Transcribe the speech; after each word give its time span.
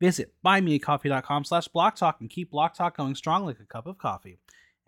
Visit 0.00 0.32
buymeacoffee.com 0.44 1.44
slash 1.44 1.68
blocktalk 1.68 2.14
and 2.20 2.30
keep 2.30 2.50
Block 2.50 2.74
Talk 2.74 2.96
going 2.96 3.14
strong 3.14 3.44
like 3.44 3.60
a 3.60 3.66
cup 3.66 3.86
of 3.86 3.98
coffee. 3.98 4.38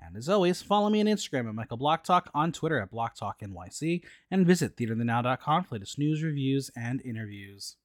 And 0.05 0.17
as 0.17 0.29
always, 0.29 0.63
follow 0.63 0.91
me 0.91 1.01
on 1.01 1.07
Instagram 1.07 1.49
at 1.49 1.55
Michael 1.55 1.77
Block 1.77 2.03
Talk, 2.03 2.31
on 2.35 2.51
Twitter 2.51 2.81
at 2.81 2.91
BlockTalkNYC, 2.91 4.03
and 4.31 4.47
visit 4.47 4.77
theaterthenow.com 4.77 5.65
for 5.65 5.75
latest 5.77 5.99
news, 5.99 6.23
reviews, 6.23 6.71
and 6.77 7.01
interviews. 7.03 7.77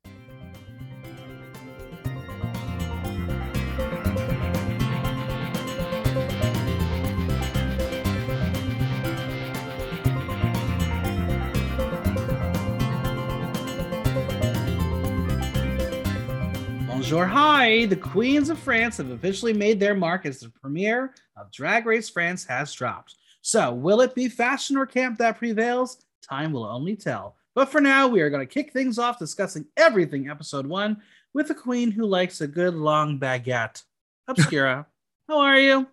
Bonjour, 16.97 17.27
hi! 17.27 17.85
The 17.85 17.95
Queens 17.95 18.49
of 18.49 18.57
France 18.57 18.97
have 18.97 19.11
officially 19.11 19.53
made 19.53 19.79
their 19.79 19.93
mark 19.93 20.25
as 20.25 20.39
the 20.39 20.49
premiere 20.49 21.13
of 21.37 21.51
Drag 21.51 21.85
Race 21.85 22.09
France 22.09 22.43
has 22.45 22.73
dropped. 22.73 23.17
So, 23.41 23.71
will 23.71 24.01
it 24.01 24.15
be 24.15 24.27
fashion 24.27 24.75
or 24.75 24.87
camp 24.87 25.19
that 25.19 25.37
prevails? 25.37 26.03
Time 26.27 26.51
will 26.51 26.65
only 26.65 26.95
tell. 26.95 27.35
But 27.53 27.69
for 27.69 27.81
now, 27.81 28.07
we 28.07 28.21
are 28.21 28.31
going 28.31 28.45
to 28.45 28.51
kick 28.51 28.73
things 28.73 28.97
off 28.97 29.19
discussing 29.19 29.67
everything 29.77 30.27
episode 30.27 30.65
one 30.65 31.03
with 31.35 31.51
a 31.51 31.53
queen 31.53 31.91
who 31.91 32.03
likes 32.03 32.41
a 32.41 32.47
good 32.47 32.73
long 32.73 33.19
baguette. 33.19 33.83
Obscura, 34.27 34.87
how 35.29 35.37
are 35.37 35.59
you? 35.59 35.87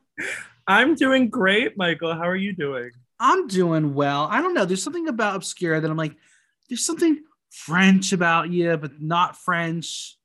I'm 0.66 0.94
doing 0.94 1.28
great, 1.28 1.77
Michael. 1.77 2.14
How 2.14 2.27
are 2.27 2.34
you 2.34 2.55
doing? 2.55 2.92
I'm 3.20 3.46
doing 3.46 3.92
well. 3.92 4.27
I 4.30 4.41
don't 4.41 4.55
know. 4.55 4.64
There's 4.64 4.83
something 4.83 5.08
about 5.08 5.36
Obscura 5.36 5.83
that 5.83 5.91
I'm 5.91 5.98
like, 5.98 6.16
there's 6.70 6.84
something 6.84 7.22
French 7.50 8.14
about 8.14 8.48
you, 8.48 8.78
but 8.78 9.02
not 9.02 9.36
French. 9.36 10.16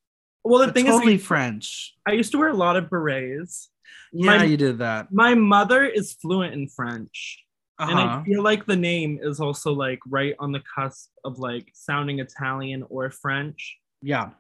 Well, 0.44 0.60
the 0.60 0.68
but 0.68 0.76
thing 0.76 0.86
totally 0.86 1.16
is, 1.16 1.26
French. 1.26 1.96
I 2.08 2.14
used 2.14 2.32
to 2.32 2.38
wear 2.38 2.50
a 2.50 2.54
lot 2.56 2.76
of 2.78 2.90
berets. 2.90 3.70
Yeah, 4.12 4.38
My- 4.38 4.44
you 4.46 4.58
did 4.58 4.80
that. 4.80 5.12
My 5.12 5.36
mother 5.36 5.84
is 5.86 6.14
fluent 6.14 6.54
in 6.54 6.68
French. 6.68 7.44
And 7.82 7.98
I 7.98 8.04
Uh-huh. 8.04 8.24
feel 8.26 8.44
like 8.44 8.66
the 8.66 8.76
name 8.76 9.20
is 9.22 9.40
also 9.40 9.72
like 9.72 10.00
right 10.06 10.36
on 10.38 10.52
the 10.52 10.62
cusp 10.76 11.12
of 11.24 11.40
like 11.40 11.72
sounding 11.74 12.20
Italian 12.20 12.84
or 12.90 13.10
French. 13.10 13.78
Yeah. 14.02 14.32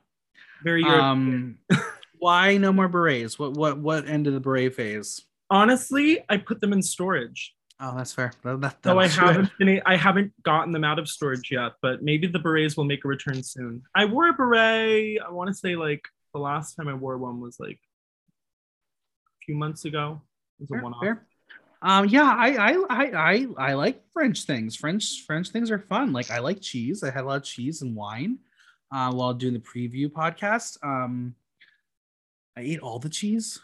Very. 0.61 0.83
Um, 0.83 1.58
why 2.17 2.58
no 2.58 2.73
more 2.73 2.89
berets? 2.89 3.39
What 3.39 3.53
what 3.53 3.78
what 3.80 4.09
end 4.09 4.28
of 4.28 4.34
the 4.34 4.41
beret 4.41 4.75
phase? 4.75 5.22
Honestly, 5.50 6.19
I 6.28 6.36
put 6.36 6.59
them 6.59 6.73
in 6.73 6.81
storage. 6.81 7.56
Oh, 7.81 7.95
that's 7.95 8.11
fair. 8.11 8.33
That, 8.44 8.59
that, 8.59 8.78
So 8.84 9.00
I 9.00 9.07
haven't 9.07 9.51
I 9.85 9.95
haven't 9.95 10.34
gotten 10.44 10.73
them 10.73 10.84
out 10.84 11.00
of 11.00 11.07
storage 11.07 11.50
yet, 11.50 11.73
but 11.81 12.03
maybe 12.03 12.28
the 12.28 12.40
berets 12.40 12.75
will 12.75 12.84
make 12.84 13.06
a 13.06 13.07
return 13.07 13.41
soon. 13.41 13.84
I 13.95 14.06
wore 14.06 14.28
a 14.28 14.34
beret. 14.34 15.19
I 15.25 15.31
want 15.31 15.47
to 15.47 15.53
say 15.53 15.78
like 15.78 16.01
the 16.34 16.39
last 16.39 16.75
time 16.75 16.89
I 16.89 16.94
wore 16.94 17.18
one 17.18 17.39
was 17.39 17.57
like 17.57 17.79
a 19.28 19.45
few 19.45 19.56
months 19.56 19.85
ago. 19.85 20.22
It 20.59 20.69
was 20.69 20.79
a 20.79 20.84
one-off. 20.84 21.01
fair. 21.01 21.25
Um, 21.81 22.09
yeah, 22.09 22.35
I, 22.38 22.50
I 22.50 22.85
I 22.89 23.06
I 23.16 23.47
I 23.57 23.73
like 23.75 24.01
French 24.12 24.44
things. 24.44 24.75
French 24.75 25.23
French 25.25 25.50
things 25.50 25.72
are 25.72 25.79
fun. 25.79 26.12
Like 26.12 26.29
I 26.31 26.39
like 26.39 26.59
cheese. 26.59 27.01
I 27.01 27.12
had 27.12 27.23
a 27.23 27.28
lot 27.28 27.38
of 27.38 27.44
cheese 27.44 27.81
and 27.81 27.95
wine 27.95 28.39
uh, 28.91 29.13
while 29.13 29.34
doing 29.34 29.53
the 29.53 29.59
preview 29.59 30.12
podcast. 30.12 30.78
Um, 30.84 31.34
I 32.57 32.62
ate 32.62 32.81
all 32.81 33.00
the 33.00 33.07
cheese. 33.07 33.59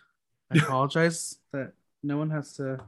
I 0.50 0.58
apologize 0.64 1.38
that 1.52 1.74
no 2.02 2.18
one 2.18 2.30
has 2.30 2.54
to 2.54 2.80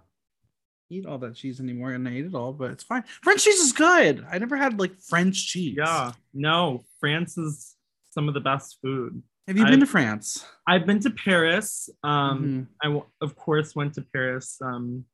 eat 0.89 1.05
all 1.05 1.17
that 1.19 1.35
cheese 1.35 1.59
anymore, 1.59 1.91
and 1.91 2.07
I 2.07 2.11
ate 2.13 2.25
it 2.25 2.35
all, 2.35 2.53
but 2.53 2.71
it's 2.71 2.83
fine. 2.83 3.03
French 3.21 3.43
cheese 3.43 3.59
is 3.59 3.71
good. 3.73 4.25
I 4.31 4.37
never 4.37 4.55
had 4.55 4.79
like 4.79 4.97
French 4.99 5.47
cheese. 5.47 5.75
Yeah, 5.77 6.13
no, 6.33 6.83
France 6.99 7.37
is 7.37 7.75
some 8.11 8.27
of 8.27 8.33
the 8.33 8.39
best 8.39 8.77
food. 8.81 9.21
Have 9.47 9.57
you 9.57 9.63
been 9.63 9.73
I've- 9.73 9.79
to 9.81 9.85
France? 9.87 10.45
I've 10.67 10.85
been 10.85 10.99
to 11.01 11.09
Paris. 11.09 11.89
Um, 12.03 12.43
Mhm. 12.43 12.67
I 12.81 12.85
w- 12.87 13.05
of 13.21 13.35
course 13.35 13.75
went 13.75 13.93
to 13.95 14.01
Paris, 14.01 14.57
um, 14.61 15.05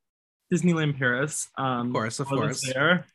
Disneyland 0.52 0.98
Paris. 0.98 1.50
Um, 1.58 1.88
Of 1.88 1.94
course, 1.94 2.20
of 2.20 2.28
while 2.32 2.42
I 2.44 2.46
was 2.48 2.62
course. 2.62 2.74
there. 2.74 3.06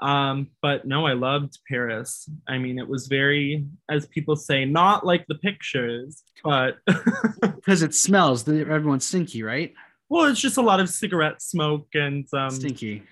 Um, 0.00 0.48
but 0.60 0.84
no, 0.84 1.06
I 1.06 1.12
loved 1.12 1.58
Paris. 1.68 2.28
I 2.48 2.58
mean, 2.58 2.78
it 2.78 2.88
was 2.88 3.06
very, 3.06 3.66
as 3.88 4.06
people 4.06 4.34
say, 4.34 4.64
not 4.64 5.06
like 5.06 5.24
the 5.28 5.36
pictures, 5.36 6.24
but 6.42 6.78
Because 7.42 7.82
it 7.82 7.94
smells. 7.94 8.48
Everyone's 8.48 9.06
stinky, 9.06 9.42
right? 9.44 9.72
Well, 10.12 10.26
it's 10.26 10.40
just 10.40 10.58
a 10.58 10.62
lot 10.62 10.78
of 10.80 10.88
cigarette 10.90 11.40
smoke, 11.40 11.86
and 11.94 12.26
um, 12.34 12.50
stinky. 12.50 13.02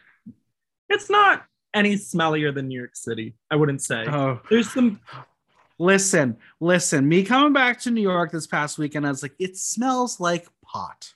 it's 0.89 1.09
not 1.09 1.45
any 1.73 1.95
smellier 1.95 2.55
than 2.55 2.69
New 2.69 2.79
York 2.79 2.95
City. 2.97 3.35
I 3.51 3.57
wouldn't 3.57 3.83
say. 3.83 4.05
Oh, 4.07 4.41
There's 4.51 4.71
some 4.73 5.01
listen, 5.79 6.37
listen. 6.61 7.09
Me 7.09 7.23
coming 7.25 7.53
back 7.53 7.81
to 7.81 7.91
New 7.91 8.03
York 8.03 8.33
this 8.33 8.47
past 8.47 8.77
weekend, 8.79 9.07
I 9.07 9.11
was 9.11 9.23
like, 9.23 9.35
it 9.39 9.57
smells 9.57 10.21
like 10.21 10.47
pot. 10.65 11.15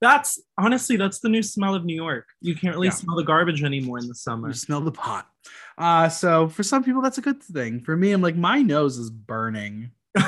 That's 0.00 0.40
honestly, 0.56 0.96
that's 0.96 1.18
the 1.18 1.28
new 1.28 1.42
smell 1.42 1.74
of 1.74 1.84
New 1.84 1.96
York. 1.96 2.26
You 2.40 2.54
can't 2.54 2.74
really 2.74 2.86
Yeah. 2.86 2.92
smell 2.94 3.16
the 3.16 3.24
garbage 3.24 3.64
anymore 3.64 3.98
in 3.98 4.06
the 4.06 4.14
summer. 4.14 4.48
You 4.48 4.54
smell 4.54 4.80
the 4.80 4.92
pot. 4.92 5.26
Uh, 5.76 6.08
so 6.08 6.48
for 6.48 6.62
some 6.62 6.84
people, 6.84 7.02
that's 7.02 7.18
a 7.18 7.20
good 7.20 7.42
thing. 7.42 7.80
For 7.80 7.96
me, 7.96 8.12
I'm 8.12 8.22
like, 8.22 8.36
my 8.36 8.62
nose 8.62 8.96
is 8.96 9.10
burning. 9.10 9.90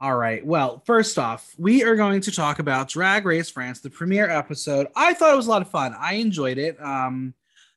All 0.00 0.16
right. 0.16 0.44
Well, 0.44 0.82
first 0.86 1.18
off, 1.18 1.54
we 1.56 1.82
are 1.84 1.96
going 1.96 2.20
to 2.22 2.32
talk 2.32 2.58
about 2.58 2.88
Drag 2.88 3.24
Race 3.24 3.48
France, 3.50 3.80
the 3.80 3.90
premiere 3.90 4.28
episode. 4.28 4.88
I 4.94 5.14
thought 5.14 5.32
it 5.32 5.36
was 5.36 5.46
a 5.46 5.50
lot 5.50 5.62
of 5.62 5.70
fun. 5.70 5.94
I 5.98 6.14
enjoyed 6.14 6.58
it. 6.58 6.76
Um, 6.82 7.32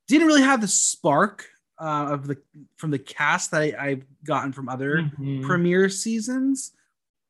didn't 0.08 0.28
really 0.28 0.42
have 0.42 0.60
the 0.62 0.68
spark 0.68 1.46
uh, 1.80 2.08
of 2.12 2.28
the 2.28 2.38
from 2.78 2.90
the 2.92 2.98
cast 3.00 3.52
that 3.52 3.62
I, 3.62 3.74
I've 3.80 4.04
gotten 4.26 4.52
from 4.52 4.68
other 4.68 5.10
Mhm. 5.20 5.44
premiere 5.46 5.90
seasons, 5.90 6.72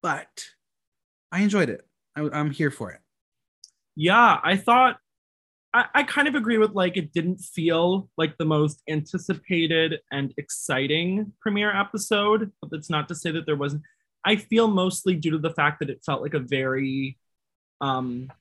but 0.01 0.45
I 1.31 1.41
enjoyed 1.41 1.69
it. 1.69 1.85
I, 2.15 2.29
I'm 2.31 2.51
here 2.51 2.71
for 2.71 2.91
it. 2.91 3.01
yeah, 3.95 4.39
I 4.43 4.55
thought 4.55 4.99
I, 5.73 5.85
I 5.93 6.03
kind 6.03 6.27
of 6.29 6.35
agree 6.35 6.57
with 6.57 6.71
like 6.71 6.95
it 6.95 7.11
didn't 7.11 7.39
feel 7.39 8.09
like 8.17 8.37
the 8.37 8.45
most 8.45 8.81
anticipated 8.89 9.99
and 10.11 10.33
exciting 10.37 11.33
premiere 11.41 11.75
episode, 11.77 12.51
but 12.61 12.71
that's 12.71 12.89
not 12.89 13.09
to 13.09 13.15
say 13.15 13.31
that 13.31 13.45
there 13.45 13.57
wasn't. 13.57 13.81
I 14.27 14.35
feel 14.35 14.67
mostly 14.67 15.15
due 15.15 15.31
to 15.31 15.37
the 15.37 15.51
fact 15.59 15.79
that 15.79 15.89
it 15.89 15.99
felt 16.05 16.21
like 16.21 16.33
a 16.35 16.39
very 16.39 17.17
um 17.81 18.31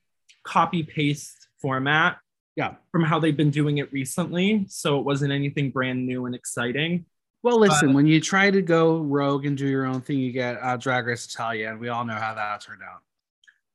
copy 0.43 0.83
paste 0.83 1.47
format 1.61 2.17
Yeah. 2.55 2.75
from 2.91 3.03
how 3.03 3.19
they've 3.19 3.35
been 3.43 3.51
doing 3.51 3.77
it 3.79 3.91
recently. 3.91 4.65
So 4.69 4.99
it 4.99 5.05
wasn't 5.05 5.31
anything 5.31 5.71
brand 5.71 6.05
new 6.05 6.25
and 6.25 6.35
exciting. 6.35 7.05
Well, 7.43 7.59
listen, 7.59 7.93
when 7.93 8.07
you 8.07 8.19
try 8.19 8.49
to 8.51 8.61
go 8.61 8.97
rogue 8.99 9.45
and 9.45 9.55
do 9.57 9.67
your 9.67 9.85
own 9.85 10.01
thing, 10.01 10.17
you 10.19 10.31
get 10.31 10.57
uh, 10.61 10.75
Drag 10.77 11.05
Race 11.05 11.25
Italia, 11.27 11.69
and 11.71 11.79
we 11.79 11.87
all 11.89 12.03
know 12.03 12.15
how 12.15 12.33
that 12.33 12.61
turned 12.61 12.81
out. 12.81 13.01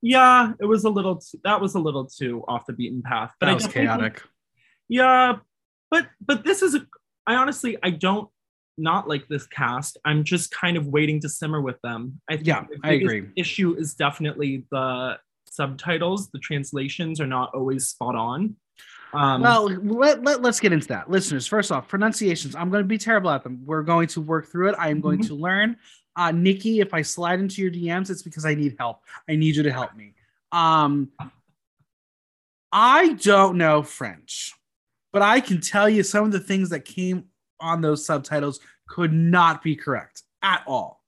Yeah, 0.02 0.52
it 0.60 0.66
was 0.66 0.84
a 0.84 0.90
little 0.90 1.16
too, 1.16 1.38
that 1.44 1.60
was 1.60 1.74
a 1.74 1.78
little 1.78 2.06
too 2.06 2.44
off 2.48 2.66
the 2.66 2.72
beaten 2.72 3.02
path. 3.02 3.32
But 3.38 3.46
That 3.46 3.54
was 3.54 3.62
think- 3.64 3.74
chaotic. 3.74 4.22
Yeah, 4.88 5.36
but 5.90 6.08
but 6.20 6.44
this 6.44 6.60
is 6.62 6.74
a 6.74 6.86
I 7.26 7.36
honestly 7.36 7.78
I 7.82 7.90
don't 7.90 8.28
not 8.78 9.08
like 9.08 9.28
this 9.28 9.46
cast. 9.46 9.98
I'm 10.04 10.24
just 10.24 10.50
kind 10.50 10.76
of 10.76 10.86
waiting 10.86 11.20
to 11.20 11.28
simmer 11.28 11.60
with 11.60 11.80
them. 11.82 12.20
I 12.28 12.36
think 12.36 12.46
Yeah, 12.46 12.64
the 12.68 12.78
I 12.88 12.92
agree. 12.92 13.28
Issue 13.36 13.74
is 13.76 13.94
definitely 13.94 14.64
the 14.70 15.18
subtitles. 15.48 16.30
The 16.30 16.38
translations 16.38 17.20
are 17.20 17.26
not 17.26 17.54
always 17.54 17.88
spot 17.88 18.14
on. 18.16 18.56
Um, 19.14 19.42
well, 19.42 19.64
let, 19.68 20.24
let, 20.24 20.40
let's 20.40 20.58
get 20.58 20.72
into 20.72 20.88
that. 20.88 21.10
Listeners, 21.10 21.46
first 21.46 21.70
off, 21.70 21.86
pronunciations. 21.86 22.54
I'm 22.54 22.70
going 22.70 22.82
to 22.82 22.88
be 22.88 22.96
terrible 22.96 23.30
at 23.30 23.44
them. 23.44 23.60
We're 23.64 23.82
going 23.82 24.06
to 24.08 24.22
work 24.22 24.46
through 24.50 24.70
it. 24.70 24.74
I 24.78 24.88
am 24.88 25.00
going 25.02 25.20
Mhm. 25.20 25.26
to 25.28 25.34
learn. 25.34 25.76
Uh, 26.16 26.30
Nicky, 26.32 26.80
if 26.80 26.94
I 26.94 27.02
slide 27.02 27.38
into 27.40 27.60
your 27.60 27.70
DMs, 27.70 28.08
it's 28.08 28.22
because 28.22 28.46
I 28.46 28.54
need 28.54 28.76
help. 28.78 29.00
I 29.28 29.36
need 29.36 29.54
you 29.56 29.62
to 29.64 29.72
help 29.72 29.94
me. 29.94 30.14
Um, 30.50 31.10
I 32.72 33.12
don't 33.14 33.58
know 33.58 33.82
French, 33.82 34.54
but 35.12 35.20
I 35.22 35.40
can 35.40 35.60
tell 35.60 35.88
you 35.90 36.02
some 36.02 36.24
of 36.24 36.32
the 36.32 36.40
things 36.40 36.70
that 36.70 36.84
came 36.86 37.24
on 37.62 37.80
those 37.80 38.04
subtitles 38.04 38.60
could 38.88 39.12
not 39.12 39.62
be 39.62 39.74
correct 39.76 40.22
at 40.42 40.62
all. 40.66 41.00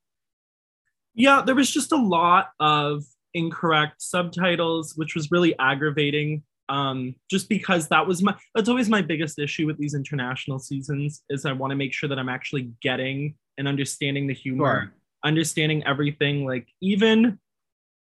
yeah, 1.15 1.43
there 1.45 1.55
was 1.55 1.71
just 1.71 1.93
a 1.93 1.97
lot 1.97 2.51
of 2.61 3.05
incorrect 3.35 4.01
subtitles, 4.01 4.95
which 4.97 5.15
was 5.15 5.31
really 5.31 5.57
aggravating. 5.59 6.43
Um, 6.71 7.15
just 7.31 7.49
because 7.51 7.89
that 7.89 8.07
was 8.07 8.23
my 8.23 8.35
that's 8.55 8.71
always 8.71 8.89
my 8.89 9.03
biggest 9.03 9.39
issue 9.39 9.67
with 9.67 9.77
these 9.77 9.95
international 9.95 10.59
seasons 10.59 11.23
is 11.29 11.45
I 11.45 11.53
want 11.53 11.73
to 11.73 11.77
make 11.77 11.93
sure 11.93 12.09
that 12.09 12.19
I'm 12.19 12.31
actually 12.31 12.71
getting 12.81 13.35
and 13.59 13.69
understanding 13.69 14.27
the 14.27 14.35
humor. 14.35 14.95
understanding 15.25 15.83
everything. 15.85 16.47
Like 16.47 16.69
even 16.81 17.39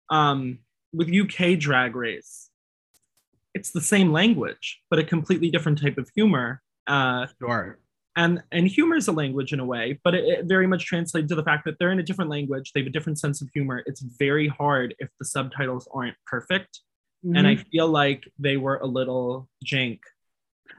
um, 0.09 0.59
with 0.93 1.09
UK 1.13 1.59
Drag 1.59 1.95
Race, 1.95 2.49
it's 3.53 3.71
the 3.71 3.81
same 3.81 4.11
language, 4.11 4.81
but 4.89 4.99
a 4.99 5.03
completely 5.03 5.49
different 5.49 5.81
type 5.81 5.97
of 5.97 6.09
humor. 6.15 6.61
Uh, 6.87 7.27
Sure. 7.39 7.79
And 8.15 8.43
and 8.51 8.67
humor 8.67 8.95
is 8.95 9.07
a 9.07 9.11
language 9.11 9.53
in 9.53 9.59
a 9.59 9.65
way, 9.65 9.99
but 10.03 10.13
it, 10.13 10.23
it 10.25 10.45
very 10.45 10.67
much 10.67 10.85
translates 10.85 11.29
to 11.29 11.35
the 11.35 11.43
fact 11.43 11.65
that 11.65 11.79
they're 11.79 11.91
in 11.91 11.99
a 11.99 12.03
different 12.03 12.29
language. 12.29 12.71
They 12.71 12.81
have 12.81 12.87
a 12.87 12.91
different 12.91 13.19
sense 13.19 13.41
of 13.41 13.49
humor. 13.53 13.83
It's 13.85 14.01
very 14.01 14.47
hard 14.47 14.95
if 14.99 15.09
the 15.19 15.25
subtitles 15.25 15.87
aren't 15.93 16.15
perfect, 16.25 16.81
and 17.23 17.47
I 17.47 17.55
feel 17.55 17.87
like 17.87 18.27
they 18.37 18.57
were 18.57 18.77
a 18.77 18.85
little 18.85 19.47
jank. 19.65 19.99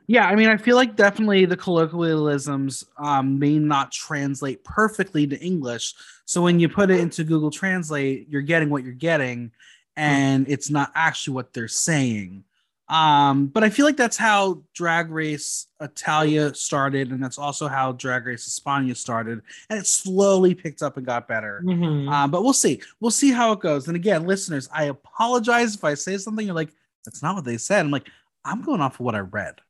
Yeah, 0.07 0.27
I 0.27 0.35
mean, 0.35 0.49
I 0.49 0.59
feel 0.59 0.77
like 0.77 0.97
definitely 0.97 1.47
the 1.47 1.57
colloquialisms 1.57 2.85
um, 2.99 3.39
may 3.39 3.59
not 3.59 3.91
translate 3.91 4.63
perfectly 4.63 5.27
to 5.27 5.41
English. 5.41 5.95
So 6.27 6.43
when 6.43 6.61
you 6.61 6.69
put 6.69 6.91
it 6.91 7.01
into 7.01 7.25
Google 7.25 7.51
Translate, 7.51 8.29
you're 8.29 8.43
getting 8.43 8.69
what 8.69 8.85
you're 8.85 8.93
getting, 8.93 9.53
and 9.97 10.47
it's 10.49 10.71
not 10.71 10.93
actually 10.95 11.35
what 11.35 11.53
they're 11.55 11.69
saying. 11.69 12.45
Um, 12.89 13.47
but 13.47 13.65
I 13.65 13.71
feel 13.71 13.87
like 13.87 13.97
that's 13.97 14.17
how 14.17 14.63
Drag 14.75 15.11
Race 15.11 15.69
Italia 15.81 16.55
started, 16.55 17.11
and 17.11 17.23
that's 17.23 17.39
also 17.39 17.67
how 17.67 17.93
Drag 17.93 18.27
Race 18.27 18.47
España 18.49 18.95
started, 18.95 19.41
and 19.71 19.79
it 19.79 19.87
slowly 19.87 20.55
picked 20.55 20.83
up 20.83 20.97
and 20.99 21.07
got 21.07 21.27
better. 21.27 21.63
Mhm. 21.65 22.11
Um, 22.11 22.31
but 22.31 22.43
we'll 22.43 22.53
see. 22.53 22.83
We'll 23.01 23.11
see 23.11 23.33
how 23.33 23.53
it 23.53 23.61
goes. 23.61 23.89
And 23.89 23.97
again, 23.97 24.27
listeners, 24.27 24.69
I 24.73 24.85
apologize 24.85 25.75
if 25.75 25.85
I 25.85 25.95
say 25.95 26.19
something 26.19 26.45
you're 26.45 26.55
like, 26.55 26.73
that's 27.05 27.23
not 27.23 27.35
what 27.35 27.45
they 27.45 27.57
said. 27.57 27.85
I'm 27.85 27.91
like, 27.91 28.09
I'm 28.45 28.63
going 28.63 28.81
off 28.81 28.95
of 28.95 29.01
what 29.01 29.15
I 29.15 29.21
read. 29.21 29.61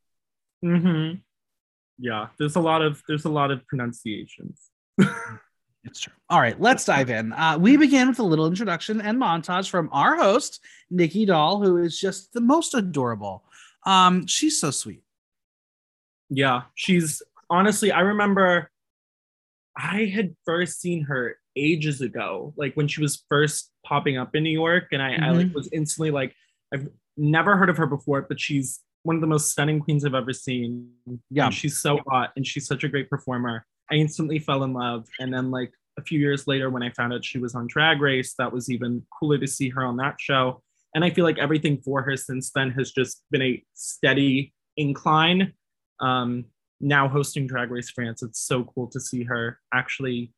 Mm-hmm. 0.65 1.19
Yeah, 1.99 2.29
there's 2.39 2.57
a 2.57 2.61
lot 2.61 2.83
of 2.83 3.03
there's 3.07 3.25
a 3.25 3.31
lot 3.31 3.53
of 3.53 3.65
pronunciations. 3.69 4.61
It's 5.85 6.01
true. 6.01 6.13
All 6.31 6.41
right, 6.41 6.59
let's 6.61 6.85
dive 6.85 7.11
in. 7.11 7.33
Uh, 7.33 7.59
we 7.59 7.77
begin 7.77 8.09
with 8.09 8.19
a 8.19 8.23
little 8.23 8.47
introduction 8.47 9.01
and 9.01 9.21
montage 9.21 9.69
from 9.69 9.89
our 9.93 10.17
host, 10.17 10.61
Nicky 10.91 11.27
Doll, 11.27 11.63
who 11.63 11.77
is 11.77 11.99
just 11.99 12.33
the 12.33 12.41
most 12.41 12.75
adorable. 12.75 13.45
Um, 13.85 14.27
she's 14.27 14.59
so 14.59 14.71
sweet. 14.71 15.03
Yeah, 16.31 16.63
she's 16.75 17.23
honestly. 17.51 17.93
I 17.93 18.01
remember 18.01 18.71
I 19.77 20.05
had 20.07 20.35
first 20.45 20.81
seen 20.81 21.03
her 21.05 21.39
ages 21.57 22.01
ago, 22.01 22.55
like 22.57 22.75
when 22.75 22.89
she 22.89 23.03
was 23.03 23.23
first 23.29 23.71
popping 23.85 24.17
up 24.17 24.35
in 24.35 24.43
New 24.43 24.51
York, 24.51 24.89
and 24.93 25.03
I, 25.03 25.17
I 25.17 25.31
like 25.31 25.55
was 25.55 25.69
instantly 25.73 26.11
like, 26.11 26.35
I've 26.73 26.89
never 27.17 27.57
heard 27.57 27.69
of 27.69 27.77
her 27.77 27.87
before, 27.87 28.23
but 28.23 28.41
she's 28.41 28.81
one 29.03 29.17
of 29.17 29.21
the 29.21 29.27
most 29.27 29.51
stunning 29.51 29.81
queens 29.81 30.05
I've 30.05 30.15
ever 30.15 30.33
seen. 30.33 30.89
Yeah. 31.31 31.47
And 31.47 31.55
she's 31.55 31.77
so 31.77 32.01
hot, 32.09 32.33
and 32.37 32.47
she's 32.47 32.67
such 32.67 32.85
a 32.85 32.89
great 32.89 33.11
performer. 33.11 33.67
I 33.91 33.97
instantly 33.97 34.39
fell 34.39 34.65
in 34.65 34.73
love, 34.73 35.07
and 35.19 35.33
then 35.33 35.51
like 35.51 35.73
a 35.99 36.03
few 36.03 36.19
years 36.19 36.47
later, 36.47 36.71
when 36.71 36.83
I 36.83 36.91
found 36.91 37.13
out 37.13 37.25
she 37.25 37.39
was 37.39 37.55
on 37.55 37.67
Drag 37.67 38.01
Race, 38.01 38.35
that 38.39 38.53
was 38.53 38.71
even 38.71 39.05
cooler 39.19 39.39
to 39.39 39.47
see 39.47 39.69
her 39.71 39.85
on 39.85 39.97
that 39.99 40.17
show. 40.19 40.63
And 40.95 41.05
I 41.05 41.11
feel 41.11 41.25
like 41.25 41.39
everything 41.39 41.79
for 41.79 42.03
her 42.03 42.17
since 42.17 42.51
then 42.51 42.71
has 42.73 42.93
just 42.93 43.23
been 43.31 43.43
a 43.43 43.63
steady 43.75 44.53
incline. 44.77 45.53
Um, 46.01 46.47
now 46.81 47.09
hosting 47.09 47.47
Drag 47.47 47.71
Race 47.71 47.91
France, 47.91 48.23
it's 48.23 48.41
so 48.41 48.65
cool 48.65 48.89
to 48.89 49.01
see 49.01 49.25
her 49.25 49.59
actually. 49.73 50.33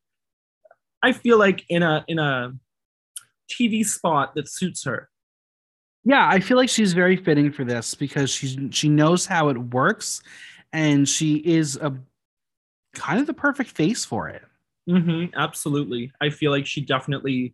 I 1.03 1.11
feel 1.11 1.37
like 1.37 1.63
in 1.69 1.83
a 1.83 2.03
in 2.07 2.19
a 2.19 2.53
TV 3.51 3.85
spot 3.85 4.35
that 4.35 4.47
suits 4.49 4.83
her. 4.85 5.09
Yeah, 6.03 6.27
I 6.27 6.39
feel 6.39 6.57
like 6.57 6.69
she's 6.69 6.93
very 6.93 7.17
fitting 7.17 7.51
for 7.51 7.63
this 7.65 7.93
because 7.95 8.29
she's 8.29 8.57
she 8.71 8.89
knows 8.89 9.25
how 9.25 9.49
it 9.49 9.57
works, 9.57 10.21
and 10.71 11.07
she 11.07 11.35
is 11.35 11.75
a 11.77 11.93
kind 12.97 13.19
of 13.19 13.27
the 13.27 13.33
perfect 13.33 13.69
face 13.71 14.03
for 14.05 14.27
it. 14.29 14.41
hmm 14.89 15.25
absolutely. 15.35 16.11
I 16.21 16.29
feel 16.29 16.51
like 16.51 16.65
she 16.65 16.81
definitely 16.81 17.53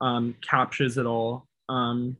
um, 0.00 0.34
captures 0.40 0.96
it 0.98 1.06
all. 1.06 1.46
Um, 1.68 2.16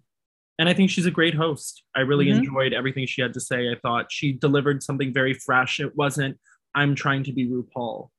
and 0.59 0.69
I 0.69 0.75
think 0.75 0.91
she's 0.91 1.07
a 1.07 1.11
great 1.11 1.35
host. 1.35 1.83
I 1.97 2.01
really 2.01 2.27
Mhm. 2.27 2.39
enjoyed 2.39 2.73
everything 2.75 3.07
she 3.07 3.23
had 3.23 3.33
to 3.35 3.41
say. 3.41 3.71
I 3.71 3.77
thought 3.81 4.13
she 4.13 4.33
delivered 4.33 4.83
something 4.83 5.13
very 5.15 5.33
fresh. 5.35 5.81
It 5.81 5.97
wasn't, 5.97 6.39
I'm 6.75 6.95
trying 6.95 7.25
to 7.25 7.33
be 7.33 7.47
RuPaul, 7.49 8.11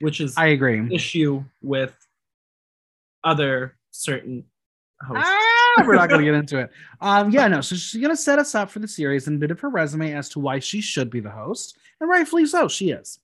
which 0.00 0.20
is 0.20 0.36
I 0.36 0.46
agree. 0.48 0.86
issue 0.94 1.44
with 1.62 1.96
other 3.24 3.76
certain 3.90 4.44
hosts. 5.00 5.28
Ah, 5.30 5.84
we're 5.86 5.94
not 5.94 6.08
going 6.08 6.20
to 6.20 6.24
get 6.24 6.34
into 6.38 6.58
it. 6.58 6.70
Um, 7.00 7.30
yeah, 7.30 7.48
no. 7.48 7.60
So 7.60 7.76
she's 7.76 8.00
going 8.00 8.10
to 8.14 8.16
set 8.16 8.38
us 8.38 8.54
up 8.54 8.70
for 8.70 8.78
the 8.78 8.88
series 8.88 9.26
and 9.26 9.36
a 9.36 9.38
bit 9.40 9.50
of 9.50 9.60
her 9.60 9.68
resume 9.70 10.12
as 10.12 10.28
to 10.30 10.38
why 10.40 10.58
she 10.58 10.80
should 10.80 11.10
be 11.10 11.20
the 11.20 11.30
host, 11.30 11.78
and 12.00 12.08
rightfully 12.10 12.46
so, 12.46 12.68
she 12.68 12.90
is. 12.90 13.18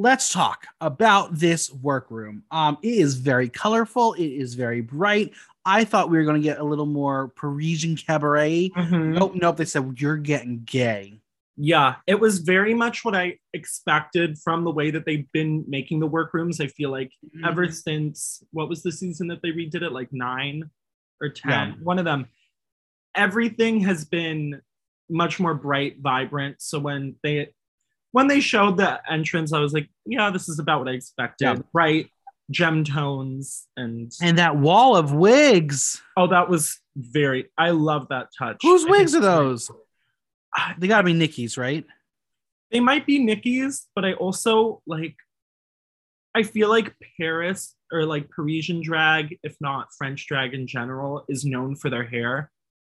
Let's 0.00 0.32
talk 0.32 0.66
about 0.80 1.34
this 1.38 1.70
workroom. 1.70 2.42
Um, 2.50 2.78
it 2.80 2.94
is 2.94 3.16
very 3.16 3.50
colorful. 3.50 4.14
It 4.14 4.28
is 4.28 4.54
very 4.54 4.80
bright. 4.80 5.34
I 5.66 5.84
thought 5.84 6.08
we 6.08 6.16
were 6.16 6.24
going 6.24 6.40
to 6.40 6.42
get 6.42 6.58
a 6.58 6.64
little 6.64 6.86
more 6.86 7.28
Parisian 7.36 7.96
cabaret. 7.96 8.70
Mhm. 8.74 9.18
Nope, 9.18 9.34
nope. 9.34 9.56
They 9.58 9.66
said 9.66 10.00
you're 10.00 10.16
getting 10.16 10.62
gay. 10.64 11.20
Yeah, 11.58 11.96
it 12.06 12.18
was 12.18 12.38
very 12.38 12.72
much 12.72 13.04
what 13.04 13.14
I 13.14 13.40
expected 13.52 14.38
from 14.38 14.64
the 14.64 14.70
way 14.70 14.90
that 14.90 15.04
they've 15.04 15.30
been 15.32 15.66
making 15.68 16.00
the 16.00 16.06
workrooms. 16.06 16.60
I 16.62 16.68
feel 16.68 16.90
like 16.90 17.12
ever 17.44 17.68
since 17.70 18.42
what 18.52 18.70
was 18.70 18.82
the 18.82 18.90
season 18.92 19.26
that 19.28 19.42
they 19.42 19.50
redid 19.50 19.82
it, 19.82 19.92
like 19.92 20.08
nine 20.14 20.70
or 21.20 21.28
ten, 21.28 21.50
Yeah. 21.72 21.74
one 21.82 21.98
of 21.98 22.06
them. 22.06 22.26
Everything 23.14 23.80
has 23.80 24.06
been 24.06 24.62
much 25.10 25.38
more 25.38 25.52
bright, 25.54 25.98
vibrant. 26.00 26.62
So 26.62 26.78
when 26.78 27.16
they 27.22 27.52
when 28.12 28.26
they 28.26 28.40
showed 28.40 28.76
the 28.76 29.00
entrance, 29.10 29.52
I 29.52 29.60
was 29.60 29.72
like, 29.72 29.88
yeah, 30.04 30.30
this 30.30 30.48
is 30.48 30.58
about 30.58 30.80
what 30.80 30.88
I 30.88 30.92
expected. 30.92 31.44
Yeah. 31.44 31.56
Bright 31.72 32.10
gem 32.50 32.82
tones 32.82 33.68
and 33.76 34.12
and 34.20 34.38
that 34.38 34.56
wall 34.56 34.96
of 34.96 35.12
wigs. 35.12 36.02
oh, 36.16 36.26
that 36.28 36.48
was 36.48 36.80
very. 36.96 37.48
I 37.56 37.70
love 37.70 38.08
that 38.10 38.28
touch. 38.36 38.58
Whose 38.62 38.84
wigs 38.86 39.14
are 39.14 39.20
those? 39.20 39.70
They 40.78 40.88
got 40.88 40.98
to 40.98 41.04
be 41.04 41.12
Nicky's, 41.12 41.56
right? 41.56 41.84
they 42.70 42.80
might 42.80 43.06
be 43.06 43.18
Nicky's, 43.18 43.86
but 43.94 44.04
I 44.04 44.14
also 44.14 44.82
like 44.86 45.16
I 46.34 46.44
feel 46.44 46.68
like 46.68 46.94
Paris 47.18 47.74
or 47.92 48.04
like 48.04 48.30
Parisian 48.30 48.82
drag, 48.82 49.36
if 49.42 49.56
not 49.60 49.88
French 49.98 50.26
drag 50.28 50.54
in 50.54 50.66
general, 50.66 51.24
is 51.28 51.44
known 51.44 51.74
for 51.74 51.90
their 51.90 52.04
hair. 52.04 52.50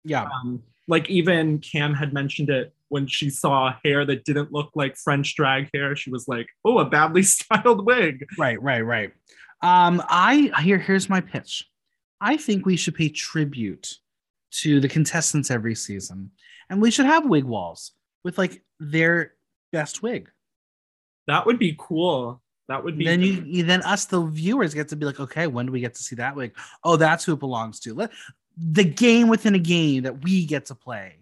Yeah. 0.04 0.24
Um, 0.24 0.62
like 0.86 1.10
even 1.10 1.58
Kam 1.58 1.94
had 1.94 2.12
mentioned 2.12 2.50
it 2.50 2.72
when 2.94 3.08
she 3.08 3.28
saw 3.28 3.74
hair 3.84 4.06
that 4.06 4.24
didn't 4.24 4.52
look 4.52 4.70
like 4.76 4.96
French 4.96 5.34
drag 5.34 5.68
hair. 5.74 5.96
She 5.96 6.10
was 6.10 6.28
like, 6.28 6.46
"Oh, 6.64 6.78
a 6.78 6.84
badly 6.84 7.22
styled 7.34 7.84
wig." 7.84 8.24
Right, 8.38 8.62
right, 8.62 8.82
right. 8.82 9.12
Um, 9.62 10.00
I 10.08 10.52
here 10.62 10.78
here's 10.78 11.10
my 11.10 11.20
pitch. 11.20 11.68
I 12.20 12.36
think 12.36 12.64
we 12.64 12.76
should 12.76 12.94
pay 12.94 13.08
tribute 13.08 13.96
to 14.62 14.78
the 14.78 14.88
contestants 14.88 15.50
every 15.50 15.74
season, 15.74 16.30
and 16.70 16.80
we 16.80 16.92
should 16.92 17.06
have 17.06 17.26
wig 17.26 17.42
walls 17.42 17.90
with 18.22 18.38
like 18.38 18.62
their 18.78 19.34
best 19.72 20.00
wig. 20.00 20.30
That 21.26 21.46
would 21.46 21.58
be 21.58 21.74
cool. 21.76 22.40
That 22.68 22.84
would 22.84 22.96
be. 22.96 23.06
then 23.06 23.22
you, 23.22 23.42
you 23.44 23.64
then 23.64 23.82
us 23.82 24.04
the 24.04 24.22
viewers 24.22 24.72
get 24.72 24.88
to 24.90 24.96
be 24.96 25.04
like, 25.04 25.18
okay, 25.18 25.48
when 25.48 25.66
do 25.66 25.72
we 25.72 25.80
get 25.80 25.94
to 25.94 26.02
see 26.02 26.14
that 26.16 26.36
wig? 26.36 26.54
Oh, 26.84 26.94
that's 26.94 27.24
who 27.24 27.32
it 27.32 27.40
belongs 27.40 27.80
to. 27.80 27.92
Let 27.92 28.12
the 28.56 28.84
game 28.84 29.26
within 29.26 29.56
a 29.56 29.58
game 29.58 30.04
that 30.04 30.22
we 30.22 30.46
get 30.46 30.66
to 30.66 30.76
play. 30.76 31.16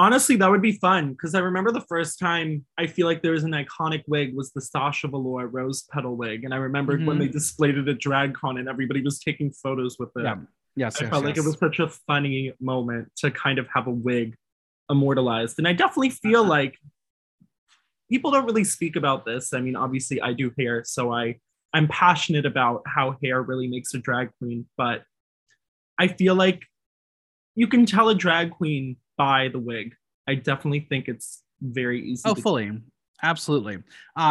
Honestly, 0.00 0.34
that 0.36 0.50
would 0.50 0.62
be 0.62 0.72
fun 0.72 1.10
because 1.12 1.34
I 1.34 1.40
remember 1.40 1.70
the 1.72 1.82
first 1.82 2.18
time 2.18 2.64
I 2.78 2.86
feel 2.86 3.06
like 3.06 3.20
there 3.20 3.32
was 3.32 3.44
an 3.44 3.52
iconic 3.52 4.02
wig 4.06 4.34
was 4.34 4.50
the 4.52 4.62
Sasha 4.62 5.08
Velour 5.08 5.48
rose 5.48 5.82
petal 5.92 6.16
wig, 6.16 6.44
and 6.44 6.54
I 6.54 6.56
remember 6.56 6.96
when 6.96 7.16
Mhm. 7.16 7.18
they 7.18 7.28
displayed 7.28 7.76
it 7.76 7.86
at 7.86 7.98
DragCon 7.98 8.58
and 8.58 8.66
everybody 8.66 9.02
was 9.02 9.18
taking 9.18 9.50
photos 9.52 9.98
with 9.98 10.08
it. 10.16 10.22
Yeah. 10.24 10.38
Yes, 10.74 10.98
I 11.00 11.04
yes, 11.04 11.10
felt 11.10 11.24
like 11.26 11.36
it 11.36 11.44
was 11.44 11.58
such 11.58 11.80
a 11.80 11.88
funny 11.88 12.52
moment 12.60 13.12
to 13.16 13.30
kind 13.30 13.58
of 13.58 13.66
have 13.74 13.88
a 13.88 13.90
wig 13.90 14.36
immortalized, 14.88 15.58
and 15.58 15.68
I 15.68 15.74
definitely 15.74 16.10
feel 16.10 16.40
Uh-huh. 16.40 16.48
like 16.48 16.78
people 18.08 18.30
don't 18.30 18.46
really 18.46 18.64
speak 18.64 18.96
about 18.96 19.26
this. 19.26 19.52
I 19.52 19.60
mean, 19.60 19.76
obviously, 19.76 20.18
I 20.22 20.32
do 20.32 20.50
hair, 20.58 20.82
so 20.84 21.12
I 21.12 21.40
I'm 21.74 21.86
passionate 21.88 22.46
about 22.46 22.82
how 22.86 23.18
hair 23.22 23.42
really 23.42 23.68
makes 23.68 23.92
a 23.94 23.98
drag 23.98 24.30
queen, 24.38 24.66
but 24.78 25.04
I 25.98 26.08
feel 26.08 26.34
like 26.34 26.64
you 27.54 27.66
can 27.68 27.84
tell 27.86 28.08
a 28.08 28.14
drag 28.14 28.50
queen 28.50 28.96
by 29.20 29.48
the 29.48 29.58
wig. 29.58 29.94
I 30.26 30.34
definitely 30.36 30.86
think 30.88 31.06
it's 31.06 31.42
very 31.60 32.02
easy. 32.02 32.22
Oh, 32.24 32.32
to- 32.32 32.40
fully. 32.40 32.72
Absolutely. 33.22 33.74
Uh, 33.76 33.80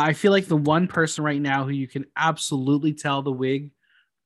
I 0.10 0.14
feel 0.14 0.32
like 0.32 0.48
the 0.48 0.58
one 0.58 0.88
person 0.88 1.24
right 1.24 1.40
now 1.40 1.64
who 1.64 1.70
you 1.70 1.88
can 1.88 2.08
absolutely 2.18 2.92
tell 2.94 3.22
the 3.22 3.32
wig, 3.32 3.70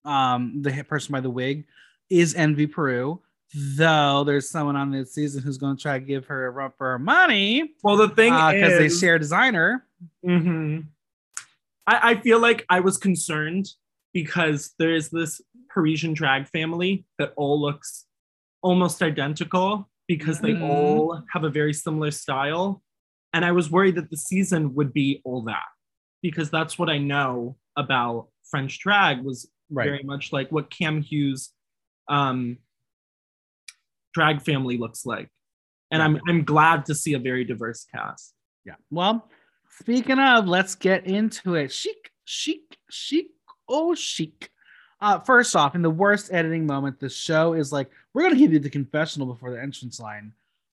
um, 0.05 0.61
the 0.61 0.71
person 0.85 1.11
by 1.11 1.19
the 1.19 1.29
wig, 1.29 1.65
is 2.09 2.33
Envy 2.35 2.65
Peru. 2.65 3.19
Though 3.53 4.23
there's 4.23 4.49
someone 4.49 4.77
on 4.77 4.89
this 4.89 5.13
season 5.13 5.43
who's 5.43 5.57
going 5.57 5.75
to 5.75 5.81
try 5.81 5.99
to 5.99 6.05
give 6.05 6.25
her 6.27 6.45
a 6.47 6.49
run 6.49 6.71
for 6.77 6.91
her 6.91 6.99
money 6.99 7.73
Well, 7.83 7.97
the 7.97 8.07
thing 8.07 8.33
is 8.33 8.53
because 8.53 8.77
they 8.77 8.89
share 8.89 9.15
a 9.15 9.19
designer. 9.19 9.85
Mhm. 10.25 10.85
I, 11.85 12.11
I 12.11 12.21
feel 12.21 12.39
like 12.39 12.65
I 12.69 12.79
was 12.79 12.97
concerned 12.97 13.69
because 14.13 14.73
there 14.79 14.93
is 14.95 15.09
this 15.09 15.41
Parisian 15.69 16.13
drag 16.13 16.47
family 16.47 17.05
that 17.19 17.33
all 17.35 17.59
looks 17.61 18.05
almost 18.61 19.01
identical 19.03 19.89
because 20.07 20.39
they 20.41 20.53
Mhm. 20.53 20.61
all 20.69 21.23
have 21.31 21.43
a 21.43 21.49
very 21.49 21.73
similar 21.73 22.11
style. 22.11 22.83
And 23.33 23.43
I 23.45 23.51
was 23.51 23.71
worried 23.71 23.95
that 23.95 24.09
the 24.09 24.17
season 24.17 24.73
would 24.75 24.93
be 24.93 25.21
all 25.23 25.41
that 25.43 25.65
because 26.21 26.49
that's 26.51 26.77
what 26.77 26.89
I 26.89 26.97
know 26.97 27.57
about 27.75 28.29
French 28.49 28.79
drag 28.79 29.21
was 29.23 29.49
Right. 29.69 29.85
very 29.85 30.03
much 30.03 30.31
like 30.31 30.51
what 30.51 30.69
Kam 30.69 31.01
Hugh's 31.01 31.53
um 32.09 32.57
drag 34.13 34.41
family 34.41 34.77
looks 34.77 35.05
like. 35.05 35.29
And 35.89 36.01
I'm 36.01 36.19
I'm 36.27 36.43
glad 36.43 36.85
to 36.87 36.95
see 36.95 37.13
a 37.13 37.19
very 37.19 37.43
diverse 37.43 37.85
cast. 37.85 38.33
Yeah. 38.65 38.75
Well, 38.91 39.29
speaking 39.79 40.19
of, 40.19 40.47
let's 40.47 40.75
get 40.75 41.05
into 41.05 41.55
it. 41.55 41.71
Chic, 41.71 42.11
chic, 42.25 42.77
chic, 42.89 43.27
oh 43.67 43.95
chic. 43.95 44.49
Uh, 45.03 45.19
first 45.19 45.53
off, 45.53 45.75
in 45.75 45.81
the 45.81 45.89
worst 45.89 46.31
editing 46.31 46.65
moment, 46.65 46.97
the 46.97 47.09
show 47.09 47.51
is 47.51 47.73
like, 47.73 47.91
we're 48.13 48.23
gonna 48.23 48.37
give 48.37 48.53
you 48.53 48.59
the 48.59 48.69
confessional 48.69 49.27
before 49.27 49.51
the 49.51 49.61
entrance 49.61 49.99
line. 49.99 50.31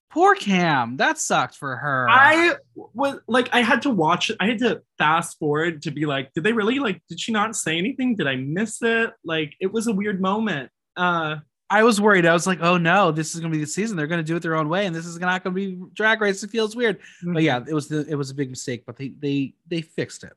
Poor 0.08 0.37
Kam, 0.37 0.96
that 0.99 1.18
sucked 1.18 1.56
for 1.56 1.75
her. 1.76 2.06
I 2.08 2.54
was 2.76 3.18
like 3.26 3.49
I 3.52 3.62
had 3.62 3.82
to 3.82 3.90
watch 3.90 4.30
it. 4.30 4.37
I 4.38 4.46
had 4.46 4.58
to 4.60 4.82
fast 4.99 5.37
forward 5.40 5.82
to 5.82 5.90
be 5.90 6.06
like, 6.06 6.32
did 6.32 6.44
they 6.44 6.52
really 6.52 6.78
like 6.78 7.02
did 7.08 7.18
she 7.18 7.32
not 7.32 7.56
say 7.56 7.76
anything? 7.76 8.14
Did 8.14 8.28
I 8.28 8.37
miss 8.37 8.80
it? 8.82 9.10
Like 9.25 9.54
it 9.60 9.72
was 9.72 9.88
a 9.88 9.92
weird 9.92 10.20
moment. 10.20 10.70
Uh 10.96 11.37
I 11.68 11.82
was 11.82 12.00
worried. 12.00 12.25
I 12.25 12.32
was 12.32 12.46
like, 12.46 12.60
oh 12.60 12.76
no, 12.76 13.10
this 13.10 13.34
is 13.34 13.40
gonna 13.40 13.52
be 13.52 13.60
the 13.60 13.66
season. 13.66 13.96
They're 13.96 14.06
gonna 14.06 14.22
do 14.22 14.37
it 14.37 14.42
their 14.42 14.54
own 14.54 14.68
way, 14.68 14.87
and 14.87 14.94
this 14.94 15.06
is 15.06 15.18
not 15.18 15.42
gonna 15.42 15.54
be 15.54 15.76
drag 15.92 16.20
race. 16.20 16.42
It 16.44 16.50
feels 16.50 16.76
weird. 16.76 17.00
But 17.25 17.42
yeah, 17.42 17.64
it 17.66 17.75
was 17.75 17.88
the 17.88 18.06
it 18.08 18.14
was 18.14 18.30
a 18.30 18.34
big 18.34 18.50
mistake, 18.50 18.84
but 18.87 18.96
they 18.96 19.08
they 19.08 19.54
they 19.66 19.80
fixed 19.80 20.22
it. 20.22 20.34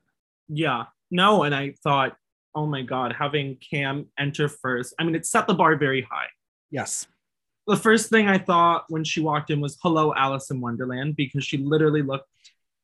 Yeah. 0.48 0.84
No, 1.10 1.44
and 1.44 1.54
I 1.54 1.74
thought, 1.82 2.16
oh 2.54 2.66
my 2.66 2.82
God, 2.82 3.14
having 3.18 3.56
Kam 3.56 4.06
enter 4.18 4.48
first. 4.48 4.94
I 4.98 5.04
mean, 5.04 5.14
it 5.14 5.26
set 5.26 5.46
the 5.46 5.54
bar 5.54 5.76
very 5.76 6.02
high. 6.02 6.26
Yes. 6.70 7.06
The 7.66 7.76
first 7.76 8.10
thing 8.10 8.28
I 8.28 8.38
thought 8.38 8.84
when 8.88 9.04
she 9.04 9.20
walked 9.20 9.50
in 9.50 9.60
was 9.60 9.78
hello, 9.82 10.12
Alice 10.14 10.50
in 10.50 10.60
Wonderland, 10.60 11.16
because 11.16 11.44
she 11.44 11.58
literally 11.58 12.02
looked 12.02 12.28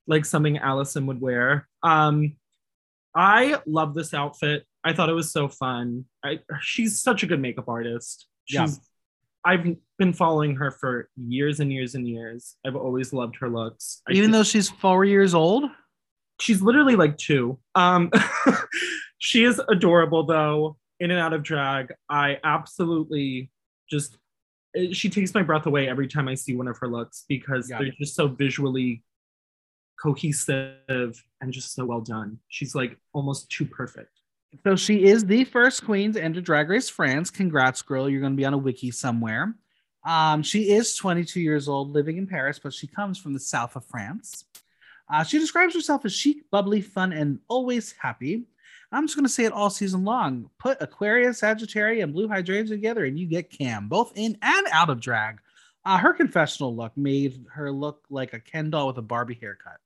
like 0.06 0.24
something 0.24 0.58
Allison 0.58 1.06
would 1.06 1.20
wear. 1.20 1.68
Um, 1.82 2.36
I 3.14 3.60
love 3.66 3.94
this 3.94 4.14
outfit. 4.14 4.64
I 4.82 4.92
thought 4.92 5.08
it 5.10 5.14
was 5.14 5.30
so 5.32 5.48
fun. 5.48 6.06
I, 6.24 6.40
she's 6.60 7.02
such 7.02 7.22
a 7.22 7.26
good 7.26 7.40
makeup 7.40 7.68
artist. 7.68 8.26
She's, 8.46 8.58
Yeah. 8.58 8.68
I've 9.42 9.76
been 9.98 10.12
following 10.12 10.56
her 10.56 10.70
for 10.70 11.08
years 11.16 11.60
and 11.60 11.72
years 11.72 11.94
and 11.94 12.06
years. 12.06 12.56
I've 12.66 12.76
always 12.76 13.12
loved 13.12 13.36
her 13.36 13.48
looks. 13.48 14.02
Even 14.10 14.30
though 14.30 14.42
she's 14.42 14.68
four 14.68 15.04
years 15.04 15.34
old. 15.34 15.64
she's 16.40 16.60
literally 16.60 16.94
like 16.96 17.16
two. 17.16 17.58
Um, 17.74 18.10
she 19.20 19.44
is 19.44 19.60
adorable 19.68 20.24
though, 20.24 20.76
in 20.98 21.10
and 21.12 21.20
out 21.20 21.32
of 21.32 21.42
drag. 21.44 21.92
I 22.08 22.38
absolutely 22.42 23.50
just 23.88 24.16
she 24.92 25.08
takes 25.10 25.34
my 25.34 25.42
breath 25.42 25.66
away 25.66 25.88
every 25.88 26.06
time 26.08 26.26
I 26.28 26.34
see 26.34 26.54
one 26.56 26.66
of 26.68 26.76
her 26.78 26.88
looks 26.88 27.24
because 27.28 27.68
Yeah. 27.70 27.78
they're 27.78 27.92
just 27.98 28.14
so 28.16 28.26
visually 28.28 29.02
cohesive 30.00 31.22
and 31.40 31.52
just 31.52 31.74
so 31.74 31.84
well 31.84 32.00
done. 32.00 32.38
She's 32.48 32.74
like 32.74 32.96
almost 33.12 33.50
too 33.50 33.64
perfect. 33.66 34.10
So 34.64 34.74
she 34.76 35.04
is 35.04 35.24
the 35.24 35.44
first 35.44 35.84
queen 35.84 36.12
to 36.12 36.22
enter 36.22 36.40
Drag 36.40 36.68
Race 36.68 36.88
France. 36.88 37.30
Congrats, 37.30 37.82
girl. 37.82 38.08
You're 38.08 38.20
going 38.20 38.32
to 38.32 38.36
be 38.36 38.44
on 38.46 38.54
a 38.54 38.58
wiki 38.58 38.90
somewhere. 38.90 39.54
Um, 40.06 40.42
she 40.42 40.70
is 40.72 40.96
22 40.96 41.40
years 41.40 41.68
old, 41.68 41.92
living 41.92 42.16
in 42.16 42.26
Paris, 42.26 42.58
but 42.58 42.72
she 42.72 42.86
comes 42.86 43.18
from 43.18 43.32
the 43.32 43.38
south 43.40 43.76
of 43.76 43.84
France. 43.84 44.44
Uh, 45.12 45.22
she 45.24 45.38
describes 45.38 45.74
herself 45.74 46.04
as 46.04 46.12
chic, 46.14 46.50
bubbly, 46.50 46.80
fun, 46.80 47.12
and 47.12 47.38
always 47.48 47.92
happy. 48.00 48.44
I'm 48.92 49.04
just 49.06 49.14
going 49.16 49.24
to 49.24 49.32
say 49.32 49.44
it 49.44 49.52
all 49.52 49.70
season 49.70 50.04
long. 50.04 50.50
Put 50.58 50.78
Aquaria, 50.82 51.28
Sagittaria, 51.30 52.02
and 52.02 52.12
Blu 52.12 52.28
Hydrangea 52.28 52.74
together, 52.74 53.04
and 53.04 53.18
you 53.18 53.26
get 53.26 53.50
Kam, 53.50 53.88
both 53.88 54.12
in 54.16 54.36
and 54.42 54.66
out 54.72 54.90
of 54.90 55.00
drag. 55.00 55.38
Uh, 55.84 55.96
her 55.96 56.12
confessional 56.12 56.74
look 56.74 56.96
made 56.96 57.44
her 57.54 57.70
look 57.72 58.04
like 58.10 58.32
a 58.34 58.40
Ken 58.40 58.68
doll 58.70 58.88
with 58.88 58.98
a 58.98 59.02
Barbie 59.02 59.38
haircut. 59.40 59.78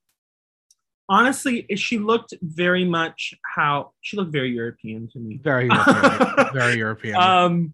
Honestly, 1.09 1.67
she 1.77 1.99
looked 1.99 2.33
very 2.41 2.85
much 2.85 3.35
how 3.55 3.93
she 4.01 4.17
looked 4.17 4.33
very 4.33 4.51
European 4.55 5.09
to 5.13 5.19
me. 5.19 5.39
Very 5.43 5.67
European. 5.67 6.47
very 6.55 6.77
European. 6.79 7.17
um 7.17 7.73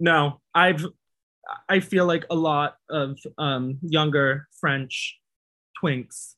no 0.00 0.40
i've 0.54 0.84
i 1.68 1.78
feel 1.78 2.06
like 2.06 2.24
a 2.30 2.34
lot 2.34 2.74
of 2.90 3.18
um 3.38 3.78
younger 3.82 4.48
french 4.58 5.20
twinks 5.80 6.34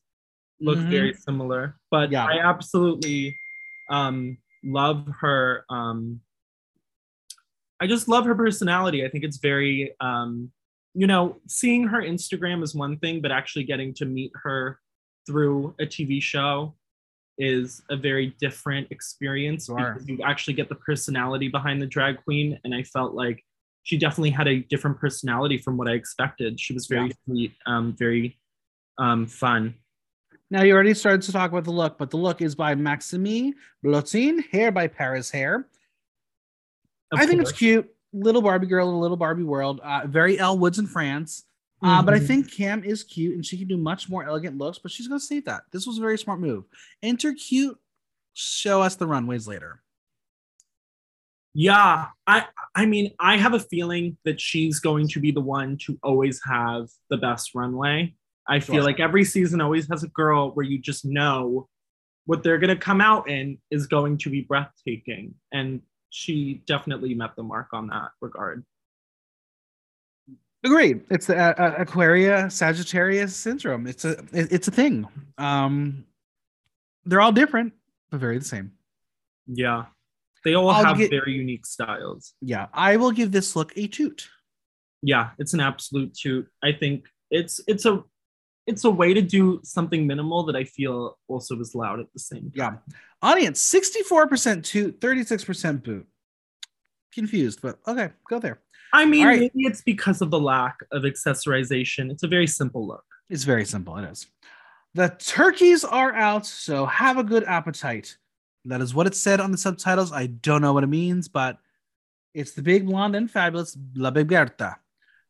look 0.59 0.77
Mhm. 0.77 0.89
very 0.89 1.13
similar 1.13 1.77
but 1.89 2.11
Yeah. 2.11 2.25
i 2.25 2.37
absolutely 2.39 3.35
um 3.89 4.37
love 4.63 5.07
her 5.21 5.63
um 5.69 6.19
i 7.79 7.87
just 7.87 8.07
love 8.07 8.25
her 8.25 8.35
personality 8.35 9.05
i 9.05 9.09
think 9.09 9.23
it's 9.23 9.37
very 9.37 9.93
um 9.99 10.51
you 10.93 11.07
know 11.07 11.37
seeing 11.47 11.83
her 11.87 12.01
instagram 12.01 12.63
is 12.63 12.73
one 12.73 12.97
thing 12.97 13.21
but 13.21 13.31
actually 13.31 13.63
getting 13.63 13.93
to 13.93 14.05
meet 14.05 14.31
her 14.43 14.79
through 15.27 15.73
a 15.79 15.85
tv 15.85 16.21
show 16.21 16.73
is 17.37 17.81
a 17.89 17.97
very 17.97 18.33
different 18.39 18.87
experience 18.91 19.65
Sure. 19.65 19.75
because 19.93 20.07
you 20.07 20.19
actually 20.23 20.53
get 20.53 20.69
the 20.69 20.75
personality 20.75 21.49
behind 21.49 21.81
the 21.81 21.85
drag 21.85 22.23
queen 22.23 22.57
and 22.63 22.73
i 22.73 22.81
felt 22.83 23.13
like 23.13 23.43
she 23.83 23.97
definitely 23.97 24.31
had 24.31 24.47
a 24.47 24.61
different 24.61 24.97
personality 24.97 25.57
from 25.57 25.77
what 25.77 25.87
i 25.87 25.91
expected 25.91 26.59
she 26.59 26.73
was 26.73 26.87
very 26.87 27.07
Yeah. 27.07 27.13
sweet 27.25 27.51
um 27.65 27.93
very 27.97 28.39
um 28.97 29.27
fun 29.27 29.75
Now 30.51 30.63
you 30.63 30.73
already 30.73 30.93
started 30.93 31.23
to 31.23 31.31
talk 31.31 31.51
about 31.51 31.63
the 31.63 31.71
look, 31.71 31.97
but 31.97 32.11
the 32.11 32.17
look 32.17 32.41
is 32.41 32.55
by 32.55 32.75
Maxime 32.75 33.53
Blotin, 33.83 34.43
hair 34.51 34.71
by 34.71 34.87
Paris 34.87 35.31
Hair. 35.31 35.67
Of 37.11 37.19
I 37.19 37.25
think 37.25 37.41
it's 37.41 37.51
cute. 37.51 37.89
Little 38.13 38.41
Barbie 38.41 38.67
girl 38.67 38.87
in 38.89 38.95
a 38.95 38.99
little 38.99 39.17
Barbie 39.17 39.43
world. 39.43 39.79
Uh, 39.83 40.05
very 40.07 40.39
Elle 40.39 40.57
Woods 40.57 40.79
in 40.79 40.87
France. 40.87 41.43
Uh, 41.81 42.01
but 42.01 42.13
I 42.13 42.19
Mhm. 42.19 42.27
think 42.27 42.51
Kam 42.51 42.83
is 42.83 43.03
cute 43.03 43.35
and 43.35 43.45
she 43.45 43.57
can 43.57 43.67
do 43.67 43.77
much 43.77 44.07
more 44.09 44.23
elegant 44.23 44.57
looks, 44.57 44.79
but 44.79 44.91
she's 44.91 45.07
going 45.07 45.19
to 45.19 45.25
save 45.25 45.45
that. 45.45 45.63
This 45.71 45.85
was 45.85 45.97
a 45.97 46.01
very 46.01 46.17
smart 46.17 46.39
move. 46.39 46.63
Enter 47.03 47.33
cute, 47.33 47.77
show 48.33 48.81
us 48.81 48.95
the 48.95 49.05
runways 49.05 49.47
later. 49.47 49.81
Yeah, 51.53 52.07
I 52.27 52.47
I 52.73 52.85
mean, 52.85 53.13
I 53.19 53.37
have 53.37 53.53
a 53.53 53.59
feeling 53.59 54.17
that 54.25 54.39
she's 54.41 54.79
going 54.79 55.07
to 55.09 55.19
be 55.19 55.31
the 55.31 55.41
one 55.41 55.77
to 55.85 55.97
always 56.01 56.41
have 56.43 56.89
the 57.09 57.17
best 57.17 57.53
runway. 57.55 58.15
I 58.47 58.59
feel 58.59 58.83
like 58.83 58.99
every 58.99 59.23
season 59.23 59.59
always 59.61 59.87
has 59.89 60.03
a 60.03 60.07
girl 60.09 60.51
where 60.51 60.65
you 60.65 60.77
just 60.79 61.03
know 61.05 61.67
what 62.25 62.43
they're 62.43 62.59
going 62.59 62.75
to 62.75 62.75
come 62.75 63.01
out 63.01 63.29
in 63.29 63.57
is 63.71 63.87
going 63.87 64.17
to 64.19 64.29
be 64.29 64.41
breathtaking 64.41 65.33
and 65.51 65.81
she 66.09 66.61
definitely 66.65 67.13
met 67.13 67.35
the 67.35 67.43
mark 67.43 67.67
on 67.73 67.87
that 67.87 68.09
regard. 68.21 68.63
Agreed. 70.63 71.01
It's 71.11 71.27
the 71.27 71.37
uh, 71.37 71.53
uh, 71.57 71.75
Aquaria 71.79 72.45
Sagittaria 72.45 73.29
syndrome. 73.29 73.85
It's 73.85 74.03
a 74.03 74.23
it's 74.33 74.67
a 74.67 74.71
thing. 74.71 75.07
Um, 75.37 76.05
they're 77.05 77.21
all 77.21 77.31
different, 77.31 77.73
but 78.09 78.19
very 78.19 78.39
the 78.39 78.45
same. 78.45 78.71
Yeah. 79.45 79.85
They 80.43 80.55
all 80.55 80.69
I'll 80.69 80.85
have 80.85 80.97
get- 80.97 81.11
very 81.11 81.33
unique 81.33 81.65
styles. 81.65 82.33
Yeah, 82.41 82.67
I 82.73 82.97
will 82.97 83.11
give 83.11 83.31
this 83.31 83.55
look 83.55 83.73
a 83.75 83.87
toot. 83.87 84.27
Yeah, 85.01 85.31
it's 85.37 85.53
an 85.53 85.59
absolute 85.59 86.15
toot. 86.15 86.47
I 86.63 86.71
think 86.71 87.05
it's 87.29 87.59
it's 87.67 87.85
a 87.85 88.03
it's 88.67 88.83
a 88.83 88.89
way 88.89 89.13
to 89.13 89.21
do 89.21 89.59
something 89.63 90.07
minimal 90.07 90.43
that 90.45 90.55
I 90.55 90.63
feel 90.63 91.17
also 91.27 91.59
is 91.59 91.75
loud 91.75 91.99
at 91.99 92.11
the 92.13 92.19
same 92.19 92.51
time. 92.51 92.79
Yeah. 92.87 92.95
Audience 93.21 93.63
64% 93.73 94.63
toot, 94.63 94.99
36% 94.99 95.83
boot. 95.83 96.07
Confused, 97.13 97.61
but 97.61 97.79
okay, 97.87 98.09
go 98.29 98.39
there. 98.39 98.59
I 98.91 99.05
mean, 99.05 99.25
right. 99.25 99.39
maybe 99.39 99.67
it's 99.67 99.81
because 99.81 100.21
of 100.21 100.31
the 100.31 100.39
lack 100.39 100.77
of 100.91 101.03
accessorization. 101.03 102.11
It's 102.11 102.23
a 102.23 102.27
very 102.27 102.47
simple 102.47 102.85
look. 102.85 103.03
It's 103.29 103.43
very 103.43 103.65
simple. 103.65 103.97
It 103.97 104.09
is. 104.09 104.27
The 104.93 105.15
turkeys 105.19 105.83
are 105.83 106.13
out, 106.13 106.45
so 106.45 106.85
have 106.85 107.17
a 107.17 107.23
good 107.23 107.43
appetite. 107.43 108.17
That 108.65 108.81
is 108.81 108.93
what 108.93 109.07
it 109.07 109.15
said 109.15 109.39
on 109.39 109.51
the 109.51 109.57
subtitles. 109.57 110.11
I 110.11 110.27
don't 110.27 110.61
know 110.61 110.73
what 110.73 110.83
it 110.83 110.87
means, 110.87 111.27
but 111.27 111.57
it's 112.33 112.51
the 112.51 112.61
big 112.61 112.85
blonde 112.85 113.15
and 113.15 113.29
fabulous 113.29 113.77
La 113.95 114.11
Big 114.11 114.27
Bertha. 114.27 114.77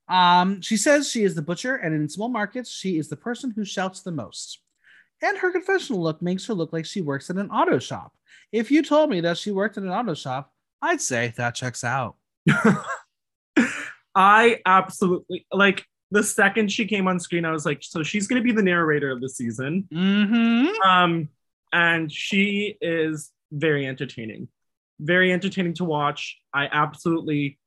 Um, 0.08 0.62
she 0.62 0.78
says 0.78 1.10
she 1.10 1.24
is 1.24 1.36
the 1.36 1.42
butcher, 1.42 1.76
and 1.76 1.96
in 1.96 2.10
small 2.10 2.30
markets, 2.30 2.72
she 2.72 2.98
is 2.98 3.10
the 3.10 3.16
person 3.16 3.52
who 3.52 3.66
shouts 3.66 4.02
the 4.02 4.12
most. 4.12 4.60
And 5.22 5.38
her 5.38 5.52
confessional 5.52 6.02
look 6.02 6.22
makes 6.22 6.46
her 6.48 6.54
look 6.54 6.74
like 6.74 6.86
she 6.86 7.02
works 7.02 7.30
at 7.30 7.38
an 7.38 7.50
auto 7.50 7.80
shop. 7.80 8.14
If 8.52 8.70
you 8.70 8.84
told 8.84 9.10
me 9.10 9.22
that 9.22 9.38
she 9.38 9.52
worked 9.52 9.78
at 9.78 9.84
an 9.84 9.90
auto 9.90 10.14
shop, 10.14 10.54
I'd 10.82 11.02
say 11.02 11.34
that 11.38 11.56
checks 11.56 11.84
out. 11.84 12.16
I 14.16 14.62
absolutely 14.66 15.46
like 15.52 15.86
the 16.12 16.24
second 16.24 16.72
she 16.72 16.86
came 16.86 17.08
on 17.08 17.20
screen, 17.20 17.46
I 17.46 17.52
was 17.52 17.66
like, 17.66 17.80
so 17.82 18.04
she's 18.04 18.28
gonna 18.28 18.42
be 18.42 18.52
the 18.52 18.62
narrator 18.62 19.12
of 19.12 19.22
the 19.22 19.30
season. 19.30 19.88
Mm-hmm. 19.92 20.88
Um, 20.88 21.30
and 21.74 22.12
she 22.12 22.78
is 22.82 23.32
very 23.52 23.88
entertaining, 23.88 24.48
very 25.00 25.34
entertaining 25.34 25.74
to 25.76 25.86
watch. 25.86 26.38
I 26.54 26.70
absolutely 26.72 27.58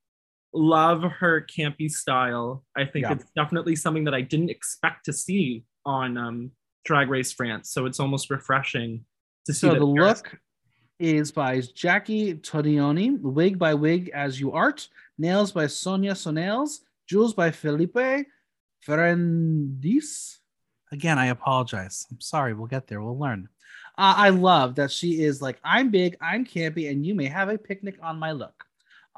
love 0.54 1.02
her 1.02 1.40
campy 1.42 1.90
style. 1.90 2.64
I 2.76 2.84
think 2.84 3.04
Yeah. 3.04 3.12
it's 3.12 3.30
definitely 3.36 3.76
something 3.76 4.04
that 4.04 4.14
I 4.14 4.22
didn't 4.22 4.50
expect 4.50 5.04
to 5.06 5.12
see 5.12 5.64
on 5.84 6.16
um, 6.16 6.50
Drag 6.84 7.08
Race 7.08 7.32
France. 7.32 7.70
So 7.70 7.86
it's 7.86 8.00
almost 8.00 8.30
refreshing 8.30 9.04
to 9.46 9.52
see 9.52 9.68
So 9.68 9.74
the 9.74 9.94
Paris- 9.94 10.22
look 10.22 10.38
is 10.98 11.30
by 11.30 11.60
Jackie 11.74 12.34
Todioni, 12.34 13.20
wig 13.20 13.58
by 13.58 13.72
wig 13.74 14.10
as 14.14 14.40
you 14.40 14.52
art, 14.52 14.88
nails 15.16 15.52
by 15.52 15.66
Sonia 15.66 16.12
Sonels, 16.12 16.80
jewels 17.06 17.34
by 17.34 17.50
Felipe 17.50 18.26
Ferrandis. 18.86 20.38
Again, 20.90 21.18
I 21.18 21.26
apologize. 21.26 22.06
I'm 22.10 22.20
sorry. 22.20 22.54
We'll 22.54 22.66
get 22.66 22.86
there. 22.86 23.00
We'll 23.02 23.18
learn. 23.18 23.48
Uh, 23.98 24.14
I 24.16 24.28
love 24.30 24.76
that 24.76 24.90
she 24.90 25.22
is 25.22 25.42
like, 25.42 25.58
I'm 25.62 25.90
big, 25.90 26.16
I'm 26.20 26.44
campy, 26.44 26.90
and 26.90 27.04
you 27.04 27.14
may 27.14 27.26
have 27.26 27.48
a 27.48 27.58
picnic 27.58 27.98
on 28.02 28.18
my 28.18 28.32
look. 28.32 28.64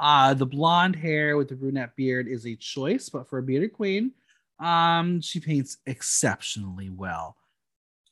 Uh, 0.01 0.33
the 0.33 0.47
blonde 0.47 0.97
hair 0.97 1.37
with 1.37 1.49
the 1.49 1.55
brunette 1.55 1.95
beard 1.95 2.27
is 2.27 2.47
a 2.47 2.57
choice, 2.57 3.11
but 3.11 3.29
for 3.29 3.39
a 3.39 3.43
bearded 3.43 3.73
queen, 3.75 4.13
um, 4.59 5.21
she 5.21 5.39
paints 5.41 5.77
exceptionally 5.87 6.89
well. 6.89 7.37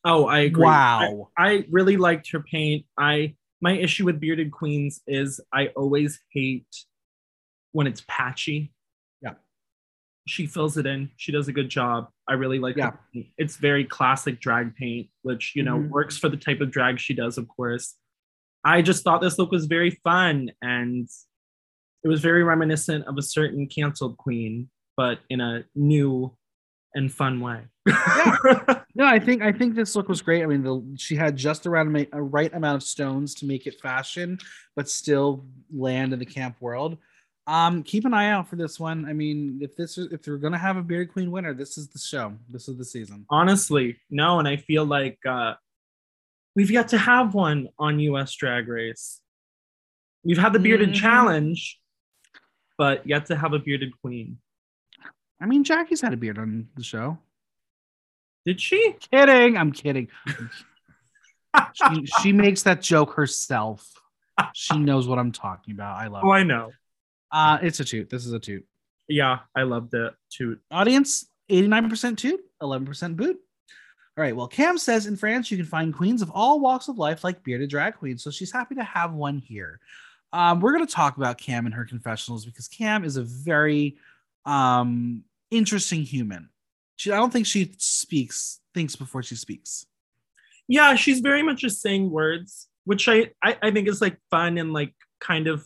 Oh, 0.05 0.27
I 0.27 0.41
agree. 0.41 0.65
Wow. 0.65 1.31
I, 1.37 1.51
I 1.51 1.65
really 1.71 1.97
liked 1.97 2.31
her 2.31 2.41
paint. 2.41 2.85
I 2.99 3.35
my 3.61 3.73
issue 3.73 4.05
with 4.05 4.21
bearded 4.21 4.53
queens 4.53 5.01
is 5.07 5.41
I 5.53 5.69
always 5.69 6.21
hate 6.31 6.85
when 7.73 7.87
it's 7.87 8.05
patchy. 8.07 8.73
Yeah. 9.21 9.35
She 10.27 10.47
fills 10.47 10.77
it 10.77 10.87
in. 10.87 11.11
She 11.17 11.33
does 11.33 11.49
a 11.49 11.53
good 11.53 11.69
job. 11.69 12.09
I 12.29 12.35
really 12.35 12.59
like 12.61 12.77
Yeah. 12.77 12.93
It's 13.37 13.57
very 13.57 13.85
classic 13.85 14.41
drag 14.41 14.77
paint, 14.77 15.09
which, 15.23 15.57
you 15.57 15.63
know, 15.65 15.79
Mhm. 15.79 15.89
works 15.89 16.19
for 16.19 16.29
the 16.29 16.37
type 16.37 16.61
of 16.61 16.71
drag 16.71 17.01
she 17.01 17.15
does, 17.15 17.37
of 17.39 17.49
course. 17.49 17.97
I 18.63 18.83
just 18.83 19.03
thought 19.03 19.21
this 19.23 19.39
look 19.39 19.51
was 19.51 19.67
very 19.67 19.91
fun 20.05 20.53
and 20.63 21.09
it 22.05 22.09
was 22.09 22.21
very 22.21 22.43
reminiscent 22.43 23.07
of 23.07 23.19
a 23.19 23.23
certain 23.23 23.67
canceled 23.67 24.17
queen, 24.19 24.69
but 24.97 25.19
in 25.31 25.41
a 25.41 25.65
new 25.75 26.33
and 26.95 27.13
fun 27.13 27.41
way. 27.41 27.63
No, 28.95 29.05
I 29.07 29.21
think 29.21 29.43
I 29.43 29.53
think 29.53 29.77
this 29.77 29.95
look 29.95 30.09
was 30.09 30.23
great. 30.23 30.43
I 30.43 30.47
mean, 30.47 30.65
the, 30.65 30.83
she 30.99 31.15
had 31.15 31.37
just 31.37 31.69
around 31.69 31.95
a 32.13 32.21
right 32.21 32.53
amount 32.53 32.75
of 32.75 32.83
stones 32.83 33.33
to 33.37 33.47
make 33.47 33.69
it 33.69 33.81
fashion, 33.81 34.39
but 34.75 34.89
still 34.89 35.45
land 35.73 36.13
in 36.13 36.19
the 36.19 36.27
camp 36.27 36.57
world. 36.59 36.99
Um, 37.47 37.85
keep 37.85 38.05
an 38.07 38.13
eye 38.13 38.31
out 38.31 38.49
for 38.49 38.57
this 38.57 38.81
one. 38.81 39.07
I 39.09 39.13
mean, 39.13 39.61
if 39.63 39.77
this 39.77 39.99
is 39.99 40.11
if 40.13 40.23
they're 40.25 40.37
gonna 40.37 40.59
have 40.59 40.77
a 40.77 40.83
bearded 40.83 41.13
queen 41.13 41.31
winner, 41.31 41.55
this 41.55 41.79
is 41.79 41.89
the 41.91 41.99
show. 42.01 42.35
This 42.51 42.67
is 42.67 42.77
the 42.77 42.85
season. 42.85 43.25
honestly 43.31 43.97
no 44.11 44.41
and 44.41 44.49
i 44.49 44.57
feel 44.57 44.85
like 44.85 45.19
uh 45.25 45.55
we've 46.57 46.71
yet 46.73 46.89
to 46.89 46.99
have 46.99 47.35
one 47.35 47.69
on 47.79 48.01
us 48.01 48.35
drag 48.35 48.67
race 48.67 49.21
we've 50.25 50.39
had 50.39 50.53
the 50.53 50.59
bearded 50.59 50.89
Mhm. 50.91 50.95
challenge 50.95 51.79
but 52.79 53.07
yet 53.07 53.27
to 53.27 53.37
have 53.37 53.53
a 53.53 53.59
bearded 53.59 53.93
queen 54.01 54.39
I 55.41 55.47
mean, 55.47 55.63
Jackie's 55.63 56.01
had 56.01 56.13
a 56.13 56.17
beard 56.17 56.37
on 56.39 56.69
the 56.77 56.83
show. 56.83 57.17
did 58.45 58.61
she 58.61 58.95
Kidding. 59.13 59.57
I'm 59.57 59.71
kidding. 59.71 60.09
she, 61.75 62.07
she 62.23 62.33
makes 62.33 62.63
that 62.65 62.83
joke 62.83 63.13
herself. 63.15 63.89
She 64.55 64.79
knows 64.79 65.07
what 65.07 65.19
I'm 65.19 65.31
talking 65.33 65.75
about. 65.75 65.97
I 65.97 66.07
love 66.09 66.25
oh 66.25 66.33
it. 66.33 66.37
i 66.39 66.43
know 66.43 66.73
Uh, 67.31 67.59
it's 67.63 67.81
a 67.81 67.85
toot. 67.85 68.09
This 68.11 68.25
is 68.27 68.33
a 68.33 68.39
toot. 68.39 68.65
yeah 69.09 69.41
i 69.55 69.63
loved 69.63 69.95
it 69.95 70.15
too 70.31 70.59
Audience 70.71 71.27
89% 71.51 72.17
toot, 72.19 72.41
11% 72.63 73.17
boot. 73.17 73.39
All 74.17 74.23
right. 74.23 74.37
Well, 74.37 74.49
Kam 74.49 74.77
says 74.77 75.07
in 75.07 75.17
France 75.17 75.51
you 75.51 75.57
can 75.57 75.65
find 75.67 75.95
queens 75.95 76.21
of 76.21 76.31
all 76.35 76.61
walks 76.61 76.89
of 76.89 76.99
life 76.99 77.25
like 77.25 77.43
bearded 77.43 77.71
drag 77.71 77.95
queens. 77.97 78.23
So 78.23 78.31
she's 78.31 78.53
happy 78.53 78.75
to 78.75 78.83
have 78.85 79.13
one 79.15 79.39
here. 79.39 79.81
Um, 80.33 80.61
we're 80.61 80.73
going 80.73 80.87
to 80.87 80.93
talk 80.93 81.17
about 81.17 81.39
Kam 81.39 81.67
and 81.67 81.75
her 81.75 81.85
confessionals 81.85 82.45
because 82.45 82.69
Kam 82.69 83.05
is 83.05 83.17
a 83.17 83.23
very 83.23 83.97
um, 84.45 85.25
interesting 85.51 86.03
human. 86.03 86.51
She, 86.97 87.11
I 87.13 87.17
don't 87.17 87.33
think 87.33 87.47
she 87.47 87.73
speaks, 87.79 88.61
thinks 88.75 88.97
before 88.97 89.23
she 89.23 89.37
speaks. 89.37 89.87
yeah 90.69 90.95
she's 90.95 91.21
very 91.21 91.43
much 91.43 91.61
just 91.61 91.81
saying 91.81 92.11
words 92.11 92.69
which 92.85 93.09
I, 93.09 93.31
I 93.43 93.57
i 93.63 93.71
think 93.71 93.89
is 93.89 94.01
like 94.03 94.19
fun 94.31 94.59
and 94.59 94.73
like 94.73 94.93
kind 95.21 95.47
of 95.47 95.65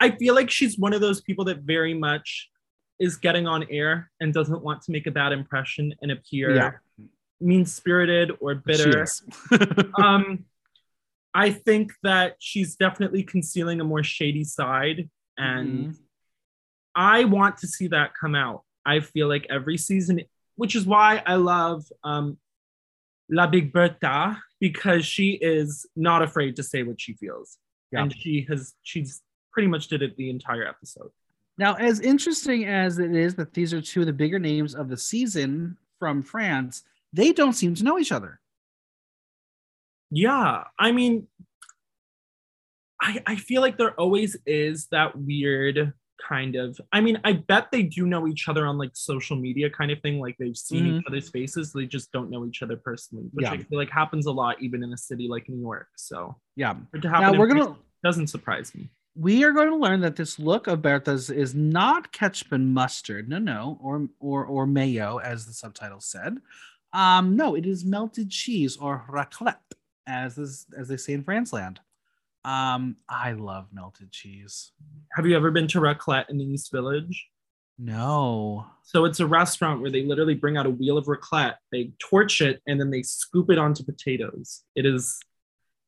i 0.00 0.10
feel 0.10 0.34
like 0.34 0.50
she's 0.50 0.76
one 0.78 0.92
of 0.92 1.00
those 1.00 1.20
people 1.20 1.44
that 1.46 1.58
very 1.60 1.94
much 1.94 2.50
is 2.98 3.16
getting 3.16 3.46
on 3.46 3.64
air 3.70 4.10
and 4.20 4.34
doesn't 4.34 4.62
want 4.62 4.82
to 4.82 4.90
make 4.92 5.06
a 5.06 5.10
bad 5.10 5.32
impression 5.32 5.94
and 6.02 6.10
appear 6.10 6.54
Yeah. 6.54 6.70
mean 7.40 7.64
spirited 7.64 8.32
or 8.40 8.56
bitter 8.56 9.06
um 10.02 10.44
i 11.34 11.50
think 11.50 11.92
that 12.02 12.36
she's 12.38 12.76
definitely 12.76 13.22
concealing 13.22 13.80
a 13.80 13.84
more 13.84 14.02
shady 14.02 14.44
side 14.44 15.08
and 15.36 15.68
Mhm. 15.88 15.98
i 16.94 17.24
want 17.24 17.58
to 17.58 17.66
see 17.66 17.88
that 17.88 18.12
come 18.20 18.34
out 18.34 18.62
i 18.86 19.00
feel 19.00 19.28
like 19.28 19.46
every 19.50 19.76
season 19.78 20.20
which 20.56 20.74
is 20.74 20.84
why 20.86 21.22
i 21.26 21.34
love 21.36 21.84
um 22.04 22.38
La 23.30 23.46
Big 23.46 23.74
Bertha 23.74 24.42
because 24.58 25.04
she 25.04 25.32
is 25.32 25.86
not 25.94 26.22
afraid 26.22 26.56
to 26.56 26.62
say 26.62 26.82
what 26.82 26.98
she 27.00 27.12
feels 27.12 27.58
Yeah. 27.92 28.02
and 28.02 28.14
she 28.16 28.46
has 28.48 28.74
she's 28.82 29.20
pretty 29.52 29.68
much 29.68 29.88
did 29.88 30.02
it 30.02 30.16
the 30.16 30.30
entire 30.30 30.66
episode 30.66 31.10
Now, 31.58 31.74
as 31.74 32.00
interesting 32.00 32.64
as 32.64 32.98
it 33.00 33.14
is 33.14 33.34
that 33.34 33.52
these 33.52 33.74
are 33.74 33.82
two 33.82 34.00
of 34.00 34.06
the 34.06 34.12
bigger 34.12 34.38
names 34.38 34.74
of 34.74 34.88
the 34.88 34.96
season 34.96 35.76
from 35.98 36.22
France, 36.22 36.84
they 37.12 37.32
don't 37.32 37.54
seem 37.54 37.74
to 37.74 37.82
know 37.84 37.98
each 37.98 38.12
other. 38.12 38.40
Yeah, 40.10 40.64
I 40.78 40.92
mean, 40.92 41.26
I 43.00 43.22
I 43.26 43.36
feel 43.36 43.60
like 43.62 43.76
there 43.78 43.92
always 44.00 44.36
is 44.46 44.86
that 44.90 45.16
weird 45.16 45.92
kind 46.28 46.56
of. 46.56 46.80
I 46.92 47.00
mean, 47.00 47.20
I 47.24 47.34
bet 47.34 47.70
they 47.70 47.84
do 47.84 48.04
know 48.06 48.26
each 48.26 48.48
other 48.48 48.66
on 48.66 48.76
like 48.76 48.90
social 48.94 49.36
media 49.36 49.70
kind 49.70 49.90
of 49.92 50.00
thing. 50.00 50.18
Like 50.18 50.36
they've 50.38 50.56
seen 50.56 50.84
Mhm. 50.84 50.98
each 51.00 51.04
other's 51.06 51.28
faces, 51.30 51.72
they 51.72 51.86
just 51.86 52.10
don't 52.10 52.28
know 52.30 52.44
each 52.44 52.60
other 52.62 52.76
personally, 52.76 53.28
which 53.32 53.44
Yeah. 53.44 53.52
I 53.52 53.58
feel 53.58 53.78
like 53.78 53.90
happens 53.90 54.26
a 54.26 54.32
lot 54.32 54.60
even 54.60 54.82
in 54.82 54.92
a 54.92 54.96
city 54.96 55.28
like 55.28 55.48
New 55.48 55.60
York. 55.60 55.88
So 55.96 56.40
Yeah. 56.56 56.74
Now 56.92 57.32
we're 57.38 57.46
gonna 57.46 57.76
doesn't 58.02 58.28
surprise 58.28 58.74
me. 58.74 58.90
we 59.14 59.42
are 59.44 59.52
going 59.52 59.68
to 59.68 59.76
learn 59.76 60.00
that 60.00 60.14
this 60.16 60.38
look 60.38 60.66
of 60.68 60.80
Bertha's 60.80 61.28
is 61.30 61.52
not 61.54 62.12
ketchup 62.12 62.52
and 62.52 62.72
mustard. 62.74 63.28
No, 63.28 63.38
no, 63.38 63.78
or 63.80 64.08
or 64.20 64.44
or 64.44 64.66
mayo, 64.66 65.18
as 65.18 65.46
the 65.46 65.52
subtitle 65.52 66.00
said. 66.00 66.38
Um, 66.92 67.36
no, 67.36 67.54
it 67.54 67.66
is 67.66 67.84
melted 67.84 68.30
cheese 68.30 68.76
or 68.76 69.04
raclette, 69.08 69.56
as 70.08 70.34
this, 70.34 70.66
as 70.76 70.88
they 70.88 70.96
say 70.96 71.12
in 71.12 71.22
France 71.22 71.52
land. 71.52 71.80
Um, 72.44 72.96
I 73.08 73.32
love 73.32 73.68
melted 73.72 74.10
cheese. 74.10 74.72
Have 75.14 75.26
you 75.26 75.36
ever 75.36 75.50
been 75.50 75.68
to 75.68 75.80
Raclette 75.80 76.30
in 76.30 76.38
the 76.38 76.44
East 76.44 76.72
Village? 76.72 77.28
No. 77.78 78.66
So 78.82 79.04
it's 79.04 79.20
a 79.20 79.26
restaurant 79.26 79.80
where 79.80 79.90
they 79.90 80.02
literally 80.02 80.34
bring 80.34 80.56
out 80.56 80.66
a 80.66 80.70
wheel 80.70 80.98
of 80.98 81.06
raclette, 81.06 81.56
they 81.70 81.92
torch 82.00 82.40
it, 82.40 82.60
and 82.66 82.80
then 82.80 82.90
they 82.90 83.02
scoop 83.02 83.50
it 83.50 83.58
onto 83.58 83.84
potatoes. 83.84 84.64
It 84.74 84.84
is 84.84 85.20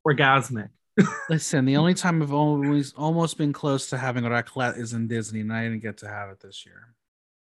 orgasmic. 0.06 0.68
Listen, 1.30 1.64
the 1.64 1.76
only 1.76 1.94
time 1.94 2.22
I've 2.22 2.32
always 2.32 2.92
almost 2.92 3.38
been 3.38 3.52
close 3.52 3.88
to 3.90 3.98
having 3.98 4.24
raclette 4.24 4.78
is 4.78 4.92
in 4.92 5.08
Disney, 5.08 5.40
and 5.40 5.52
I 5.52 5.64
didn't 5.64 5.80
get 5.80 5.98
to 5.98 6.08
have 6.08 6.30
it 6.30 6.40
this 6.40 6.64
year. 6.64 6.94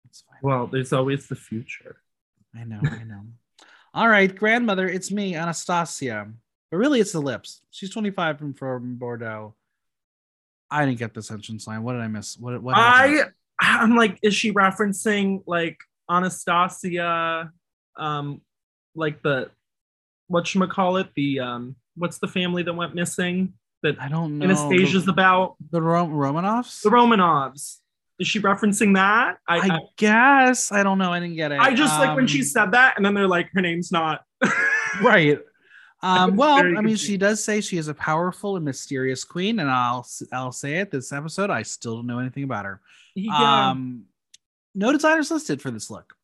It's 0.06 0.22
fine. 0.22 0.40
Well, 0.42 0.68
there's 0.68 0.94
always 0.94 1.28
the 1.28 1.36
future. 1.36 1.98
I 2.56 2.64
know, 2.64 2.80
I 2.84 3.04
know. 3.04 3.24
All 3.94 4.08
right, 4.08 4.34
grandmother, 4.34 4.88
it's 4.88 5.12
me, 5.12 5.36
Anastasia. 5.36 6.32
But 6.72 6.78
really, 6.78 7.02
it's 7.02 7.12
the 7.12 7.22
lips. 7.22 7.62
She's 7.70 7.90
25 7.90 8.40
from, 8.40 8.54
from 8.54 8.96
Bordeaux. 8.96 9.54
I 10.72 10.86
didn't 10.86 11.00
get 11.00 11.14
this 11.14 11.30
entrance 11.30 11.68
line. 11.68 11.84
What 11.84 11.94
did 11.94 12.02
I 12.02 12.08
miss? 12.08 12.38
What? 12.40 12.64
What? 12.64 12.76
I 12.78 13.26
I'm 13.60 13.96
like, 13.96 14.18
is 14.24 14.34
she 14.34 14.54
referencing 14.54 15.44
like 15.46 15.78
Anastasia, 16.10 17.52
um, 17.98 18.42
like 18.96 19.22
the 19.22 19.52
what 20.28 20.54
you 20.56 20.66
call 20.68 20.98
it? 20.98 21.10
The 21.16 21.42
um, 21.42 21.76
what's 21.96 22.20
the 22.20 22.28
family 22.28 22.64
that 22.64 22.74
went 22.74 22.96
missing 22.96 23.54
that 23.84 24.00
I 24.00 24.08
don't 24.08 24.40
know. 24.40 24.46
Anastasia's 24.46 25.06
the, 25.06 25.12
about? 25.12 25.56
the 25.72 25.82
Ro- 25.82 26.08
Romanovs. 26.08 26.82
The 26.82 26.90
Romanovs. 26.90 27.78
Is 28.18 28.28
she 28.28 28.40
referencing 28.40 28.96
that? 28.96 29.38
I 29.48 29.58
I 29.58 29.76
I, 29.76 29.80
guess 29.98 30.72
I 30.72 30.84
don't 30.84 30.98
know. 31.00 31.12
I 31.12 31.20
didn't 31.20 31.36
get 31.36 31.52
it. 31.52 31.60
I 31.60 31.74
just 31.74 32.00
like 32.00 32.16
when 32.16 32.28
she 32.28 32.40
Um, 32.40 32.46
said 32.46 32.72
that, 32.72 32.96
and 32.96 33.06
then 33.06 33.14
they're 33.14 33.28
like, 33.28 33.50
her 33.54 33.62
name's 33.62 33.92
not. 33.92 34.22
right. 35.02 35.40
Um, 36.04 36.36
well, 36.36 36.58
I 36.58 36.82
mean, 36.82 36.96
she 36.96 37.16
does 37.16 37.44
say 37.44 37.62
she 37.62 37.78
is 37.78 37.88
a 37.88 37.94
powerful 37.94 38.56
and 38.56 38.66
mysterious 38.66 39.24
queen, 39.24 39.60
and 39.60 39.70
I'll 39.70 40.08
I'll 40.32 40.52
say 40.52 40.78
it. 40.78 40.90
This 40.90 41.12
episode, 41.12 41.50
I 41.50 41.62
still 41.62 41.98
don't 41.98 42.08
know 42.08 42.20
anything 42.20 42.44
about 42.44 42.66
her. 42.66 42.82
yeah. 43.16 43.70
Um, 43.70 44.06
no 44.74 44.92
designers 44.92 45.30
listed 45.30 45.62
for 45.62 45.70
this 45.70 45.92
look, 45.92 46.16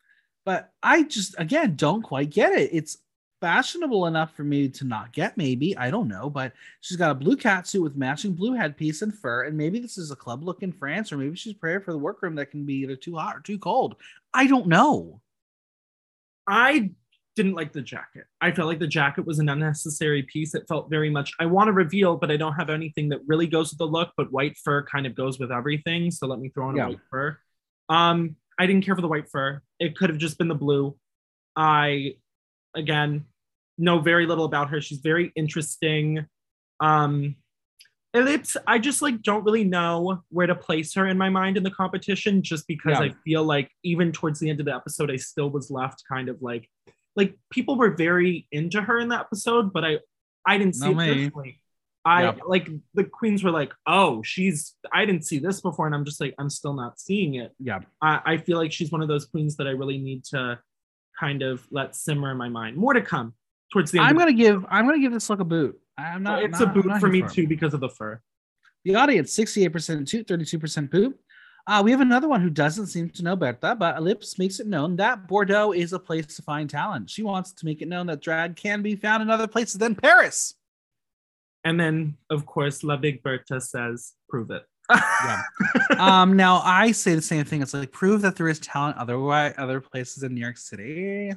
but 0.45 0.71
I 0.81 1.03
just 1.03 1.35
again 1.37 1.75
don't 1.75 2.01
quite 2.01 2.31
get 2.31 2.53
it. 2.53 2.71
It's 2.73 2.97
fashionable 3.39 4.07
enough 4.07 4.33
for 4.35 4.43
me 4.43 4.67
to 4.67 4.85
not 4.85 5.13
get. 5.13 5.37
Maybe 5.37 5.77
I 5.77 5.91
don't 5.91 6.07
know, 6.07 6.29
but 6.29 6.53
she's 6.81 6.97
got 6.97 7.11
a 7.11 7.15
blue 7.15 7.37
cat 7.37 7.67
suit 7.67 7.83
with 7.83 7.95
matching 7.95 8.33
blue 8.33 8.53
headpiece 8.53 9.03
and 9.03 9.13
fur, 9.13 9.43
and 9.43 9.55
maybe 9.55 9.79
this 9.79 9.99
is 9.99 10.09
a 10.09 10.15
club 10.15 10.43
look 10.43 10.63
in 10.63 10.71
France, 10.71 11.11
or 11.11 11.17
maybe 11.17 11.35
she's 11.35 11.53
prepared 11.53 11.85
for 11.85 11.91
the 11.91 11.99
workroom 11.99 12.35
that 12.35 12.51
can 12.51 12.65
be 12.65 12.75
either 12.75 12.95
too 12.95 13.15
hot 13.15 13.35
or 13.35 13.41
too 13.41 13.59
cold. 13.59 13.95
I 14.33 14.47
don't 14.47 14.67
know. 14.67 15.21
I 16.47 16.91
didn't 17.37 17.53
like 17.53 17.71
the 17.71 17.81
jacket. 17.81 18.25
I 18.41 18.51
felt 18.51 18.67
like 18.67 18.79
the 18.79 18.87
jacket 18.87 19.25
was 19.25 19.39
an 19.39 19.47
unnecessary 19.47 20.23
piece. 20.23 20.53
It 20.55 20.65
felt 20.67 20.89
very 20.89 21.09
much, 21.09 21.31
I 21.39 21.45
want 21.45 21.69
to 21.69 21.71
reveal, 21.71 22.17
but 22.17 22.29
I 22.31 22.35
don't 22.35 22.55
have 22.55 22.69
anything 22.69 23.07
that 23.09 23.21
really 23.27 23.47
goes 23.47 23.71
with 23.71 23.77
the 23.77 23.87
look, 23.87 24.11
but 24.17 24.31
white 24.33 24.57
fur 24.57 24.83
kind 24.83 25.05
of 25.07 25.15
goes 25.15 25.39
with 25.39 25.51
everything. 25.51 26.11
So 26.11 26.27
let 26.27 26.39
me 26.39 26.49
throw 26.49 26.69
in 26.71 26.75
Yeah. 26.75 26.87
a 26.87 26.89
white 26.89 26.99
fur. 27.09 27.37
Um, 27.87 28.35
I 28.59 28.65
didn't 28.65 28.83
care 28.83 28.95
for 28.95 29.01
the 29.01 29.07
white 29.07 29.29
fur. 29.29 29.61
It 29.79 29.95
could 29.95 30.09
have 30.09 30.17
just 30.19 30.37
been 30.37 30.49
the 30.49 30.55
blue. 30.55 30.97
I, 31.55 32.15
again, 32.75 33.25
know 33.77 33.99
very 33.99 34.25
little 34.25 34.45
about 34.45 34.69
her. 34.71 34.81
She's 34.81 34.99
very 34.99 35.31
interesting. 35.35 36.25
Um, 36.79 37.35
Elips, 38.15 38.57
I 38.65 38.79
just 38.79 39.01
like 39.03 39.21
don't 39.21 39.43
really 39.43 39.63
know 39.63 40.23
where 40.29 40.47
to 40.47 40.55
place 40.55 40.93
her 40.95 41.05
in 41.07 41.17
my 41.17 41.29
mind 41.29 41.55
in 41.57 41.63
the 41.63 41.69
competition 41.69 42.41
just 42.41 42.65
because 42.67 42.97
Yeah. 42.99 43.05
I 43.05 43.09
feel 43.23 43.43
like 43.43 43.69
even 43.83 44.11
towards 44.11 44.39
the 44.39 44.49
end 44.49 44.59
of 44.59 44.65
the 44.65 44.73
episode, 44.75 45.11
I 45.11 45.17
still 45.17 45.51
was 45.51 45.69
left 45.69 46.03
kind 46.09 46.27
of 46.29 46.41
like, 46.41 46.67
like 47.17 47.37
people 47.49 47.75
were 47.77 47.91
very 47.95 48.47
into 48.51 48.81
her 48.81 48.99
in 48.99 49.09
that 49.09 49.21
episode, 49.21 49.73
but 49.73 49.83
I 49.83 49.97
I 50.45 50.57
didn't 50.57 50.75
see 50.75 50.93
Not 50.93 51.07
it 51.09 51.15
me. 51.17 51.23
personally. 51.25 51.61
I 52.05 52.33
like 52.47 52.69
the 52.93 53.03
queens 53.03 53.43
were 53.43 53.51
like, 53.51 53.73
oh, 53.85 54.23
she's 54.23 54.75
I 54.93 55.03
didn't 55.05 55.25
see 55.25 55.39
this 55.39 55.59
before, 55.59 55.87
and 55.87 55.93
I'm 55.95 56.05
just 56.05 56.21
like, 56.21 56.33
I'm 56.39 56.49
still 56.49 56.73
not 56.73 56.97
seeing 57.01 57.35
it. 57.35 57.53
Yeah. 57.59 57.79
I, 58.01 58.21
I 58.25 58.37
feel 58.37 58.57
like 58.57 58.71
she's 58.71 58.89
one 58.93 59.01
of 59.01 59.09
those 59.09 59.25
queens 59.25 59.57
that 59.57 59.67
I 59.67 59.71
really 59.71 59.97
need 59.97 60.23
to 60.25 60.57
kind 61.19 61.41
of 61.41 61.67
let 61.69 61.95
simmer 61.97 62.31
in 62.31 62.37
my 62.37 62.47
mind. 62.47 62.77
More 62.77 62.93
to 62.93 63.01
come 63.01 63.33
towards 63.73 63.91
the 63.91 63.99
end. 63.99 64.07
I'm 64.07 64.17
gonna 64.17 64.31
give 64.31 64.65
I'm 64.69 64.85
gonna 64.85 64.99
give 65.01 65.11
this 65.11 65.29
look 65.29 65.41
a 65.41 65.43
boot. 65.45 65.77
I'm 65.97 66.23
not. 66.23 66.43
it's 66.43 66.59
not- 66.61 66.69
a 66.77 66.81
boot 66.81 66.97
for 67.01 67.09
me 67.09 67.23
it. 67.23 67.31
too 67.31 67.45
because 67.45 67.73
of 67.73 67.81
the 67.81 67.89
fur. 67.89 68.21
The 68.85 68.95
audience 68.95 69.35
68% 69.35 70.07
toot, 70.07 70.27
32% 70.27 70.89
poop. 70.89 71.19
Uh, 71.67 71.81
we 71.83 71.91
have 71.91 71.99
another 71.99 72.29
one 72.29 72.41
who 72.41 72.49
doesn't 72.49 72.87
seem 72.87 73.09
to 73.09 73.23
know 73.23 73.35
Bertha, 73.35 73.75
but 73.75 73.97
Elips 73.97 74.39
makes 74.39 74.61
it 74.61 74.67
known 74.67 74.95
that 74.95 75.27
Bordeaux 75.27 75.73
is 75.73 75.91
a 75.91 75.99
place 75.99 76.25
to 76.37 76.41
find 76.41 76.69
talent. 76.69 77.09
She 77.09 77.23
wants 77.23 77.51
to 77.51 77.65
make 77.65 77.81
it 77.81 77.89
known 77.89 78.07
that 78.07 78.21
drag 78.21 78.55
can 78.55 78.81
be 78.81 78.95
found 78.95 79.21
in 79.21 79.29
other 79.29 79.47
places 79.47 79.73
than 79.73 79.93
Paris. 79.93 80.55
And 81.65 81.77
then, 81.77 82.15
of 82.29 82.45
course, 82.45 82.85
La 82.85 82.95
Big 82.95 83.21
Bertha 83.21 83.59
says, 83.59 84.13
prove 84.29 84.49
it. 84.49 84.63
Yeah. 84.89 85.41
um, 85.99 86.37
now 86.37 86.61
I 86.63 86.93
say 86.93 87.15
the 87.15 87.21
same 87.21 87.43
thing. 87.43 87.61
It's 87.61 87.73
like 87.73 87.91
prove 87.91 88.21
that 88.21 88.37
there 88.37 88.47
is 88.47 88.59
talent 88.59 88.95
otherwise 88.97 89.53
other 89.57 89.81
places 89.81 90.23
in 90.23 90.33
New 90.33 90.39
York 90.39 90.55
City. 90.55 91.33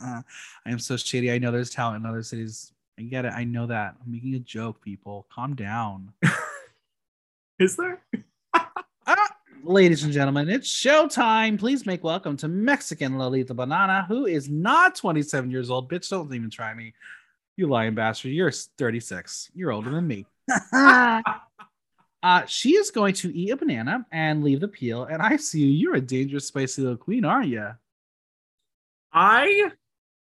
Uh, 0.00 0.22
I 0.64 0.70
am 0.70 0.78
so 0.78 0.96
shady. 0.96 1.32
I 1.32 1.38
know 1.38 1.50
there's 1.50 1.70
talent 1.70 2.04
in 2.04 2.08
other 2.08 2.22
cities. 2.22 2.72
I 3.00 3.02
get 3.02 3.24
it. 3.24 3.32
I 3.34 3.42
know 3.42 3.66
that. 3.66 3.96
I'm 4.00 4.12
making 4.12 4.34
a 4.34 4.38
joke, 4.38 4.80
people. 4.80 5.26
Calm 5.32 5.56
down. 5.56 6.12
Is 7.58 7.76
there? 7.76 8.00
Ladies 9.68 10.04
and 10.04 10.12
gentlemen, 10.12 10.48
it's 10.48 10.72
showtime. 10.72 11.58
Please 11.58 11.86
make 11.86 12.04
welcome 12.04 12.36
to 12.36 12.46
Mexican 12.46 13.18
Lolita 13.18 13.52
Banana, 13.52 14.04
who 14.06 14.24
is 14.24 14.48
not 14.48 14.94
27 14.94 15.50
years 15.50 15.70
old. 15.70 15.90
Bitch, 15.90 16.08
don't 16.08 16.32
even 16.32 16.50
try 16.50 16.72
me. 16.72 16.94
You 17.56 17.66
lying 17.66 17.96
bastard. 17.96 18.30
You're 18.30 18.52
36. 18.52 19.50
You're 19.56 19.72
older 19.72 19.90
than 19.90 20.06
me. 20.06 20.24
uh, 20.72 21.20
she 22.46 22.76
is 22.76 22.92
going 22.92 23.14
to 23.14 23.36
eat 23.36 23.50
a 23.50 23.56
banana 23.56 24.06
and 24.12 24.44
leave 24.44 24.60
the 24.60 24.68
peel. 24.68 25.02
And 25.02 25.20
I 25.20 25.34
see 25.34 25.62
you. 25.62 25.66
You're 25.66 25.96
a 25.96 26.00
dangerous, 26.00 26.46
spicy 26.46 26.82
little 26.82 26.96
queen, 26.96 27.24
aren't 27.24 27.48
you? 27.48 27.70
I 29.12 29.72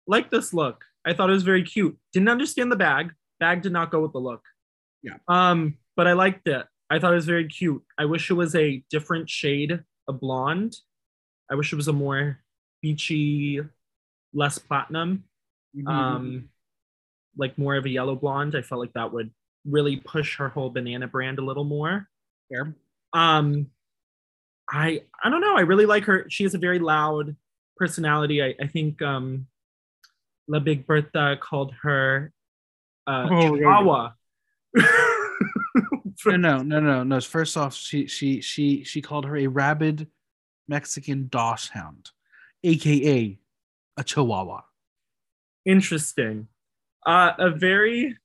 like 0.06 0.30
this 0.30 0.52
look. 0.52 0.84
I 1.06 1.14
thought 1.14 1.30
it 1.30 1.32
was 1.32 1.42
very 1.42 1.62
cute. 1.62 1.96
Didn't 2.12 2.28
understand 2.28 2.70
the 2.70 2.76
bag. 2.76 3.14
Bag 3.40 3.62
did 3.62 3.72
not 3.72 3.90
go 3.90 4.02
with 4.02 4.12
the 4.12 4.20
look. 4.20 4.42
Yeah. 5.02 5.16
Um, 5.26 5.78
but 5.96 6.06
I 6.06 6.12
liked 6.12 6.46
it. 6.48 6.66
I 6.92 6.98
thought 6.98 7.12
it 7.12 7.16
was 7.16 7.26
very 7.26 7.48
cute. 7.48 7.82
I 7.98 8.04
wish 8.04 8.30
it 8.30 8.34
was 8.34 8.54
a 8.54 8.84
different 8.90 9.30
shade 9.30 9.80
of 10.06 10.20
blonde. 10.20 10.76
I 11.50 11.54
wish 11.54 11.72
it 11.72 11.76
was 11.76 11.88
a 11.88 11.92
more 11.92 12.40
beachy, 12.82 13.60
less 14.34 14.58
platinum. 14.58 15.24
Mm-hmm. 15.74 15.88
Um, 15.88 16.48
like 17.36 17.56
more 17.56 17.76
of 17.76 17.86
a 17.86 17.88
yellow 17.88 18.14
blonde. 18.14 18.54
I 18.54 18.60
felt 18.60 18.80
like 18.80 18.92
that 18.92 19.10
would 19.10 19.30
really 19.64 19.96
push 19.96 20.36
her 20.36 20.50
whole 20.50 20.68
banana 20.68 21.08
brand 21.08 21.38
a 21.38 21.44
little 21.44 21.64
more. 21.64 22.08
Fair. 22.50 22.76
Um, 23.14 23.70
I 24.70 25.04
I 25.22 25.30
don't 25.30 25.40
know. 25.40 25.56
I 25.56 25.62
really 25.62 25.86
like 25.86 26.04
her. 26.04 26.26
She 26.28 26.44
has 26.44 26.52
a 26.52 26.58
very 26.58 26.78
loud 26.78 27.36
personality. 27.78 28.42
I, 28.42 28.54
I 28.60 28.66
think 28.66 29.00
um, 29.00 29.46
La 30.46 30.58
Big 30.58 30.86
Bertha 30.86 31.38
called 31.40 31.72
her 31.82 32.32
uh, 33.06 33.28
Oh, 33.30 33.54
yeah. 33.54 34.10
No, 36.26 36.36
no, 36.36 36.62
no, 36.62 36.80
no, 36.80 37.02
no. 37.02 37.20
First 37.20 37.56
off, 37.56 37.74
she 37.74 38.06
she 38.06 38.40
she 38.40 38.84
she 38.84 39.00
called 39.02 39.24
her 39.26 39.36
a 39.36 39.46
rabid 39.46 40.08
Mexican 40.68 41.28
dosh 41.28 41.68
hound, 41.70 42.10
aka 42.64 43.38
a 43.96 44.04
chihuahua. 44.04 44.62
Interesting. 45.64 46.48
Uh, 47.04 47.32
a 47.38 47.50
very 47.50 48.16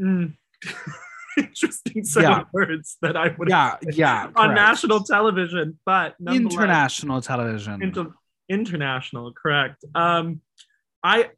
mm, 0.00 0.34
interesting 1.38 2.04
set 2.04 2.22
Yeah. 2.22 2.40
of 2.42 2.46
words 2.52 2.96
that 3.02 3.16
I 3.16 3.34
would 3.36 3.48
Yeah, 3.48 3.76
yeah. 3.92 4.24
on 4.26 4.32
correct. 4.32 4.54
national 4.54 5.00
television, 5.04 5.78
but 5.84 6.14
international 6.28 7.20
television. 7.20 7.82
Inter- 7.82 8.12
international, 8.48 9.32
correct. 9.32 9.84
Um, 9.94 10.40
I, 11.02 11.30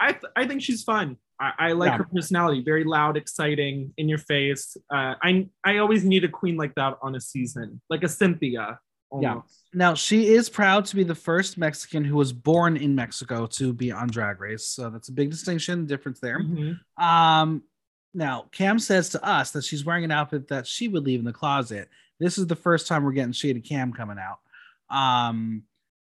I, 0.00 0.12
th- 0.12 0.32
I 0.36 0.46
think 0.46 0.62
she's 0.62 0.82
fun. 0.82 1.16
I, 1.40 1.52
I 1.58 1.72
like 1.72 1.90
Yeah. 1.90 1.98
her 1.98 2.04
personality, 2.04 2.62
very 2.62 2.84
loud, 2.84 3.16
exciting, 3.16 3.92
in 3.96 4.08
your 4.08 4.18
face. 4.18 4.76
Uh, 4.92 5.14
I, 5.22 5.48
I 5.64 5.78
always 5.78 6.04
need 6.04 6.24
a 6.24 6.28
queen 6.28 6.56
like 6.56 6.74
that 6.76 6.98
on 7.02 7.14
a 7.14 7.20
season, 7.20 7.80
like 7.90 8.04
a 8.04 8.08
Cynthia. 8.08 8.78
Yeah. 9.20 9.42
Now 9.74 9.92
she 9.92 10.28
is 10.28 10.48
proud 10.48 10.86
to 10.86 10.96
be 10.96 11.04
the 11.04 11.14
first 11.14 11.58
Mexican 11.58 12.02
who 12.02 12.16
was 12.16 12.32
born 12.32 12.78
in 12.78 12.94
Mexico 12.94 13.46
to 13.46 13.74
be 13.74 13.92
on 13.92 14.08
Drag 14.08 14.40
Race. 14.40 14.66
So 14.66 14.88
that's 14.88 15.10
a 15.10 15.12
big 15.12 15.30
distinction, 15.30 15.84
difference 15.84 16.18
there. 16.20 16.40
Mhm. 16.40 16.78
Um, 16.96 17.62
now 18.14 18.46
Kam 18.52 18.78
says 18.78 19.10
to 19.10 19.22
us 19.22 19.50
that 19.50 19.64
she's 19.64 19.84
wearing 19.84 20.04
an 20.04 20.12
outfit 20.12 20.48
that 20.48 20.66
she 20.66 20.88
would 20.88 21.04
leave 21.04 21.18
in 21.18 21.26
the 21.26 21.32
closet. 21.32 21.90
This 22.20 22.38
is 22.38 22.46
the 22.46 22.56
first 22.56 22.86
time 22.86 23.04
we're 23.04 23.12
getting 23.12 23.32
shaded 23.32 23.64
Kam 23.64 23.92
coming 23.92 24.16
out. 24.18 24.38
Um, 24.88 25.64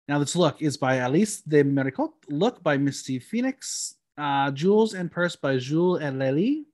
now 0.08 0.20
this 0.20 0.36
look 0.36 0.62
is 0.62 0.78
by 0.78 0.98
Alice 1.00 1.42
de 1.42 1.64
Mericot, 1.66 2.12
look 2.30 2.64
by 2.64 2.78
Misty 2.78 3.20
Phoenix, 3.20 3.95
uh, 4.18 4.52
Jewels 4.52 4.94
and 4.94 5.12
purse 5.12 5.36
by 5.36 5.58
Jules 5.58 6.02
and 6.02 6.20
Lely. 6.20 6.66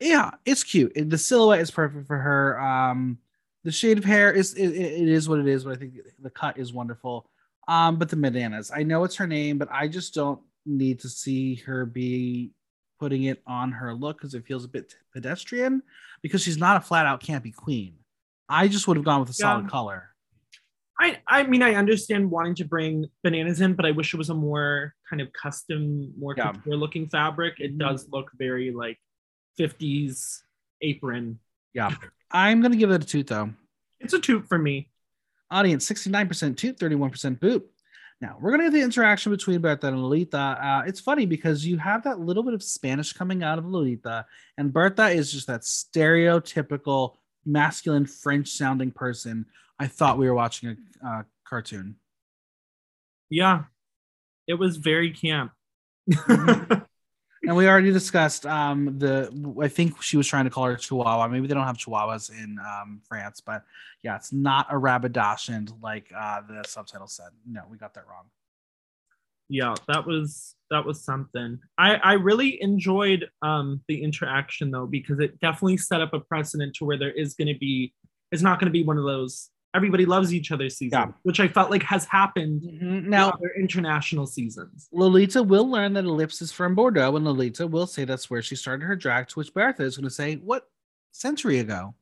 Yeah, 0.00 0.32
it's 0.44 0.62
cute. 0.62 0.92
It- 0.94 1.10
the 1.10 1.18
silhouette 1.18 1.60
is 1.60 1.70
perfect 1.70 2.06
for 2.06 2.18
her. 2.18 2.60
Um, 2.60 3.18
the 3.64 3.72
shade 3.72 3.98
of 3.98 4.04
hair 4.04 4.32
is 4.32 4.54
it, 4.54 4.68
it 4.68 5.08
is 5.08 5.28
what 5.28 5.40
it 5.40 5.46
is, 5.48 5.64
but 5.64 5.72
I 5.72 5.76
think 5.76 5.94
the 6.20 6.30
cut 6.30 6.58
is 6.58 6.72
wonderful. 6.72 7.28
Um, 7.68 7.98
but 7.98 8.08
the 8.08 8.16
bananas, 8.16 8.70
I 8.74 8.82
know 8.84 9.02
it's 9.04 9.16
her 9.16 9.26
name, 9.26 9.58
but 9.58 9.68
I 9.72 9.88
just 9.88 10.14
don't 10.14 10.40
need 10.64 11.00
to 11.00 11.08
see 11.08 11.56
her 11.56 11.84
be 11.86 12.52
putting 13.00 13.24
it 13.24 13.42
on 13.46 13.72
her 13.72 13.92
look 13.94 14.18
because 14.18 14.34
it 14.34 14.46
feels 14.46 14.64
a 14.64 14.68
bit 14.68 14.94
pedestrian 15.12 15.82
because 16.22 16.42
she's 16.42 16.58
not 16.58 16.76
a 16.76 16.80
flat 16.80 17.06
out 17.06 17.20
campy 17.22 17.54
queen. 17.54 17.94
I 18.48 18.68
just 18.68 18.86
would 18.86 18.96
have 18.96 19.04
gone 19.04 19.20
with 19.20 19.30
a 19.30 19.32
solid 19.32 19.64
color. 19.68 20.10
I, 20.98 21.18
I 21.28 21.42
mean, 21.42 21.62
I 21.62 21.74
understand 21.74 22.30
wanting 22.30 22.54
to 22.56 22.64
bring 22.64 23.04
bananas 23.22 23.60
in, 23.60 23.74
but 23.74 23.84
I 23.84 23.90
wish 23.90 24.14
it 24.14 24.16
was 24.16 24.30
a 24.30 24.34
more 24.34 24.94
kind 25.08 25.20
of 25.20 25.32
custom, 25.32 26.12
more 26.18 26.34
Yeah. 26.36 26.52
couture 26.52 26.76
looking 26.76 27.08
fabric. 27.08 27.60
It 27.60 27.74
Mhm. 27.74 27.78
does 27.78 28.08
look 28.10 28.30
very 28.38 28.70
like 28.72 28.98
50s 29.58 30.42
apron. 30.80 31.38
Yeah. 31.74 31.94
I'm 32.30 32.60
gonna 32.62 32.76
give 32.76 32.90
it 32.90 33.02
a 33.02 33.06
toot 33.06 33.26
though. 33.26 33.50
It's 34.00 34.14
a 34.14 34.18
toot 34.20 34.48
for 34.48 34.58
me. 34.58 34.90
Audience 35.50 35.86
69% 35.86 36.56
toot, 36.56 36.78
31% 36.78 37.40
boot. 37.40 37.66
Now 38.20 38.38
we're 38.40 38.50
gonna 38.50 38.64
get 38.64 38.72
the 38.72 38.80
interaction 38.80 39.30
between 39.32 39.60
Bertha 39.60 39.88
and 39.88 40.02
Lolita. 40.02 40.38
Uh, 40.38 40.82
it's 40.86 41.00
funny 41.00 41.26
because 41.26 41.66
you 41.66 41.76
have 41.76 42.02
that 42.04 42.18
little 42.20 42.42
bit 42.42 42.54
of 42.54 42.62
Spanish 42.62 43.12
coming 43.12 43.42
out 43.42 43.58
of 43.58 43.66
Lolita, 43.66 44.24
and 44.56 44.72
Bertha 44.72 45.08
is 45.10 45.30
just 45.30 45.46
that 45.48 45.60
stereotypical 45.62 47.16
masculine 47.44 48.06
French 48.06 48.48
sounding 48.48 48.90
person. 48.90 49.46
I 49.78 49.86
thought 49.86 50.18
we 50.18 50.26
were 50.26 50.34
watching 50.34 50.76
a 51.02 51.06
uh, 51.06 51.22
cartoon. 51.46 51.96
Yeah, 53.28 53.64
it 54.46 54.54
was 54.54 54.76
very 54.76 55.10
camp. 55.12 55.52
And 57.46 57.56
we 57.56 57.68
already 57.68 57.92
discussed 57.92 58.44
um 58.44 58.98
the 58.98 59.30
I 59.62 59.68
think 59.68 60.02
she 60.02 60.16
was 60.16 60.26
trying 60.26 60.44
to 60.44 60.50
call 60.50 60.64
her 60.64 60.76
Chihuahua. 60.76 61.28
Maybe 61.28 61.46
they 61.46 61.54
don't 61.54 61.66
have 61.66 61.76
Chihuahuas 61.76 62.30
in 62.30 62.58
um 62.58 63.00
France, 63.08 63.40
but 63.40 63.62
yeah, 64.02 64.16
it's 64.16 64.32
not 64.32 64.66
a 64.68 64.74
Rabadashend 64.74 65.80
like 65.80 66.10
uh 66.16 66.40
the 66.48 66.64
subtitle 66.66 67.06
said. 67.06 67.28
No, 67.46 67.62
we 67.70 67.78
got 67.78 67.94
that 67.94 68.04
wrong. 68.08 68.24
yeah, 69.48 69.74
that 69.86 70.06
was 70.06 70.56
that 70.70 70.84
was 70.84 71.04
something. 71.04 71.60
I 71.78 71.94
I 71.96 72.12
really 72.14 72.60
enjoyed 72.60 73.28
um 73.42 73.80
the 73.86 74.02
interaction 74.02 74.72
though 74.72 74.86
because 74.86 75.20
it 75.20 75.38
definitely 75.38 75.76
set 75.76 76.00
up 76.00 76.14
a 76.14 76.20
precedent 76.20 76.74
to 76.76 76.84
where 76.84 76.98
there 76.98 77.12
is 77.12 77.34
going 77.34 77.52
to 77.52 77.58
be 77.58 77.94
it's 78.32 78.42
not 78.42 78.58
going 78.58 78.66
to 78.66 78.72
be 78.72 78.82
one 78.82 78.98
of 78.98 79.04
those 79.04 79.50
everybody 79.76 80.04
loves 80.06 80.32
each 80.34 80.50
other 80.50 80.68
seasons, 80.68 80.92
Yeah. 80.92 81.12
which 81.22 81.38
I 81.38 81.48
felt 81.48 81.70
like 81.70 81.82
has 81.84 82.04
happened 82.06 82.62
Now 82.80 83.08
now 83.08 83.28
other 83.30 83.52
international 83.58 84.26
seasons. 84.26 84.88
Lolita 84.92 85.42
will 85.42 85.70
learn 85.70 85.92
that 85.94 86.04
Elips 86.04 86.40
is 86.42 86.50
from 86.50 86.74
Bordeaux, 86.74 87.14
and 87.14 87.24
Lolita 87.24 87.66
will 87.66 87.86
say 87.86 88.04
that's 88.04 88.28
where 88.30 88.42
she 88.42 88.56
started 88.56 88.84
her 88.86 88.96
drag, 88.96 89.28
to 89.28 89.34
which 89.38 89.52
Bertha 89.54 89.82
is 89.84 89.96
going 89.96 90.04
to 90.08 90.10
say, 90.10 90.36
What 90.36 90.66
century 91.12 91.58
ago? 91.58 91.94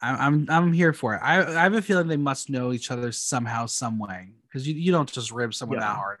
I'm, 0.00 0.16
I'm 0.18 0.50
I'm 0.50 0.72
here 0.72 0.92
for 0.92 1.14
it. 1.14 1.20
I, 1.22 1.44
I 1.44 1.62
have 1.62 1.74
a 1.74 1.82
feeling 1.82 2.08
they 2.08 2.16
must 2.16 2.50
know 2.50 2.72
each 2.72 2.90
other 2.90 3.12
somehow, 3.12 3.66
some 3.66 3.98
way, 3.98 4.30
because 4.48 4.66
you, 4.66 4.74
you 4.74 4.90
don't 4.92 5.10
just 5.10 5.30
rib 5.30 5.54
someone 5.54 5.78
Yeah. 5.78 5.86
that 5.86 5.96
hard. 5.96 6.18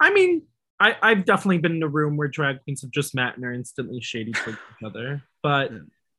I 0.00 0.12
mean, 0.12 0.42
I, 0.78 0.96
I've 1.00 1.24
definitely 1.24 1.58
been 1.58 1.76
in 1.76 1.82
a 1.82 1.88
room 1.88 2.16
where 2.16 2.28
drag 2.28 2.62
queens 2.64 2.82
have 2.82 2.90
just 2.90 3.14
met 3.14 3.36
and 3.36 3.44
are 3.44 3.52
instantly 3.52 4.00
shady 4.00 4.32
towards 4.32 4.58
each 4.58 4.84
other. 4.84 5.22
But 5.42 5.70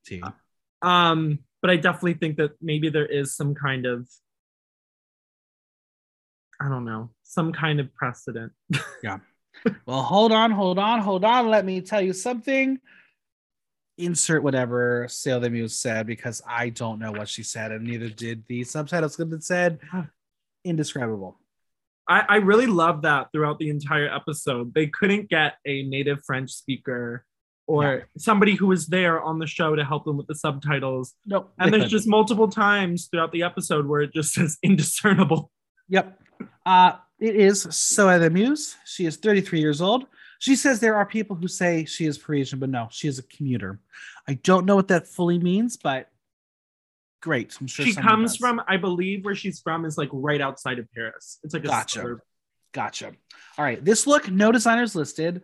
T. 0.06 0.24
um, 0.82 1.40
but 1.64 1.72
I 1.72 1.78
definitely 1.78 2.16
think 2.16 2.36
that 2.38 2.52
maybe 2.62 2.90
there 2.90 3.06
is 3.06 3.36
some 3.36 3.56
kind 3.56 3.88
of 3.88 4.08
I 6.62 6.70
don't 6.70 6.86
know, 6.86 7.10
some 7.24 7.52
kind 7.52 7.80
of 7.80 7.92
precedent. 7.96 8.52
Yeah. 9.04 9.20
Well, 9.86 10.02
hold 10.02 10.32
on, 10.32 10.52
hold 10.52 10.80
on, 10.80 11.00
hold 11.00 11.24
on. 11.24 11.50
Let 11.50 11.64
me 11.66 11.82
tell 11.82 12.02
you 12.02 12.14
something. 12.14 12.80
Insert 13.98 14.44
whatever 14.44 15.08
Soa 15.10 15.40
de 15.40 15.50
Muse 15.50 15.78
said 15.78 16.08
because 16.08 16.42
I 16.48 16.70
don't 16.70 17.00
know 17.00 17.12
what 17.12 17.30
she 17.30 17.44
said, 17.44 17.72
and 17.72 17.86
neither 17.86 18.10
did 18.10 18.44
the 18.48 18.64
subtitles. 18.64 19.20
It 19.20 19.44
said 19.44 19.80
ah. 19.94 20.08
indescribable. 20.66 21.40
I, 22.10 22.26
I 22.28 22.36
really 22.38 22.66
love 22.66 23.04
that 23.04 23.32
throughout 23.32 23.60
the 23.60 23.70
entire 23.70 24.14
episode. 24.14 24.74
They 24.74 24.88
couldn't 24.88 25.30
get 25.30 25.54
a 25.66 25.84
native 25.84 26.26
French 26.26 26.52
speaker 26.52 27.26
or 27.68 27.84
Yeah. 27.84 28.00
somebody 28.18 28.56
who 28.56 28.68
was 28.68 28.88
there 28.88 29.22
on 29.22 29.40
the 29.40 29.48
show 29.48 29.76
to 29.76 29.84
help 29.86 30.06
them 30.06 30.18
with 30.18 30.28
the 30.28 30.36
subtitles. 30.36 31.14
Nope. 31.26 31.54
And 31.58 31.72
there's 31.74 31.84
couldn't. 31.84 31.90
just 31.98 32.08
multiple 32.08 32.48
times 32.50 33.08
throughout 33.08 33.32
the 33.32 33.44
episode 33.44 33.88
where 33.88 34.02
it 34.02 34.14
just 34.14 34.34
says 34.36 34.58
indiscernible. 34.64 35.50
Yep. 35.90 36.20
Uh, 36.66 36.94
it 37.20 37.36
is 37.36 37.62
Soa 37.70 38.20
de 38.20 38.30
Muse. 38.30 38.76
She 38.86 39.06
is 39.06 39.16
33 39.18 39.60
years 39.60 39.82
old. 39.82 40.06
She 40.40 40.58
says 40.58 40.82
there 40.82 40.96
are 40.96 41.06
people 41.06 41.38
who 41.38 41.48
say 41.48 41.86
she 41.86 42.06
is 42.06 42.18
Parisian, 42.18 42.60
but 42.60 42.70
no, 42.70 42.90
she 42.92 43.08
is 43.08 43.18
a 43.18 43.24
commuter. 43.24 43.80
I 44.28 44.34
don't 44.34 44.66
know 44.66 44.76
what 44.76 44.90
that 44.90 45.08
fully 45.08 45.40
means, 45.40 45.78
but 45.78 46.10
great. 47.22 47.56
I'm 47.62 47.68
sure 47.68 47.86
she 47.86 47.94
comes 47.94 48.32
does. 48.34 48.38
from, 48.38 48.62
I 48.68 48.76
believe, 48.76 49.24
where 49.24 49.36
she's 49.36 49.62
from 49.62 49.86
is 49.86 49.98
like 49.98 50.10
right 50.12 50.42
outside 50.42 50.80
of 50.80 50.92
Paris. 50.94 51.40
It's 51.44 51.54
like 51.54 51.64
a 51.64 51.68
Gotcha. 51.68 52.00
suburb. 52.00 52.20
Gotcha. 52.74 53.12
All 53.58 53.64
right. 53.64 53.84
This 53.84 54.06
look, 54.08 54.30
no 54.30 54.52
designers 54.52 54.96
listed. 54.96 55.42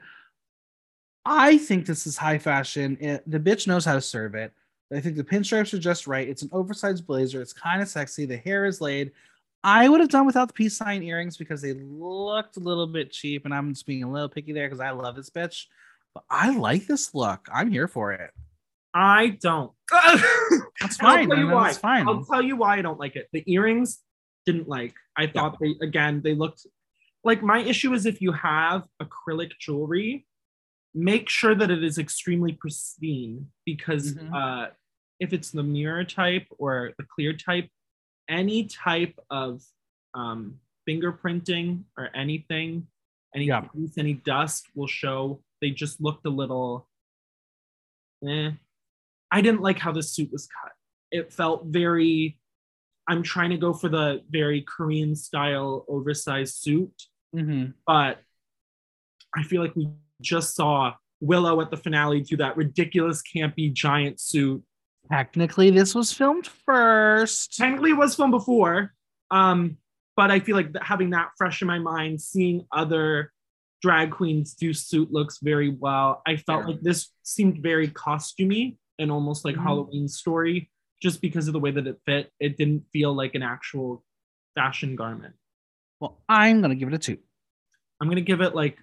I 1.32 1.58
think 1.60 1.86
this 1.86 2.08
is 2.08 2.18
high 2.18 2.40
fashion. 2.40 2.98
It- 3.00 3.24
the 3.30 3.40
bitch 3.40 3.68
knows 3.68 3.86
how 3.86 3.94
to 3.94 4.02
serve 4.02 4.34
it. 4.36 4.52
I 4.92 5.00
think 5.00 5.16
the 5.16 5.24
pinstripes 5.24 5.72
are 5.74 5.80
just 5.80 6.08
right. 6.08 6.28
It's 6.28 6.42
an 6.42 6.50
oversized 6.52 7.06
blazer. 7.06 7.42
It's 7.42 7.54
kind 7.54 7.82
of 7.82 7.88
sexy. 7.88 8.26
The 8.26 8.38
hair 8.38 8.66
is 8.66 8.82
laid. 8.82 9.12
I 9.64 9.88
would 9.88 10.00
have 10.00 10.10
done 10.10 10.26
without 10.26 10.48
the 10.48 10.54
peace 10.56 10.76
sign 10.76 11.04
earrings 11.04 11.38
because 11.38 11.62
they 11.62 11.74
looked 11.74 12.58
a 12.58 12.62
little 12.62 12.88
bit 12.88 13.12
cheap, 13.12 13.46
and 13.46 13.54
I'm 13.54 13.72
just 13.74 13.86
being 13.86 14.04
a 14.04 14.12
little 14.12 14.30
picky 14.30 14.52
there 14.54 14.68
because 14.68 14.80
I 14.80 14.90
love 14.92 15.16
this 15.16 15.30
bitch. 15.30 15.66
But 16.16 16.24
I 16.30 16.50
like 16.58 16.88
this 16.88 17.14
look. 17.14 17.48
I'm 17.54 17.70
here 17.70 17.88
for 17.88 18.12
it. 18.14 18.32
I 18.96 19.38
don't. 19.40 19.72
That's 19.92 20.98
And 20.98 21.08
I'll 21.08 21.16
fine. 21.18 21.30
tell 21.30 21.38
you 21.38 21.48
why. 21.50 21.64
That's 21.68 21.78
fine. 21.78 22.08
I'll 22.08 22.26
tell 22.26 22.42
you 22.42 22.56
why 22.56 22.78
I 22.78 22.82
don't 22.82 23.00
like 23.00 23.16
it. 23.16 23.28
The 23.32 23.44
earrings 23.46 24.00
didn't 24.48 24.68
like. 24.68 24.96
I 25.16 25.28
thought 25.28 25.60
they 25.60 25.76
again 25.82 26.22
they 26.24 26.34
looked 26.34 26.66
like 27.24 27.44
my 27.44 27.60
issue 27.60 27.94
is 27.94 28.08
if 28.08 28.22
you 28.22 28.32
have 28.32 28.88
acrylic 29.04 29.52
jewelry, 29.60 30.26
make 30.94 31.30
sure 31.30 31.56
that 31.56 31.70
it 31.72 31.84
is 31.84 31.98
extremely 31.98 32.54
pristine 32.54 33.52
because 33.66 34.16
Mhm. 34.16 34.34
uh, 34.34 34.72
if 35.20 35.34
it's 35.34 35.52
the 35.52 35.64
mirror 35.64 36.04
type 36.04 36.48
or 36.58 36.94
the 36.98 37.04
clear 37.04 37.34
type, 37.34 37.70
any 38.28 38.66
type 38.66 39.18
of 39.30 39.64
um, 40.16 40.60
fingerprinting 40.88 41.84
or 41.98 42.10
anything, 42.16 42.88
any 43.36 43.46
Yeah. 43.46 43.62
grease, 43.68 43.98
any 43.98 44.16
dust 44.16 44.68
will 44.74 44.88
show. 44.88 45.44
They 45.62 45.70
just 45.70 46.02
looked 46.02 46.26
a 46.26 46.30
little. 46.32 46.90
Eh. 48.28 48.52
I 49.32 49.42
didn't 49.42 49.62
like 49.62 49.78
how 49.78 49.92
the 49.92 50.02
suit 50.02 50.32
was 50.32 50.48
cut. 50.48 50.72
It 51.12 51.32
felt 51.32 51.68
very. 51.68 52.40
I'm 53.08 53.22
trying 53.24 53.52
to 53.52 53.58
go 53.58 53.74
for 53.74 53.90
the 53.90 54.24
very 54.30 54.62
Korean 54.62 55.16
style 55.16 55.86
oversized 55.88 56.56
suit, 56.56 57.08
Mhm. 57.36 57.74
but 57.86 58.24
I 59.36 59.44
feel 59.44 59.62
like 59.62 59.76
we 59.76 59.90
just 60.22 60.56
saw 60.56 60.94
Willow 61.22 61.60
at 61.62 61.70
the 61.72 61.78
finale 61.78 62.22
do 62.22 62.38
that 62.38 62.56
ridiculous, 62.58 63.22
campy 63.22 63.72
giant 63.74 64.20
suit. 64.20 64.64
Technically, 65.12 65.70
this 65.70 65.96
was 65.96 66.14
filmed 66.14 66.48
first. 66.48 67.56
Technically, 67.58 67.92
it 67.92 67.98
was 67.98 68.16
filmed 68.16 68.32
before, 68.32 68.94
um, 69.32 69.78
but 70.16 70.32
I 70.32 70.40
feel 70.40 70.56
like 70.56 70.70
having 70.82 71.10
that 71.12 71.30
fresh 71.38 71.62
in 71.62 71.68
my 71.68 71.80
mind, 71.80 72.22
seeing 72.22 72.66
other 72.72 73.32
drag 73.82 74.12
queens 74.12 74.54
do 74.54 74.74
suit 74.74 75.12
looks 75.12 75.40
very 75.42 75.70
well. 75.70 76.22
I 76.28 76.36
felt 76.38 76.62
Yeah. 76.64 76.68
like 76.74 76.82
this 76.82 77.12
seemed 77.24 77.64
very 77.64 77.88
costumey 77.88 78.78
and 79.00 79.10
almost 79.12 79.46
like 79.46 79.56
Mhm. 79.56 79.64
Halloween 79.64 80.08
story, 80.10 80.70
just 81.02 81.22
because 81.22 81.48
of 81.48 81.54
the 81.54 81.60
way 81.60 81.72
that 81.72 81.88
it 81.88 81.98
fit. 82.06 82.32
It 82.40 82.58
didn't 82.58 82.86
feel 82.92 83.14
like 83.14 83.36
an 83.36 83.42
actual 83.42 84.04
fashion 84.56 84.96
garment. 84.98 85.36
Well, 86.02 86.22
I'm 86.28 86.62
gonna 86.62 86.76
give 86.76 86.90
it 86.90 86.94
a 86.94 86.98
two. 86.98 87.18
I'm 88.02 88.10
gonna 88.10 88.20
give 88.22 88.42
it 88.42 88.54
like, 88.54 88.78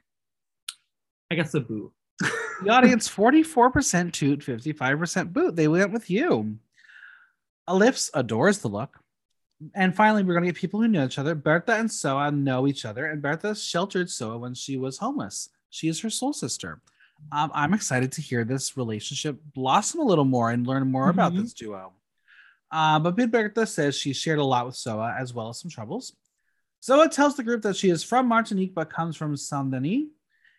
I 1.31 1.35
guess 1.35 1.55
a 1.55 1.61
boo. 1.61 1.93
The 2.63 2.71
audience 2.71 3.07
44% 3.07 4.13
toot, 4.13 4.41
55% 4.41 5.33
boot. 5.35 5.57
They 5.57 5.69
went 5.69 5.93
with 5.93 6.09
you. 6.09 6.57
Elips 7.69 8.11
adores 8.15 8.61
the 8.61 8.69
look. 8.69 8.99
And 9.75 9.95
finally, 9.95 10.23
we're 10.23 10.33
going 10.33 10.45
to 10.45 10.53
get 10.53 10.59
people 10.59 10.81
who 10.81 10.89
know 10.89 11.05
each 11.05 11.19
other. 11.19 11.35
Bertha 11.35 11.75
and 11.75 11.93
Soa 11.93 12.31
know 12.31 12.67
each 12.67 12.87
other, 12.87 13.07
and 13.07 13.21
Bertha 13.21 13.55
sheltered 13.55 14.09
Soa 14.11 14.39
when 14.39 14.55
she 14.55 14.79
was 14.79 14.97
homeless. 14.97 15.51
She 15.69 15.89
is 15.89 16.01
her 16.01 16.09
soul 16.09 16.33
sister. 16.33 16.81
Um, 17.31 17.51
I'm 17.55 17.75
excited 17.75 18.11
to 18.13 18.23
hear 18.23 18.43
this 18.45 18.77
relationship 18.79 19.39
blossom 19.55 20.01
a 20.01 20.05
little 20.05 20.25
more 20.25 20.51
and 20.51 20.67
learn 20.67 20.91
more 20.91 21.11
about 21.11 21.33
Mhm. 21.35 21.43
this 21.43 21.53
duo. 21.53 21.93
Uh, 22.71 22.99
but 23.01 23.17
Big 23.17 23.31
Bertha 23.31 23.67
says 23.67 23.97
she 23.97 24.15
shared 24.15 24.39
a 24.39 24.45
lot 24.45 24.65
with 24.67 24.77
Soa 24.77 25.15
as 25.19 25.35
well 25.35 25.51
as 25.51 25.59
some 25.61 25.71
troubles. 25.71 26.15
Soa 26.81 27.09
tells 27.09 27.37
the 27.37 27.43
group 27.43 27.61
that 27.63 27.77
she 27.77 27.91
is 27.91 28.03
from 28.03 28.29
Martinique 28.29 28.75
but 28.75 28.89
comes 28.91 29.15
from 29.17 29.37
Saint 29.37 29.71
Denis. 29.71 30.05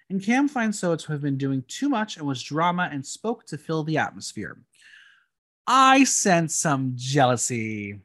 And 0.09 0.23
Kam 0.23 0.47
finds 0.47 0.79
Soa 0.79 0.97
to 0.97 1.11
have 1.11 1.21
been 1.21 1.37
doing 1.37 1.63
too 1.67 1.89
much 1.89 2.17
and 2.17 2.25
was 2.25 2.41
drama 2.41 2.89
and 2.91 3.05
spoke 3.05 3.45
to 3.47 3.57
fill 3.57 3.83
the 3.83 3.97
atmosphere. 3.97 4.57
I 5.65 6.05
sense 6.05 6.55
some 6.55 6.93
jealousy. 6.95 7.99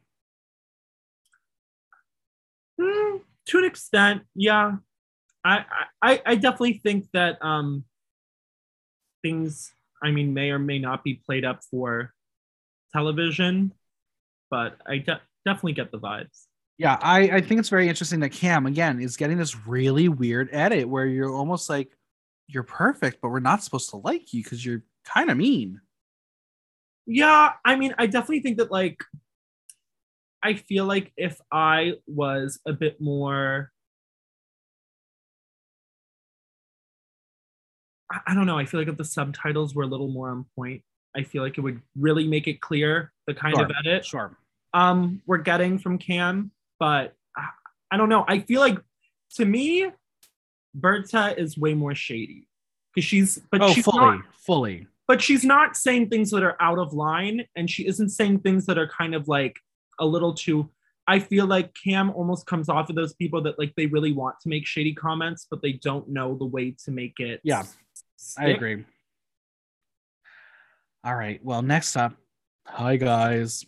Mm, 2.81 3.21
to 3.47 3.59
an 3.59 3.65
extent, 3.65 4.23
yeah. 4.35 4.77
I, 5.45 5.65
I 6.01 6.23
I 6.25 6.35
definitely 6.37 6.75
think 6.75 7.09
that 7.13 7.45
um 7.45 7.85
things 9.23 9.73
I 10.03 10.11
mean 10.11 10.35
may 10.35 10.51
or 10.51 10.59
may 10.59 10.79
not 10.79 11.05
be 11.05 11.15
played 11.15 11.45
up 11.45 11.63
for 11.71 12.13
television, 12.93 13.73
but 14.51 14.77
I 14.87 14.99
de- 14.99 15.21
definitely 15.45 15.73
get 15.73 15.91
the 15.91 15.99
vibes. 15.99 16.47
Yeah, 16.79 16.99
I, 17.01 17.21
I 17.31 17.41
think 17.41 17.61
it's 17.61 17.69
very 17.69 17.89
interesting 17.89 18.21
that 18.21 18.31
Kam, 18.31 18.67
again, 18.67 19.01
is 19.01 19.17
getting 19.17 19.39
this 19.39 19.67
really 19.67 20.09
weird 20.09 20.49
edit 20.53 20.89
where 20.89 21.07
you're 21.07 21.33
almost 21.33 21.69
like, 21.71 21.97
you're 22.49 22.63
perfect, 22.65 23.21
but 23.23 23.29
we're 23.29 23.41
not 23.41 23.63
supposed 23.63 23.91
to 23.91 23.97
like 23.99 24.33
you 24.33 24.43
because 24.43 24.65
you're 24.65 24.83
kind 25.05 25.31
of 25.31 25.37
mean. 25.37 25.81
Yeah, 27.07 27.53
I 27.65 27.77
mean, 27.77 27.95
I 27.99 28.07
definitely 28.07 28.41
think 28.41 28.59
that 28.59 28.71
like 28.71 28.99
I 30.43 30.55
feel 30.55 30.85
like 30.85 31.13
if 31.17 31.41
I 31.51 31.95
was 32.07 32.61
a 32.67 32.73
bit 32.73 33.01
more 33.01 33.71
I, 38.11 38.21
I 38.29 38.35
don't 38.35 38.47
know, 38.47 38.59
I 38.59 38.65
feel 38.65 38.81
like 38.81 38.89
if 38.89 38.97
the 38.97 39.05
subtitles 39.05 39.75
were 39.75 39.85
a 39.85 39.87
little 39.87 40.09
more 40.09 40.31
on 40.31 40.47
point, 40.57 40.83
I 41.17 41.23
feel 41.23 41.43
like 41.43 41.59
it 41.59 41.61
would 41.61 41.81
really 41.97 42.27
make 42.27 42.49
it 42.49 42.61
clear 42.61 43.13
the 43.27 43.35
kind 43.35 43.59
of 43.61 43.71
edit 43.85 44.05
Sure. 44.05 44.37
um 44.75 45.23
we're 45.27 45.39
getting 45.39 45.79
from 45.79 45.99
Kam, 45.99 46.51
but 46.83 47.15
I, 47.37 47.47
I 47.93 47.97
don't 47.97 48.09
know. 48.09 48.25
I 48.27 48.41
feel 48.41 48.61
like 48.61 48.77
to 49.37 49.45
me, 49.45 49.89
Bertha 50.75 51.39
is 51.39 51.57
way 51.57 51.75
more 51.75 51.95
shady 51.95 52.49
because 52.93 53.07
she's 53.09 53.39
but 53.53 53.63
Oh, 53.63 53.73
she's 53.73 53.85
fully, 53.85 53.99
not 54.17 54.25
fully. 54.35 54.87
but 55.07 55.23
she's 55.23 55.45
not 55.45 55.77
saying 55.77 56.09
things 56.09 56.33
that 56.33 56.43
are 56.43 56.57
out 56.61 56.81
of 56.81 56.93
line 56.93 57.45
and 57.55 57.71
she 57.71 57.87
isn't 57.87 58.09
saying 58.09 58.41
things 58.41 58.67
that 58.67 58.79
are 58.79 58.89
kind 58.89 59.15
of 59.15 59.29
like 59.29 59.61
a 60.01 60.05
little 60.05 60.35
too 60.35 60.69
i 61.07 61.19
feel 61.21 61.47
like 61.47 61.73
Kam 61.85 62.11
almost 62.11 62.47
comes 62.47 62.69
off 62.69 62.91
of 62.91 62.97
those 62.97 63.15
people 63.15 63.41
that 63.43 63.59
like 63.61 63.73
they 63.77 63.87
really 63.87 64.13
want 64.13 64.37
to 64.41 64.49
make 64.49 64.67
shady 64.67 64.93
comments 64.93 65.47
but 65.49 65.63
they 65.63 65.73
don't 65.73 66.09
know 66.09 66.35
the 66.37 66.47
way 66.47 66.75
to 66.85 66.91
make 66.91 67.21
it 67.21 67.41
Yeah, 67.45 67.63
I 68.37 68.49
agree. 68.49 68.85
All 71.05 71.15
right. 71.15 71.41
Well, 71.45 71.63
next 71.63 71.97
up, 71.97 72.15
hi 72.67 72.97
guys. 72.97 73.65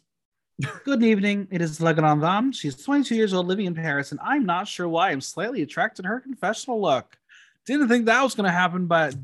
Good 0.85 1.03
evening. 1.03 1.49
It 1.51 1.61
is 1.61 1.81
La 1.81 1.93
Grande 1.93 2.21
Dame. 2.21 2.53
She's 2.53 2.77
22 2.77 3.17
years 3.17 3.35
old, 3.35 3.47
living 3.49 3.67
in 3.67 3.75
Paris, 3.75 4.13
and 4.13 4.21
I'm 4.23 4.47
not 4.47 4.69
sure 4.69 4.89
why 4.89 5.11
I'm 5.11 5.21
slightly 5.21 5.63
attracted 5.63 6.03
to 6.03 6.09
her 6.09 6.21
confessional 6.21 6.81
look. 6.81 7.19
Didn't 7.67 7.89
think 7.89 8.07
that 8.07 8.23
was 8.23 8.35
going 8.37 8.45
to 8.47 8.53
happen, 8.53 8.87
but 8.87 9.17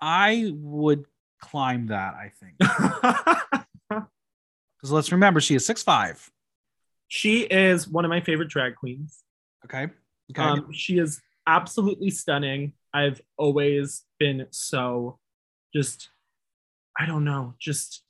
I 0.00 0.52
would 0.54 1.06
climb 1.40 1.86
that. 1.86 2.14
I 2.14 2.30
think 2.38 2.58
because 3.88 4.90
let's 4.90 5.12
remember 5.12 5.40
she 5.40 5.54
is 5.54 5.66
6'5". 5.66 6.28
she 7.08 7.42
is 7.42 7.88
one 7.88 8.04
of 8.04 8.08
my 8.10 8.20
favorite 8.20 8.48
drag 8.48 8.74
queens 8.76 9.22
Okay. 9.64 9.86
Okay. 10.30 10.42
um 10.42 10.72
she 10.72 10.98
is 10.98 11.20
absolutely 11.46 12.10
stunning 12.10 12.72
i've 12.92 13.20
always 13.36 14.02
been 14.18 14.46
so 14.50 15.18
just 15.74 16.10
i 16.98 17.06
don't 17.06 17.24
know 17.24 17.54
just 17.60 18.02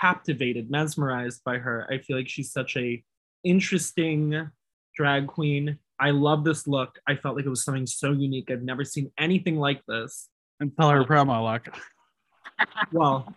captivated 0.00 0.70
mesmerized 0.70 1.42
by 1.44 1.58
her. 1.58 1.86
I 1.90 1.98
feel 1.98 2.16
like 2.16 2.28
she's 2.28 2.52
such 2.52 2.76
a 2.76 3.02
interesting 3.44 4.48
drag 4.96 5.26
queen. 5.26 5.78
I 6.00 6.10
love 6.10 6.44
this 6.44 6.66
look. 6.66 6.98
I 7.06 7.14
felt 7.16 7.36
like 7.36 7.44
it 7.46 7.50
was 7.50 7.64
something 7.64 7.86
so 7.86 8.12
unique. 8.12 8.50
I've 8.50 8.62
never 8.62 8.84
seen 8.84 9.10
anything 9.18 9.56
like 9.56 9.82
this. 9.86 10.28
And 10.60 10.72
tell 10.76 10.90
her 10.90 11.04
promo 11.04 11.52
look. 11.52 11.74
well 12.92 13.32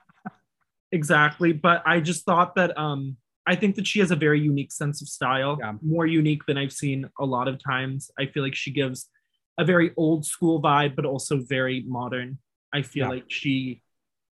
exactly 0.92 1.52
but 1.52 1.82
i 1.86 2.00
just 2.00 2.24
thought 2.26 2.54
that 2.56 2.78
um 2.78 3.18
i 3.48 3.56
think 3.56 3.76
that 3.76 3.88
she 3.88 4.00
has 4.00 4.12
a 4.12 4.16
very 4.16 4.40
unique 4.40 4.72
sense 4.72 5.02
of 5.02 5.08
style 5.08 5.58
Yeah. 5.60 5.74
more 5.82 6.06
unique 6.06 6.46
than 6.46 6.58
i've 6.58 6.72
seen 6.72 7.10
a 7.20 7.26
lot 7.26 7.48
of 7.48 7.62
times. 7.64 8.12
I 8.20 8.28
feel 8.28 8.44
like 8.44 8.56
she 8.56 8.72
gives 8.72 9.10
a 9.58 9.66
very 9.66 9.92
old 9.98 10.26
school 10.26 10.62
vibe 10.62 10.96
but 10.96 11.06
also 11.06 11.38
very 11.40 11.84
modern. 11.88 12.38
I 12.74 12.82
feel 12.84 13.06
Yeah. 13.06 13.10
like 13.16 13.26
she 13.30 13.82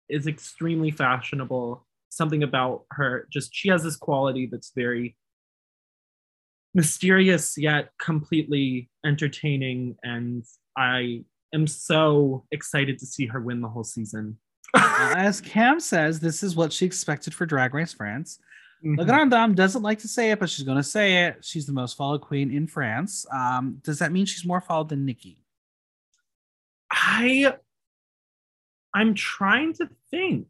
is 0.08 0.26
extremely 0.26 0.90
fashionable 0.90 1.86
something 2.08 2.42
about 2.42 2.84
her 2.90 3.26
just 3.30 3.54
she 3.54 3.68
has 3.68 3.82
this 3.82 3.96
quality 3.96 4.46
that's 4.46 4.72
very 4.74 5.16
mysterious 6.74 7.56
yet 7.56 7.90
completely 8.00 8.88
entertaining 9.04 9.96
and 10.02 10.44
I 10.76 11.24
am 11.54 11.66
so 11.66 12.44
excited 12.52 12.98
to 12.98 13.06
see 13.06 13.26
her 13.26 13.40
win 13.40 13.60
the 13.60 13.68
whole 13.68 13.84
season. 13.84 14.38
Uh, 14.74 15.14
as 15.16 15.40
Kam 15.40 15.80
says, 15.80 16.20
this 16.20 16.42
is 16.42 16.54
what 16.54 16.72
she 16.72 16.86
expected 16.86 17.34
for 17.34 17.46
Drag 17.46 17.74
Race 17.74 17.92
France. 17.92 18.38
Mhm. 18.84 18.98
La 18.98 19.04
Grande 19.04 19.30
Dame 19.30 19.54
doesn't 19.54 19.82
like 19.82 19.98
to 20.00 20.08
say 20.08 20.30
it, 20.30 20.38
but 20.38 20.48
she's 20.50 20.64
going 20.64 20.76
to 20.76 20.84
say 20.84 21.24
it. 21.26 21.44
She's 21.44 21.66
the 21.66 21.72
most 21.72 21.96
followed 21.96 22.20
queen 22.20 22.50
in 22.50 22.66
France. 22.66 23.26
Um, 23.32 23.80
does 23.82 23.98
that 23.98 24.12
mean 24.12 24.26
she's 24.26 24.44
more 24.44 24.60
followed 24.60 24.90
than 24.90 25.04
Nicky? 25.04 25.42
I 26.92 27.54
I'm 28.94 29.14
trying 29.14 29.74
to 29.74 29.88
think. 30.10 30.48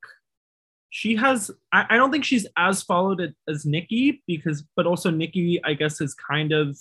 She 0.91 1.17
has 1.17 1.51
I, 1.73 1.87
I 1.91 1.97
don't 1.97 2.11
think 2.11 2.25
she's 2.25 2.47
as 2.57 2.83
followed 2.83 3.21
it 3.21 3.35
as 3.49 3.67
Nicky 3.67 4.23
because 4.27 4.65
but 4.77 4.87
also 4.87 5.11
Nicky 5.11 5.61
I 5.65 5.75
guess 5.75 6.01
is 6.01 6.15
kind 6.15 6.53
of 6.53 6.79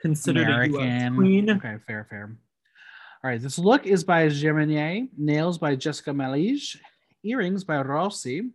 considered 0.00 0.48
a 0.48 0.78
US 0.78 1.14
queen. 1.14 1.50
Okay, 1.50 1.76
fair, 1.86 2.06
fair. 2.08 2.36
All 3.22 3.30
right, 3.30 3.40
this 3.40 3.58
look 3.58 3.86
is 3.86 4.04
by 4.04 4.28
Geminier, 4.28 5.06
nails 5.16 5.56
by 5.56 5.76
Jessica 5.76 6.10
Malige, 6.10 6.76
earrings 7.22 7.64
by 7.64 7.80
Rossi. 7.80 8.50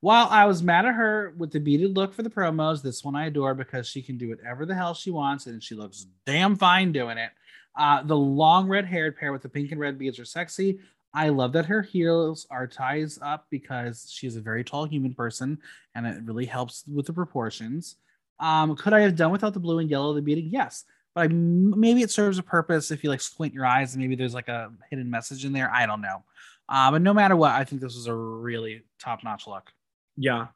While 0.00 0.28
I 0.28 0.44
was 0.46 0.62
mad 0.62 0.86
at 0.86 0.94
her 0.94 1.34
with 1.38 1.52
the 1.52 1.58
beaded 1.58 1.96
look 1.96 2.12
for 2.12 2.22
the 2.22 2.30
promos, 2.30 2.82
this 2.82 3.02
one 3.04 3.16
I 3.16 3.26
adore 3.26 3.54
because 3.54 3.86
she 3.86 4.02
can 4.02 4.18
do 4.18 4.28
whatever 4.28 4.66
the 4.66 4.74
hell 4.74 4.94
she 4.94 5.10
wants 5.10 5.46
and 5.46 5.62
she 5.62 5.74
looks 5.74 6.06
damn 6.26 6.56
fine 6.56 6.92
doing 6.92 7.16
it. 7.18 7.30
Uh, 7.78 8.02
the 8.02 8.16
long 8.16 8.68
red 8.68 8.86
haired 8.86 9.16
pair 9.16 9.32
with 9.32 9.42
the 9.42 9.48
pink 9.48 9.72
and 9.72 9.80
red 9.80 9.98
beads 9.98 10.18
are 10.18 10.24
sexy. 10.24 10.80
I 11.12 11.30
love 11.30 11.52
that 11.54 11.66
her 11.66 11.82
heels 11.82 12.46
are 12.50 12.66
ties 12.66 13.18
up 13.20 13.46
because 13.50 14.08
she's 14.12 14.36
a 14.36 14.40
very 14.40 14.62
tall 14.62 14.84
human 14.84 15.12
person 15.14 15.58
and 15.94 16.06
it 16.06 16.22
really 16.24 16.46
helps 16.46 16.84
with 16.92 17.06
the 17.06 17.12
proportions. 17.12 17.96
Um, 18.38 18.76
could 18.76 18.92
I 18.92 19.00
have 19.00 19.16
done 19.16 19.32
without 19.32 19.52
the 19.52 19.60
blue 19.60 19.80
and 19.80 19.90
yellow 19.90 20.10
of 20.10 20.16
the 20.16 20.22
beading? 20.22 20.48
Yes, 20.50 20.84
but 21.14 21.22
I, 21.24 21.28
maybe 21.28 22.02
it 22.02 22.10
serves 22.10 22.38
a 22.38 22.42
purpose 22.42 22.90
if 22.90 23.02
you 23.02 23.10
like 23.10 23.20
squint 23.20 23.52
your 23.52 23.66
eyes 23.66 23.94
and 23.94 24.00
maybe 24.00 24.14
there's 24.14 24.34
like 24.34 24.48
a 24.48 24.70
hidden 24.88 25.10
message 25.10 25.44
in 25.44 25.52
there. 25.52 25.70
I 25.72 25.84
don't 25.86 26.00
know. 26.00 26.22
Uh, 26.68 26.92
but 26.92 27.02
no 27.02 27.12
matter 27.12 27.34
what, 27.34 27.52
I 27.52 27.64
think 27.64 27.82
this 27.82 27.96
was 27.96 28.06
a 28.06 28.14
really 28.14 28.82
top 29.00 29.24
notch 29.24 29.48
look. 29.48 29.72
Yeah. 30.16 30.46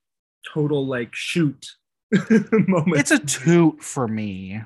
Total 0.52 0.86
like 0.86 1.14
shoot 1.14 1.72
moment. 2.50 2.98
It's 2.98 3.10
a 3.10 3.18
toot 3.18 3.82
for 3.82 4.06
me. 4.06 4.62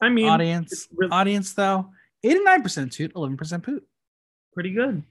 I 0.00 0.08
mean 0.08 0.28
audience, 0.28 0.88
really- 0.96 1.10
audience 1.12 1.52
though, 1.52 1.90
89% 2.24 2.90
toot, 2.90 3.14
11% 3.14 3.62
poot. 3.62 3.86
pretty 4.52 4.72
good. 4.72 5.02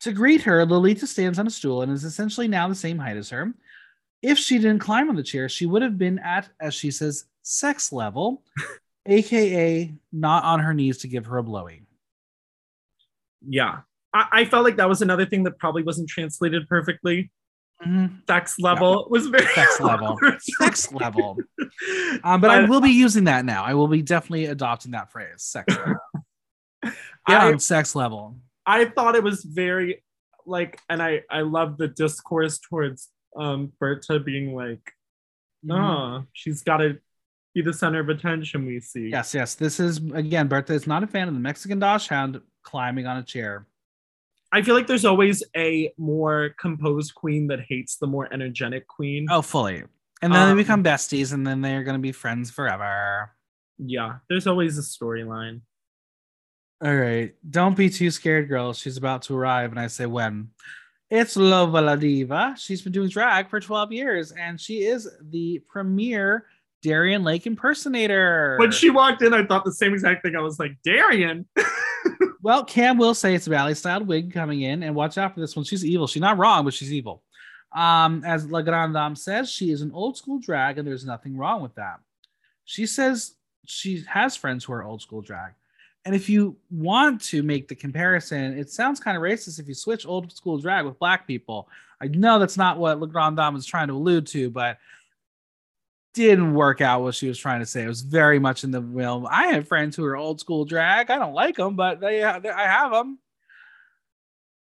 To 0.00 0.12
greet 0.12 0.42
her, 0.42 0.64
Lolita 0.64 1.06
stands 1.06 1.38
on 1.38 1.46
a 1.46 1.50
stool 1.50 1.82
and 1.82 1.92
is 1.92 2.04
essentially 2.04 2.48
now 2.48 2.68
the 2.68 2.74
same 2.74 2.98
height 2.98 3.16
as 3.16 3.30
her. 3.30 3.52
If 4.22 4.38
she 4.38 4.58
didn't 4.58 4.78
climb 4.80 5.08
on 5.08 5.16
the 5.16 5.22
chair, 5.22 5.48
she 5.48 5.66
would 5.66 5.82
have 5.82 5.98
been 5.98 6.18
at, 6.20 6.48
as 6.60 6.74
she 6.74 6.90
says, 6.90 7.24
sex 7.42 7.92
level, 7.92 8.42
aka 9.06 9.92
not 10.12 10.44
on 10.44 10.60
her 10.60 10.74
knees 10.74 10.98
to 10.98 11.08
give 11.08 11.26
her 11.26 11.38
a 11.38 11.42
blowy. 11.42 11.82
Yeah. 13.46 13.80
I, 14.12 14.26
I 14.32 14.44
felt 14.44 14.64
like 14.64 14.76
that 14.76 14.88
was 14.88 15.02
another 15.02 15.26
thing 15.26 15.44
that 15.44 15.58
probably 15.58 15.82
wasn't 15.82 16.08
translated 16.08 16.68
perfectly. 16.68 17.30
Mhm. 17.86 18.26
Sex 18.26 18.58
level 18.58 19.06
was 19.10 19.28
very 19.28 19.46
Sex 19.54 19.80
level. 19.80 20.18
Sex 20.40 20.92
level. 20.92 21.38
Um, 22.24 22.40
but 22.40 22.50
I 22.50 22.64
will 22.64 22.80
be 22.80 22.90
using 22.90 23.24
that 23.24 23.44
now. 23.44 23.62
I 23.64 23.74
will 23.74 23.86
be 23.88 24.02
definitely 24.02 24.46
adopting 24.46 24.92
that 24.92 25.12
phrase. 25.12 25.42
Sex 25.42 25.66
level. 25.76 25.94
Yeah, 27.28 27.44
I, 27.44 27.46
on 27.52 27.58
sex 27.60 27.94
level. 27.94 28.36
I 28.66 28.86
thought 28.86 29.14
it 29.14 29.22
was 29.22 29.44
very 29.44 30.02
like, 30.46 30.80
and 30.88 31.02
I 31.02 31.22
I 31.30 31.42
love 31.42 31.76
the 31.78 31.88
discourse 31.88 32.58
towards 32.58 33.08
um 33.36 33.72
Bertha 33.78 34.18
being 34.18 34.54
like, 34.54 34.92
Mhm. 35.64 35.78
oh, 35.78 36.24
she's 36.32 36.62
got 36.62 36.78
to 36.78 36.98
be 37.54 37.62
the 37.62 37.72
center 37.72 38.00
of 38.00 38.08
attention. 38.08 38.66
We 38.66 38.80
see. 38.80 39.08
Yes, 39.10 39.34
yes. 39.34 39.54
This 39.54 39.78
is 39.78 39.98
again, 40.14 40.48
Bertha 40.48 40.72
is 40.72 40.86
not 40.86 41.02
a 41.02 41.06
fan 41.06 41.28
of 41.28 41.34
the 41.34 41.40
Mexican 41.40 41.78
Dachshund 41.78 42.40
climbing 42.62 43.06
on 43.06 43.18
a 43.18 43.22
chair. 43.22 43.66
I 44.52 44.62
feel 44.62 44.74
like 44.74 44.86
there's 44.86 45.04
always 45.04 45.42
a 45.56 45.92
more 45.98 46.50
composed 46.58 47.14
queen 47.14 47.48
that 47.48 47.60
hates 47.68 47.96
the 47.96 48.06
more 48.06 48.32
energetic 48.32 48.86
queen. 48.88 49.26
Oh, 49.30 49.42
fully. 49.42 49.84
And 50.22 50.32
then 50.32 50.48
Um, 50.48 50.56
they 50.56 50.62
become 50.62 50.82
besties, 50.82 51.32
and 51.32 51.46
then 51.46 51.60
they're 51.60 51.84
gonna 51.84 51.98
be 51.98 52.12
friends 52.12 52.50
forever. 52.50 53.30
Yeah, 53.78 54.16
there's 54.28 54.46
always 54.46 54.78
a 54.78 54.82
storyline. 54.82 55.60
All 56.82 56.94
right. 56.94 57.34
Don't 57.48 57.76
be 57.76 57.90
too 57.90 58.10
scared, 58.10 58.48
girls. 58.48 58.78
She's 58.78 58.96
about 58.96 59.22
to 59.22 59.36
arrive, 59.36 59.70
and 59.70 59.80
I 59.80 59.88
say 59.88 60.06
when. 60.06 60.50
It's 61.10 61.36
Lova 61.36 61.82
Ladiva. 61.82 62.56
She's 62.56 62.82
been 62.82 62.92
doing 62.92 63.08
drag 63.08 63.48
for 63.50 63.60
12 63.60 63.92
years, 63.92 64.32
and 64.32 64.60
she 64.60 64.84
is 64.84 65.08
the 65.30 65.62
premier 65.68 66.46
Darienne 66.82 67.24
Lake 67.24 67.46
impersonator. 67.46 68.56
When 68.58 68.70
she 68.70 68.90
walked 68.90 69.22
in, 69.22 69.34
I 69.34 69.44
thought 69.44 69.64
the 69.64 69.72
same 69.72 69.92
exact 69.92 70.22
thing. 70.22 70.36
I 70.36 70.40
was 70.40 70.58
like, 70.58 70.72
Darienne. 70.84 71.46
Well, 72.42 72.64
Kam 72.64 72.98
will 72.98 73.14
say 73.14 73.34
it's 73.34 73.46
a 73.46 73.50
valley 73.50 73.74
styled 73.74 74.06
wig 74.06 74.32
coming 74.32 74.62
in, 74.62 74.82
and 74.82 74.94
watch 74.94 75.18
out 75.18 75.34
for 75.34 75.40
this 75.40 75.56
one. 75.56 75.64
She's 75.64 75.84
evil. 75.84 76.06
She's 76.06 76.22
not 76.22 76.38
wrong, 76.38 76.64
but 76.64 76.74
she's 76.74 76.92
evil. 76.92 77.22
Um, 77.72 78.22
as 78.24 78.46
La 78.46 78.62
Grande 78.62 78.94
Dame 78.94 79.16
says, 79.16 79.50
she 79.50 79.70
is 79.70 79.82
an 79.82 79.92
old 79.92 80.16
school 80.16 80.38
drag, 80.38 80.78
and 80.78 80.86
there's 80.86 81.04
nothing 81.04 81.36
wrong 81.36 81.62
with 81.62 81.74
that. 81.74 82.00
She 82.64 82.86
says 82.86 83.34
she 83.66 84.04
has 84.08 84.36
friends 84.36 84.64
who 84.64 84.72
are 84.72 84.84
old 84.84 85.02
school 85.02 85.20
drag. 85.20 85.52
And 86.04 86.14
if 86.14 86.28
you 86.28 86.56
want 86.70 87.20
to 87.24 87.42
make 87.42 87.68
the 87.68 87.74
comparison, 87.74 88.58
it 88.58 88.70
sounds 88.70 89.00
kind 89.00 89.16
of 89.16 89.22
racist 89.22 89.58
if 89.58 89.68
you 89.68 89.74
switch 89.74 90.06
old 90.06 90.34
school 90.34 90.58
drag 90.58 90.86
with 90.86 90.98
black 90.98 91.26
people. 91.26 91.68
I 92.00 92.06
know 92.06 92.38
that's 92.38 92.56
not 92.56 92.78
what 92.78 93.00
La 93.00 93.06
Grande 93.06 93.36
Dame 93.36 93.56
is 93.56 93.66
trying 93.66 93.88
to 93.88 93.94
allude 93.94 94.26
to, 94.28 94.48
but 94.48 94.78
didn't 96.26 96.54
work 96.54 96.80
out 96.80 97.02
what 97.02 97.14
she 97.14 97.28
was 97.28 97.38
trying 97.38 97.60
to 97.60 97.66
say. 97.66 97.82
It 97.84 97.88
was 97.88 98.02
very 98.02 98.38
much 98.38 98.64
in 98.64 98.70
the 98.70 98.80
realm. 98.80 99.26
I 99.30 99.48
have 99.48 99.66
friends 99.68 99.96
who 99.96 100.04
are 100.04 100.16
old 100.16 100.40
school 100.40 100.64
drag. 100.64 101.10
I 101.10 101.18
don't 101.18 101.34
like 101.34 101.56
them, 101.56 101.76
but 101.76 102.00
they, 102.00 102.20
they 102.42 102.50
I 102.50 102.66
have 102.66 102.92
them. 102.92 103.18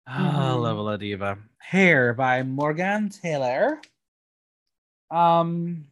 Ah, 0.06 0.54
Mhm. 0.56 0.62
Lova 0.62 0.98
Ladiva. 0.98 1.38
Hair 1.58 2.14
by 2.14 2.42
Morgan 2.42 3.08
Taylor. 3.08 3.80
Um, 5.10 5.84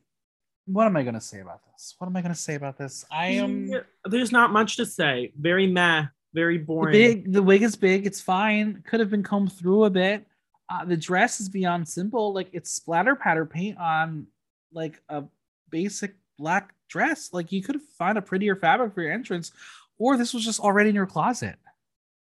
what 0.67 0.87
am 0.87 0.97
I 0.97 1.03
gonna 1.03 1.21
say 1.21 1.41
about 1.41 1.61
this? 1.73 1.95
What 1.99 2.07
am 2.07 2.17
I 2.17 2.23
gonna 2.23 2.35
say 2.35 2.55
about 2.55 2.79
this? 2.79 3.05
I 3.11 3.29
am 3.29 3.71
There's 4.05 4.33
not 4.33 4.53
much 4.53 4.77
to 4.77 4.87
say. 4.87 5.33
Very 5.39 5.67
meh. 5.67 6.07
Very 6.35 6.59
the 6.59 6.65
boring. 6.65 6.93
big. 6.93 7.33
The 7.33 7.43
wig 7.43 7.63
is 7.63 7.77
big. 7.77 8.07
It's 8.07 8.21
fine. 8.21 8.83
Could 8.87 9.01
have 9.01 9.11
been 9.11 9.23
combed 9.23 9.53
through 9.53 9.85
a 9.85 9.91
bit. 9.91 10.27
Uh, 10.71 10.85
the 10.85 10.97
dress 10.97 11.41
is 11.41 11.49
beyond 11.49 11.87
simple. 11.89 12.33
Like 12.33 12.49
it's 12.53 12.71
splatter 12.73 13.15
pattern 13.15 13.47
paint 13.47 13.79
on 13.79 14.27
like 14.73 15.01
a 15.09 15.25
basic 15.73 16.15
black 16.39 16.73
dress. 16.89 17.31
Like 17.33 17.51
you 17.51 17.63
could 17.63 17.75
have 17.75 17.89
found 17.99 18.19
a 18.19 18.23
prettier 18.23 18.55
fabric 18.55 18.95
for 18.95 19.03
your 19.03 19.13
entrance, 19.13 19.51
or 19.99 20.17
this 20.17 20.33
was 20.33 20.45
just 20.45 20.61
already 20.61 20.91
in 20.91 20.95
your 20.95 21.07
closet. 21.07 21.57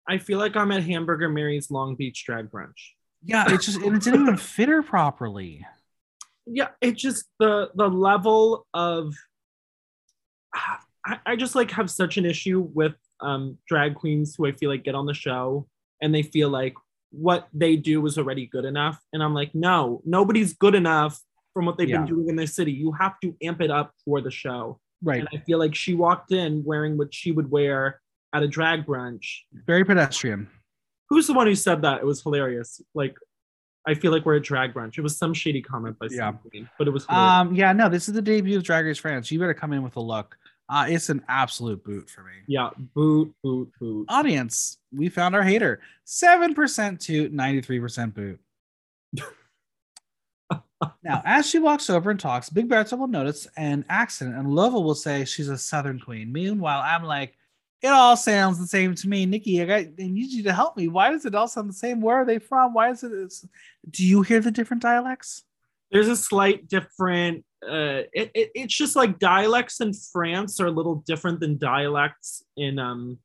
I 0.07 0.19
feel 0.19 0.37
like 0.37 0.55
I'm 0.55 0.71
at 0.71 0.83
Hamburger 0.83 1.29
Mary's 1.29 1.71
Long 1.71 1.95
Beach 1.95 2.23
drag 2.25 2.51
brunch. 2.51 2.91
Yeah, 3.23 3.51
it 3.51 3.61
just 3.61 3.81
and 3.81 3.95
it 3.95 4.03
didn't 4.03 4.21
even 4.21 4.37
fit 4.55 4.69
her 4.69 4.83
properly. 4.83 5.65
Yeah, 6.45 6.69
it 6.81 6.95
just 6.95 7.25
the 7.39 7.71
the 7.73 7.87
level 7.87 8.67
of 8.73 9.15
I, 11.05 11.17
I 11.25 11.35
just 11.35 11.55
like 11.55 11.71
have 11.71 11.89
such 11.89 12.17
an 12.17 12.25
issue 12.25 12.59
with 12.73 12.95
um 13.21 13.57
drag 13.67 13.95
queens 13.95 14.35
who 14.35 14.45
I 14.45 14.51
feel 14.51 14.69
like 14.69 14.83
get 14.83 14.95
on 14.95 15.05
the 15.05 15.13
show 15.13 15.67
and 16.01 16.13
they 16.13 16.23
feel 16.23 16.49
like 16.49 16.75
what 17.11 17.47
they 17.53 17.75
do 17.75 18.05
is 18.05 18.17
already 18.17 18.45
good 18.45 18.65
enough. 18.65 18.99
And 19.13 19.23
I'm 19.23 19.33
like, 19.33 19.55
no, 19.55 20.01
nobody's 20.05 20.53
good 20.53 20.75
enough 20.75 21.19
from 21.59 21.65
what 21.65 21.77
they've 21.77 21.89
Yeah. 21.89 21.97
been 21.97 22.07
doing 22.15 22.29
in 22.29 22.37
their 22.37 22.47
city. 22.47 22.71
You 22.71 22.93
have 22.93 23.19
to 23.19 23.35
amp 23.43 23.59
it 23.59 23.69
up 23.69 23.93
for 24.05 24.21
the 24.21 24.31
show. 24.31 24.79
Right. 25.03 25.19
And 25.19 25.27
I 25.33 25.43
feel 25.43 25.59
like 25.59 25.75
she 25.75 25.93
walked 25.93 26.31
in 26.31 26.63
wearing 26.63 26.97
what 26.97 27.13
she 27.13 27.33
would 27.33 27.51
wear 27.51 27.99
at 28.33 28.43
a 28.43 28.47
drag 28.47 28.85
brunch. 28.85 29.39
Very 29.67 29.83
pedestrian. 29.83 30.47
Who's 31.09 31.27
the 31.27 31.33
one 31.33 31.47
who 31.47 31.55
said 31.55 31.81
that? 31.81 31.99
It 31.99 32.05
was 32.05 32.23
hilarious. 32.23 32.79
Like, 32.93 33.17
I 33.85 33.93
feel 33.93 34.13
like 34.13 34.25
we're 34.25 34.37
at 34.37 34.43
drag 34.43 34.73
brunch. 34.73 34.97
It 34.97 35.01
was 35.01 35.17
some 35.17 35.33
shady 35.33 35.61
comment 35.61 35.99
by 35.99 36.07
Yeah. 36.09 36.29
some 36.29 36.37
queen, 36.37 36.69
but 36.77 36.87
it 36.87 36.91
was 36.91 37.05
hilarious. 37.05 37.31
Um, 37.33 37.55
yeah, 37.55 37.73
no, 37.73 37.89
this 37.89 38.07
is 38.07 38.13
the 38.13 38.21
debut 38.21 38.55
of 38.55 38.63
Drag 38.63 38.85
Race 38.85 38.99
France. 38.99 39.29
You 39.31 39.39
better 39.39 39.53
come 39.53 39.73
in 39.73 39.83
with 39.83 39.97
a 39.97 40.01
look. 40.01 40.37
Uh, 40.69 40.85
it's 40.87 41.09
an 41.09 41.21
absolute 41.27 41.83
boot 41.83 42.09
for 42.09 42.23
me. 42.23 42.31
yeah, 42.47 42.69
boot, 42.95 43.33
boot, 43.43 43.69
boot. 43.81 44.05
Audience, 44.07 44.77
we 44.93 45.09
found 45.09 45.35
our 45.35 45.43
hater. 45.43 45.81
7% 46.05 46.99
to 47.01 47.27
93% 47.29 48.13
boot. 48.13 48.39
now, 51.03 51.21
as 51.25 51.49
she 51.49 51.59
walks 51.59 51.89
over 51.89 52.11
and 52.11 52.19
talks, 52.19 52.49
Big 52.49 52.69
Bertha 52.69 52.95
will 52.95 53.07
notice 53.07 53.47
an 53.57 53.85
accent, 53.89 54.35
and 54.35 54.47
Lova 54.47 54.81
will 54.81 54.95
say 54.95 55.25
she's 55.25 55.49
a 55.49 55.57
Southern 55.57 55.99
queen. 55.99 56.31
Meanwhile, 56.31 56.81
I'm 56.83 57.03
like, 57.03 57.35
it 57.81 57.87
all 57.87 58.17
sounds 58.17 58.59
the 58.59 58.67
same 58.67 58.93
to 58.95 59.07
me. 59.07 59.25
Nicky, 59.25 59.61
I, 59.61 59.65
got, 59.65 59.79
I 59.79 59.93
need 59.97 60.31
you 60.31 60.43
to 60.43 60.53
help 60.53 60.75
me. 60.75 60.87
Why 60.87 61.11
does 61.11 61.25
it 61.25 61.35
all 61.35 61.47
sound 61.47 61.69
the 61.69 61.73
same? 61.73 62.01
Where 62.01 62.17
are 62.17 62.25
they 62.25 62.39
from? 62.39 62.73
Why 62.73 62.91
is 62.91 63.03
it? 63.03 63.33
Do 63.89 64.05
you 64.05 64.21
hear 64.21 64.41
the 64.41 64.51
different 64.51 64.83
dialects? 64.83 65.43
There's 65.91 66.09
a 66.09 66.15
slight 66.15 66.67
different. 66.67 67.45
Uh, 67.63 68.03
it, 68.13 68.31
it 68.33 68.51
it's 68.53 68.75
just 68.75 68.95
like 68.95 69.19
dialects 69.19 69.81
in 69.81 69.93
France 69.93 70.59
are 70.59 70.67
a 70.67 70.71
little 70.71 71.03
different 71.07 71.39
than 71.39 71.57
dialects 71.57 72.43
in 72.57 72.79
um, 72.79 73.17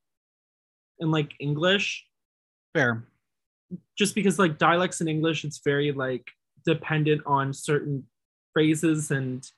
in 0.99 1.11
like 1.11 1.35
English. 1.41 2.05
Fair. 2.73 3.05
Just 3.97 4.15
because 4.15 4.39
like 4.39 4.59
dialects 4.59 5.01
in 5.01 5.09
English, 5.09 5.45
it's 5.45 5.61
very 5.65 5.93
like 5.93 6.29
dependent 6.65 7.23
on 7.27 7.53
certain 7.53 8.05
phrases 8.53 9.11
and 9.11 9.49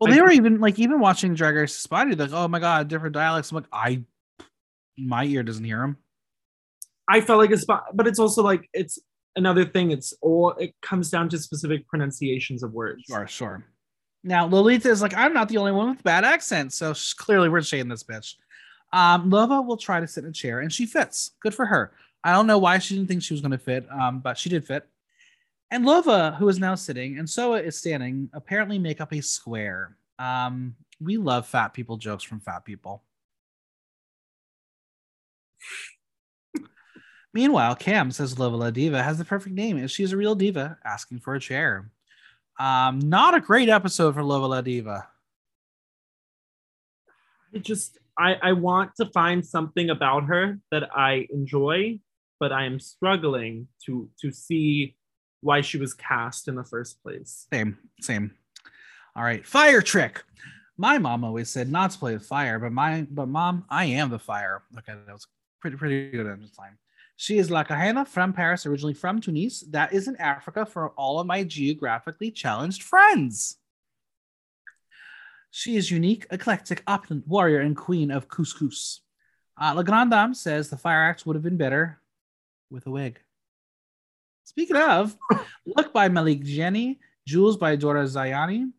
Well, 0.00 0.12
they 0.12 0.20
were 0.20 0.30
even 0.30 0.60
like 0.60 0.78
even 0.78 1.00
watching 1.00 1.34
Drag 1.34 1.54
Race 1.54 1.74
Spotty, 1.74 2.14
like, 2.14 2.32
oh 2.32 2.48
my 2.48 2.58
god, 2.58 2.88
different 2.88 3.14
dialects. 3.14 3.50
I'm 3.50 3.56
like, 3.56 3.66
I 3.72 4.02
my 4.96 5.24
ear 5.24 5.42
doesn't 5.42 5.64
hear 5.64 5.78
them. 5.78 5.96
I 7.08 7.20
felt 7.20 7.38
like 7.38 7.50
a 7.50 7.58
spot, 7.58 7.84
but 7.94 8.06
it's 8.06 8.18
also 8.18 8.42
like 8.42 8.68
it's 8.72 8.98
another 9.36 9.64
thing. 9.64 9.90
It's 9.90 10.14
all 10.20 10.50
it 10.52 10.74
comes 10.82 11.10
down 11.10 11.28
to 11.30 11.38
specific 11.38 11.86
pronunciations 11.88 12.62
of 12.62 12.72
words. 12.72 13.02
Sure, 13.08 13.26
sure. 13.26 13.64
Now 14.24 14.46
Lolita 14.46 14.88
is 14.88 15.02
like, 15.02 15.14
I'm 15.14 15.32
not 15.32 15.48
the 15.48 15.58
only 15.58 15.72
one 15.72 15.90
with 15.90 16.02
bad 16.04 16.24
accent, 16.24 16.72
so 16.72 16.94
clearly 17.16 17.48
we're 17.48 17.62
shading 17.62 17.88
this 17.88 18.04
bitch. 18.04 18.34
Um, 18.92 19.30
Lova 19.30 19.64
will 19.64 19.76
try 19.76 20.00
to 20.00 20.06
sit 20.06 20.24
in 20.24 20.30
a 20.30 20.32
chair, 20.32 20.60
and 20.60 20.72
she 20.72 20.86
fits. 20.86 21.32
Good 21.40 21.54
for 21.54 21.66
her. 21.66 21.92
I 22.22 22.32
don't 22.32 22.46
know 22.46 22.58
why 22.58 22.78
she 22.78 22.94
didn't 22.94 23.08
think 23.08 23.22
she 23.22 23.34
was 23.34 23.40
going 23.40 23.52
to 23.52 23.58
fit, 23.58 23.86
um, 23.90 24.20
but 24.20 24.38
she 24.38 24.48
did 24.48 24.64
fit. 24.64 24.86
And 25.72 25.84
Lova, 25.86 26.36
who 26.36 26.48
is 26.50 26.58
now 26.58 26.74
sitting, 26.74 27.18
and 27.18 27.28
Soa 27.28 27.62
is 27.62 27.78
standing, 27.78 28.28
apparently 28.34 28.78
make 28.78 29.00
up 29.00 29.10
a 29.10 29.22
square. 29.22 29.96
Um, 30.18 30.76
we 31.00 31.16
love 31.16 31.46
fat 31.46 31.68
people 31.72 31.96
jokes 31.96 32.22
from 32.22 32.40
fat 32.40 32.66
people. 32.66 33.02
Meanwhile, 37.32 37.76
Kam 37.76 38.10
says 38.10 38.34
Lova 38.34 38.70
Ladiva 38.70 39.02
has 39.02 39.16
the 39.16 39.24
perfect 39.24 39.54
name, 39.54 39.78
and 39.78 39.90
she's 39.90 40.12
a 40.12 40.16
real 40.18 40.34
diva 40.34 40.76
asking 40.84 41.20
for 41.20 41.36
a 41.36 41.40
chair. 41.40 41.90
Um, 42.60 42.98
not 42.98 43.34
a 43.34 43.40
great 43.40 43.70
episode 43.70 44.12
for 44.14 44.20
Lova 44.20 44.62
Ladiva. 44.62 45.06
I 47.54 47.58
just 47.60 47.96
I 48.18 48.34
I 48.42 48.52
want 48.52 48.94
to 48.96 49.06
find 49.06 49.42
something 49.44 49.88
about 49.88 50.24
her 50.24 50.58
that 50.70 50.94
I 50.94 51.26
enjoy, 51.32 51.98
but 52.38 52.52
I 52.52 52.66
am 52.66 52.78
struggling 52.78 53.68
to 53.86 54.10
to 54.20 54.30
see 54.30 54.96
why 55.42 55.60
she 55.60 55.76
was 55.76 55.92
cast 55.92 56.48
in 56.48 56.54
the 56.54 56.64
first 56.64 57.02
place. 57.02 57.46
Same, 57.52 57.76
same. 58.00 58.32
All 59.14 59.22
right, 59.22 59.46
fire 59.46 59.82
trick. 59.82 60.24
My 60.78 60.98
mom 60.98 61.22
always 61.24 61.50
said 61.50 61.70
not 61.70 61.90
to 61.90 61.98
play 61.98 62.14
with 62.14 62.24
fire, 62.24 62.58
but 62.58 62.72
my 62.72 63.06
but 63.10 63.28
mom, 63.28 63.66
I 63.68 63.84
am 63.86 64.08
the 64.08 64.18
fire. 64.18 64.62
Okay, 64.78 64.94
that 65.06 65.12
was 65.12 65.26
pretty 65.60 65.76
pretty 65.76 66.10
good 66.10 66.26
at 66.26 66.40
the 66.40 66.48
time. 66.48 66.78
She 67.16 67.38
is 67.38 67.50
La 67.50 67.62
Kahena 67.62 68.08
from 68.08 68.32
Paris, 68.32 68.64
originally 68.64 68.94
from 68.94 69.20
Tunis. 69.20 69.60
That 69.70 69.92
is 69.92 70.08
in 70.08 70.16
Africa 70.16 70.64
for 70.64 70.90
all 70.90 71.20
of 71.20 71.26
my 71.26 71.44
geographically 71.44 72.30
challenged 72.30 72.82
friends. 72.82 73.58
She 75.50 75.76
is 75.76 75.90
unique, 75.90 76.26
eclectic, 76.30 76.82
opulent 76.86 77.28
warrior 77.28 77.60
and 77.60 77.76
queen 77.76 78.10
of 78.10 78.28
couscous. 78.28 79.00
Uh, 79.60 79.74
La 79.76 79.82
Grande 79.82 80.10
Dame 80.10 80.34
says 80.34 80.70
the 80.70 80.78
fire 80.78 81.04
axe 81.04 81.26
would 81.26 81.36
have 81.36 81.42
been 81.42 81.58
better 81.58 82.00
with 82.70 82.86
a 82.86 82.90
wig. 82.90 83.20
Speaking 84.44 84.76
of, 84.76 85.16
Look 85.66 85.92
by 85.92 86.08
Malik 86.08 86.42
Jenny, 86.42 86.98
Jules 87.26 87.56
by 87.56 87.76
Dora 87.76 88.04
Zayani. 88.04 88.72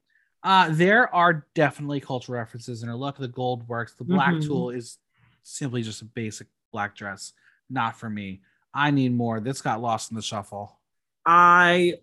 Uh, 0.43 0.67
there 0.71 1.13
are 1.15 1.47
definitely 1.55 2.01
cultural 2.01 2.37
references 2.37 2.83
in 2.83 2.89
her 2.89 2.95
look. 2.95 3.17
The 3.17 3.27
gold 3.29 3.67
works. 3.69 3.93
The 3.93 4.03
black 4.03 4.33
Mhm. 4.33 4.45
tulle 4.47 4.69
is 4.71 4.97
simply 5.43 5.81
just 5.81 6.01
a 6.01 6.05
basic 6.05 6.47
black 6.73 6.95
dress. 6.95 7.31
Not 7.69 7.95
for 7.97 8.09
me. 8.09 8.41
I 8.73 8.91
need 8.91 9.13
more. 9.13 9.39
This 9.39 9.61
got 9.61 9.81
lost 9.81 10.11
in 10.11 10.15
the 10.15 10.21
shuffle. 10.21 10.79
I 11.25 11.99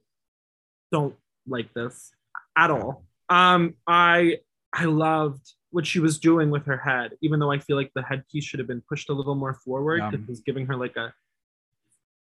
don't 0.90 1.14
like 1.46 1.72
this 1.74 2.12
at 2.56 2.70
all. 2.70 3.04
Um, 3.28 3.74
I 3.86 4.40
I 4.72 4.84
loved 4.86 5.52
what 5.70 5.86
she 5.86 6.00
was 6.00 6.18
doing 6.18 6.50
with 6.50 6.64
her 6.66 6.76
head, 6.78 7.12
even 7.20 7.38
though 7.40 7.50
I 7.50 7.58
feel 7.58 7.76
like 7.76 7.92
the 7.94 8.02
headpiece 8.02 8.44
should 8.44 8.58
have 8.60 8.68
been 8.68 8.82
pushed 8.88 9.10
a 9.10 9.12
little 9.12 9.34
more 9.34 9.52
forward. 9.54 9.98
Yeah. 9.98 10.12
It 10.14 10.26
was 10.28 10.40
giving 10.40 10.64
her 10.66 10.76
like 10.76 10.96
a 10.96 11.12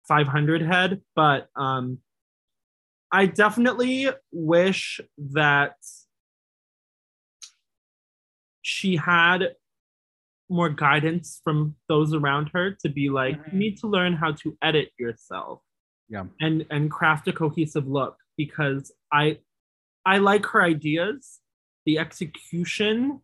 500 0.08 0.62
head, 0.62 1.00
but 1.14 1.48
um, 1.56 1.98
I 3.12 3.26
definitely 3.26 4.08
wish 4.32 5.00
that 5.32 5.76
she 8.62 8.96
had 8.96 9.54
more 10.48 10.68
guidance 10.68 11.40
from 11.42 11.74
those 11.88 12.14
around 12.14 12.50
her 12.54 12.70
to 12.82 12.88
be 12.88 13.08
like, 13.10 13.38
you 13.52 13.58
need 13.58 13.76
to 13.78 13.86
learn 13.88 14.12
how 14.14 14.32
to 14.32 14.56
edit 14.62 14.90
yourself 14.98 15.60
Yeah. 16.08 16.24
and 16.40 16.64
and 16.70 16.90
craft 16.90 17.26
a 17.28 17.32
cohesive 17.32 17.86
look 17.88 18.16
because 18.36 18.92
I 19.12 19.38
I 20.04 20.18
like 20.18 20.46
her 20.46 20.62
ideas. 20.62 21.40
The 21.84 21.98
execution, 21.98 23.20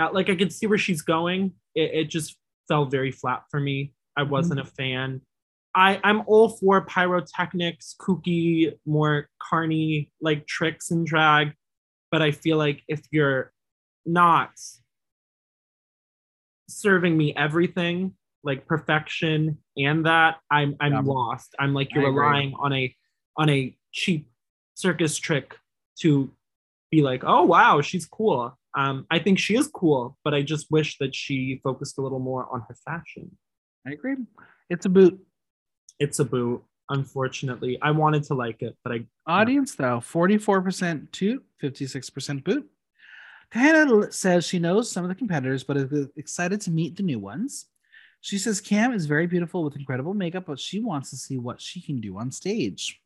uh, 0.00 0.08
like 0.12 0.28
I 0.28 0.34
could 0.36 0.52
see 0.52 0.66
where 0.66 0.78
she's 0.78 1.02
going. 1.02 1.52
It, 1.76 1.90
it 1.94 2.04
just 2.10 2.36
fell 2.68 2.86
very 2.86 3.10
flat 3.12 3.44
for 3.50 3.60
me. 3.60 3.94
I 4.16 4.22
wasn't 4.24 4.60
a 4.60 4.64
fan. 4.64 5.20
I 5.74 6.00
I'm 6.04 6.22
all 6.26 6.48
for 6.50 6.84
pyrotechnics, 6.86 7.96
kooky, 8.00 8.72
more 8.86 9.28
carny 9.42 10.10
like 10.20 10.46
tricks 10.46 10.90
and 10.90 11.06
drag, 11.06 11.52
but 12.10 12.22
I 12.22 12.30
feel 12.30 12.56
like 12.58 12.82
if 12.88 13.02
you're 13.10 13.52
not 14.06 14.50
serving 16.68 17.16
me 17.16 17.34
everything 17.36 18.14
like 18.42 18.66
perfection 18.66 19.58
and 19.76 20.06
that 20.06 20.36
i'm 20.50 20.76
i'm 20.80 20.92
Yeah. 20.92 21.00
lost 21.04 21.54
i'm 21.58 21.74
like 21.74 21.94
you're 21.94 22.10
relying 22.10 22.54
on 22.58 22.72
a 22.72 22.94
on 23.36 23.48
a 23.50 23.76
cheap 23.92 24.30
circus 24.74 25.16
trick 25.18 25.56
to 26.00 26.30
be 26.90 27.02
like 27.02 27.22
oh 27.24 27.42
wow 27.44 27.80
she's 27.80 28.06
cool 28.06 28.58
um 28.76 29.06
i 29.10 29.18
think 29.18 29.38
she 29.38 29.56
is 29.56 29.68
cool 29.68 30.16
but 30.24 30.32
i 30.34 30.42
just 30.42 30.70
wish 30.70 30.96
that 30.98 31.14
she 31.14 31.60
focused 31.62 31.98
a 31.98 32.02
little 32.02 32.18
more 32.18 32.48
on 32.52 32.62
her 32.68 32.74
fashion 32.84 33.36
I 33.86 33.92
agree. 33.92 34.16
It's 34.70 34.86
a 34.86 34.88
boot. 34.88 35.20
It's 35.98 36.18
a 36.18 36.24
boot 36.24 36.62
unfortunately 36.90 37.78
i 37.80 37.90
wanted 37.90 38.22
to 38.22 38.34
like 38.34 38.60
it 38.60 38.76
but 38.84 38.92
i 38.92 39.02
Audience 39.26 39.74
though, 39.74 40.00
44% 40.00 41.10
toot, 41.10 41.44
56% 41.62 42.44
boot. 42.44 42.68
Kahena 43.50 44.12
says 44.12 44.44
she 44.44 44.58
knows 44.58 44.90
some 44.90 45.04
of 45.04 45.08
the 45.08 45.14
competitors, 45.14 45.64
but 45.64 45.76
is 45.76 46.08
excited 46.16 46.60
to 46.62 46.70
meet 46.70 46.96
the 46.96 47.02
new 47.02 47.18
ones. 47.18 47.66
She 48.20 48.38
says 48.38 48.60
Kam 48.60 48.92
is 48.92 49.06
very 49.06 49.26
beautiful 49.26 49.64
with 49.64 49.76
incredible 49.76 50.12
makeup, 50.12 50.44
but 50.46 50.60
she 50.60 50.80
wants 50.80 51.10
to 51.10 51.16
see 51.16 51.38
what 51.38 51.60
she 51.60 51.80
can 51.80 52.00
do 52.00 52.18
on 52.18 52.30
stage. 52.32 53.00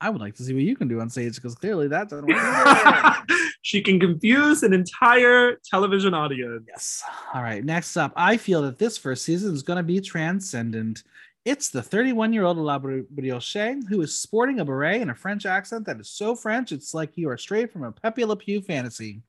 I 0.00 0.10
would 0.10 0.20
like 0.20 0.34
to 0.36 0.42
see 0.42 0.54
what 0.54 0.62
you 0.62 0.76
can 0.76 0.88
do 0.88 1.00
on 1.00 1.10
stage 1.10 1.34
because 1.36 1.54
clearly 1.54 1.88
that 1.88 2.08
doesn't 2.08 2.26
work. 2.26 3.28
she 3.62 3.82
can 3.82 3.98
confuse 3.98 4.62
an 4.62 4.72
entire 4.72 5.58
television 5.68 6.14
audience 6.14 6.64
yes. 6.68 7.02
All 7.34 7.42
right. 7.42 7.64
Next 7.64 7.96
up, 7.96 8.12
I 8.14 8.36
feel 8.36 8.62
that 8.62 8.78
this 8.78 8.96
first 8.98 9.24
season 9.24 9.54
is 9.54 9.62
going 9.62 9.78
to 9.78 9.82
be 9.82 10.00
transcendent. 10.00 11.02
It's 11.46 11.68
the 11.70 11.80
31 11.80 12.32
year 12.32 12.42
old 12.42 12.58
La 12.58 12.78
Brioche 12.78 13.76
who 13.88 14.02
is 14.02 14.18
sporting 14.18 14.58
a 14.58 14.64
beret 14.64 15.00
and 15.00 15.12
a 15.12 15.14
French 15.14 15.46
accent 15.46 15.86
that 15.86 16.00
is 16.00 16.10
so 16.10 16.34
French, 16.34 16.72
it's 16.72 16.92
like 16.92 17.16
you 17.16 17.28
are 17.30 17.38
straight 17.38 17.72
from 17.72 17.84
a 17.84 17.92
Pepe 17.92 18.24
Le 18.24 18.36
Pew 18.36 18.60
fantasy. 18.60 19.22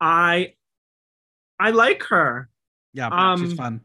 i 0.00 0.52
i 1.58 1.70
like 1.70 2.02
her 2.04 2.50
Yeah, 2.92 3.08
yeah, 3.10 3.36
she's 3.36 3.50
Um, 3.52 3.56
fun. 3.56 3.80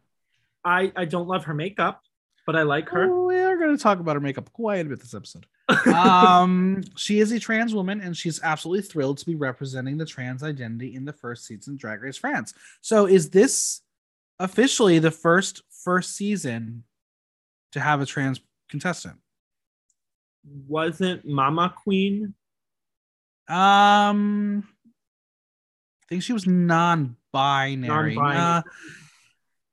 i 0.66 0.92
i 0.96 1.06
don't 1.06 1.28
love 1.28 1.46
her 1.46 1.54
makeup 1.54 2.02
but 2.46 2.56
i 2.58 2.64
like 2.64 2.90
her 2.90 3.06
Oh, 3.06 3.26
we 3.28 3.38
are 3.40 3.58
going 3.58 3.76
to 3.78 3.82
talk 3.82 4.00
about 4.00 4.16
her 4.16 4.20
makeup 4.20 4.52
quite 4.52 4.86
a 4.86 4.90
bit 4.90 5.00
this 5.00 5.14
episode. 5.16 5.46
um, 5.96 6.82
she 6.98 7.20
is 7.20 7.32
a 7.32 7.40
trans 7.40 7.76
woman, 7.76 8.02
and 8.02 8.18
she's 8.18 8.42
absolutely 8.42 8.82
thrilled 8.82 9.20
to 9.20 9.26
be 9.28 9.36
representing 9.36 9.98
the 10.00 10.06
trans 10.06 10.42
identity 10.42 10.96
in 10.96 11.06
the 11.06 11.14
first 11.14 11.46
season 11.46 11.76
of 11.76 11.80
Drag 11.80 12.02
Race 12.02 12.18
France. 12.18 12.56
So, 12.82 13.06
is 13.06 13.30
this 13.30 13.82
officially 14.40 14.98
the 14.98 15.12
first 15.12 15.62
first 15.84 16.16
season 16.16 16.84
to 17.72 17.80
have 17.80 18.02
a 18.02 18.06
trans 18.06 18.40
contestant? 18.70 19.18
wasn't 20.68 21.26
Mama 21.26 21.74
Queen. 21.84 22.34
Um, 23.48 24.64
I 26.04 26.06
think 26.08 26.24
she 26.24 26.34
was 26.34 26.48
non-binary. 26.48 28.16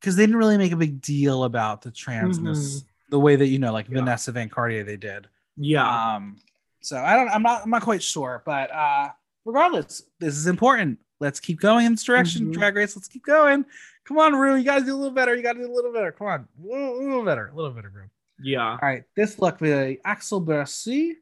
Because 0.00 0.16
they 0.16 0.22
didn't 0.24 0.36
really 0.36 0.58
make 0.58 0.72
a 0.72 0.76
big 0.76 1.00
deal 1.00 1.44
about 1.44 1.82
the 1.82 1.90
transness 1.90 2.84
the 3.10 3.18
way 3.18 3.36
that 3.36 3.46
you 3.46 3.58
know, 3.58 3.72
like 3.72 3.88
Yeah. 3.88 4.00
Vanessa 4.00 4.32
Van 4.32 4.48
Cartier, 4.48 4.84
they 4.84 4.96
did. 4.96 5.28
Yeah. 5.56 6.16
Um, 6.16 6.36
so 6.82 6.96
I 6.98 7.14
don't, 7.14 7.28
I'm 7.28 7.42
not, 7.42 7.62
I'm 7.62 7.70
not 7.70 7.82
quite 7.82 8.02
sure, 8.02 8.42
but 8.44 8.70
uh, 8.72 9.10
regardless, 9.44 10.02
this 10.18 10.36
is 10.36 10.46
important. 10.46 10.98
Let's 11.20 11.40
keep 11.40 11.60
going 11.60 11.86
in 11.86 11.92
this 11.92 12.04
direction. 12.04 12.46
Mhm. 12.46 12.52
Drag 12.52 12.76
race, 12.76 12.96
let's 12.96 13.08
keep 13.08 13.24
going. 13.24 13.64
Come 14.06 14.18
on, 14.18 14.34
Rue, 14.34 14.56
you 14.56 14.64
gotta 14.64 14.84
do 14.84 14.94
a 14.94 14.96
little 14.96 15.14
better. 15.14 15.34
You 15.34 15.42
gotta 15.42 15.58
do 15.58 15.70
a 15.70 15.74
little 15.74 15.92
better. 15.92 16.12
Come 16.12 16.26
on, 16.28 16.48
a 16.62 16.66
little, 16.66 16.98
a 16.98 17.02
little 17.02 17.24
better, 17.24 17.48
a 17.52 17.54
little 17.54 17.72
better, 17.72 17.90
Rue. 17.92 18.08
yeah. 18.40 18.70
All 18.70 18.78
right, 18.82 19.02
this 19.16 19.38
look 19.38 19.58
by 19.58 19.98
Axel 20.04 20.40
Brassi, 20.40 21.14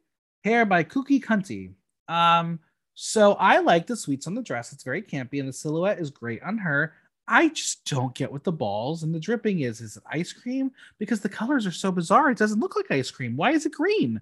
hair 0.44 0.66
by 0.66 0.82
Cookie 0.82 1.20
Cunty. 1.20 1.72
Um, 2.08 2.58
so 2.94 3.32
I 3.34 3.58
like 3.60 3.86
the 3.86 3.96
sweets 3.96 4.26
on 4.26 4.34
the 4.34 4.42
dress. 4.42 4.72
It's 4.72 4.84
very 4.84 5.02
campy, 5.02 5.40
and 5.40 5.48
the 5.48 5.52
silhouette 5.52 5.98
is 5.98 6.10
great 6.10 6.42
on 6.42 6.58
her. 6.58 6.94
I 7.26 7.48
just 7.48 7.86
don't 7.86 8.14
get 8.14 8.30
what 8.30 8.44
the 8.44 8.52
balls 8.52 9.02
and 9.02 9.14
the 9.14 9.18
dripping 9.18 9.60
is. 9.60 9.80
Is 9.80 9.96
it 9.96 10.02
ice 10.12 10.32
cream? 10.34 10.70
Because 10.98 11.20
the 11.20 11.28
colors 11.28 11.66
are 11.66 11.72
so 11.72 11.90
bizarre. 11.90 12.30
It 12.30 12.36
doesn't 12.36 12.60
look 12.60 12.76
like 12.76 12.90
ice 12.90 13.10
cream. 13.10 13.34
Why 13.34 13.52
is 13.52 13.64
it 13.64 13.72
green? 13.72 14.20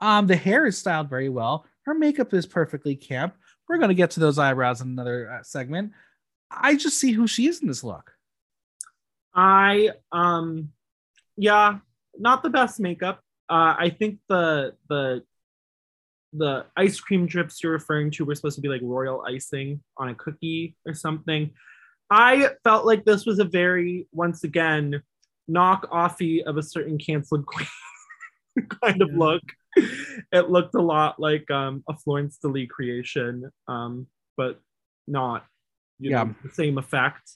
Um, 0.00 0.28
the 0.28 0.36
hair 0.36 0.64
is 0.66 0.78
styled 0.78 1.10
very 1.10 1.28
well. 1.28 1.66
Her 1.82 1.94
makeup 1.94 2.32
is 2.32 2.46
perfectly 2.46 2.94
camp. 2.94 3.34
We're 3.68 3.78
gonna 3.78 3.92
get 3.94 4.12
to 4.12 4.20
those 4.20 4.38
eyebrows 4.38 4.80
in 4.82 4.88
another 4.88 5.30
uh, 5.32 5.42
segment. 5.42 5.92
I 6.60 6.76
just 6.76 6.98
see 6.98 7.12
who 7.12 7.26
she 7.26 7.46
is 7.46 7.60
in 7.60 7.68
this 7.68 7.84
look. 7.84 8.12
I 9.34 9.90
um 10.12 10.70
yeah, 11.36 11.78
not 12.16 12.42
the 12.42 12.50
best 12.50 12.80
makeup. 12.80 13.20
Uh 13.48 13.74
I 13.78 13.90
think 13.90 14.18
the 14.28 14.74
the 14.88 15.22
the 16.32 16.66
ice 16.76 16.98
cream 17.00 17.26
drips 17.26 17.62
you're 17.62 17.72
referring 17.72 18.10
to 18.10 18.24
were 18.24 18.34
supposed 18.34 18.56
to 18.56 18.60
be 18.60 18.68
like 18.68 18.80
royal 18.82 19.24
icing 19.26 19.80
on 19.96 20.08
a 20.08 20.14
cookie 20.14 20.76
or 20.86 20.94
something. 20.94 21.50
I 22.10 22.50
felt 22.64 22.84
like 22.84 23.04
this 23.04 23.24
was 23.24 23.38
a 23.38 23.44
very, 23.44 24.08
once 24.12 24.44
again, 24.44 25.02
knock 25.48 25.90
offy 25.90 26.42
of 26.42 26.56
a 26.56 26.62
certain 26.62 26.98
canceled 26.98 27.46
queen 27.46 27.68
kind 28.82 29.02
of 29.02 29.10
look. 29.14 29.42
It 29.76 30.50
looked 30.50 30.74
a 30.74 30.82
lot 30.82 31.18
like 31.18 31.50
um, 31.50 31.82
a 31.88 31.96
Florence 31.96 32.38
Lee 32.42 32.66
creation, 32.66 33.50
um, 33.66 34.06
but 34.36 34.60
not 35.06 35.44
you 35.98 36.10
Yeah. 36.10 36.24
know, 36.24 36.34
the 36.42 36.50
same 36.50 36.78
effect. 36.78 37.30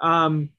Um, 0.00 0.50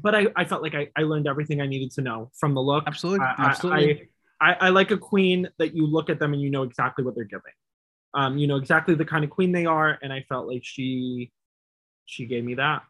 but 0.00 0.14
I, 0.14 0.26
I 0.36 0.44
felt 0.44 0.62
like 0.62 0.74
I, 0.74 0.88
I 0.96 1.02
learned 1.02 1.26
everything 1.26 1.60
I 1.60 1.66
needed 1.66 1.90
to 1.92 2.02
know 2.02 2.30
from 2.38 2.54
the 2.54 2.60
look. 2.62 2.84
Absolutely. 2.86 3.24
I- 3.26 3.34
I- 3.36 3.46
Absolutely. 3.46 4.08
I, 4.40 4.52
I 4.60 4.68
like 4.68 4.92
a 4.92 4.96
queen 4.98 5.48
that 5.58 5.74
you 5.74 5.84
look 5.86 6.08
at 6.10 6.20
them 6.20 6.32
and 6.32 6.40
you 6.40 6.48
know 6.50 6.62
exactly 6.62 7.04
what 7.04 7.16
they're 7.16 7.24
giving. 7.24 7.52
Um, 8.14 8.38
you 8.38 8.46
know 8.46 8.56
exactly 8.56 8.94
the 8.94 9.04
kind 9.04 9.24
of 9.24 9.30
queen 9.30 9.50
they 9.52 9.66
are, 9.66 9.98
and 10.00 10.12
I 10.12 10.24
felt 10.28 10.46
like 10.46 10.62
she 10.64 11.32
she 12.06 12.24
gave 12.24 12.44
me 12.44 12.54
that. 12.54 12.82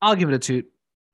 I'll 0.00 0.14
give 0.14 0.28
it 0.30 0.34
a 0.34 0.38
toot. 0.38 0.70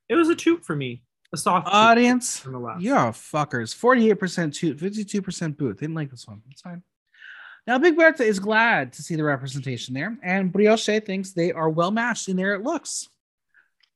It 0.09 0.15
was 0.17 0.29
a 0.29 0.35
toot 0.37 0.65
for 0.65 0.77
me, 0.77 1.03
a 1.33 1.37
soft 1.39 1.67
Audience, 1.71 2.45
yeah, 2.79 3.09
fuckers. 3.11 3.75
48% 3.75 4.55
toot, 4.55 4.77
52% 4.79 5.57
boot. 5.57 5.79
They 5.79 5.81
didn't 5.87 5.97
like 5.97 6.11
this 6.11 6.29
one. 6.29 6.43
It's 6.51 6.61
fine. 6.61 6.83
Now, 7.67 7.79
Big 7.79 7.97
Bertha 7.97 8.25
is 8.25 8.39
glad 8.39 8.93
to 8.95 9.03
see 9.03 9.17
the 9.17 9.25
representation 9.25 9.95
there, 9.95 10.19
and 10.23 10.53
Brioche 10.53 11.01
thinks 11.05 11.33
they 11.33 11.51
are 11.51 11.71
well 11.71 11.91
matched 11.91 12.29
in 12.29 12.37
their 12.37 12.59
looks. 12.59 13.09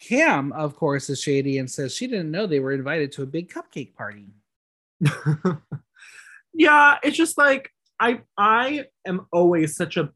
Kam, 0.00 0.52
of 0.52 0.74
course, 0.76 1.10
is 1.10 1.20
shady 1.20 1.58
and 1.58 1.70
says 1.70 1.94
she 1.94 2.06
didn't 2.06 2.30
know 2.30 2.46
they 2.46 2.60
were 2.60 2.72
invited 2.72 3.12
to 3.12 3.22
a 3.22 3.26
big 3.26 3.52
cupcake 3.52 3.94
party. 3.94 4.28
yeah, 6.54 6.96
it's 7.02 7.16
just 7.16 7.36
like 7.36 7.70
I 8.00 8.20
I 8.36 8.86
am 9.06 9.26
always 9.32 9.76
such 9.76 9.96
a 9.96 10.12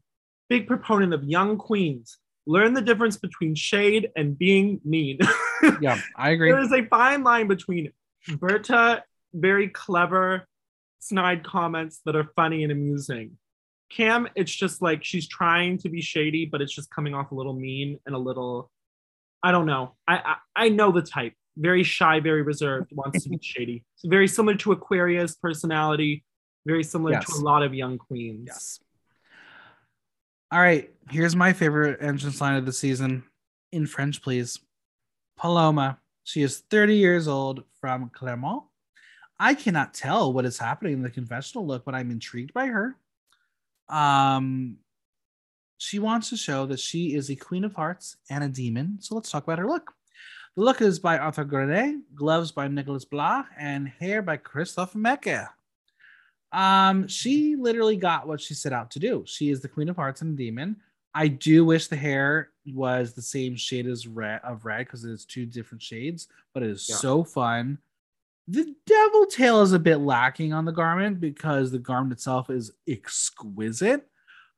big 0.49 0.67
proponent 0.67 1.13
of 1.13 1.23
young 1.23 1.57
queens. 1.57 2.17
Learn 2.45 2.73
the 2.73 2.81
difference 2.81 3.17
between 3.17 3.55
shade 3.55 4.09
and 4.15 4.37
being 4.37 4.81
mean. 4.83 5.19
Yeah, 5.79 5.97
I 6.17 6.31
agree. 6.31 6.51
there 6.51 6.59
is 6.59 6.73
a 6.73 6.83
fine 6.87 7.23
line 7.23 7.47
between 7.47 7.93
Bertha, 8.37 9.05
very 9.33 9.69
clever, 9.69 10.45
snide 10.99 11.45
comments 11.45 12.01
that 12.05 12.17
are 12.17 12.29
funny 12.35 12.63
and 12.63 12.71
amusing. 12.71 13.37
Kam, 13.93 14.27
it's 14.35 14.51
just 14.53 14.81
like 14.81 15.03
she's 15.03 15.27
trying 15.27 15.77
to 15.79 15.89
be 15.89 16.01
shady, 16.01 16.45
but 16.45 16.61
it's 16.61 16.73
just 16.73 16.89
coming 16.89 17.13
off 17.13 17.31
a 17.31 17.35
little 17.35 17.53
mean 17.53 17.99
and 18.05 18.15
a 18.15 18.17
little, 18.17 18.71
I 19.43 19.51
don't 19.51 19.65
know. 19.65 19.95
I 20.07 20.15
I, 20.17 20.35
I 20.65 20.69
know 20.69 20.91
the 20.91 21.01
type. 21.01 21.33
Very 21.57 21.83
shy, 21.83 22.19
very 22.19 22.41
reserved, 22.41 22.91
wants 22.93 23.23
to 23.23 23.29
be 23.29 23.37
shady. 23.41 23.83
So 23.95 24.09
very 24.09 24.27
similar 24.27 24.55
to 24.57 24.71
Aquaria's 24.71 25.35
personality, 25.35 26.23
very 26.65 26.83
similar 26.83 27.11
Yes. 27.11 27.25
to 27.27 27.39
a 27.39 27.43
lot 27.43 27.61
of 27.61 27.73
young 27.75 27.99
queens. 27.99 28.45
Yes. 28.47 28.79
All 30.51 30.59
right, 30.59 30.89
here's 31.09 31.35
my 31.35 31.53
favorite 31.53 32.01
entrance 32.01 32.39
line 32.41 32.55
of 32.55 32.65
the 32.65 32.73
season 32.73 33.23
in 33.71 33.85
French, 33.87 34.21
please. 34.21 34.59
Paloma. 35.37 35.99
She 36.23 36.41
is 36.41 36.59
30 36.69 36.95
years 36.95 37.27
old 37.27 37.63
from 37.81 38.09
Clermont. 38.09 38.63
I 39.39 39.55
cannot 39.55 39.93
tell 39.93 40.31
what 40.31 40.45
is 40.45 40.57
happening 40.57 40.93
in 40.93 41.01
the 41.01 41.09
confessional 41.09 41.65
look, 41.67 41.83
but 41.85 41.93
I'm 41.95 42.11
intrigued 42.11 42.53
by 42.53 42.67
her. 42.67 42.95
Um, 43.93 44.77
she 45.77 45.99
wants 45.99 46.29
to 46.29 46.37
show 46.37 46.65
that 46.67 46.79
she 46.79 47.13
is 47.15 47.29
a 47.29 47.35
queen 47.35 47.63
of 47.63 47.73
hearts 47.75 48.15
and 48.29 48.43
a 48.43 48.47
demon. 48.47 48.97
So 49.01 49.15
let's 49.15 49.29
talk 49.29 49.43
about 49.43 49.59
her 49.59 49.67
look. 49.67 49.91
The 50.55 50.63
look 50.63 50.81
is 50.81 50.99
by 50.99 51.17
Arthur 51.17 51.43
Grenet, 51.43 52.15
gloves 52.15 52.51
by 52.51 52.67
Nicholas 52.67 53.05
Blas, 53.05 53.45
and 53.57 53.87
hair 53.87 54.21
by 54.21 54.37
Christophe 54.37 54.95
Mecke. 54.95 55.47
Um, 56.51 57.07
she 57.07 57.55
literally 57.55 57.97
got 57.97 58.27
what 58.27 58.39
she 58.39 58.53
set 58.53 58.73
out 58.73 58.91
to 58.91 58.99
do. 58.99 59.23
She 59.25 59.49
is 59.49 59.61
the 59.61 59.67
queen 59.67 59.89
of 59.89 59.95
hearts 59.95 60.21
and 60.21 60.33
a 60.33 60.37
demon. 60.37 60.77
I 61.15 61.27
do 61.27 61.65
wish 61.65 61.87
the 61.87 61.95
hair 61.95 62.49
was 62.67 63.13
the 63.13 63.21
same 63.21 63.55
shade 63.55 63.87
as 63.87 64.07
red 64.07 64.41
of 64.43 64.65
red 64.65 64.85
because 64.85 65.03
it 65.05 65.11
is 65.11 65.25
two 65.25 65.45
different 65.45 65.81
shades, 65.81 66.27
but 66.53 66.63
it 66.63 66.69
is 66.69 66.87
Yeah. 66.89 66.95
so 66.95 67.23
fun. 67.23 67.79
The 68.47 68.75
devil 68.85 69.25
tail 69.27 69.61
is 69.61 69.71
a 69.71 69.79
bit 69.79 69.97
lacking 69.97 70.51
on 70.53 70.65
the 70.65 70.71
garment 70.71 71.19
because 71.21 71.71
the 71.71 71.79
garment 71.79 72.11
itself 72.13 72.49
is 72.49 72.71
exquisite. 72.87 74.05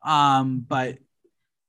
Um, 0.04 0.66
but 0.68 0.98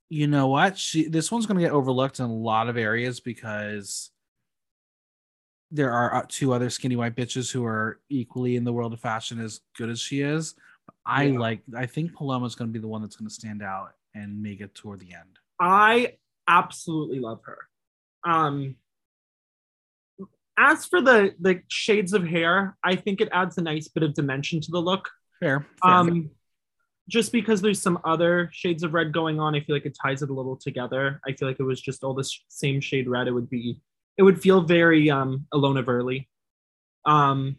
you 0.08 0.26
know 0.26 0.48
what? 0.48 0.78
She 0.78 1.08
this 1.08 1.30
one's 1.30 1.46
gonna 1.46 1.60
get 1.60 1.72
overlooked 1.72 2.18
in 2.20 2.26
a 2.26 2.32
lot 2.34 2.68
of 2.68 2.76
areas 2.76 3.20
because 3.20 4.10
there 5.70 5.92
are 5.92 6.14
uh, 6.14 6.26
two 6.28 6.52
other 6.52 6.70
skinny 6.70 6.96
white 6.96 7.16
bitches 7.16 7.50
who 7.50 7.64
are 7.64 8.00
equally 8.08 8.56
in 8.56 8.64
the 8.64 8.72
world 8.72 8.92
of 8.92 9.00
fashion 9.00 9.40
as 9.40 9.60
good 9.76 9.90
as 9.90 10.00
she 10.00 10.20
is. 10.20 10.54
I 11.04 11.24
Yeah. 11.24 11.38
like. 11.38 11.60
I 11.76 11.86
think 11.86 12.14
Paloma's 12.14 12.54
going 12.54 12.68
to 12.68 12.72
be 12.72 12.78
the 12.80 12.88
one 12.88 13.02
that's 13.02 13.16
going 13.16 13.28
to 13.28 13.34
stand 13.34 13.62
out 13.62 13.90
and 14.14 14.40
make 14.42 14.60
it 14.60 14.74
toward 14.74 15.00
the 15.00 15.12
end. 15.12 15.38
I 15.60 16.14
absolutely 16.46 17.18
love 17.18 17.40
her. 17.44 17.58
Um, 18.24 18.76
as 20.58 20.86
for 20.86 21.00
the 21.00 21.34
the 21.40 21.62
shades 21.68 22.12
of 22.12 22.26
hair, 22.26 22.76
I 22.82 22.96
think 22.96 23.20
it 23.20 23.28
adds 23.32 23.58
a 23.58 23.62
nice 23.62 23.88
bit 23.88 24.02
of 24.02 24.14
dimension 24.14 24.60
to 24.62 24.70
the 24.70 24.80
look. 24.80 25.10
Fair. 25.40 25.66
fair. 25.82 25.92
Um, 25.92 26.30
just 27.08 27.30
because 27.30 27.60
there's 27.62 27.80
some 27.80 28.00
other 28.04 28.50
shades 28.52 28.82
of 28.82 28.92
red 28.92 29.12
going 29.12 29.38
on, 29.38 29.54
I 29.54 29.60
feel 29.60 29.76
like 29.76 29.86
it 29.86 29.96
ties 30.00 30.22
it 30.22 30.30
a 30.30 30.32
little 30.32 30.56
together. 30.56 31.20
I 31.26 31.32
feel 31.32 31.46
like 31.46 31.60
it 31.60 31.64
was 31.64 31.80
just 31.80 32.02
all 32.02 32.14
this 32.14 32.44
same 32.48 32.80
shade 32.80 33.08
red. 33.08 33.28
It 33.28 33.32
would 33.32 33.48
be, 33.48 33.80
it 34.16 34.22
would 34.22 34.40
feel 34.40 34.62
very 34.62 35.08
um 35.10 35.46
Alona 35.54 35.84
Verley. 35.84 36.26
Um, 37.04 37.56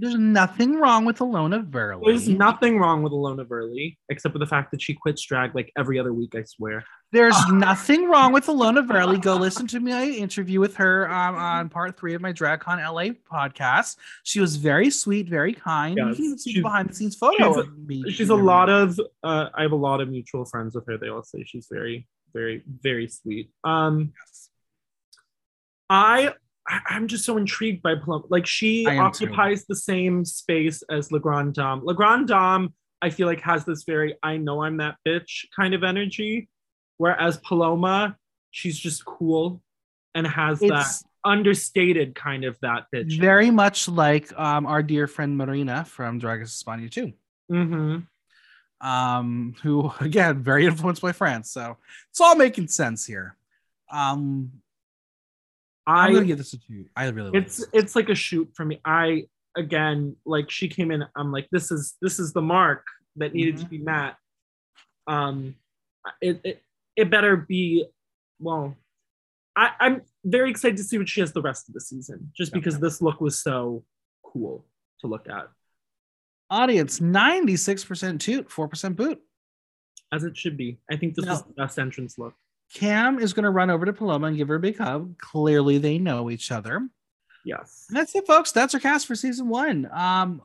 There's 0.00 0.14
nothing 0.14 0.76
wrong 0.78 1.04
with 1.04 1.18
Alona 1.18 1.68
Verley. 1.68 2.04
there's 2.06 2.28
nothing 2.28 2.78
wrong 2.78 3.02
with 3.02 3.12
Alona 3.12 3.44
Verley 3.44 3.96
except 4.08 4.32
for 4.32 4.38
the 4.38 4.46
fact 4.46 4.70
that 4.70 4.80
she 4.80 4.94
quits 4.94 5.22
drag 5.26 5.56
like 5.56 5.72
every 5.76 5.98
other 5.98 6.12
week. 6.12 6.34
I 6.36 6.44
swear. 6.44 6.84
There's 7.10 7.36
nothing 7.50 8.08
wrong 8.08 8.32
with 8.32 8.46
Alona 8.46 8.86
Verley. 8.86 9.20
Go 9.20 9.34
listen 9.36 9.66
to 9.68 9.80
my 9.80 10.04
interview 10.04 10.60
with 10.60 10.76
her 10.76 11.10
um, 11.10 11.34
on 11.34 11.68
part 11.68 11.98
three 11.98 12.14
of 12.14 12.20
my 12.22 12.32
DragCon 12.32 12.78
LA 12.78 13.14
podcast. 13.28 13.96
She 14.22 14.38
was 14.38 14.54
very 14.54 14.88
sweet, 14.90 15.28
very 15.28 15.52
kind. 15.52 15.96
you 15.96 16.14
can 16.14 16.38
see 16.38 16.52
she's- 16.52 16.62
behind 16.62 16.90
the 16.90 16.94
scenes 16.94 17.16
photo 17.16 17.54
she's 17.54 17.56
of 17.56 17.78
me. 17.78 18.10
she's 18.12 18.30
a 18.30 18.34
lot 18.36 18.68
of 18.70 19.00
uh, 19.24 19.48
I 19.52 19.62
have 19.62 19.72
a 19.72 19.76
lot 19.76 20.00
of 20.00 20.08
mutual 20.08 20.44
friends 20.44 20.76
with 20.76 20.86
her. 20.86 20.96
They 20.96 21.08
all 21.08 21.24
say 21.24 21.42
she's 21.44 21.66
very, 21.68 22.06
very, 22.32 22.62
very 22.82 23.08
sweet. 23.08 23.50
Um, 23.64 24.12
I 25.90 26.34
I- 26.68 26.80
I'm 26.90 27.08
just 27.08 27.24
so 27.24 27.36
intrigued 27.36 27.82
by 27.82 27.94
Paloma. 27.94 28.24
Like 28.28 28.46
she 28.46 28.86
am 28.86 28.96
too. 29.12 29.24
occupies 29.26 29.64
the 29.66 29.76
same 29.76 30.24
space 30.24 30.82
as 30.90 31.10
Le 31.10 31.18
Grand 31.20 31.54
Dame. 31.54 31.80
Le 31.84 31.94
Grand 31.94 32.28
Dame, 32.28 32.72
I 33.00 33.10
feel 33.10 33.26
like 33.26 33.40
has 33.40 33.64
this 33.64 33.84
very 33.84 34.16
I 34.22 34.36
know 34.36 34.62
I'm 34.62 34.76
that 34.78 34.96
bitch 35.06 35.46
kind 35.56 35.72
of 35.74 35.82
energy, 35.82 36.48
whereas 36.98 37.38
Paloma, 37.38 38.16
she's 38.50 38.78
just 38.78 39.04
cool 39.04 39.62
and 40.14 40.26
has 40.26 40.60
that 40.60 40.86
understated 41.24 42.14
kind 42.14 42.44
of 42.44 42.58
that 42.60 42.86
bitch. 42.94 43.18
very 43.18 43.50
much 43.50 43.88
like 43.88 44.32
um, 44.38 44.66
our 44.66 44.82
dear 44.82 45.06
friend 45.06 45.36
Marina 45.36 45.84
from 45.84 46.18
Drag 46.18 46.40
Race 46.40 46.62
España 46.62 46.90
too. 46.90 47.12
hmm 47.48 47.98
um, 48.80 49.54
who 49.62 49.90
again 50.00 50.42
very 50.42 50.66
influenced 50.66 51.02
by 51.02 51.12
France. 51.12 51.50
So 51.50 51.76
it's 52.10 52.20
all 52.20 52.36
making 52.36 52.68
sense 52.68 53.04
here. 53.06 53.36
Um, 53.90 54.52
I'm 55.88 56.10
I 56.10 56.12
gonna 56.14 56.26
give 56.26 56.38
this 56.38 56.52
a 56.52 56.58
two. 56.58 56.84
I 56.94 57.08
really 57.08 57.30
like 57.30 57.42
it's 57.42 57.56
this. 57.58 57.68
it's 57.72 57.96
like 57.96 58.08
a 58.10 58.14
shoot 58.14 58.48
for 58.54 58.64
me 58.64 58.78
i 58.84 59.24
again 59.56 60.14
like 60.26 60.50
she 60.50 60.68
came 60.68 60.90
in 60.90 61.02
i'm 61.16 61.32
like 61.32 61.48
this 61.50 61.70
is 61.70 61.96
this 62.02 62.18
is 62.18 62.32
the 62.32 62.42
mark 62.42 62.84
that 63.16 63.34
needed 63.34 63.56
to 63.56 63.62
Mm-hmm. 63.64 63.70
be 63.70 63.78
met 63.78 64.14
um 65.06 65.54
it, 66.20 66.40
it 66.44 66.62
it 66.96 67.10
better 67.10 67.36
be 67.36 67.86
well 68.38 68.76
i 69.56 69.70
i'm 69.80 70.02
very 70.24 70.50
excited 70.50 70.76
to 70.76 70.84
see 70.84 70.98
what 70.98 71.08
she 71.08 71.20
has 71.20 71.32
the 71.32 71.42
rest 71.42 71.68
of 71.68 71.74
the 71.74 71.80
season 71.80 72.30
just 72.36 72.52
because 72.52 72.78
this 72.78 73.00
look 73.02 73.20
was 73.20 73.38
so 73.40 73.82
cool 74.22 74.64
to 75.00 75.06
look 75.06 75.28
at 75.28 75.48
audience 76.50 77.00
96% 77.00 78.20
toot, 78.20 78.48
4% 78.48 78.96
boot. 78.96 79.20
as 80.12 80.24
it 80.24 80.36
should 80.36 80.56
be 80.56 80.78
i 80.90 80.96
think 80.96 81.14
this 81.14 81.24
No. 81.24 81.32
was 81.32 81.42
the 81.44 81.52
best 81.54 81.78
entrance 81.78 82.18
look 82.18 82.34
Kam 82.74 83.18
is 83.18 83.32
gonna 83.32 83.50
run 83.50 83.70
over 83.70 83.84
to 83.86 83.92
Paloma 83.92 84.26
and 84.28 84.36
give 84.36 84.48
her 84.48 84.56
a 84.56 84.60
big 84.60 84.78
hug. 84.78 85.18
Clearly, 85.18 85.78
they 85.78 85.98
know 85.98 86.30
each 86.30 86.50
other. 86.52 86.76
And 86.76 86.90
yes 87.44 87.86
that's 87.90 88.14
it, 88.14 88.26
folks. 88.26 88.52
That's 88.52 88.74
our 88.74 88.80
cast 88.80 89.06
for 89.06 89.14
season 89.14 89.48
one. 89.48 89.88
Um, 89.92 90.42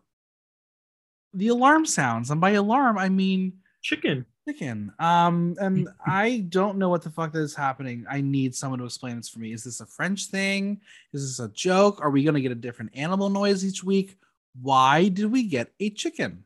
the 1.33 1.47
alarm 1.47 1.85
sounds, 1.85 2.29
and 2.31 2.39
by 2.39 2.51
alarm, 2.51 2.97
I 2.97 3.09
mean 3.09 3.53
chicken 3.81 4.25
chicken. 4.47 4.91
Um, 4.99 5.55
and 5.59 5.87
I 6.05 6.45
don't 6.49 6.77
know 6.77 6.89
what 6.89 7.01
the 7.01 7.09
fuck 7.09 7.31
that 7.33 7.39
is 7.39 7.55
happening. 7.55 8.05
I 8.09 8.21
need 8.21 8.53
someone 8.55 8.79
to 8.79 8.85
explain 8.85 9.17
this 9.17 9.29
for 9.29 9.39
me. 9.39 9.51
Is 9.53 9.63
this 9.63 9.79
a 9.81 9.85
French 9.85 10.25
thing? 10.27 10.81
Is 11.13 11.37
this 11.37 11.45
a 11.45 11.51
joke? 11.51 11.99
Are 12.01 12.09
we 12.09 12.23
gonna 12.23 12.41
get 12.41 12.51
a 12.51 12.55
different 12.55 12.91
animal 12.95 13.29
noise 13.29 13.65
each 13.65 13.83
week? 13.83 14.17
Why 14.61 15.07
did 15.07 15.31
we 15.31 15.43
get 15.43 15.73
a 15.79 15.89
chicken? 15.89 16.45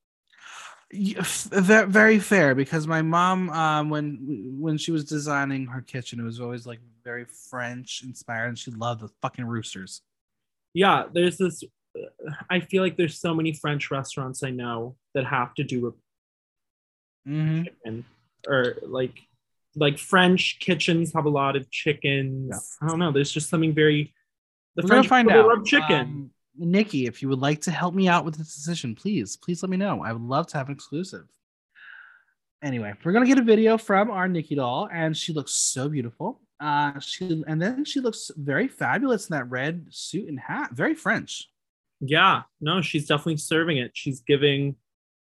Very 0.94 2.20
fair, 2.20 2.54
because 2.56 2.86
my 2.88 3.02
mom, 3.02 3.50
um, 3.52 3.89
when 3.89 4.56
when 4.60 4.78
she 4.78 4.92
was 4.92 5.06
designing 5.06 5.66
her 5.68 5.82
kitchen, 5.82 6.20
it 6.20 6.24
was 6.24 6.39
always 6.42 6.66
like 6.68 6.80
very 7.04 7.26
French 7.50 8.02
inspired, 8.04 8.48
and 8.50 8.60
she 8.60 8.72
loved 8.72 9.02
the 9.02 9.10
fucking 9.22 9.46
roosters. 9.46 10.02
yeah 10.74 11.04
there's 11.14 11.38
this 11.38 11.64
I 12.50 12.62
feel 12.62 12.82
like 12.82 12.96
there's 12.96 13.20
so 13.20 13.34
many 13.34 13.52
French 13.54 13.92
restaurants 13.92 14.44
I 14.44 14.52
know 14.52 14.96
that 15.14 15.26
have 15.26 15.54
to 15.56 15.64
do 15.66 15.82
with 15.82 15.96
Mhm. 17.28 17.66
chicken 17.66 18.06
or 18.48 18.78
like 18.84 19.20
like 19.76 19.98
French 19.98 20.58
kitchens 20.60 21.14
have 21.14 21.26
a 21.26 21.30
lot 21.30 21.56
of 21.56 21.70
chickens. 21.72 22.50
Yeah. 22.52 22.86
I 22.86 22.89
don't 22.89 23.00
know. 23.00 23.12
There's 23.12 23.32
just 23.32 23.50
something 23.50 23.74
very 23.74 24.14
the 24.76 24.84
We're 24.84 24.89
gonna 24.89 25.04
French 25.04 25.08
find 25.10 25.32
out. 25.32 25.48
love 25.48 25.66
chicken. 25.66 26.02
Um, 26.02 26.32
Nicky, 26.58 27.06
if 27.06 27.22
you 27.22 27.30
would 27.30 27.39
like 27.39 27.62
to 27.62 27.72
help 27.72 27.93
me 27.93 28.08
out 28.08 28.26
with 28.26 28.36
this 28.38 28.54
decision, 28.54 28.95
please, 28.95 29.38
please 29.38 29.64
let 29.64 29.70
me 29.70 29.78
know. 29.78 30.04
I 30.04 30.12
would 30.12 30.22
love 30.22 30.47
to 30.47 30.58
have 30.58 30.68
an 30.68 30.74
exclusive. 30.74 31.28
Anyway, 32.64 32.93
we're 33.04 33.12
gonna 33.12 33.26
get 33.26 33.39
a 33.39 33.43
video 33.43 33.78
from 33.78 34.12
our 34.12 34.28
Nicky 34.28 34.56
Doll, 34.56 34.88
and 34.91 35.16
she 35.18 35.34
looks 35.34 35.54
so 35.54 35.89
beautiful. 35.89 36.41
Uh, 36.60 36.99
she 36.99 37.43
and 37.47 37.60
then 37.60 37.84
she 37.86 37.99
looks 37.99 38.30
very 38.38 38.68
fabulous 38.68 39.30
in 39.30 39.36
that 39.36 39.49
red 39.49 39.86
suit 39.89 40.30
and 40.30 40.39
hat, 40.39 40.70
very 40.74 40.93
French. 40.93 41.47
yeah, 42.02 42.43
no, 42.60 42.82
she's 42.82 43.08
definitely 43.08 43.38
serving 43.38 43.78
it. 43.78 43.91
She's 43.93 44.20
giving 44.22 44.76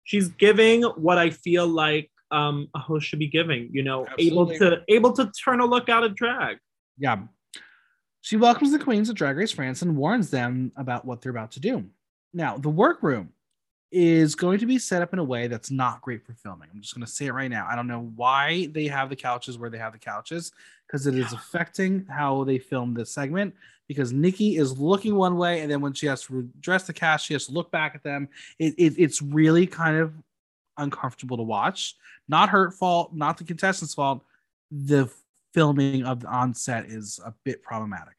she's 0.05 0.29
giving 0.29 0.83
what 0.83 1.19
I 1.19 1.31
feel 1.31 1.67
like 1.67 2.11
um 2.31 2.69
a 2.75 2.79
host 2.79 3.07
should 3.07 3.19
be 3.19 3.27
giving, 3.29 3.71
you 3.73 3.83
know, 3.83 4.07
Absolutely. 4.07 4.27
able 4.27 4.47
to 4.59 4.83
able 4.89 5.13
to 5.15 5.33
turn 5.45 5.59
a 5.61 5.67
look 5.67 5.89
out 5.89 6.05
of 6.05 6.15
drag. 6.15 6.59
Yeah. 6.99 7.23
She 8.27 8.37
welcomes 8.37 8.73
the 8.73 8.81
queens 8.81 9.09
of 9.09 9.15
Drag 9.15 9.37
Race 9.37 9.53
France 9.53 9.83
and 9.83 9.97
warns 9.97 10.31
them 10.31 10.73
about 10.75 11.05
what 11.05 11.21
they're 11.21 11.31
about 11.31 11.53
to 11.53 11.61
do. 11.61 11.85
Now, 12.35 12.59
the 12.59 12.69
workroom 12.69 13.29
is 13.93 14.35
going 14.35 14.59
to 14.59 14.67
be 14.67 14.81
set 14.81 15.01
up 15.01 15.13
in 15.13 15.21
a 15.21 15.25
way 15.25 15.47
that's 15.47 15.71
not 15.71 16.01
great 16.01 16.27
for 16.27 16.33
filming. 16.33 16.69
I'm 16.75 16.81
just 16.81 16.93
going 16.93 17.07
to 17.07 17.13
say 17.13 17.27
it 17.27 17.33
right 17.35 17.49
now. 17.49 17.69
I 17.71 17.77
don't 17.77 17.87
know 17.87 18.11
why 18.17 18.67
they 18.73 18.89
have 18.89 19.11
the 19.11 19.15
couches 19.15 19.59
where 19.59 19.71
they 19.71 19.79
have 19.79 19.93
the 19.93 20.01
couches 20.01 20.51
because 20.89 21.07
it 21.07 21.15
is 21.15 21.33
affecting 21.33 22.05
how 22.11 22.43
they 22.43 22.59
film 22.59 22.95
this 22.95 23.13
segment. 23.13 23.55
Because 23.87 24.13
Nicky 24.13 24.57
is 24.57 24.77
looking 24.77 25.15
one 25.15 25.37
way, 25.37 25.61
and 25.61 25.71
then 25.71 25.81
when 25.81 25.93
she 25.93 26.07
has 26.07 26.25
to 26.25 26.51
dress 26.59 26.83
the 26.83 26.93
cast, 26.93 27.27
she 27.27 27.35
has 27.35 27.47
to 27.47 27.53
look 27.53 27.71
back 27.71 27.95
at 27.95 28.03
them. 28.03 28.29
It, 28.59 28.75
it, 28.77 28.95
it's 28.99 29.23
really 29.23 29.69
kind 29.69 29.99
of 29.99 30.13
uncomfortable 30.79 31.37
to 31.37 31.45
watch. 31.45 31.95
Not 32.27 32.49
her 32.49 32.73
fault, 32.73 33.15
not 33.15 33.39
the 33.39 33.45
contestants' 33.45 33.95
fault. 33.95 34.25
The 34.73 35.09
filming 35.57 36.05
of 36.05 36.21
the 36.21 36.29
onset 36.29 36.85
is 36.87 37.19
a 37.25 37.33
bit 37.45 37.63
problematic. 37.63 38.13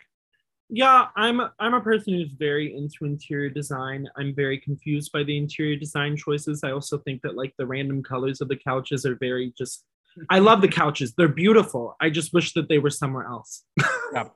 Yeah, 0.70 1.06
I'm 1.16 1.40
I'm 1.60 1.76
a 1.76 1.82
person 1.82 2.16
who's 2.16 2.34
very 2.34 2.76
into 2.76 3.06
interior 3.06 3.50
design. 3.50 4.08
I'm 4.18 4.34
very 4.36 4.60
confused 4.60 5.12
by 5.14 5.24
the 5.24 5.38
interior 5.38 5.78
design 5.78 6.18
choices. 6.18 6.62
I 6.64 6.72
also 6.72 6.98
think 6.98 7.22
that 7.22 7.38
like 7.38 7.54
the 7.58 7.68
random 7.68 8.02
colors 8.04 8.42
of 8.42 8.50
the 8.50 8.58
couches 8.58 9.06
are 9.06 9.16
very 9.16 9.54
just 9.58 9.86
I 10.32 10.40
love 10.40 10.62
the 10.62 10.68
couches. 10.68 11.14
They're 11.16 11.28
beautiful. 11.28 11.96
I 12.02 12.10
just 12.10 12.34
wish 12.34 12.54
that 12.54 12.68
they 12.68 12.80
were 12.80 12.90
somewhere 12.90 13.26
else. 13.26 13.64
Yeah. 14.14 14.30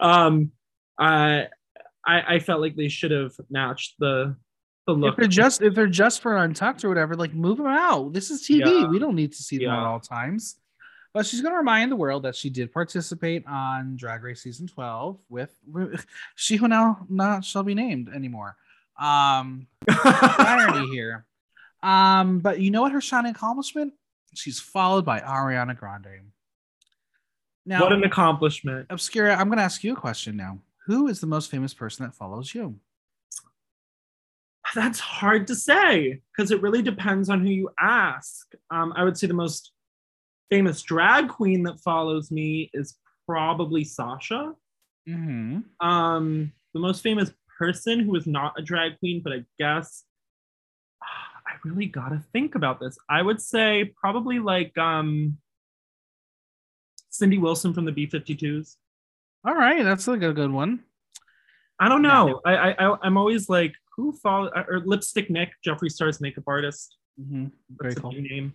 um 0.00 0.50
I 0.98 1.46
I 2.06 2.34
I 2.34 2.38
felt 2.40 2.60
like 2.60 2.76
they 2.76 2.88
should 2.88 3.12
have 3.12 3.32
matched 3.48 3.94
the 3.98 4.36
the 4.86 4.92
look. 4.92 5.12
If 5.12 5.16
they're 5.16 5.28
just 5.28 5.62
if 5.62 5.74
they're 5.74 5.86
just 5.86 6.20
for 6.22 6.36
untucked 6.36 6.84
or 6.84 6.88
whatever, 6.88 7.14
like 7.14 7.34
move 7.34 7.58
them 7.58 7.66
out. 7.66 8.12
This 8.12 8.30
is 8.30 8.42
TV. 8.42 8.82
Yeah. 8.82 8.88
We 8.88 8.98
don't 8.98 9.14
need 9.14 9.32
to 9.32 9.42
see 9.42 9.58
them 9.58 9.70
at 9.70 9.78
all 9.78 10.00
times. 10.00 10.56
But 11.14 11.26
she's 11.26 11.40
going 11.40 11.52
to 11.52 11.58
remind 11.58 11.90
the 11.90 11.96
world 11.96 12.24
that 12.24 12.36
she 12.36 12.50
did 12.50 12.72
participate 12.72 13.46
on 13.46 13.96
Drag 13.96 14.22
Race 14.22 14.42
season 14.42 14.66
12 14.66 15.18
with 15.28 15.50
she 16.36 16.56
who 16.56 16.68
now 16.68 17.06
not 17.08 17.44
shall 17.44 17.62
be 17.62 17.74
named 17.74 18.10
anymore. 18.14 18.56
Um, 19.00 19.66
irony 20.04 20.88
here. 20.90 21.24
Um, 21.82 22.40
but 22.40 22.60
you 22.60 22.70
know 22.70 22.82
what 22.82 22.92
her 22.92 23.00
shining 23.00 23.30
accomplishment? 23.30 23.94
She's 24.34 24.60
followed 24.60 25.04
by 25.04 25.20
Ariana 25.20 25.76
Grande. 25.76 26.32
Now, 27.64 27.82
what 27.82 27.92
an 27.92 28.04
accomplishment. 28.04 28.86
Obscura, 28.90 29.34
I'm 29.34 29.48
going 29.48 29.58
to 29.58 29.64
ask 29.64 29.84
you 29.84 29.92
a 29.92 29.96
question 29.96 30.36
now. 30.36 30.58
Who 30.86 31.08
is 31.08 31.20
the 31.20 31.26
most 31.26 31.50
famous 31.50 31.74
person 31.74 32.04
that 32.06 32.14
follows 32.14 32.54
you? 32.54 32.78
That's 34.74 35.00
hard 35.00 35.46
to 35.48 35.54
say 35.54 36.20
because 36.32 36.50
it 36.50 36.62
really 36.62 36.82
depends 36.82 37.30
on 37.30 37.40
who 37.40 37.50
you 37.50 37.70
ask. 37.78 38.52
Um, 38.70 38.92
I 38.96 39.04
would 39.04 39.16
say 39.16 39.26
the 39.26 39.34
most 39.34 39.72
famous 40.50 40.82
drag 40.82 41.28
queen 41.28 41.62
that 41.64 41.80
follows 41.80 42.30
me 42.30 42.70
is 42.72 42.96
probably 43.26 43.84
Sasha. 43.84 44.54
Mm-hmm. 45.08 45.86
Um, 45.86 46.52
the 46.74 46.80
most 46.80 47.02
famous 47.02 47.30
person 47.58 48.00
who 48.00 48.14
is 48.16 48.26
not 48.26 48.54
a 48.58 48.62
drag 48.62 48.98
queen, 48.98 49.20
but 49.22 49.32
I 49.32 49.44
guess 49.58 50.04
I 51.02 51.52
really 51.64 51.86
gotta 51.86 52.22
think 52.32 52.54
about 52.54 52.78
this. 52.80 52.98
I 53.08 53.22
would 53.22 53.40
say 53.40 53.92
probably 54.00 54.38
like 54.38 54.76
um, 54.78 55.38
Cindy 57.10 57.38
Wilson 57.38 57.72
from 57.74 57.84
the 57.84 57.92
B52s. 57.92 58.76
All 59.46 59.54
right, 59.54 59.82
that's 59.82 60.06
like 60.06 60.22
a 60.22 60.32
good 60.32 60.50
one. 60.50 60.80
I 61.80 61.88
don't 61.88 62.04
Yeah. 62.04 62.10
know. 62.24 62.40
I, 62.44 62.56
I 62.72 62.86
I- 62.88 62.98
I'm 63.02 63.16
always 63.16 63.48
like 63.48 63.72
who 63.96 64.12
follow 64.12 64.50
or 64.68 64.80
Lipstick 64.84 65.30
Nick, 65.30 65.52
Jeffree 65.66 65.90
Star's 65.90 66.20
makeup 66.20 66.44
artist. 66.46 66.96
Mm-hmm. 67.20 67.46
Very 67.80 67.94
That's 67.94 68.00
cool. 68.00 68.12
new 68.12 68.22
name. 68.22 68.54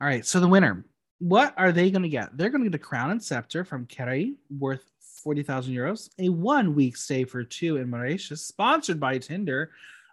All 0.00 0.06
right, 0.08 0.24
so 0.24 0.40
the 0.40 0.48
winner. 0.48 0.84
What 1.18 1.54
are 1.56 1.72
they 1.72 1.90
going 1.90 2.02
to 2.02 2.08
get? 2.08 2.36
They're 2.36 2.50
going 2.50 2.62
to 2.64 2.70
get 2.70 2.80
a 2.80 2.82
crown 2.82 3.10
and 3.10 3.22
scepter 3.22 3.64
from 3.64 3.86
Kerai, 3.86 4.34
worth 4.58 4.84
40,000 5.00 5.74
euros, 5.74 6.10
a 6.18 6.28
one 6.28 6.74
week 6.74 6.96
stay 6.96 7.24
for 7.24 7.42
two 7.42 7.76
in 7.78 7.90
Mauritius, 7.90 8.42
sponsored 8.46 9.00
by 9.00 9.18
Tinder, 9.18 9.72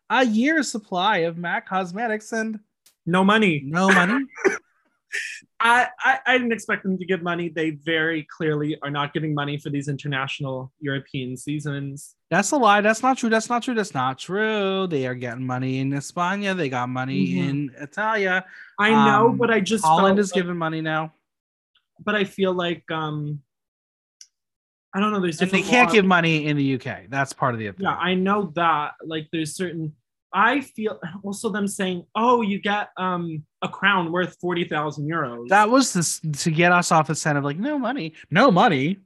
a 0.10 0.26
year's 0.26 0.70
supply 0.72 1.18
of 1.20 1.38
MAC 1.38 1.68
cosmetics, 1.68 2.32
and 2.32 2.60
No 3.06 3.24
money. 3.24 3.62
no 3.64 3.88
money. 3.90 4.26
I, 5.66 5.88
I 6.00 6.20
I 6.28 6.38
didn't 6.38 6.52
expect 6.54 6.84
them 6.84 6.96
to 6.98 7.06
give 7.06 7.22
money. 7.24 7.50
They 7.50 7.72
very 7.72 8.22
clearly 8.36 8.78
are 8.84 8.92
not 8.92 9.14
giving 9.16 9.34
money 9.34 9.58
for 9.58 9.70
these 9.72 9.88
international 9.88 10.72
European 10.80 11.36
seasons. 11.36 12.16
That's 12.30 12.52
a 12.52 12.58
lie. 12.58 12.82
That's 12.82 13.02
not 13.02 13.18
true. 13.18 13.30
That's 13.30 13.50
not 13.50 13.64
true. 13.64 13.74
That's 13.74 13.94
not 13.94 14.20
true. 14.20 14.86
They 14.88 15.08
are 15.08 15.16
getting 15.16 15.46
money 15.46 15.80
in 15.80 15.90
España. 15.92 16.56
They 16.56 16.70
got 16.70 16.88
money 16.90 17.28
Mhm. 17.30 17.50
in 17.50 17.72
Italia. 17.80 18.46
I 18.80 18.90
know, 18.92 19.30
Um, 19.30 19.38
but 19.38 19.50
I 19.50 19.60
just 19.60 19.84
Holland 19.84 20.20
is 20.20 20.30
like- 20.32 20.44
giving 20.44 20.58
money 20.58 20.82
now. 20.82 21.14
but 22.04 22.14
I 22.14 22.26
feel 22.26 22.54
like 22.54 22.84
um 22.92 23.42
I 24.94 25.00
don't 25.00 25.12
know. 25.12 25.20
There's 25.20 25.42
And 25.42 25.52
they 25.52 25.62
can't 25.62 25.88
laws. 25.90 25.94
give 25.96 26.06
money 26.06 26.46
in 26.46 26.56
the 26.58 26.64
UK. 26.76 27.08
That's 27.10 27.34
part 27.34 27.54
of 27.54 27.60
the. 27.60 27.74
Yeah, 27.78 27.96
I 28.10 28.14
know 28.14 28.52
that. 28.56 28.94
Like, 29.04 29.28
there's 29.32 29.54
certain. 29.56 29.94
I 30.36 30.60
feel 30.60 31.00
also 31.24 31.50
them 31.50 31.68
saying, 31.68 32.06
"Oh, 32.14 32.42
you 32.42 32.60
get 32.60 32.90
um 32.98 33.44
a 33.62 33.70
crown 33.70 34.12
worth 34.12 34.38
forty 34.42 34.66
thousand 34.66 35.08
euros." 35.10 35.48
That 35.48 35.70
was 35.70 35.94
this 35.94 36.20
to 36.44 36.52
get 36.52 36.72
us 36.74 36.92
off 36.92 37.08
the 37.08 37.16
scent 37.16 37.38
of 37.38 37.44
like, 37.46 37.58
no 37.58 37.80
money. 37.80 38.14
No 38.30 38.52
money. 38.52 38.98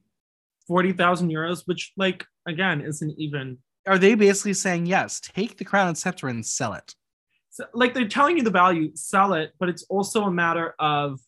forty 0.67 0.91
thousand 0.91 1.29
euros, 1.29 1.61
which 1.67 1.93
like 1.95 2.25
again 2.47 2.81
isn't 2.81 3.13
even 3.19 3.59
Are 3.87 3.99
they 3.99 4.15
basically 4.15 4.53
saying, 4.55 4.87
yes, 4.87 5.19
take 5.19 5.57
the 5.57 5.65
crown 5.65 5.87
and 5.87 5.97
scepter 5.97 6.27
and 6.27 6.45
sell 6.45 6.73
it? 6.73 6.95
so, 7.51 7.65
like 7.73 7.93
they're 7.93 8.07
telling 8.07 8.37
you 8.37 8.43
the 8.43 8.51
value, 8.51 8.91
sell 8.95 9.33
it, 9.33 9.51
but 9.59 9.69
it's 9.69 9.83
also 9.89 10.23
a 10.23 10.31
matter 10.31 10.75
of 10.79 11.19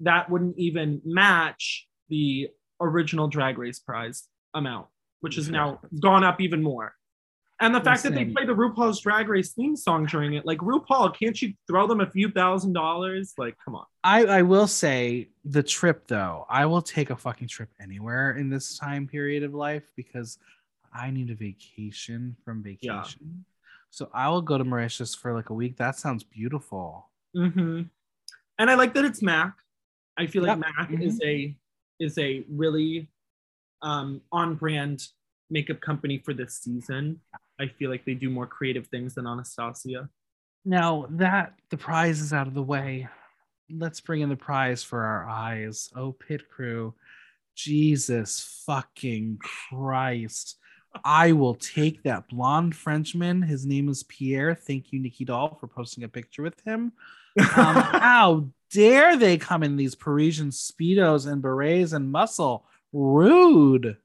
that 0.00 0.30
wouldn't 0.30 0.58
even 0.58 1.00
match 1.04 1.86
the 2.08 2.48
original 2.80 3.28
drag 3.28 3.58
race 3.58 3.78
prize 3.78 4.28
amount, 4.54 4.86
which 5.20 5.36
has 5.36 5.48
now 5.50 5.80
gone 6.00 6.24
up 6.24 6.40
even 6.40 6.62
more. 6.62 6.94
And 7.62 7.74
the 7.74 7.80
fact 7.80 8.02
that 8.04 8.14
they 8.14 8.24
play 8.24 8.46
the 8.46 8.54
RuPaul's 8.54 9.00
Drag 9.00 9.28
Race 9.28 9.52
theme 9.52 9.76
song 9.76 10.06
during 10.06 10.32
it, 10.32 10.46
like 10.46 10.58
RuPaul, 10.58 11.14
can't 11.14 11.40
you 11.42 11.52
throw 11.66 11.86
them 11.86 12.00
a 12.00 12.10
few 12.10 12.30
thousand 12.30 12.72
dollars? 12.72 13.34
Like, 13.36 13.54
come 13.62 13.74
on. 13.74 13.84
I, 14.02 14.24
I 14.24 14.42
will 14.42 14.66
say 14.66 15.28
the 15.44 15.62
trip 15.62 16.06
though, 16.06 16.46
I 16.48 16.64
will 16.64 16.80
take 16.80 17.10
a 17.10 17.16
fucking 17.16 17.48
trip 17.48 17.68
anywhere 17.78 18.32
in 18.32 18.48
this 18.48 18.78
time 18.78 19.06
period 19.06 19.42
of 19.42 19.52
life 19.52 19.84
because 19.94 20.38
I 20.94 21.10
need 21.10 21.28
a 21.30 21.34
vacation 21.34 22.34
from 22.44 22.62
vacation. 22.62 23.20
Yeah. 23.20 23.42
So 23.90 24.08
I 24.14 24.30
will 24.30 24.42
go 24.42 24.56
to 24.56 24.64
Mauritius 24.64 25.14
for 25.14 25.34
like 25.34 25.50
a 25.50 25.54
week. 25.54 25.76
That 25.76 25.96
sounds 25.98 26.24
beautiful. 26.24 27.10
Mm-hmm. 27.36 27.82
And 28.58 28.70
I 28.70 28.74
like 28.74 28.94
that 28.94 29.04
it's 29.04 29.20
Mac. 29.20 29.54
I 30.16 30.26
feel 30.26 30.42
like 30.44 30.56
Yep. 30.56 30.58
Mac 30.58 30.90
Mhm. 30.90 31.02
is 31.02 31.20
a 31.22 31.54
is 31.98 32.16
a 32.16 32.42
really 32.48 33.08
um, 33.82 34.22
on 34.32 34.54
brand 34.54 35.08
makeup 35.50 35.80
company 35.80 36.18
for 36.18 36.32
this 36.32 36.54
season. 36.54 37.20
I 37.60 37.68
feel 37.68 37.90
like 37.90 38.04
they 38.06 38.14
do 38.14 38.30
more 38.30 38.46
creative 38.46 38.86
things 38.86 39.14
than 39.14 39.26
Anastasia. 39.26 40.08
Now 40.64 41.06
that 41.10 41.54
the 41.70 41.76
prize 41.76 42.20
is 42.20 42.32
out 42.32 42.46
of 42.46 42.54
the 42.54 42.62
way, 42.62 43.08
let's 43.70 44.00
bring 44.00 44.22
in 44.22 44.30
the 44.30 44.36
prize 44.36 44.82
for 44.82 45.02
our 45.04 45.28
eyes. 45.28 45.90
Oh, 45.94 46.12
pit 46.12 46.48
crew. 46.48 46.94
Jesus 47.54 48.62
fucking 48.66 49.38
Christ. 49.42 50.56
I 51.04 51.32
will 51.32 51.54
take 51.54 52.02
that 52.02 52.28
blonde 52.28 52.74
Frenchman. 52.74 53.42
His 53.42 53.66
name 53.66 53.88
is 53.88 54.02
Pierre. 54.04 54.54
Thank 54.54 54.92
you, 54.92 54.98
Nicky 54.98 55.24
Doll, 55.24 55.56
for 55.60 55.68
posting 55.68 56.04
a 56.04 56.08
picture 56.08 56.42
with 56.42 56.58
him. 56.64 56.92
Um, 57.38 57.44
how 57.56 58.48
dare 58.72 59.16
they 59.16 59.36
come 59.36 59.62
in 59.62 59.76
these 59.76 59.94
Parisian 59.94 60.48
Speedos 60.48 61.30
and 61.30 61.42
berets 61.42 61.92
and 61.92 62.10
muscle? 62.10 62.66
Rude. 62.92 63.98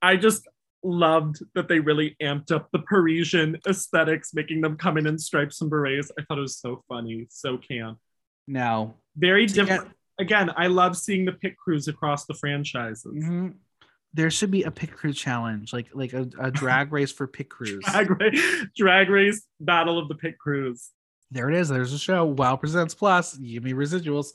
I 0.00 0.16
just 0.16 0.46
loved 0.82 1.42
that 1.54 1.68
they 1.68 1.78
really 1.80 2.16
amped 2.22 2.50
up 2.52 2.68
the 2.72 2.78
Parisian 2.80 3.58
aesthetics, 3.68 4.32
making 4.34 4.60
them 4.60 4.76
come 4.76 4.96
in 4.96 5.06
in 5.06 5.18
stripes 5.18 5.60
and 5.60 5.70
berets. 5.70 6.10
I 6.18 6.22
thought 6.22 6.38
it 6.38 6.42
was 6.42 6.58
so 6.58 6.82
funny, 6.88 7.26
so 7.30 7.58
camp. 7.58 7.98
Now, 8.48 8.94
Very 9.16 9.46
To 9.46 9.54
get- 9.54 9.66
different. 9.66 9.92
Again, 10.18 10.50
I 10.56 10.66
love 10.66 10.96
seeing 10.96 11.24
the 11.24 11.32
pit 11.32 11.56
crews 11.56 11.88
across 11.88 12.26
the 12.26 12.34
franchises. 12.34 13.24
Mhm. 13.24 13.54
There 14.12 14.30
should 14.30 14.50
be 14.50 14.64
a 14.64 14.70
pit 14.70 14.92
crew 14.92 15.12
challenge, 15.12 15.72
like 15.72 15.88
like 15.94 16.12
a, 16.12 16.28
a 16.38 16.50
drag 16.50 16.92
race 16.92 17.10
for 17.12 17.26
pit 17.26 17.48
crews. 17.48 17.82
Drag, 17.84 18.10
race, 18.20 18.64
drag 18.76 19.08
race 19.08 19.46
battle 19.60 19.98
of 19.98 20.08
the 20.08 20.14
pit 20.14 20.36
crews. 20.38 20.90
There 21.30 21.48
it 21.48 21.56
is. 21.56 21.68
There's 21.68 21.92
a 21.92 21.98
show. 21.98 22.24
Wow 22.24 22.56
Presents 22.56 22.92
Plus. 22.94 23.36
Give 23.36 23.62
me 23.62 23.72
residuals. 23.72 24.32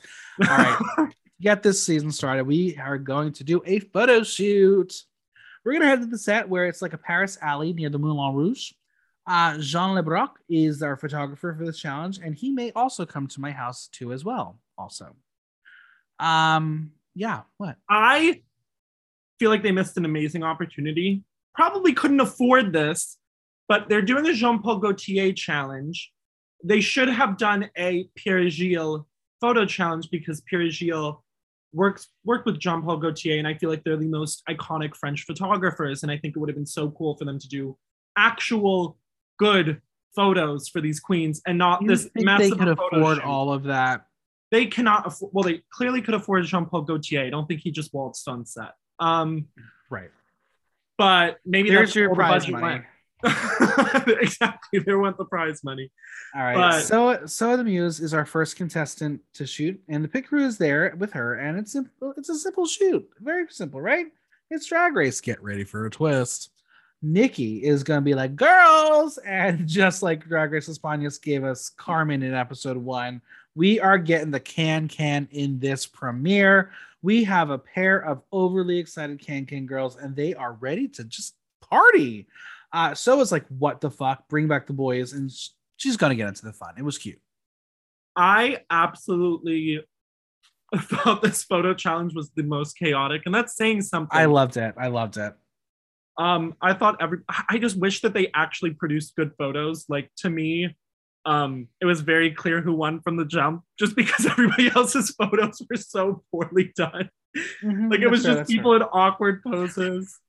All 0.50 0.58
right. 0.58 1.14
get 1.42 1.62
this 1.62 1.84
season 1.86 2.10
started, 2.12 2.46
we 2.48 2.78
are 2.78 2.98
going 2.98 3.34
to 3.34 3.44
do 3.44 3.62
a 3.66 3.80
photo 3.80 4.24
shoot. 4.24 4.94
We're 5.66 5.74
gonna 5.74 5.88
head 5.88 6.02
to 6.02 6.06
the 6.06 6.18
set 6.18 6.48
where 6.48 6.68
it's 6.68 6.82
like 6.82 6.94
a 6.94 6.98
Paris 6.98 7.40
alley 7.42 7.74
near 7.74 7.90
the 7.90 7.98
Moulin 7.98 8.36
Rouge. 8.36 8.72
Uh, 9.28 9.58
Jean 9.58 9.96
Lebrock 9.96 10.34
is 10.48 10.84
our 10.84 10.96
photographer 10.96 11.56
for 11.58 11.66
this 11.66 11.80
challenge, 11.80 12.20
and 12.24 12.36
he 12.36 12.52
may 12.52 12.72
also 12.74 13.04
come 13.04 13.28
to 13.28 13.42
my 13.42 13.52
house 13.52 13.90
too 13.92 14.14
as 14.14 14.24
well. 14.24 14.60
Also, 14.78 15.16
um, 16.20 16.92
yeah. 17.16 17.42
What? 17.58 17.78
I 17.90 18.44
feel 19.40 19.50
like 19.50 19.64
they 19.64 19.72
missed 19.72 19.98
an 19.98 20.06
amazing 20.06 20.44
opportunity. 20.44 21.24
Probably 21.56 21.94
couldn't 21.94 22.20
afford 22.20 22.72
this, 22.72 23.18
but 23.68 23.90
they're 23.90 24.04
doing 24.04 24.28
a 24.28 24.34
Jean 24.34 24.62
Paul 24.62 24.78
Gaultier 24.78 25.34
challenge. 25.34 26.12
They 26.64 26.82
should 26.82 27.10
have 27.10 27.38
done 27.40 27.70
a 27.76 28.08
Pierre 28.16 28.50
Gilles 28.50 29.06
photo 29.42 29.66
challenge 29.66 30.10
because 30.12 30.42
Pierre 30.42 30.70
Gilles 30.70 31.18
works 31.76 32.08
worked 32.24 32.46
with 32.46 32.60
Jean 32.60 32.82
Paul 32.82 32.98
Gaultier, 32.98 33.38
and 33.38 33.48
I 33.48 33.54
feel 33.56 33.70
like 33.70 33.84
they're 33.84 33.98
the 33.98 34.08
most 34.08 34.44
iconic 34.50 34.96
French 34.96 35.24
photographers. 35.24 36.02
And 36.04 36.12
I 36.12 36.18
think 36.18 36.36
it 36.36 36.40
would 36.40 36.50
have 36.50 36.56
been 36.56 36.66
so 36.66 36.90
cool 36.92 37.16
for 37.18 37.26
them 37.26 37.38
to 37.38 37.48
do 37.48 37.78
actual 38.18 38.98
good 39.38 39.82
photos 40.16 40.70
for 40.70 40.80
these 40.82 41.00
queens 41.00 41.42
and 41.46 41.58
not 41.58 41.82
You 41.82 41.90
this 41.90 42.04
think 42.04 42.14
they 42.16 42.24
massive 42.24 42.58
could 42.58 42.70
afford 42.70 43.18
shoot. 43.18 43.24
all 43.26 43.52
of 43.52 43.64
that? 43.64 44.06
They 44.52 44.68
cannot 44.68 45.06
afford. 45.08 45.32
Well, 45.34 45.44
they 45.44 45.62
clearly 45.74 46.02
could 46.02 46.14
afford 46.14 46.46
Jean 46.46 46.66
Paul 46.66 46.84
Gaultier. 46.84 47.24
I 47.26 47.30
don't 47.30 47.46
think 47.48 47.62
he 47.62 47.72
just 47.72 47.94
waltzed 47.94 48.28
on 48.28 48.46
set. 48.46 48.74
Um, 49.00 49.48
Right. 49.90 50.10
but 50.98 51.40
maybe 51.46 51.70
There's 51.70 51.90
that's 51.90 51.96
your 51.96 52.16
prize 52.16 52.44
budget 52.46 52.60
money. 52.60 52.84
Went. 53.26 54.08
exactly, 54.22 54.80
there 54.80 55.00
went 55.00 55.18
the 55.18 55.26
prize 55.26 55.64
money. 55.64 55.92
All 56.36 56.44
right. 56.44 56.56
But- 56.56 56.82
so 56.82 57.26
so 57.26 57.58
the 57.58 57.64
Muse 57.64 58.00
is 58.00 58.14
our 58.14 58.26
first 58.26 58.56
contestant 58.56 59.22
to 59.34 59.46
shoot, 59.46 59.80
and 59.88 60.04
the 60.04 60.08
pit 60.08 60.28
crew 60.28 60.46
is 60.46 60.58
there 60.58 60.96
with 60.98 61.14
her, 61.14 61.36
and 61.36 61.58
it's 61.58 61.72
simple. 61.72 62.14
It's 62.18 62.30
a 62.30 62.36
simple 62.36 62.66
shoot, 62.66 63.08
very 63.20 63.46
simple, 63.50 63.82
right? 63.82 64.08
It's 64.50 64.68
drag 64.68 64.96
race. 64.96 65.22
Get 65.22 65.42
ready 65.44 65.64
for 65.64 65.86
a 65.86 65.90
twist. 65.90 66.52
Nicky 67.02 67.64
is 67.64 67.84
gonna 67.84 68.02
be 68.02 68.14
like 68.16 68.36
girls, 68.36 69.18
and 69.26 69.68
just 69.68 70.02
like 70.04 70.28
Drag 70.28 70.52
Race 70.52 70.70
Españas 70.70 71.22
gave 71.22 71.44
us 71.44 71.70
Carmen 71.70 72.24
in 72.24 72.34
episode 72.34 72.78
one, 72.78 73.22
we 73.56 73.80
are 73.80 73.98
getting 73.98 74.32
the 74.32 74.40
can 74.40 74.88
can 74.88 75.28
in 75.32 75.60
this 75.60 75.86
premiere. 75.86 76.72
We 77.02 77.24
have 77.26 77.52
a 77.52 77.60
pair 77.60 78.00
of 78.00 78.24
overly 78.32 78.80
excited 78.80 79.20
can 79.20 79.46
can 79.46 79.66
girls, 79.66 79.96
and 79.98 80.16
they 80.16 80.34
are 80.34 80.54
ready 80.54 80.88
to 80.90 81.04
just 81.04 81.36
party. 81.62 82.28
Uh, 82.76 82.94
so 82.94 83.22
it's 83.22 83.32
like, 83.32 83.46
what 83.48 83.80
the 83.80 83.90
fuck? 83.90 84.28
Bring 84.28 84.50
back 84.50 84.68
the 84.68 84.74
boys, 84.74 85.14
and 85.14 85.32
she's 85.78 85.96
gonna 85.96 86.14
get 86.14 86.28
into 86.28 86.44
the 86.44 86.52
fun. 86.52 86.74
It 86.78 86.84
was 86.84 86.98
cute. 86.98 87.22
I 88.18 88.64
absolutely 88.70 89.82
thought 90.76 91.22
this 91.22 91.42
photo 91.44 91.74
challenge 91.74 92.14
was 92.14 92.32
the 92.36 92.44
most 92.44 92.78
chaotic, 92.78 93.22
and 93.26 93.34
that's 93.34 93.56
saying 93.56 93.84
something. 93.84 94.10
I 94.12 94.26
loved 94.26 94.58
it. 94.58 94.76
I 94.78 94.88
loved 94.90 95.16
it. 95.16 95.34
um, 96.18 96.54
I 96.62 96.74
thought 96.74 97.02
every. 97.02 97.20
I 97.50 97.60
just 97.60 97.78
wish 97.78 98.02
that 98.02 98.14
they 98.14 98.30
actually 98.36 98.72
produced 98.72 99.16
good 99.16 99.32
photos. 99.38 99.86
Like 99.88 100.12
to 100.18 100.30
me, 100.30 100.76
um, 101.26 101.70
it 101.80 101.86
was 101.86 102.02
very 102.02 102.32
clear 102.32 102.60
who 102.60 102.74
won 102.74 103.00
from 103.00 103.16
the 103.16 103.26
jump, 103.26 103.64
just 103.80 103.96
because 103.96 104.26
everybody 104.30 104.70
else's 104.76 105.12
photos 105.12 105.62
were 105.70 105.78
so 105.78 106.24
poorly 106.30 106.74
done. 106.76 107.10
Like 107.64 108.02
it 108.02 108.10
was 108.10 108.24
just 108.24 108.50
people 108.50 108.76
in 108.76 108.82
awkward 108.82 109.42
poses. 109.44 110.20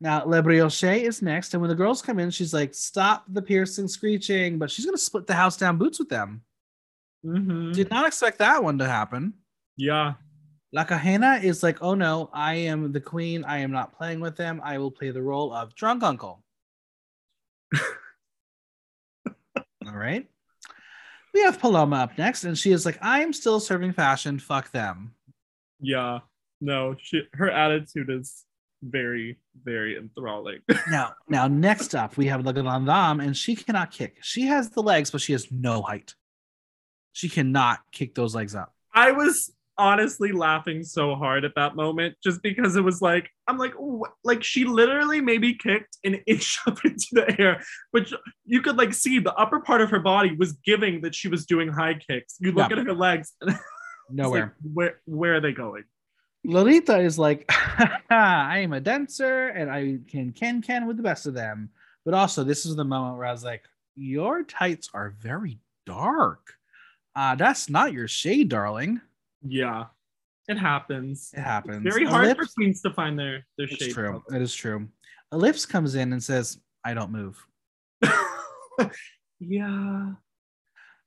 Now, 0.00 0.24
Le 0.24 0.42
Brioche 0.42 0.84
is 0.84 1.22
next, 1.22 1.54
and 1.54 1.60
when 1.60 1.68
the 1.70 1.74
girls 1.74 2.02
come 2.02 2.20
in, 2.20 2.30
she's 2.30 2.54
like, 2.54 2.72
"Stop 2.72 3.24
the 3.28 3.42
piercing, 3.42 3.88
screeching!" 3.88 4.58
But 4.58 4.70
she's 4.70 4.84
gonna 4.84 4.96
split 4.96 5.26
the 5.26 5.34
house 5.34 5.56
down 5.56 5.76
boots 5.76 5.98
with 5.98 6.08
them. 6.08 6.42
Mhm. 7.24 7.74
Did 7.74 7.90
not 7.90 8.06
expect 8.06 8.38
that 8.38 8.62
one 8.62 8.78
to 8.78 8.86
happen. 8.86 9.34
Yeah. 9.76 10.14
La 10.72 10.84
Kahena 10.84 11.42
is 11.42 11.62
like, 11.62 11.82
"Oh 11.82 11.94
no, 11.94 12.30
I 12.32 12.54
am 12.54 12.92
the 12.92 13.00
queen. 13.00 13.42
I 13.44 13.58
am 13.58 13.72
not 13.72 13.92
playing 13.92 14.20
with 14.20 14.36
them. 14.36 14.60
I 14.62 14.78
will 14.78 14.90
play 14.90 15.10
the 15.10 15.22
role 15.22 15.52
of 15.52 15.74
drunk 15.74 16.02
uncle." 16.02 16.44
All 19.86 19.96
right. 19.96 20.30
We 21.34 21.40
have 21.42 21.58
Paloma 21.58 21.96
up 21.96 22.18
next, 22.18 22.44
and 22.44 22.56
she 22.56 22.70
is 22.70 22.86
like, 22.86 22.98
"I 23.02 23.22
am 23.22 23.32
still 23.32 23.58
serving 23.58 23.94
fashion. 23.94 24.38
Fuck 24.38 24.70
them." 24.70 25.14
Yeah. 25.80 26.20
No, 26.60 26.96
she 27.00 27.22
her 27.34 27.50
attitude 27.50 28.10
is 28.10 28.44
very, 28.82 29.38
very 29.64 29.96
enthralling. 29.96 30.60
Now, 30.90 31.12
now 31.28 31.46
next 31.48 31.94
up 31.94 32.16
we 32.16 32.26
have 32.26 32.44
La 32.44 32.52
Grande 32.52 32.86
Dame, 32.86 33.20
and 33.20 33.36
she 33.36 33.54
cannot 33.56 33.90
kick. 33.90 34.18
She 34.22 34.42
has 34.46 34.70
the 34.70 34.82
legs, 34.82 35.10
but 35.10 35.20
she 35.20 35.32
has 35.32 35.50
no 35.50 35.82
height. 35.82 36.14
She 37.12 37.28
cannot 37.28 37.80
kick 37.92 38.14
those 38.14 38.34
legs 38.34 38.54
up. 38.54 38.72
I 38.94 39.12
was 39.12 39.52
honestly 39.80 40.32
laughing 40.32 40.82
so 40.82 41.14
hard 41.14 41.44
at 41.44 41.54
that 41.54 41.76
moment 41.76 42.12
just 42.24 42.42
because 42.42 42.74
it 42.74 42.80
was 42.82 43.00
like 43.00 43.28
I'm 43.46 43.58
like 43.58 43.74
like 44.24 44.42
she 44.42 44.64
literally 44.64 45.20
maybe 45.20 45.54
kicked 45.54 45.98
an 46.04 46.14
inch 46.26 46.58
up 46.66 46.84
into 46.84 47.06
the 47.12 47.40
air, 47.40 47.62
but 47.92 48.10
you 48.44 48.60
could 48.62 48.76
like 48.76 48.92
see 48.94 49.18
the 49.18 49.34
upper 49.34 49.60
part 49.60 49.80
of 49.80 49.90
her 49.90 50.00
body 50.00 50.34
was 50.36 50.52
giving 50.64 51.00
that 51.02 51.14
she 51.14 51.28
was 51.28 51.46
doing 51.46 51.68
high 51.68 51.94
kicks. 51.94 52.36
You 52.40 52.52
look 52.52 52.70
Yeah. 52.70 52.78
at 52.78 52.86
her 52.86 52.94
legs, 52.94 53.32
and 53.40 53.56
Nowhere. 54.10 54.40
like, 54.64 54.72
where 54.74 55.00
where 55.04 55.34
are 55.36 55.40
they 55.40 55.52
going? 55.52 55.84
Lolita 56.48 56.98
is 56.98 57.18
like, 57.18 57.44
I 58.10 58.60
am 58.60 58.72
a 58.72 58.80
dancer 58.80 59.48
and 59.48 59.70
I 59.70 59.98
can 60.08 60.32
can 60.32 60.62
can 60.62 60.86
with 60.86 60.96
the 60.96 61.02
best 61.02 61.26
of 61.26 61.34
them. 61.34 61.68
But 62.06 62.14
also, 62.14 62.42
this 62.42 62.64
is 62.64 62.74
the 62.74 62.84
moment 62.84 63.18
where 63.18 63.26
I 63.26 63.32
was 63.32 63.44
like, 63.44 63.64
your 63.94 64.44
tights 64.44 64.88
are 64.94 65.14
very 65.20 65.58
dark. 65.84 66.54
Uh, 67.14 67.34
that's 67.34 67.68
not 67.68 67.92
your 67.92 68.08
shade, 68.08 68.48
darling. 68.48 68.98
Yeah, 69.46 69.86
it 70.48 70.56
happens. 70.56 71.34
It 71.36 71.40
happens. 71.40 71.82
Very 71.82 72.06
hard 72.06 72.34
for 72.34 72.46
queens 72.46 72.80
to 72.80 72.94
find 72.94 73.18
their 73.18 73.44
their 73.58 73.66
It's 73.66 73.84
shade. 73.84 73.92
true. 73.92 74.22
It 74.32 74.40
is 74.40 74.54
true. 74.54 74.88
Elips 75.34 75.68
comes 75.68 75.96
in 75.96 76.14
and 76.14 76.24
says, 76.24 76.58
I 76.82 76.94
don't 76.94 77.12
move. 77.12 77.44
yeah. 79.38 80.12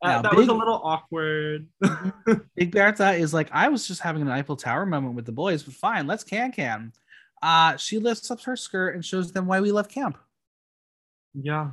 Uh, 0.02 0.22
that 0.22 0.36
was 0.36 0.48
a 0.48 0.54
little 0.54 0.82
awkward. 0.84 1.68
Big 2.56 2.72
Bertha 2.72 3.14
is 3.14 3.34
like, 3.34 3.50
I 3.52 3.70
was 3.70 3.88
just 3.88 4.02
having 4.02 4.24
an 4.24 4.30
Eiffel 4.30 4.56
Tower 4.56 4.86
moment 4.86 5.16
with 5.16 5.26
the 5.26 5.32
boys, 5.32 5.62
but 5.64 5.76
fine, 5.76 6.08
let's 6.08 6.24
can 6.24 6.52
can. 6.52 6.92
Uh, 7.42 7.76
she 7.78 8.00
lifts 8.00 8.32
up 8.32 8.42
her 8.42 8.56
skirt 8.56 8.96
and 8.96 9.06
shows 9.06 9.32
them 9.32 9.46
why 9.46 9.60
we 9.62 9.72
left 9.72 9.92
camp. 9.92 10.18
yeah. 11.34 11.72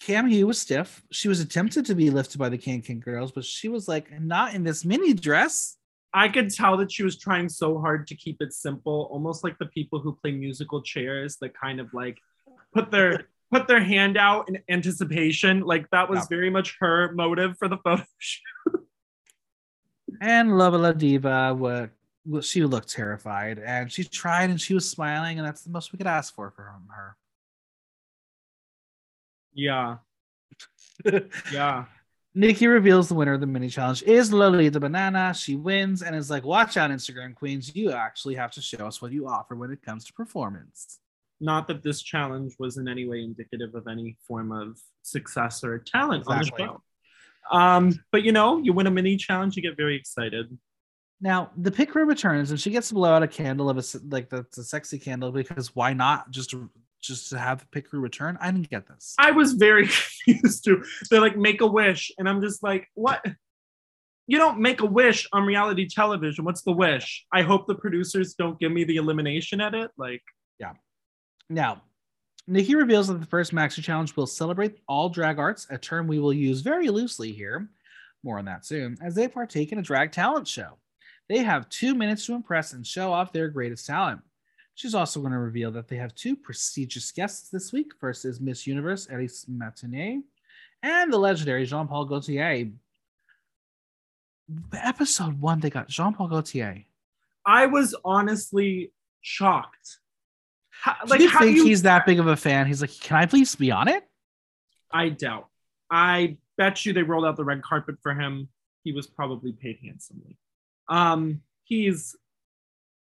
Kam 0.00 0.26
Hugh 0.26 0.48
was 0.48 0.60
stiff. 0.60 1.00
She 1.12 1.28
was 1.28 1.38
attempted 1.38 1.86
to 1.86 1.94
be 1.94 2.10
lifted 2.10 2.38
by 2.38 2.48
the 2.48 2.58
Can 2.58 2.82
Can 2.82 2.98
girls, 2.98 3.30
but 3.30 3.44
she 3.44 3.68
was 3.68 3.86
like, 3.86 4.20
not 4.20 4.52
in 4.52 4.64
this 4.64 4.84
mini 4.84 5.14
dress. 5.14 5.76
I 6.12 6.28
could 6.28 6.50
tell 6.50 6.76
that 6.78 6.90
she 6.90 7.04
was 7.04 7.18
trying 7.18 7.48
so 7.48 7.78
hard 7.78 8.08
to 8.08 8.16
keep 8.16 8.42
it 8.42 8.52
simple, 8.52 9.08
almost 9.12 9.44
like 9.44 9.58
the 9.58 9.66
people 9.66 10.00
who 10.00 10.18
play 10.20 10.32
musical 10.32 10.82
chairs 10.82 11.36
that 11.40 11.54
kind 11.54 11.80
of 11.80 11.94
like 11.94 12.18
put 12.74 12.90
their 12.90 13.28
put 13.52 13.68
their 13.68 13.82
hand 13.82 14.16
out 14.16 14.48
in 14.48 14.58
anticipation. 14.68 15.60
Like 15.60 15.88
that 15.90 16.08
was 16.08 16.20
Yeah. 16.20 16.26
very 16.36 16.50
much 16.50 16.76
her 16.80 17.12
motive 17.12 17.56
for 17.58 17.68
the 17.68 17.76
photo 17.84 18.04
shoot. 18.18 18.42
And 20.20 20.50
Lova 20.50 20.78
Ladiva, 20.94 21.56
wa- 21.56 22.40
she 22.40 22.64
looked 22.64 22.88
terrified, 22.90 23.58
and 23.58 23.90
she 23.92 24.04
tried 24.04 24.50
and 24.50 24.60
she 24.60 24.74
was 24.74 24.88
smiling, 24.88 25.38
and 25.38 25.46
that's 25.46 25.62
the 25.62 25.70
most 25.70 25.92
we 25.92 25.96
could 25.98 26.06
ask 26.06 26.34
for 26.34 26.50
from 26.50 26.88
her. 26.94 27.16
Yeah, 29.54 29.98
yeah. 31.52 31.84
Nicky 32.34 32.66
reveals 32.66 33.08
the 33.08 33.14
winner 33.14 33.34
of 33.34 33.40
the 33.40 33.46
mini 33.46 33.68
challenge 33.68 34.02
is 34.04 34.32
Lolita 34.32 34.80
Banana. 34.80 35.34
She 35.34 35.54
wins 35.56 36.00
and 36.02 36.16
is 36.16 36.30
like, 36.30 36.44
"Watch 36.44 36.76
out, 36.78 36.90
Instagram 36.90 37.34
queens! 37.34 37.74
You 37.76 37.92
actually 37.92 38.36
have 38.36 38.52
to 38.52 38.62
show 38.62 38.86
us 38.86 39.02
what 39.02 39.12
you 39.12 39.28
offer 39.28 39.54
when 39.54 39.70
it 39.70 39.82
comes 39.82 40.04
to 40.06 40.12
performance." 40.14 40.98
Not 41.42 41.66
that 41.68 41.82
this 41.82 42.02
challenge 42.02 42.54
was 42.58 42.78
in 42.78 42.88
any 42.88 43.06
way 43.06 43.22
indicative 43.22 43.74
of 43.74 43.88
any 43.88 44.16
form 44.26 44.52
of 44.52 44.78
success 45.02 45.64
or 45.64 45.78
talent 45.78 46.22
Exactly. 46.22 46.64
on 46.64 46.68
the 46.68 46.74
show. 46.74 46.82
Um, 47.56 48.04
but 48.12 48.22
you 48.22 48.32
know, 48.32 48.58
you 48.58 48.72
win 48.72 48.86
a 48.86 48.90
mini 48.90 49.16
challenge, 49.16 49.56
you 49.56 49.62
get 49.62 49.76
very 49.76 49.96
excited. 49.96 50.56
Now 51.20 51.50
the 51.56 51.70
pit 51.70 51.90
crew 51.90 52.04
returns 52.04 52.50
and 52.50 52.60
she 52.60 52.70
gets 52.70 52.88
to 52.88 52.94
blow 52.94 53.12
out 53.12 53.22
a 53.22 53.28
candle 53.28 53.68
of 53.68 53.78
a 53.78 53.82
like 54.08 54.28
that's 54.30 54.58
a 54.58 54.64
sexy 54.64 54.98
candle 54.98 55.30
because 55.32 55.74
why 55.74 55.92
not 55.92 56.30
just 56.30 56.54
just 57.00 57.30
to 57.30 57.38
have 57.38 57.58
the 57.60 57.66
pit 57.66 57.88
crew 57.88 58.00
return? 58.00 58.38
I 58.40 58.50
didn't 58.50 58.70
get 58.70 58.86
this. 58.86 59.14
I 59.18 59.32
was 59.32 59.52
very 59.54 59.86
confused 60.26 60.64
too. 60.64 60.84
They're 61.10 61.20
like, 61.20 61.36
make 61.36 61.60
a 61.60 61.66
wish. 61.66 62.12
And 62.18 62.28
I'm 62.28 62.40
just 62.40 62.62
like, 62.62 62.88
what? 62.94 63.24
You 64.28 64.38
don't 64.38 64.60
make 64.60 64.80
a 64.80 64.86
wish 64.86 65.28
on 65.32 65.44
reality 65.44 65.88
television. 65.88 66.44
What's 66.44 66.62
the 66.62 66.72
wish? 66.72 67.26
I 67.32 67.42
hope 67.42 67.66
the 67.66 67.74
producers 67.74 68.34
don't 68.34 68.58
give 68.58 68.70
me 68.70 68.84
the 68.84 68.96
elimination 68.96 69.60
edit. 69.60 69.90
Like, 69.98 70.22
Now, 71.52 71.82
Nicky 72.46 72.74
reveals 72.74 73.08
that 73.08 73.20
the 73.20 73.26
first 73.26 73.52
Maxi 73.52 73.82
Challenge 73.82 74.16
will 74.16 74.26
celebrate 74.26 74.78
all 74.88 75.10
drag 75.10 75.38
arts, 75.38 75.66
a 75.68 75.76
term 75.76 76.06
we 76.06 76.18
will 76.18 76.32
use 76.32 76.62
very 76.62 76.88
loosely 76.88 77.30
here. 77.30 77.68
More 78.22 78.38
on 78.38 78.46
that 78.46 78.64
soon, 78.64 78.96
as 79.02 79.14
they 79.14 79.28
partake 79.28 79.70
in 79.70 79.78
a 79.78 79.82
drag 79.82 80.12
talent 80.12 80.48
show. 80.48 80.78
They 81.28 81.38
have 81.38 81.68
two 81.68 81.94
minutes 81.94 82.24
to 82.26 82.34
impress 82.34 82.72
and 82.72 82.86
show 82.86 83.12
off 83.12 83.32
their 83.32 83.48
greatest 83.48 83.86
talent. 83.86 84.22
She's 84.74 84.94
also 84.94 85.20
going 85.20 85.32
to 85.32 85.38
reveal 85.38 85.70
that 85.72 85.88
they 85.88 85.96
have 85.96 86.14
two 86.14 86.36
prestigious 86.36 87.12
guests 87.12 87.50
this 87.50 87.70
week. 87.70 87.92
First 88.00 88.24
is 88.24 88.40
Miss 88.40 88.66
Universe 88.66 89.06
Iris 89.10 89.44
Mittenaere 89.44 90.22
and 90.82 91.12
the 91.12 91.18
legendary 91.18 91.66
Jean 91.66 91.86
Paul 91.86 92.06
Gaultier. 92.06 92.70
Episode 94.72 95.38
one, 95.38 95.60
they 95.60 95.70
got 95.70 95.88
Jean 95.88 96.14
Paul 96.14 96.28
Gaultier. 96.28 96.84
I 97.44 97.66
was 97.66 97.94
honestly 98.04 98.92
shocked. 99.20 99.98
How, 100.82 100.96
Like, 101.06 101.18
do 101.18 101.24
you 101.24 101.30
think 101.38 101.58
he's 101.58 101.82
that 101.82 102.06
big 102.06 102.18
of 102.18 102.26
a 102.26 102.34
fan? 102.36 102.66
He's 102.66 102.80
like, 102.80 102.90
can 103.00 103.16
I 103.16 103.26
please 103.26 103.54
be 103.54 103.70
on 103.70 103.86
it? 103.86 104.02
I 104.90 105.10
doubt. 105.10 105.46
I 105.88 106.38
bet 106.58 106.84
you 106.84 106.92
they 106.92 107.02
rolled 107.04 107.24
out 107.24 107.36
the 107.36 107.44
red 107.44 107.62
carpet 107.62 107.96
for 108.02 108.14
him. 108.14 108.48
He 108.82 108.90
was 108.92 109.06
probably 109.06 109.52
paid 109.52 109.78
handsomely. 109.84 110.36
Um, 110.88 111.40
he's 111.64 112.16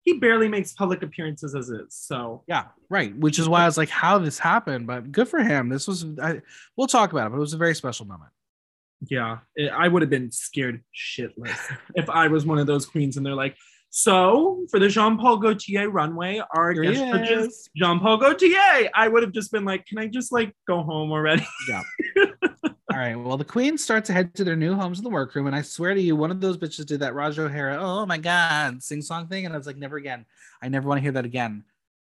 he 0.01 0.13
barely 0.13 0.47
makes 0.47 0.73
public 0.73 1.03
appearances 1.03 1.53
as 1.53 1.69
is. 1.69 1.93
So 1.93 2.43
Yeah, 2.47 2.65
right. 2.89 3.15
Which 3.15 3.37
is 3.37 3.47
why 3.47 3.61
I 3.61 3.65
was 3.65 3.77
like, 3.77 3.89
how 3.89 4.17
this 4.17 4.39
happened, 4.39 4.87
but 4.87 5.11
good 5.11 5.27
for 5.27 5.39
him. 5.39 5.69
This 5.69 5.85
was, 5.87 6.05
I, 6.19 6.41
we'll 6.77 6.87
talk 6.87 7.11
about 7.11 7.27
it, 7.27 7.29
but 7.31 7.35
it 7.37 7.41
was 7.41 7.53
a 7.53 7.57
very 7.57 7.75
special 7.75 8.05
moment. 8.07 8.31
yeah, 9.09 9.39
it- 9.55 9.69
I 9.71 9.87
would 9.87 10.01
have 10.01 10.09
been 10.09 10.31
scared 10.31 10.81
shitless 10.95 11.59
if 11.95 12.09
I 12.09 12.27
was 12.29 12.45
one 12.45 12.57
of 12.57 12.65
those 12.67 12.85
queens 12.87 13.17
and 13.17 13.25
they're 13.25 13.35
like, 13.35 13.55
so 13.89 14.65
for 14.69 14.79
the 14.79 14.89
Jean 14.89 15.17
Paul 15.17 15.37
Gaultier 15.37 15.89
runway, 15.89 16.41
our 16.55 16.71
Here 16.71 16.83
guest 16.83 16.99
judges 16.99 17.47
is. 17.47 17.69
Jean 17.75 17.99
Paul 17.99 18.17
Gaultier. 18.17 18.89
I 18.93 19.07
would 19.07 19.23
have 19.23 19.31
just 19.31 19.51
been 19.51 19.65
like, 19.65 19.85
can 19.85 19.97
I 19.97 20.07
just 20.07 20.31
like 20.31 20.53
go 20.67 20.83
home 20.83 21.11
already? 21.11 21.47
Yeah. 21.69 21.83
All 22.97 22.97
right. 23.03 23.15
Well, 23.15 23.37
the 23.37 23.45
queens 23.45 23.83
start 23.83 24.05
to 24.05 24.13
head 24.13 24.33
to 24.35 24.43
their 24.43 24.55
new 24.55 24.73
homes 24.73 24.97
in 24.97 25.03
the 25.03 25.09
workroom, 25.09 25.47
and 25.47 25.55
I 25.55 25.61
swear 25.61 25.93
to 25.93 26.01
you, 26.01 26.15
one 26.15 26.31
of 26.31 26.41
those 26.41 26.57
bitches 26.57 26.85
did 26.85 27.01
that 27.01 27.13
Raj 27.13 27.37
O'Hara, 27.37 27.77
oh 27.79 28.05
my 28.05 28.17
god, 28.17 28.81
sing 28.81 29.01
song 29.01 29.27
thing, 29.27 29.45
and 29.45 29.53
I 29.53 29.57
was 29.57 29.67
like, 29.67 29.77
never 29.77 29.97
again. 29.97 30.25
I 30.61 30.69
never 30.69 30.87
want 30.87 30.97
to 30.97 31.03
hear 31.03 31.11
that 31.13 31.25
again. 31.25 31.63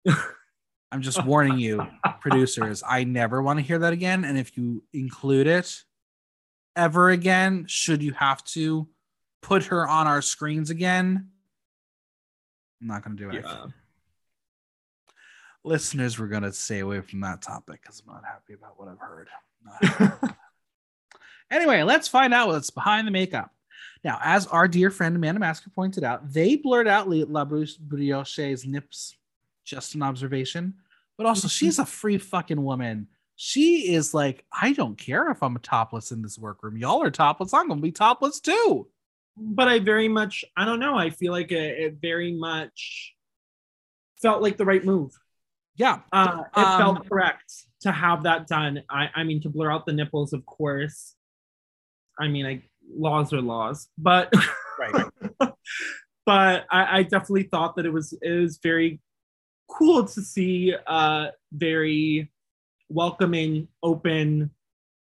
I'm 0.92 1.02
just 1.02 1.24
warning 1.24 1.58
you, 1.58 1.84
producers. 2.20 2.82
I 2.86 3.04
never 3.04 3.42
want 3.42 3.58
to 3.58 3.64
hear 3.64 3.80
that 3.80 3.92
again. 3.92 4.24
And 4.24 4.38
if 4.38 4.56
you 4.56 4.84
include 4.92 5.48
it 5.48 5.82
ever 6.76 7.10
again, 7.10 7.64
should 7.66 8.02
you 8.02 8.12
have 8.12 8.44
to 8.44 8.86
put 9.42 9.64
her 9.64 9.88
on 9.88 10.06
our 10.06 10.22
screens 10.22 10.70
again, 10.70 11.30
I'm 12.84 12.88
not 12.88 13.02
going 13.02 13.16
to 13.16 13.22
do 13.22 13.30
it. 13.30 13.44
Yeah. 13.44 13.66
Listeners, 15.64 16.20
we're 16.20 16.26
going 16.26 16.42
to 16.42 16.52
stay 16.52 16.80
away 16.80 17.00
from 17.00 17.20
that 17.22 17.40
topic 17.40 17.80
because 17.80 18.02
I'm 18.06 18.12
not 18.12 18.24
happy 18.24 18.52
about 18.52 18.74
what 18.78 18.88
I've 18.88 18.98
heard. 19.00 20.30
Anyway, 21.50 21.82
let's 21.82 22.08
find 22.08 22.34
out 22.34 22.48
what's 22.48 22.70
behind 22.70 23.06
the 23.06 23.12
makeup. 23.12 23.50
Now, 24.02 24.18
as 24.22 24.46
our 24.48 24.68
dear 24.68 24.90
friend 24.90 25.16
Amanda 25.16 25.40
Masker 25.40 25.70
pointed 25.70 26.04
out, 26.04 26.32
they 26.32 26.56
blurred 26.56 26.88
out 26.88 27.08
La 27.08 27.44
Bruce 27.44 27.76
Brioche's 27.76 28.66
nips, 28.66 29.16
just 29.64 29.94
an 29.94 30.02
observation, 30.02 30.74
but 31.16 31.26
also 31.26 31.46
mm-hmm. 31.46 31.52
she's 31.52 31.78
a 31.78 31.86
free 31.86 32.18
fucking 32.18 32.62
woman. 32.62 33.08
She 33.36 33.94
is 33.94 34.12
like, 34.12 34.44
I 34.52 34.72
don't 34.72 34.98
care 34.98 35.30
if 35.30 35.42
I'm 35.42 35.56
topless 35.58 36.12
in 36.12 36.22
this 36.22 36.38
workroom. 36.38 36.76
Y'all 36.76 37.02
are 37.02 37.10
topless. 37.10 37.54
I'm 37.54 37.68
gonna 37.68 37.80
be 37.80 37.92
topless 37.92 38.40
too. 38.40 38.88
But 39.36 39.68
I 39.68 39.78
very 39.80 40.08
much, 40.08 40.44
I 40.56 40.64
don't 40.64 40.80
know. 40.80 40.96
I 40.96 41.10
feel 41.10 41.32
like 41.32 41.52
it, 41.52 41.78
it 41.78 41.96
very 42.00 42.32
much 42.32 43.14
felt 44.22 44.42
like 44.42 44.56
the 44.56 44.64
right 44.64 44.84
move. 44.84 45.12
Yeah, 45.76 46.00
Uh, 46.12 46.44
it 46.56 46.60
Um, 46.60 46.78
felt 46.80 47.08
correct 47.08 47.52
to 47.80 47.90
have 47.92 48.22
that 48.24 48.46
done. 48.46 48.82
I, 48.88 49.10
I 49.14 49.24
mean, 49.24 49.40
to 49.42 49.48
blur 49.48 49.70
out 49.70 49.86
the 49.86 49.92
nipples, 49.92 50.32
of 50.32 50.46
course. 50.46 51.14
I 52.18 52.28
mean, 52.28 52.46
I, 52.46 52.62
laws 52.96 53.32
are 53.32 53.42
laws, 53.42 53.88
but 53.98 54.32
right. 54.78 55.06
but 56.26 56.64
I, 56.70 56.98
I 56.98 57.02
definitely 57.02 57.44
thought 57.44 57.76
that 57.76 57.86
it 57.86 57.92
was 57.92 58.16
it 58.22 58.30
was 58.30 58.58
very 58.62 59.00
cool 59.68 60.04
to 60.04 60.22
see 60.22 60.74
a 60.86 61.30
very 61.52 62.30
welcoming, 62.88 63.68
open 63.82 64.50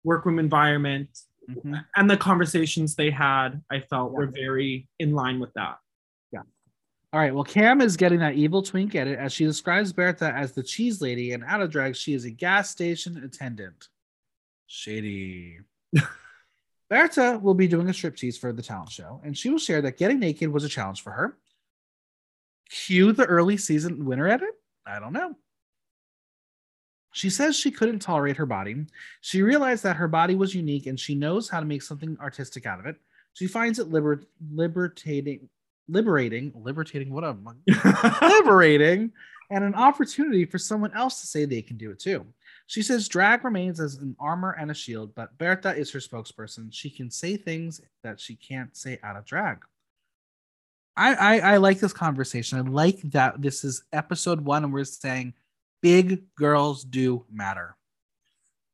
workroom 0.02 0.38
environment, 0.38 1.10
Mhm. 1.48 1.84
and 1.96 2.10
the 2.10 2.16
conversations 2.16 2.94
they 2.94 3.10
had, 3.10 3.62
I 3.70 3.80
felt 3.80 4.12
Yeah. 4.12 4.16
were 4.18 4.26
very 4.26 4.88
in 4.98 5.12
line 5.12 5.40
with 5.40 5.52
that. 5.54 5.78
Yeah. 6.32 6.42
All 7.12 7.20
right. 7.20 7.34
Well, 7.34 7.44
Kam 7.44 7.80
is 7.80 7.96
getting 7.96 8.18
that 8.20 8.34
evil 8.34 8.62
twink 8.62 8.94
edit 8.94 9.18
as 9.18 9.32
she 9.32 9.44
describes 9.44 9.92
Bertha 9.92 10.32
as 10.34 10.52
the 10.52 10.62
cheese 10.62 11.00
lady, 11.00 11.32
and 11.32 11.44
out 11.44 11.60
of 11.62 11.70
drag, 11.70 11.96
she 11.96 12.14
is 12.14 12.24
a 12.24 12.30
gas 12.30 12.70
station 12.70 13.16
attendant. 13.22 13.88
Shady. 14.66 15.60
Bertha 16.90 17.38
will 17.38 17.54
be 17.54 17.66
doing 17.68 17.88
a 17.88 17.92
striptease 17.92 18.38
for 18.38 18.52
the 18.52 18.62
talent 18.62 18.90
show, 18.90 19.20
and 19.24 19.36
she 19.36 19.50
will 19.50 19.58
share 19.58 19.82
that 19.82 19.96
getting 19.98 20.18
naked 20.20 20.48
was 20.50 20.64
a 20.64 20.68
challenge 20.68 21.02
for 21.02 21.12
her. 21.12 21.38
Cue 22.70 23.12
the 23.12 23.24
early 23.26 23.56
season 23.56 24.04
winner 24.04 24.26
edit? 24.28 24.50
I 24.86 24.98
don't 25.00 25.12
know. 25.12 25.36
She 27.14 27.30
says 27.30 27.54
she 27.54 27.70
couldn't 27.70 28.00
tolerate 28.00 28.36
her 28.38 28.44
body. 28.44 28.86
She 29.20 29.40
realized 29.40 29.84
that 29.84 29.94
her 29.94 30.08
body 30.08 30.34
was 30.34 30.52
unique 30.52 30.86
and 30.86 30.98
she 30.98 31.14
knows 31.14 31.48
how 31.48 31.60
to 31.60 31.66
make 31.66 31.80
something 31.80 32.18
artistic 32.20 32.66
out 32.66 32.80
of 32.80 32.86
it. 32.86 32.96
She 33.34 33.46
finds 33.46 33.78
it 33.78 33.88
liber- 33.88 34.24
liberating, 34.52 35.48
liberating, 35.88 36.52
liberating, 36.56 37.12
what 37.14 37.22
a 37.22 37.36
liberating, 38.20 39.12
and 39.48 39.62
an 39.62 39.76
opportunity 39.76 40.44
for 40.44 40.58
someone 40.58 40.92
else 40.92 41.20
to 41.20 41.28
say 41.28 41.44
they 41.44 41.62
can 41.62 41.76
do 41.76 41.92
it 41.92 42.00
too. 42.00 42.26
She 42.66 42.82
says 42.82 43.06
drag 43.06 43.44
remains 43.44 43.78
as 43.78 43.94
an 43.94 44.16
armor 44.18 44.56
and 44.58 44.72
a 44.72 44.74
shield, 44.74 45.14
but 45.14 45.38
Bertha 45.38 45.72
is 45.72 45.92
her 45.92 46.00
spokesperson. 46.00 46.66
She 46.72 46.90
can 46.90 47.12
say 47.12 47.36
things 47.36 47.80
that 48.02 48.18
she 48.18 48.34
can't 48.34 48.76
say 48.76 48.98
out 49.04 49.14
of 49.14 49.24
drag. 49.24 49.58
I, 50.96 51.14
I 51.14 51.38
I 51.38 51.56
like 51.58 51.78
this 51.78 51.92
conversation. 51.92 52.58
I 52.58 52.62
like 52.62 53.02
that 53.12 53.40
this 53.40 53.62
is 53.62 53.84
episode 53.92 54.40
one, 54.40 54.64
and 54.64 54.72
we're 54.72 54.82
saying 54.82 55.34
big 55.84 56.22
girls 56.34 56.82
do 56.82 57.26
matter. 57.30 57.76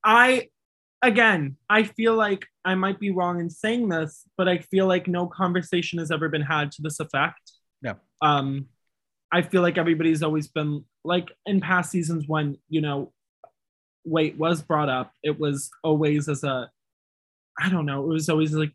I 0.04 0.48
again, 1.02 1.56
I 1.68 1.82
feel 1.82 2.14
like 2.14 2.46
I 2.64 2.76
might 2.76 3.00
be 3.00 3.11
wrong 3.11 3.40
in 3.40 3.50
saying 3.50 3.88
this, 3.88 4.24
but 4.38 4.48
I 4.48 4.58
feel 4.58 4.86
like 4.86 5.08
no 5.08 5.26
conversation 5.26 5.98
has 5.98 6.12
ever 6.12 6.28
been 6.28 6.42
had 6.42 6.70
to 6.72 6.82
this 6.82 7.00
effect. 7.00 7.52
Yeah. 7.82 7.94
Um, 8.22 8.66
I 9.32 9.42
feel 9.42 9.61
like 9.61 9.76
everybody's 9.76 10.22
always 10.22 10.46
been 10.46 10.84
like 11.02 11.32
in 11.46 11.61
past 11.61 11.90
seasons 11.90 12.26
when 12.28 12.58
you 12.68 12.80
know 12.80 13.12
weight 14.04 14.38
was 14.38 14.62
brought 14.62 14.88
up, 14.88 15.12
it 15.24 15.38
was 15.38 15.68
always 15.82 16.28
as 16.28 16.44
a 16.44 16.70
I 17.58 17.70
don't 17.70 17.86
know, 17.86 18.04
it 18.04 18.08
was 18.08 18.28
always 18.28 18.52
like 18.52 18.72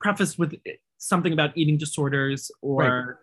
prefaced 0.00 0.38
with 0.38 0.54
something 0.96 1.34
about 1.34 1.58
eating 1.58 1.76
disorders 1.76 2.50
or 2.62 3.20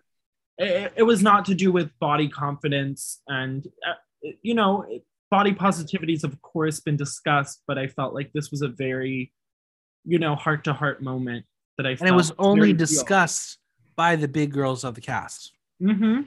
it, 0.58 0.92
it 0.94 1.02
was 1.02 1.24
not 1.24 1.44
to 1.46 1.54
do 1.54 1.72
with 1.72 1.90
body 1.98 2.28
confidence 2.28 3.20
and 3.26 3.66
uh, 3.84 3.94
you 4.42 4.54
know 4.54 4.86
body 5.30 5.52
positivities 5.52 6.24
of 6.24 6.40
course 6.42 6.80
been 6.80 6.96
discussed 6.96 7.62
but 7.66 7.78
i 7.78 7.86
felt 7.86 8.14
like 8.14 8.32
this 8.32 8.50
was 8.50 8.62
a 8.62 8.68
very 8.68 9.32
you 10.04 10.18
know 10.18 10.34
heart 10.34 10.64
to 10.64 10.72
heart 10.72 11.02
moment 11.02 11.44
that 11.76 11.86
i 11.86 11.90
felt 11.90 12.00
And 12.00 12.08
it 12.08 12.16
was 12.16 12.32
only 12.38 12.72
discussed 12.72 13.58
by 13.96 14.16
the 14.16 14.28
big 14.28 14.52
girls 14.52 14.84
of 14.84 14.94
the 14.94 15.00
cast. 15.00 15.52
Mm-hmm. 15.82 16.22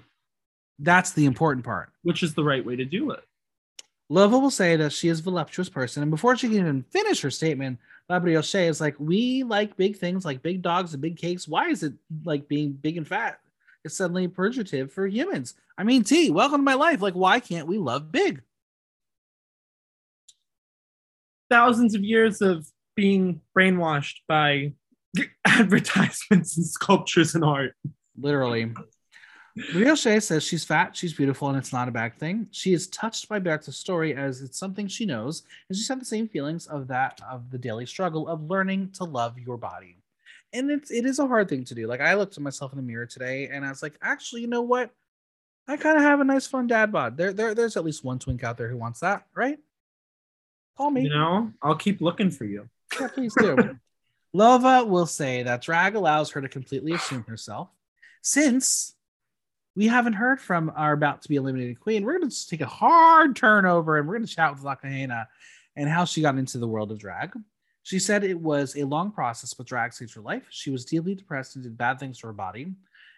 That's 0.80 1.14
the 1.14 1.26
important 1.26 1.66
part. 1.66 1.92
which 2.04 2.22
is 2.22 2.34
the 2.34 2.44
right 2.44 2.66
way 2.66 2.76
to 2.76 2.86
do 2.86 3.12
it 3.12 3.24
Lova 4.12 4.42
will 4.42 4.52
say 4.52 4.76
that 4.76 4.92
she 4.92 5.08
is 5.08 5.22
a 5.22 5.24
voluptuous 5.24 5.70
person, 5.70 6.04
and 6.04 6.12
before 6.12 6.36
she 6.36 6.48
can 6.48 6.58
even 6.58 6.84
finish 6.84 7.22
her 7.22 7.32
statement, 7.32 7.80
La 8.10 8.20
Brioche 8.20 8.56
is 8.56 8.82
like, 8.82 9.00
"We 9.00 9.44
like 9.44 9.78
big 9.78 9.96
things, 9.96 10.26
like 10.26 10.44
big 10.44 10.62
dogs 10.62 10.94
and 10.94 11.02
big 11.02 11.16
cakes. 11.16 11.48
Why 11.48 11.70
is 11.70 11.82
it 11.82 11.94
like 12.26 12.50
being 12.50 12.74
big 12.74 12.98
and 12.98 13.08
fat? 13.08 13.40
It's 13.84 13.98
suddenly 13.98 14.28
purgative 14.28 14.92
for 14.92 15.08
humans. 15.08 15.56
I 15.78 15.84
mean, 15.84 16.04
T, 16.04 16.30
welcome 16.30 16.60
to 16.60 16.64
my 16.64 16.76
life. 16.76 17.02
Like, 17.02 17.16
why 17.16 17.40
can't 17.40 17.68
we 17.68 17.78
love 17.78 18.12
big? 18.12 18.42
thousands 21.52 21.94
of 21.94 22.04
years 22.04 22.42
of 22.42 22.66
being 22.96 23.42
brainwashed 23.56 24.22
by 24.28 24.72
advertisements 25.46 26.58
and 26.58 26.66
sculptures 26.66 27.36
and 27.36 27.44
art 27.44 27.76
Literally." 28.20 28.74
Brioche 29.74 30.22
says 30.22 30.46
she's 30.46 30.64
fat, 30.64 30.96
she's 30.96 31.14
beautiful, 31.14 31.50
and 31.50 31.58
it's 31.58 31.74
not 31.74 31.90
a 31.90 31.92
bad 31.92 32.18
thing. 32.18 32.48
She 32.52 32.72
is 32.74 32.88
touched 32.88 33.28
by 33.28 33.40
Bertha's 33.40 33.76
story 33.76 34.16
as 34.16 34.42
it's 34.42 34.58
something 34.58 34.88
she 34.88 35.06
knows, 35.06 35.44
and 35.68 35.78
she's 35.78 35.90
had 35.90 36.00
the 36.00 36.06
same 36.06 36.30
feelings 36.30 36.68
of 36.68 36.88
that 36.88 37.20
of 37.30 37.52
the 37.52 37.58
daily 37.58 37.86
struggle 37.86 38.30
of 38.30 38.50
learning 38.50 38.92
to 38.94 39.04
love 39.04 39.38
your 39.38 39.58
body. 39.58 40.01
And 40.54 40.70
it's 40.70 40.92
it 40.92 41.06
is 41.06 41.20
a 41.20 41.28
hard 41.28 41.48
thing 41.50 41.64
to 41.66 41.76
do. 41.76 41.88
Like 41.88 42.02
I 42.02 42.14
looked 42.16 42.38
at 42.38 42.44
myself 42.44 42.74
in 42.74 42.78
the 42.78 42.84
mirror 42.84 43.06
today 43.06 43.48
and 43.48 43.66
I 43.66 43.70
was 43.70 43.82
like, 43.82 43.94
actually, 44.02 44.42
you 44.42 44.48
know 44.48 44.62
what? 44.62 44.92
I 45.68 45.78
kind 45.78 45.98
of 45.98 46.04
have 46.04 46.20
a 46.20 46.26
nice 46.26 46.48
fun 46.48 46.68
dad 46.68 46.92
bod. 46.92 47.16
There, 47.18 47.32
there, 47.32 47.54
there's 47.56 47.78
at 47.78 47.86
least 47.86 48.04
one 48.04 48.20
twink 48.20 48.44
out 48.44 48.58
there 48.58 48.68
who 48.68 48.78
wants 48.78 49.00
that, 49.02 49.26
right? 49.34 49.60
Call 50.78 50.90
me. 50.90 51.04
you 51.04 51.10
know 51.10 51.52
i'll 51.62 51.76
keep 51.76 52.02
looking 52.02 52.32
for 52.32 52.46
you 52.46 52.68
Yeah, 53.00 53.08
please 53.10 53.36
do. 53.38 53.56
Lova 54.36 54.88
will 54.88 55.06
say 55.06 55.44
that 55.44 55.62
drag 55.62 55.96
allows 55.96 56.32
her 56.32 56.42
to 56.42 56.48
completely 56.48 56.94
assume 56.94 57.24
herself. 57.28 57.70
Since 58.22 58.96
we 59.76 59.88
haven't 59.88 60.14
heard 60.14 60.40
from 60.40 60.72
our 60.76 60.94
about 60.94 61.22
to 61.24 61.30
be 61.30 61.36
eliminated 61.36 61.80
queen, 61.80 62.04
we're 62.06 62.18
going 62.18 62.30
to 62.30 62.48
take 62.48 62.62
a 62.62 62.66
hard 62.66 63.36
turn 63.36 63.66
over 63.66 63.98
and 63.98 64.08
we're 64.08 64.16
going 64.16 64.26
to 64.26 64.34
chat 64.34 64.54
with 64.54 64.64
La 64.64 64.76
Kahena 64.76 65.28
and 65.76 65.90
how 65.90 66.06
she 66.06 66.22
got 66.22 66.38
into 66.38 66.58
the 66.58 66.68
world 66.68 66.92
of 66.92 66.98
drag. 67.00 67.34
She 67.84 68.00
said 68.00 68.24
it 68.24 68.40
was 68.40 68.76
a 68.76 68.84
long 68.84 69.12
process, 69.12 69.54
but 69.54 69.66
drag 69.66 69.94
saved 69.94 70.14
her 70.14 70.22
life. 70.22 70.44
She 70.50 70.70
was 70.70 70.86
deeply 70.86 71.16
depressed 71.16 71.56
and 71.56 71.64
did 71.64 71.78
bad 71.78 72.00
things 72.00 72.20
to 72.20 72.28
her 72.28 72.34
body. 72.34 72.74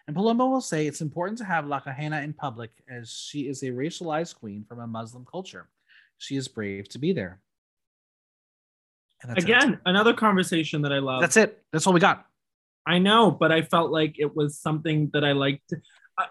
And 0.06 0.14
Paloma 0.14 0.46
will 0.46 0.60
say 0.60 0.86
it's 0.86 1.00
important 1.00 1.38
to 1.38 1.44
have 1.44 1.66
La 1.66 1.80
Kahena 1.80 2.22
in 2.22 2.32
public 2.32 2.70
as 2.88 3.10
she 3.10 3.48
is 3.48 3.62
a 3.62 3.66
racialized 3.66 4.36
queen 4.36 4.64
from 4.68 4.80
a 4.80 4.86
Muslim 4.86 5.24
culture. 5.30 5.68
She 6.18 6.36
is 6.36 6.48
brave 6.48 6.88
to 6.90 6.98
be 6.98 7.12
there. 7.12 7.40
And 9.22 9.38
Again, 9.38 9.74
it. 9.74 9.80
another 9.86 10.12
conversation 10.12 10.82
that 10.82 10.92
I 10.92 10.98
love. 10.98 11.20
That's 11.20 11.36
it. 11.36 11.62
That's 11.72 11.86
all 11.86 11.92
we 11.92 12.00
got. 12.00 12.26
I 12.86 12.98
know, 12.98 13.30
but 13.30 13.50
I 13.50 13.62
felt 13.62 13.90
like 13.90 14.16
it 14.18 14.36
was 14.36 14.58
something 14.58 15.10
that 15.14 15.24
I 15.24 15.32
liked. 15.32 15.72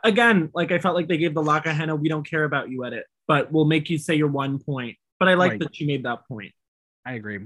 Again, 0.04 0.52
like 0.54 0.72
I 0.72 0.78
felt 0.78 0.96
like 0.96 1.08
they 1.08 1.18
gave 1.18 1.34
the 1.34 1.42
La 1.42 1.60
Kahena, 1.60 2.00
we 2.00 2.10
don't 2.10 2.28
care 2.28 2.44
about 2.44 2.70
you 2.70 2.86
edit, 2.86 3.06
but 3.28 3.52
we'll 3.52 3.66
make 3.66 3.90
you 3.90 3.98
say 3.98 4.16
your 4.16 4.28
one 4.28 4.60
point. 4.60 4.98
But 5.20 5.30
I 5.30 5.34
like 5.34 5.52
right. 5.52 5.60
that 5.62 5.76
she 5.76 5.86
made 5.86 6.04
that 6.04 6.28
point. 6.28 6.54
I 7.06 7.14
agree. 7.14 7.40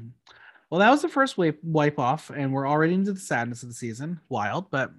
Well, 0.70 0.80
that 0.80 0.90
was 0.90 1.02
the 1.02 1.10
first 1.10 1.38
wipe, 1.38 1.60
wipe 1.64 1.98
off, 1.98 2.30
and 2.30 2.52
we're 2.52 2.68
already 2.68 2.94
into 2.94 3.14
the 3.14 3.20
sadness 3.20 3.64
of 3.64 3.70
the 3.70 3.76
season. 3.76 4.20
Wild, 4.30 4.70
but 4.70 4.92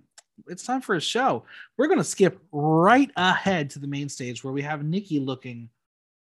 it's 0.47 0.65
time 0.65 0.81
for 0.81 0.95
a 0.95 1.01
show. 1.01 1.45
We're 1.77 1.89
going 1.89 1.99
to 1.99 2.05
skip 2.05 2.39
right 2.53 3.11
ahead 3.17 3.71
to 3.71 3.79
the 3.79 3.87
main 3.87 4.09
stage 4.09 4.43
where 4.43 4.53
we 4.53 4.63
have 4.63 4.85
Nicky 4.85 5.21
looking 5.21 5.69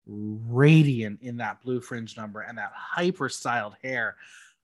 radiant 0.07 1.21
in 1.23 1.39
that 1.39 1.61
blue 1.63 1.81
fringe 1.81 2.17
number 2.17 2.41
and 2.41 2.59
that 2.59 2.73
hyper 2.75 3.29
styled 3.29 3.75
hair. 3.83 4.17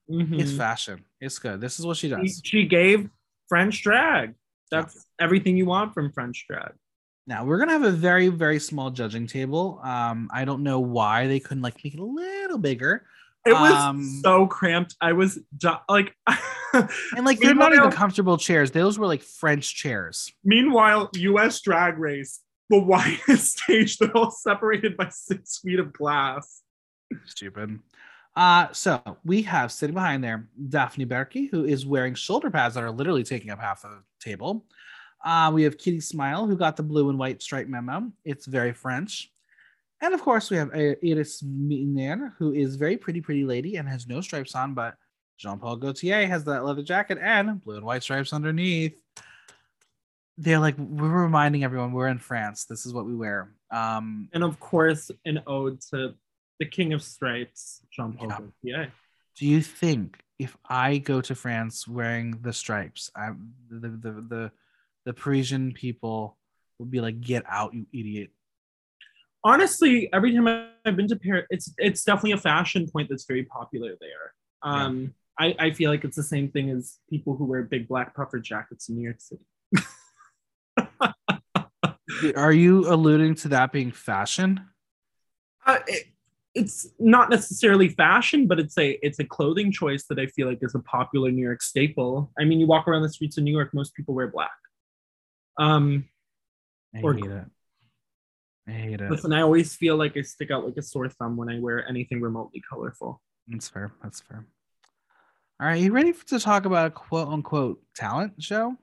Mm-hmm. 0.09 0.39
It's 0.39 0.51
fashion. 0.51 1.03
It's 1.19 1.39
good. 1.39 1.61
This 1.61 1.79
is 1.79 1.85
what 1.85 1.97
she 1.97 2.09
does. 2.09 2.41
She, 2.43 2.61
she 2.61 2.65
gave 2.65 3.09
French 3.47 3.81
drag. 3.83 4.33
That's 4.69 4.95
yeah. 4.95 5.25
everything 5.25 5.57
you 5.57 5.65
want 5.65 5.93
from 5.93 6.11
French 6.11 6.45
drag. 6.49 6.73
Now 7.27 7.45
we're 7.45 7.59
gonna 7.59 7.73
have 7.73 7.83
a 7.83 7.91
very 7.91 8.29
very 8.29 8.59
small 8.59 8.89
judging 8.89 9.27
table. 9.27 9.79
Um, 9.83 10.29
I 10.33 10.43
don't 10.43 10.63
know 10.63 10.79
why 10.79 11.27
they 11.27 11.39
couldn't 11.39 11.61
like 11.61 11.83
make 11.83 11.93
it 11.93 11.99
a 11.99 12.03
little 12.03 12.57
bigger. 12.57 13.05
It 13.45 13.53
was 13.53 13.73
um, 13.73 14.19
so 14.23 14.45
cramped. 14.45 14.95
I 15.01 15.13
was 15.13 15.39
like, 15.89 16.15
and 16.73 17.25
like 17.25 17.39
they're 17.39 17.55
not 17.55 17.73
even 17.73 17.91
comfortable 17.91 18.37
chairs. 18.37 18.71
Those 18.71 18.99
were 18.99 19.07
like 19.07 19.23
French 19.23 19.75
chairs. 19.75 20.31
Meanwhile, 20.43 21.09
U.S. 21.15 21.61
Drag 21.61 21.97
Race, 21.97 22.41
the 22.69 22.79
widest 22.83 23.59
stage, 23.59 23.97
they're 23.97 24.15
all 24.15 24.31
separated 24.31 24.95
by 24.95 25.09
six 25.09 25.59
feet 25.59 25.79
of 25.79 25.91
glass. 25.91 26.61
Stupid. 27.25 27.79
Uh, 28.35 28.67
so 28.71 29.01
we 29.25 29.41
have 29.41 29.71
sitting 29.71 29.93
behind 29.93 30.23
there 30.23 30.47
Daphne 30.69 31.05
Bürki, 31.05 31.49
who 31.49 31.65
is 31.65 31.85
wearing 31.85 32.13
shoulder 32.13 32.49
pads 32.49 32.75
that 32.75 32.83
are 32.83 32.91
literally 32.91 33.23
taking 33.23 33.49
up 33.49 33.59
half 33.59 33.83
of 33.83 33.91
the 33.91 34.03
table. 34.19 34.65
Uh, 35.23 35.51
we 35.53 35.63
have 35.63 35.77
Kitty 35.77 35.99
Smile, 35.99 36.47
who 36.47 36.55
got 36.55 36.77
the 36.77 36.83
blue 36.83 37.09
and 37.09 37.19
white 37.19 37.41
stripe 37.41 37.67
memo. 37.67 38.11
It's 38.23 38.45
very 38.45 38.73
French. 38.73 39.31
And 40.01 40.15
of 40.15 40.21
course, 40.21 40.49
we 40.49 40.57
have 40.57 40.71
Iris 40.73 41.43
Mittenaere, 41.43 42.33
who 42.37 42.53
is 42.53 42.75
very 42.75 42.97
pretty, 42.97 43.21
pretty 43.21 43.45
lady 43.45 43.75
and 43.75 43.87
has 43.87 44.07
no 44.07 44.19
stripes 44.19 44.55
on, 44.55 44.73
but 44.73 44.95
Jean 45.37 45.59
Paul 45.59 45.75
Gaultier 45.75 46.27
has 46.27 46.43
that 46.45 46.65
leather 46.65 46.81
jacket 46.81 47.19
and 47.21 47.63
blue 47.63 47.77
and 47.77 47.85
white 47.85 48.01
stripes 48.01 48.33
underneath. 48.33 48.99
They're 50.37 50.59
like, 50.59 50.75
we're 50.77 51.23
reminding 51.23 51.63
everyone 51.63 51.91
we're 51.91 52.07
in 52.07 52.17
France. 52.17 52.65
This 52.65 52.85
is 52.87 52.93
what 52.93 53.05
we 53.05 53.15
wear. 53.15 53.51
Um, 53.71 54.27
and 54.33 54.43
of 54.43 54.59
course, 54.59 55.11
an 55.25 55.41
ode 55.45 55.81
to 55.91 56.15
the 56.59 56.65
King 56.65 56.93
of 56.93 57.03
Stripes, 57.03 57.81
Jean 57.91 58.13
Paul 58.13 58.29
yeah. 58.29 58.37
Gaultier. 58.37 58.93
Do 59.37 59.45
you 59.45 59.61
think 59.61 60.19
if 60.39 60.57
I 60.67 60.97
go 60.97 61.21
to 61.21 61.35
France 61.35 61.87
wearing 61.87 62.39
the 62.41 62.53
stripes, 62.53 63.11
I, 63.15 63.31
the, 63.69 63.89
the, 63.89 64.11
the, 64.29 64.51
the 65.05 65.13
Parisian 65.13 65.73
people 65.73 66.37
will 66.79 66.87
be 66.87 67.01
like, 67.01 67.21
get 67.21 67.43
out, 67.47 67.75
you 67.75 67.85
idiot 67.93 68.31
honestly, 69.43 70.09
every 70.13 70.33
time 70.33 70.47
I've 70.85 70.95
been 70.95 71.07
to 71.07 71.15
Paris, 71.15 71.45
it's 71.49 71.73
it's 71.77 72.03
definitely 72.03 72.33
a 72.33 72.37
fashion 72.37 72.87
point 72.89 73.09
that's 73.09 73.25
very 73.25 73.43
popular 73.43 73.95
there. 73.99 74.33
Um, 74.63 75.13
yeah. 75.39 75.55
I, 75.59 75.67
I 75.67 75.71
feel 75.71 75.89
like 75.89 76.03
it's 76.03 76.15
the 76.15 76.23
same 76.23 76.49
thing 76.49 76.69
as 76.69 76.99
people 77.09 77.35
who 77.35 77.45
wear 77.45 77.63
big 77.63 77.87
black 77.87 78.15
puffer 78.15 78.39
jackets 78.39 78.89
in 78.89 78.95
New 78.95 79.03
York 79.03 79.19
City. 79.19 79.45
Are 82.35 82.51
you 82.51 82.91
alluding 82.91 83.35
to 83.35 83.47
that 83.49 83.71
being 83.71 83.91
fashion? 83.91 84.59
Uh, 85.65 85.79
it, 85.87 86.07
it's 86.53 86.89
not 86.99 87.29
necessarily 87.29 87.89
fashion, 87.89 88.45
but 88.45 88.59
it's 88.59 88.77
a 88.77 88.99
it's 89.05 89.19
a 89.19 89.23
clothing 89.23 89.71
choice 89.71 90.03
that 90.07 90.19
I 90.19 90.27
feel 90.27 90.47
like 90.47 90.59
is 90.61 90.75
a 90.75 90.79
popular 90.79 91.31
New 91.31 91.43
York 91.43 91.61
staple. 91.61 92.31
I 92.37 92.43
mean, 92.43 92.59
you 92.59 92.67
walk 92.67 92.87
around 92.87 93.03
the 93.03 93.09
streets 93.09 93.37
of 93.37 93.43
New 93.43 93.51
York, 93.51 93.73
most 93.73 93.95
people 93.95 94.13
wear 94.13 94.27
black. 94.27 94.51
Um, 95.57 96.09
I 96.93 97.01
or, 97.01 97.13
hate 97.13 97.25
it. 97.25 97.45
I 98.71 98.73
hate 98.73 99.01
it. 99.01 99.11
Listen, 99.11 99.33
I 99.33 99.41
always 99.41 99.75
feel 99.75 99.97
like 99.97 100.15
I 100.15 100.21
stick 100.21 100.49
out 100.49 100.65
like 100.65 100.77
a 100.77 100.81
sore 100.81 101.09
thumb 101.09 101.35
when 101.35 101.49
I 101.49 101.59
wear 101.59 101.87
anything 101.87 102.21
remotely 102.21 102.63
colorful. 102.67 103.21
That's 103.47 103.67
fair. 103.67 103.91
That's 104.01 104.21
fair. 104.21 104.45
All 105.59 105.67
right, 105.67 105.81
you 105.81 105.91
ready 105.91 106.13
to 106.27 106.39
talk 106.39 106.65
about 106.65 106.87
a 106.87 106.91
quote 106.91 107.27
unquote 107.27 107.81
talent 107.95 108.41
show? 108.41 108.77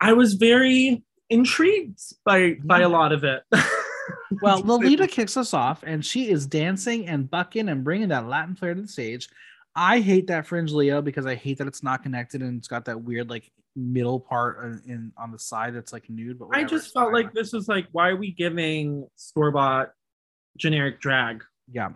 I 0.00 0.14
was 0.14 0.34
very 0.34 1.04
intrigued 1.30 2.00
by 2.24 2.56
by 2.64 2.80
a 2.80 2.88
lot 2.88 3.12
of 3.12 3.24
it. 3.24 3.42
well, 4.42 4.60
Lolita 4.60 5.06
kicks 5.06 5.36
us 5.36 5.54
off, 5.54 5.84
and 5.86 6.04
she 6.04 6.30
is 6.30 6.46
dancing 6.46 7.06
and 7.06 7.30
bucking 7.30 7.68
and 7.68 7.84
bringing 7.84 8.08
that 8.08 8.26
Latin 8.26 8.56
flair 8.56 8.74
to 8.74 8.82
the 8.82 8.88
stage. 8.88 9.28
I 9.76 10.00
hate 10.00 10.28
that 10.28 10.46
fringe 10.46 10.72
Leo 10.72 11.02
because 11.02 11.26
I 11.26 11.34
hate 11.34 11.58
that 11.58 11.66
it's 11.66 11.82
not 11.82 12.02
connected 12.02 12.42
and 12.42 12.58
it's 12.58 12.68
got 12.68 12.84
that 12.84 13.02
weird 13.02 13.28
like 13.28 13.50
middle 13.76 14.20
part 14.20 14.82
in 14.86 15.12
on 15.16 15.32
the 15.32 15.38
side 15.38 15.74
that's 15.74 15.92
like 15.92 16.08
nude. 16.08 16.38
But 16.38 16.48
whatever, 16.48 16.66
I 16.66 16.68
just 16.68 16.92
felt 16.92 17.12
like 17.12 17.32
this 17.32 17.52
was 17.52 17.68
like, 17.68 17.86
why 17.92 18.10
are 18.10 18.16
we 18.16 18.30
giving 18.30 19.08
store 19.16 19.50
bought 19.50 19.92
generic 20.56 21.00
drag? 21.00 21.44
Yeah. 21.70 21.90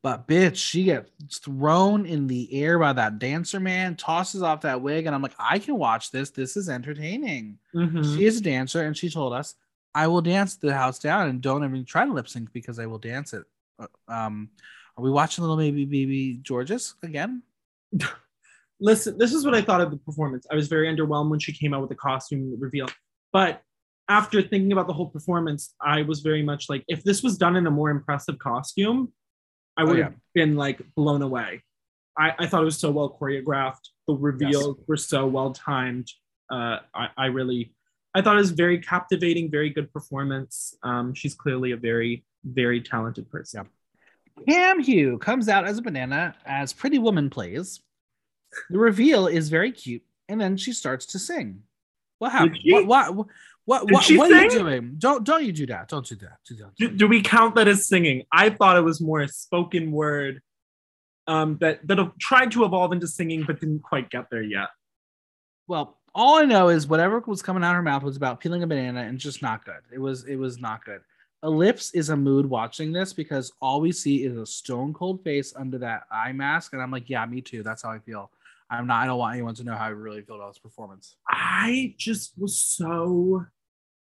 But 0.00 0.28
bitch, 0.28 0.56
she 0.56 0.84
gets 0.84 1.38
thrown 1.38 2.06
in 2.06 2.28
the 2.28 2.62
air 2.62 2.78
by 2.78 2.92
that 2.92 3.18
dancer 3.18 3.58
man, 3.58 3.96
tosses 3.96 4.42
off 4.42 4.60
that 4.60 4.80
wig, 4.80 5.06
and 5.06 5.14
I'm 5.14 5.22
like, 5.22 5.34
I 5.40 5.58
can 5.58 5.76
watch 5.76 6.12
this. 6.12 6.30
This 6.30 6.56
is 6.56 6.68
entertaining. 6.68 7.58
Mm-hmm. 7.74 8.14
She 8.14 8.24
is 8.24 8.38
a 8.38 8.40
dancer, 8.40 8.84
and 8.84 8.96
she 8.96 9.10
told 9.10 9.32
us, 9.32 9.56
I 9.94 10.06
will 10.06 10.22
dance 10.22 10.56
the 10.56 10.72
house 10.72 11.00
down 11.00 11.28
and 11.28 11.40
don't 11.40 11.64
even 11.64 11.84
try 11.84 12.04
to 12.04 12.12
lip 12.12 12.28
sync 12.28 12.52
because 12.52 12.78
I 12.78 12.86
will 12.86 12.98
dance 12.98 13.32
it. 13.32 13.42
Uh, 13.80 13.86
um, 14.06 14.50
are 14.98 15.02
we 15.02 15.10
watching 15.10 15.42
little 15.42 15.56
baby 15.56 15.84
baby 15.84 16.40
Georges 16.42 16.94
again? 17.02 17.42
listen, 18.80 19.16
this 19.16 19.32
is 19.32 19.44
what 19.44 19.54
I 19.54 19.62
thought 19.62 19.80
of 19.80 19.90
the 19.90 19.96
performance. 19.96 20.46
I 20.50 20.56
was 20.56 20.68
very 20.68 20.94
underwhelmed 20.94 21.30
when 21.30 21.38
she 21.38 21.52
came 21.52 21.72
out 21.72 21.80
with 21.80 21.90
the 21.90 21.96
costume 21.96 22.56
reveal. 22.58 22.88
But 23.32 23.62
after 24.08 24.42
thinking 24.42 24.72
about 24.72 24.88
the 24.88 24.92
whole 24.92 25.08
performance, 25.08 25.74
I 25.80 26.02
was 26.02 26.20
very 26.20 26.42
much 26.42 26.68
like, 26.68 26.84
if 26.88 27.04
this 27.04 27.22
was 27.22 27.38
done 27.38 27.56
in 27.56 27.66
a 27.66 27.70
more 27.70 27.90
impressive 27.90 28.38
costume, 28.38 29.12
I 29.76 29.84
would 29.84 29.96
oh, 29.96 29.98
yeah. 29.98 30.04
have 30.04 30.14
been 30.34 30.56
like 30.56 30.82
blown 30.96 31.22
away. 31.22 31.62
I, 32.18 32.32
I, 32.40 32.46
thought 32.48 32.62
it 32.62 32.64
was 32.64 32.78
so 32.78 32.90
well 32.90 33.16
choreographed. 33.20 33.90
The 34.08 34.14
reveals 34.14 34.76
yes. 34.78 34.86
were 34.88 34.96
so 34.96 35.26
well 35.26 35.52
timed. 35.52 36.08
Uh, 36.50 36.78
I, 36.92 37.08
I, 37.16 37.26
really, 37.26 37.74
I 38.14 38.22
thought 38.22 38.34
it 38.34 38.40
was 38.40 38.50
very 38.50 38.80
captivating, 38.80 39.50
very 39.50 39.70
good 39.70 39.92
performance. 39.92 40.74
Um, 40.82 41.14
she's 41.14 41.34
clearly 41.34 41.70
a 41.72 41.76
very, 41.76 42.24
very 42.44 42.80
talented 42.80 43.30
person. 43.30 43.68
Kam 44.46 44.80
Hugh 44.80 45.18
comes 45.18 45.48
out 45.48 45.66
as 45.66 45.78
a 45.78 45.82
banana 45.82 46.34
as 46.44 46.72
Pretty 46.72 46.98
Woman 46.98 47.30
plays. 47.30 47.80
The 48.70 48.78
reveal 48.78 49.26
is 49.26 49.48
very 49.48 49.72
cute, 49.72 50.02
and 50.28 50.40
then 50.40 50.56
she 50.56 50.72
starts 50.72 51.06
to 51.06 51.18
sing. 51.18 51.62
What 52.18 52.32
happened? 52.32 52.58
What? 52.64 52.86
What? 52.86 53.14
What? 53.14 53.26
What, 53.68 53.90
what, 53.90 54.10
what 54.12 54.32
are 54.32 54.44
you 54.44 54.50
doing? 54.50 54.94
Don't 54.96 55.24
don't 55.24 55.44
you 55.44 55.52
do 55.52 55.66
that? 55.66 55.88
Don't 55.88 56.06
do 56.06 56.16
that. 56.16 56.38
Do, 56.46 56.54
that. 56.56 56.74
do, 56.76 56.88
do 56.88 57.06
we 57.06 57.20
count 57.20 57.54
that 57.56 57.68
as 57.68 57.86
singing? 57.86 58.22
I 58.32 58.48
thought 58.48 58.78
it 58.78 58.80
was 58.80 58.98
more 58.98 59.20
a 59.20 59.28
spoken 59.28 59.92
word 59.92 60.40
um, 61.26 61.58
that 61.60 61.86
that 61.86 61.98
tried 62.18 62.50
to 62.52 62.64
evolve 62.64 62.92
into 62.92 63.06
singing, 63.06 63.44
but 63.46 63.60
didn't 63.60 63.82
quite 63.82 64.08
get 64.08 64.30
there 64.30 64.42
yet. 64.42 64.68
Well, 65.66 65.98
all 66.14 66.36
I 66.38 66.46
know 66.46 66.70
is 66.70 66.86
whatever 66.86 67.20
was 67.26 67.42
coming 67.42 67.62
out 67.62 67.72
of 67.72 67.76
her 67.76 67.82
mouth 67.82 68.02
was 68.02 68.16
about 68.16 68.40
peeling 68.40 68.62
a 68.62 68.66
banana 68.66 69.02
and 69.02 69.18
just 69.18 69.42
not 69.42 69.66
good. 69.66 69.82
It 69.92 70.00
was 70.00 70.24
it 70.24 70.36
was 70.36 70.58
not 70.58 70.82
good. 70.86 71.02
Elips 71.44 71.94
is 71.94 72.08
a 72.08 72.16
mood 72.16 72.46
watching 72.46 72.92
this 72.92 73.12
because 73.12 73.52
all 73.60 73.80
we 73.80 73.92
see 73.92 74.24
is 74.24 74.36
a 74.36 74.46
stone 74.46 74.92
cold 74.92 75.22
face 75.22 75.54
under 75.56 75.78
that 75.78 76.02
eye 76.10 76.32
mask, 76.32 76.72
and 76.72 76.82
I'm 76.82 76.90
like, 76.90 77.08
yeah, 77.08 77.24
me 77.26 77.40
too. 77.40 77.62
That's 77.62 77.82
how 77.82 77.90
I 77.90 78.00
feel. 78.00 78.30
I'm 78.70 78.86
not. 78.86 79.02
I 79.02 79.06
don't 79.06 79.18
want 79.18 79.34
anyone 79.34 79.54
to 79.54 79.64
know 79.64 79.74
how 79.74 79.86
I 79.86 79.90
really 79.90 80.22
feel 80.22 80.36
about 80.36 80.52
this 80.52 80.58
performance. 80.58 81.16
I 81.28 81.94
just 81.96 82.32
was 82.36 82.60
so 82.60 83.46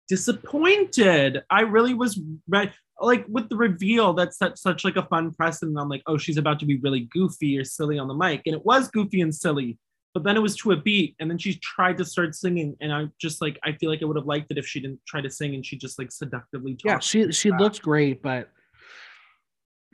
disappointed. 0.09 1.43
I 1.51 1.61
really 1.61 1.95
was 1.95 2.18
right. 2.49 2.72
Like 3.01 3.26
with 3.28 3.49
the 3.49 3.57
reveal, 3.57 4.14
that's 4.14 4.39
such 4.39 4.59
such 4.59 4.84
like 4.84 4.97
a 4.97 5.07
fun 5.07 5.32
precedent. 5.32 5.78
I'm 5.78 5.89
like, 5.89 6.03
oh, 6.07 6.16
she's 6.16 6.39
about 6.39 6.59
to 6.61 6.66
be 6.66 6.78
really 6.78 7.01
goofy 7.12 7.59
or 7.59 7.64
silly 7.64 7.99
on 7.99 8.09
the 8.09 8.14
mic, 8.14 8.43
and 8.47 8.55
it 8.55 8.64
was 8.64 8.89
goofy 8.89 9.20
and 9.20 9.34
silly. 9.34 9.78
But 10.17 10.25
then 10.25 10.35
it 10.35 10.41
was 10.41 10.57
to 10.57 10.73
a 10.73 10.77
beat, 10.77 11.14
and 11.21 11.31
then 11.31 11.37
she 11.37 11.57
tried 11.57 11.99
to 11.99 12.05
start 12.07 12.35
singing, 12.35 12.75
and 12.81 12.91
I 12.91 13.09
just 13.21 13.43
like 13.43 13.59
I 13.62 13.73
feel 13.73 13.91
like 13.91 14.01
I 14.01 14.07
would 14.07 14.17
have 14.17 14.25
liked 14.25 14.51
it 14.51 14.57
if 14.57 14.67
she 14.67 14.81
didn't 14.81 15.01
try 15.07 15.21
to 15.21 15.29
sing 15.29 15.55
and 15.55 15.64
she 15.64 15.77
just 15.77 15.99
like 15.99 16.11
seductively. 16.11 16.73
Talked. 16.73 16.85
Yeah, 16.87 16.99
she 17.01 17.33
she 17.33 17.51
looked 17.53 17.83
great, 17.83 18.23
but 18.23 18.49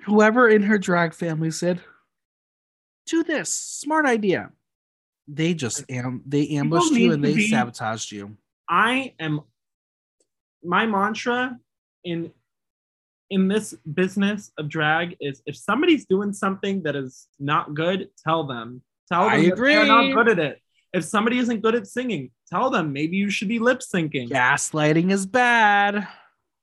whoever 0.04 0.48
in 0.48 0.62
her 0.62 0.78
drag 0.78 1.12
family 1.12 1.50
said, 1.50 1.80
"Do 3.06 3.24
this, 3.24 3.52
smart 3.52 4.06
idea." 4.06 4.52
they 5.26 5.54
just 5.54 5.84
am 5.90 6.22
they 6.24 6.48
ambushed 6.50 6.92
you 6.92 7.12
and 7.12 7.24
they 7.24 7.34
be, 7.34 7.48
sabotaged 7.48 8.12
you. 8.12 8.36
I 8.68 9.14
am 9.18 9.40
my 10.62 10.86
mantra 10.86 11.58
in 12.04 12.30
in 13.30 13.48
this 13.48 13.74
business 13.94 14.52
of 14.56 14.68
drag 14.68 15.16
is 15.20 15.42
if 15.46 15.56
somebody's 15.56 16.04
doing 16.06 16.32
something 16.32 16.80
that 16.84 16.94
is 16.94 17.26
not 17.40 17.74
good, 17.74 18.10
tell 18.22 18.44
them. 18.44 18.82
Tell 19.12 19.24
them 19.24 19.32
I 19.32 19.44
agree. 19.44 19.74
they're 19.74 19.86
not 19.86 20.14
good 20.14 20.28
at 20.30 20.38
it. 20.38 20.58
If 20.92 21.04
somebody 21.04 21.38
isn't 21.38 21.60
good 21.60 21.74
at 21.74 21.86
singing, 21.86 22.30
tell 22.50 22.70
them 22.70 22.92
maybe 22.92 23.16
you 23.16 23.30
should 23.30 23.48
be 23.48 23.58
lip 23.58 23.80
syncing. 23.80 24.28
Gaslighting 24.28 25.10
is 25.10 25.26
bad. 25.26 26.06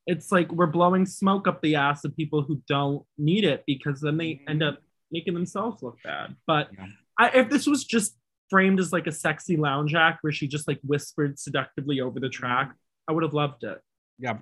It's 0.08 0.32
like 0.32 0.52
we're 0.52 0.68
blowing 0.68 1.06
smoke 1.06 1.48
up 1.48 1.62
the 1.62 1.76
ass 1.76 2.04
of 2.06 2.16
people 2.16 2.42
who 2.42 2.62
don't 2.68 3.06
need 3.18 3.44
it 3.44 3.64
because 3.68 4.02
then 4.02 4.18
they 4.18 4.42
end 4.48 4.64
up 4.64 4.80
making 5.12 5.34
themselves 5.36 5.84
look 5.84 5.98
bad. 6.04 6.36
But 6.48 6.70
Yeah. 6.78 6.88
I, 7.20 7.30
if 7.30 7.50
this 7.50 7.68
was 7.68 7.84
just 7.84 8.16
framed 8.50 8.80
as 8.80 8.92
like 8.92 9.06
a 9.06 9.12
sexy 9.12 9.58
lounge 9.58 9.94
act 9.94 10.24
where 10.24 10.32
she 10.34 10.48
just 10.48 10.68
like 10.68 10.80
whispered 10.84 11.38
seductively 11.38 12.02
over 12.02 12.20
the 12.20 12.30
track, 12.30 12.74
I 13.08 13.12
would 13.12 13.24
have 13.24 13.34
loved 13.34 13.64
it. 13.64 13.80
Yeah. 14.18 14.38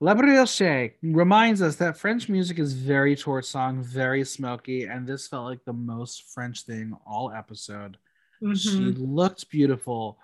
La 0.00 0.14
Brioche 0.14 0.90
reminds 1.02 1.62
us 1.62 1.76
that 1.76 1.96
French 1.96 2.28
music 2.28 2.58
is 2.58 2.74
very 2.74 3.16
torch 3.16 3.46
song, 3.46 3.82
very 3.82 4.24
smoky, 4.24 4.84
and 4.84 5.06
this 5.06 5.26
felt 5.26 5.46
like 5.46 5.64
the 5.64 5.72
most 5.72 6.30
French 6.34 6.62
thing 6.62 6.94
all 7.06 7.30
episode. 7.32 7.96
She 8.54 8.78
Mhm. 8.78 8.96
looked 8.98 9.48
beautiful. 9.48 10.18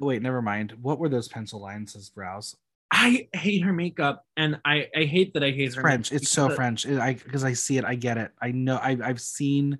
Oh, 0.00 0.06
wait, 0.06 0.22
never 0.22 0.40
mind. 0.40 0.72
What 0.80 0.98
were 0.98 1.10
those 1.10 1.28
pencil 1.28 1.60
lines 1.60 1.94
as 1.94 2.08
brows? 2.08 2.56
I 2.90 3.28
hate 3.34 3.62
her 3.62 3.72
makeup, 3.72 4.26
and 4.36 4.58
I 4.64 4.88
I 4.96 5.04
hate 5.04 5.34
that 5.34 5.44
I 5.44 5.50
hate 5.50 5.74
her. 5.74 5.82
French. 5.82 6.10
makeup 6.10 6.22
It's 6.22 6.30
so 6.30 6.48
French. 6.54 6.86
It, 6.86 6.98
I 6.98 7.14
because 7.14 7.44
I 7.44 7.52
see 7.52 7.76
it. 7.76 7.84
I 7.84 7.94
get 7.94 8.16
it. 8.16 8.32
I 8.40 8.52
know. 8.52 8.76
I, 8.76 8.98
I've 9.02 9.20
seen 9.20 9.78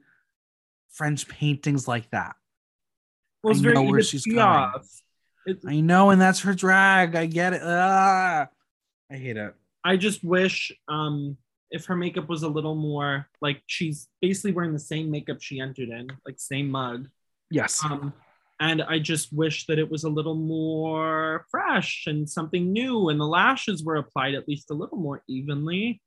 French 0.90 1.26
paintings 1.28 1.88
like 1.88 2.10
that. 2.10 2.36
Well, 3.42 3.56
I 3.56 3.60
know 3.72 3.82
where 3.84 4.02
she's 4.02 4.26
going. 4.26 4.72
It's, 5.46 5.64
I 5.66 5.80
know, 5.80 6.10
and 6.10 6.20
that's 6.20 6.40
her 6.40 6.54
drag. 6.54 7.14
I 7.16 7.26
get 7.26 7.54
it. 7.54 7.62
Ah, 7.64 8.48
I 9.12 9.16
hate 9.16 9.36
it. 9.36 9.54
I 9.84 9.96
just 9.96 10.24
wish 10.24 10.72
um 10.88 11.36
if 11.70 11.86
her 11.86 11.96
makeup 11.96 12.28
was 12.28 12.42
a 12.42 12.48
little 12.48 12.74
more 12.74 13.26
like 13.40 13.62
she's 13.66 14.08
basically 14.20 14.52
wearing 14.52 14.72
the 14.74 14.78
same 14.78 15.10
makeup 15.10 15.38
she 15.40 15.58
entered 15.60 15.88
in, 15.88 16.08
like 16.26 16.38
same 16.38 16.70
mug. 16.70 17.08
Yes. 17.50 17.82
Um, 17.84 18.12
and 18.60 18.82
I 18.82 18.98
just 18.98 19.32
wish 19.32 19.66
that 19.66 19.78
it 19.78 19.90
was 19.90 20.04
a 20.04 20.08
little 20.08 20.34
more 20.34 21.46
fresh 21.50 22.04
and 22.06 22.28
something 22.28 22.72
new, 22.72 23.08
and 23.08 23.18
the 23.18 23.26
lashes 23.26 23.82
were 23.82 23.96
applied 23.96 24.34
at 24.34 24.46
least 24.46 24.70
a 24.70 24.74
little 24.74 24.98
more 24.98 25.22
evenly. 25.28 26.00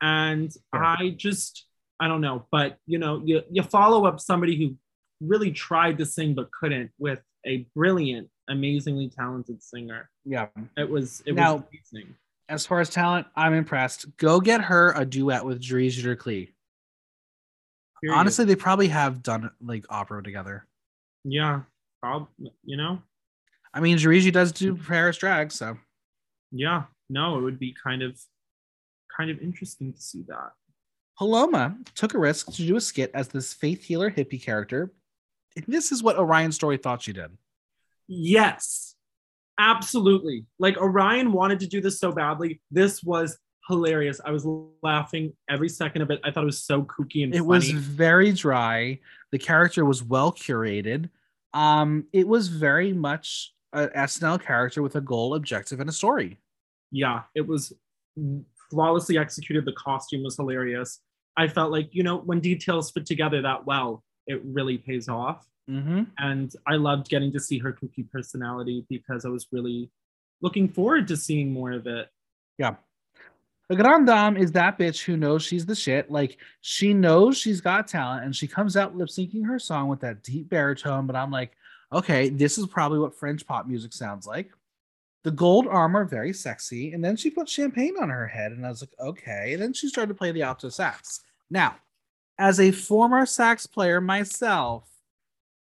And 0.00 0.50
Yeah. 0.74 0.96
I 0.98 1.10
just, 1.10 1.66
I 2.00 2.08
don't 2.08 2.22
know, 2.22 2.46
but 2.50 2.78
you 2.86 2.98
know, 2.98 3.22
you 3.24 3.42
you 3.50 3.62
follow 3.62 4.04
up 4.06 4.18
somebody 4.18 4.56
who 4.56 4.76
really 5.20 5.52
tried 5.52 5.98
to 5.98 6.06
sing 6.06 6.34
but 6.34 6.50
couldn't 6.50 6.90
with 6.98 7.20
a 7.46 7.66
brilliant, 7.76 8.28
amazingly 8.48 9.08
talented 9.10 9.62
singer. 9.62 10.10
yeah. 10.24 10.48
It 10.76 10.88
was 10.88 11.22
it 11.26 11.34
Now- 11.34 11.56
was 11.56 11.62
amazing. 11.92 12.14
As 12.52 12.66
far 12.66 12.80
as 12.80 12.90
talent, 12.90 13.26
I'm 13.34 13.54
impressed. 13.54 14.14
Go 14.18 14.38
get 14.38 14.60
her 14.60 14.92
a 14.94 15.06
duet 15.06 15.42
with 15.46 15.62
Dries 15.62 15.96
Jerklee. 15.96 16.50
Honestly, 18.12 18.44
they 18.44 18.56
probably 18.56 18.88
have 18.88 19.22
done 19.22 19.50
like 19.62 19.86
opera 19.88 20.22
together. 20.22 20.66
yeah, 21.24 21.62
prob- 22.02 22.28
you 22.62 22.76
know, 22.76 23.00
I 23.72 23.80
mean, 23.80 23.96
Dries 23.96 24.30
does 24.30 24.52
do 24.52 24.76
Paris 24.76 25.16
drag, 25.16 25.50
so 25.50 25.78
yeah, 26.50 26.82
no, 27.08 27.38
it 27.38 27.40
would 27.42 27.58
be 27.58 27.74
kind 27.82 28.02
of 28.02 28.20
kind 29.16 29.30
of 29.30 29.38
interesting 29.40 29.94
to 29.94 30.00
see 30.02 30.22
that. 30.28 30.50
Paloma 31.16 31.78
took 31.94 32.12
a 32.12 32.18
risk 32.18 32.52
to 32.52 32.66
do 32.66 32.76
a 32.76 32.82
skit 32.82 33.12
as 33.14 33.28
this 33.28 33.54
faith 33.54 33.82
healer 33.84 34.10
hippie 34.10 34.42
character. 34.42 34.92
And 35.56 35.64
this 35.68 35.90
is 35.90 36.02
what 36.02 36.18
Orion 36.18 36.52
Story 36.52 36.76
thought 36.76 37.00
she 37.00 37.14
did. 37.14 37.30
Yes, 38.08 38.94
absolutely. 39.58 40.46
Like 40.58 40.76
Orion 40.76 41.32
wanted 41.32 41.60
to 41.60 41.66
do 41.66 41.80
this 41.80 41.98
so 42.00 42.12
badly. 42.12 42.60
This 42.70 43.02
was 43.02 43.38
hilarious. 43.68 44.20
I 44.24 44.30
was 44.30 44.46
laughing 44.82 45.32
every 45.48 45.68
second 45.68 46.02
of 46.02 46.10
it. 46.10 46.20
I 46.24 46.30
thought 46.30 46.42
it 46.42 46.46
was 46.46 46.62
so 46.64 46.82
kooky 46.82 47.22
and 47.24 47.32
It 47.34 47.38
funny. 47.38 47.48
was 47.48 47.70
very 47.70 48.32
dry. 48.32 48.98
The 49.30 49.38
character 49.38 49.84
was 49.84 50.02
well 50.02 50.32
curated. 50.32 51.08
Um, 51.54 52.06
it 52.12 52.26
was 52.26 52.48
very 52.48 52.92
much 52.92 53.52
a 53.72 53.88
SNL 53.88 54.42
character 54.42 54.82
with 54.82 54.96
a 54.96 55.00
goal, 55.00 55.34
objective, 55.34 55.80
and 55.80 55.88
a 55.88 55.92
story. 55.92 56.38
yeah, 56.90 57.22
it 57.34 57.46
was 57.46 57.72
flawlessly 58.70 59.16
executed. 59.18 59.64
The 59.64 59.72
costume 59.72 60.22
was 60.24 60.36
hilarious. 60.36 61.00
I 61.36 61.48
felt 61.48 61.70
like, 61.72 61.88
you 61.92 62.02
know, 62.02 62.18
when 62.18 62.40
details 62.40 62.90
fit 62.90 63.06
together 63.06 63.40
that 63.42 63.64
well, 63.64 64.02
it 64.26 64.42
really 64.44 64.76
pays 64.76 65.08
off. 65.08 65.46
Mm-hmm. 65.70 66.02
And 66.18 66.54
I 66.66 66.74
loved 66.74 67.08
getting 67.08 67.32
to 67.32 67.40
see 67.40 67.58
her 67.58 67.72
kooky 67.72 68.10
personality 68.10 68.84
because 68.88 69.24
I 69.24 69.28
was 69.28 69.46
really 69.52 69.90
looking 70.40 70.68
forward 70.68 71.08
to 71.08 71.16
seeing 71.16 71.52
more 71.52 71.72
of 71.72 71.86
it. 71.86 72.08
Yeah. 72.58 72.76
The 73.68 73.76
Grande 73.76 74.06
Dame 74.06 74.36
is 74.36 74.52
that 74.52 74.78
bitch 74.78 75.02
who 75.02 75.16
knows 75.16 75.42
she's 75.42 75.64
the 75.64 75.74
shit. 75.74 76.10
Like 76.10 76.36
she 76.60 76.92
knows 76.92 77.38
she's 77.38 77.60
got 77.60 77.88
talent 77.88 78.24
and 78.24 78.34
she 78.36 78.46
comes 78.46 78.76
out 78.76 78.96
lip 78.96 79.08
syncing 79.08 79.46
her 79.46 79.58
song 79.58 79.88
with 79.88 80.00
that 80.00 80.22
deep 80.22 80.50
baritone. 80.50 81.06
But 81.06 81.16
I'm 81.16 81.30
like, 81.30 81.52
okay, 81.92 82.28
this 82.28 82.58
is 82.58 82.66
probably 82.66 82.98
what 82.98 83.14
French 83.14 83.46
pop 83.46 83.66
music 83.66 83.92
sounds 83.92 84.26
like. 84.26 84.50
The 85.24 85.30
gold 85.30 85.68
armor, 85.68 86.04
very 86.04 86.32
sexy. 86.32 86.92
And 86.92 87.04
then 87.04 87.16
she 87.16 87.30
put 87.30 87.48
champagne 87.48 87.94
on 88.00 88.10
her 88.10 88.26
head. 88.26 88.52
And 88.52 88.66
I 88.66 88.68
was 88.68 88.82
like, 88.82 88.94
okay. 88.98 89.52
And 89.52 89.62
then 89.62 89.72
she 89.72 89.88
started 89.88 90.08
to 90.08 90.18
play 90.18 90.32
the 90.32 90.42
alto 90.42 90.68
sax. 90.68 91.20
Now, 91.48 91.76
as 92.38 92.58
a 92.58 92.72
former 92.72 93.24
sax 93.24 93.66
player 93.66 94.00
myself, 94.00 94.88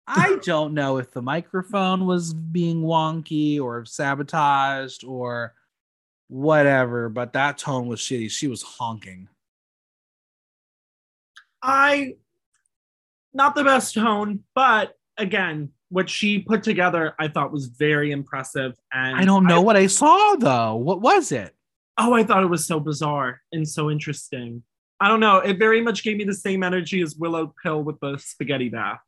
I 0.06 0.38
don't 0.42 0.74
know 0.74 0.98
if 0.98 1.10
the 1.10 1.22
microphone 1.22 2.06
was 2.06 2.32
being 2.32 2.82
wonky 2.82 3.60
or 3.60 3.84
sabotaged 3.84 5.04
or 5.04 5.54
whatever, 6.28 7.08
but 7.08 7.32
that 7.32 7.58
tone 7.58 7.88
was 7.88 8.00
shitty. 8.00 8.30
She 8.30 8.46
was 8.46 8.62
honking. 8.62 9.28
I 11.62 12.14
not 13.34 13.54
the 13.54 13.64
best 13.64 13.94
tone, 13.94 14.44
but 14.54 14.96
again, 15.16 15.70
what 15.88 16.08
she 16.08 16.38
put 16.38 16.62
together 16.62 17.14
I 17.18 17.28
thought 17.28 17.52
was 17.52 17.66
very 17.66 18.12
impressive. 18.12 18.74
And 18.92 19.16
I 19.16 19.24
don't 19.24 19.44
know 19.44 19.60
what 19.62 19.76
I 19.76 19.88
saw 19.88 20.36
though. 20.36 20.76
What 20.76 21.00
was 21.00 21.32
it? 21.32 21.56
oh, 21.98 22.14
I 22.14 22.24
thought 22.24 22.42
it 22.42 22.46
was 22.46 22.66
so 22.66 22.80
bizarre 22.80 23.40
and 23.52 23.68
so 23.68 23.90
interesting. 23.90 24.62
I 25.00 25.08
don't 25.08 25.20
know. 25.20 25.38
It 25.38 25.58
very 25.58 25.82
much 25.82 26.02
gave 26.02 26.16
me 26.16 26.24
the 26.24 26.34
same 26.34 26.62
energy 26.62 27.02
as 27.02 27.16
Willow 27.16 27.54
Pill 27.62 27.82
with 27.82 28.00
the 28.00 28.18
spaghetti 28.18 28.68
bath. 28.68 29.00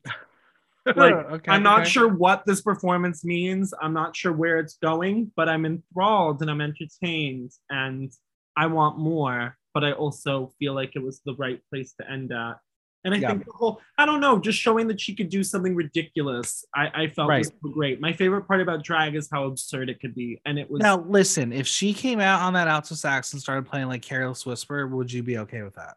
Like, 0.96 1.14
oh, 1.14 1.34
Okay, 1.34 1.52
I'm 1.52 1.62
not 1.62 1.80
okay. 1.82 1.90
sure 1.90 2.08
what 2.08 2.44
this 2.46 2.62
performance 2.62 3.24
means. 3.24 3.74
I'm 3.82 3.92
not 3.92 4.16
sure 4.16 4.32
where 4.32 4.58
it's 4.58 4.78
going, 4.82 5.30
but 5.36 5.48
I'm 5.48 5.66
enthralled 5.66 6.40
and 6.40 6.50
I'm 6.50 6.60
entertained 6.60 7.52
and 7.68 8.10
I 8.56 8.66
want 8.66 8.98
more. 8.98 9.56
But 9.74 9.84
I 9.84 9.92
also 9.92 10.52
feel 10.58 10.74
like 10.74 10.92
it 10.96 11.02
was 11.02 11.20
the 11.26 11.34
right 11.36 11.60
place 11.70 11.92
to 12.00 12.10
end 12.10 12.32
at. 12.32 12.56
And 13.04 13.14
I 13.14 13.18
Yeah. 13.18 13.28
think 13.28 13.44
the 13.44 13.52
whole, 13.52 13.80
I 13.96 14.06
don't 14.06 14.20
know, 14.20 14.38
just 14.40 14.58
showing 14.58 14.88
that 14.88 15.00
she 15.00 15.14
could 15.14 15.28
do 15.28 15.44
something 15.44 15.74
ridiculous, 15.76 16.64
I, 16.74 17.02
I 17.02 17.08
felt 17.08 17.28
was 17.28 17.48
so 17.48 17.68
great. 17.70 18.00
My 18.00 18.12
favorite 18.12 18.42
part 18.48 18.60
about 18.60 18.82
drag 18.82 19.14
is 19.14 19.28
how 19.30 19.44
absurd 19.44 19.88
it 19.88 20.00
could 20.00 20.14
be. 20.14 20.40
And 20.46 20.58
it 20.58 20.68
was, 20.70 20.80
Now 20.82 20.98
listen, 21.02 21.52
if 21.52 21.66
she 21.66 21.92
came 21.94 22.18
out 22.18 22.40
on 22.42 22.54
that 22.54 22.66
alto 22.66 22.94
sax 22.94 23.32
and 23.34 23.40
started 23.42 23.66
playing 23.66 23.86
like 23.88 24.02
Careless 24.02 24.44
Whisper, 24.44 24.86
would 24.86 25.12
you 25.12 25.22
be 25.22 25.38
okay 25.38 25.62
with 25.62 25.74
that? 25.76 25.96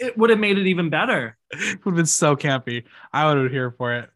It 0.00 0.18
would 0.18 0.30
have 0.30 0.38
made 0.38 0.58
it 0.58 0.66
even 0.66 0.90
better. 0.90 1.36
It 1.52 1.84
would 1.84 1.92
have 1.92 1.96
been 1.96 2.06
so 2.06 2.36
campy. 2.36 2.84
I 3.12 3.26
would 3.26 3.36
have 3.36 3.44
been 3.46 3.52
here 3.52 3.70
for 3.72 3.94
it. 3.94 4.10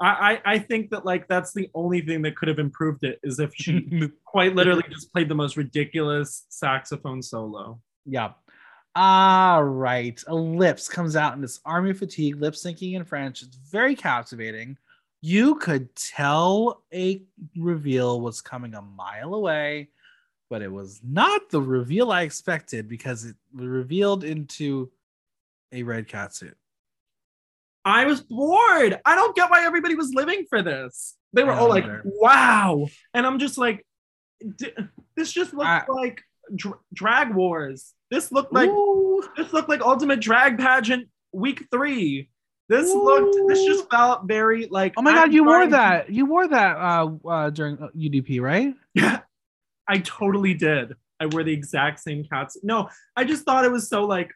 I, 0.00 0.06
I, 0.44 0.52
I 0.54 0.58
think 0.58 0.90
that 0.90 1.04
like 1.04 1.26
that's 1.26 1.52
the 1.52 1.68
only 1.74 2.00
thing 2.02 2.22
that 2.22 2.36
could 2.36 2.48
have 2.48 2.58
improved 2.58 3.04
it 3.04 3.18
is 3.22 3.40
if 3.40 3.52
she 3.54 3.88
quite 4.24 4.54
literally 4.54 4.84
just 4.90 5.12
played 5.12 5.28
the 5.28 5.34
most 5.34 5.56
ridiculous 5.56 6.44
saxophone 6.48 7.22
solo. 7.22 7.80
yeah. 8.06 8.32
All 8.94 9.62
right. 9.62 10.16
Elips 10.28 10.90
comes 10.90 11.14
out 11.14 11.34
in 11.34 11.40
this 11.40 11.60
army 11.64 11.92
fatigue, 11.92 12.40
lip 12.40 12.54
syncing 12.54 12.94
in 12.94 13.04
French. 13.04 13.42
It's 13.42 13.56
very 13.56 13.94
captivating. 13.94 14.76
You 15.20 15.54
could 15.56 15.94
tell 15.94 16.82
a 16.92 17.22
reveal 17.56 18.20
was 18.20 18.40
coming 18.40 18.74
a 18.74 18.82
mile 18.82 19.34
away, 19.34 19.90
but 20.50 20.62
it 20.62 20.72
was 20.72 21.00
not 21.04 21.48
the 21.50 21.60
reveal 21.60 22.10
I 22.10 22.22
expected 22.22 22.88
because 22.88 23.24
it 23.24 23.36
revealed 23.52 24.24
into 24.24 24.90
a 25.72 25.82
red 25.82 26.08
cat 26.08 26.34
suit. 26.34 26.56
I 27.84 28.04
was 28.04 28.20
bored. 28.20 29.00
I 29.04 29.14
don't 29.14 29.34
get 29.34 29.50
why 29.50 29.64
everybody 29.64 29.94
was 29.94 30.12
living 30.14 30.44
for 30.50 30.62
this. 30.62 31.16
They 31.32 31.44
were 31.44 31.52
all 31.52 31.68
like, 31.68 31.84
either. 31.84 32.02
"Wow," 32.04 32.88
and 33.14 33.26
I'm 33.26 33.38
just 33.38 33.58
like, 33.58 33.86
D- 34.56 34.72
"This 35.16 35.32
just 35.32 35.52
looks 35.54 35.66
I- 35.66 35.84
like 35.88 36.22
dr- 36.54 36.80
drag 36.92 37.34
wars. 37.34 37.94
This 38.10 38.32
looked 38.32 38.52
like 38.52 38.70
Ooh. 38.70 39.22
this 39.36 39.52
looked 39.52 39.68
like 39.68 39.80
ultimate 39.80 40.20
drag 40.20 40.58
pageant 40.58 41.08
week 41.32 41.66
three. 41.70 42.30
This 42.68 42.92
looked. 42.92 43.36
This 43.48 43.64
just 43.64 43.90
felt 43.90 44.26
very 44.26 44.66
like. 44.70 44.94
Oh 44.96 45.02
my 45.02 45.10
I'm 45.10 45.16
god, 45.16 45.32
you 45.32 45.44
wore 45.44 45.56
trying 45.56 45.68
to- 45.70 45.76
that. 45.76 46.10
You 46.10 46.26
wore 46.26 46.48
that 46.48 46.76
uh, 46.76 47.10
uh 47.26 47.50
during 47.50 47.76
UDP, 47.76 48.40
right? 48.40 48.74
Yeah, 48.94 49.20
I 49.88 49.98
totally 49.98 50.54
did. 50.54 50.94
I 51.20 51.26
wore 51.26 51.42
the 51.42 51.52
exact 51.52 52.00
same 52.00 52.24
cats. 52.24 52.58
No, 52.62 52.88
I 53.16 53.24
just 53.24 53.44
thought 53.44 53.64
it 53.64 53.72
was 53.72 53.88
so 53.88 54.04
like. 54.04 54.30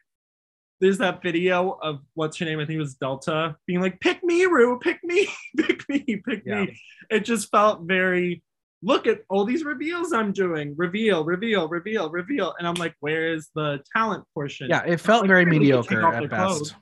There's 0.83 0.97
that 0.97 1.23
video 1.23 1.79
of 1.81 2.01
what's 2.13 2.35
her 2.39 2.45
name? 2.45 2.59
I 2.59 2.65
think 2.65 2.75
it 2.75 2.79
was 2.81 2.95
Delta 2.95 3.55
being 3.65 3.79
like, 3.79 4.01
"Pick 4.01 4.21
me, 4.21 4.43
Rue, 4.43 4.77
pick 4.79 4.99
me, 5.01 5.29
pick 5.57 5.87
me, 5.87 6.21
pick 6.27 6.43
Yeah. 6.45 6.65
me." 6.65 6.77
It 7.09 7.21
just 7.23 7.49
felt 7.51 7.83
very. 7.83 8.43
Look 8.81 9.07
at 9.07 9.21
all 9.29 9.45
these 9.45 9.63
reveals 9.63 10.11
I'm 10.11 10.33
doing. 10.33 10.73
Reveal, 10.75 11.23
reveal, 11.23 11.69
reveal, 11.69 12.09
reveal, 12.09 12.53
and 12.59 12.67
I'm 12.67 12.73
like, 12.75 12.95
"Where 12.99 13.33
is 13.33 13.49
the 13.55 13.81
talent 13.95 14.25
portion?" 14.33 14.67
Yeah, 14.69 14.83
it 14.85 14.99
felt 14.99 15.21
Like, 15.21 15.29
very 15.29 15.45
mediocre 15.45 16.05
at 16.05 16.29
best. 16.29 16.33
clothes. 16.33 16.75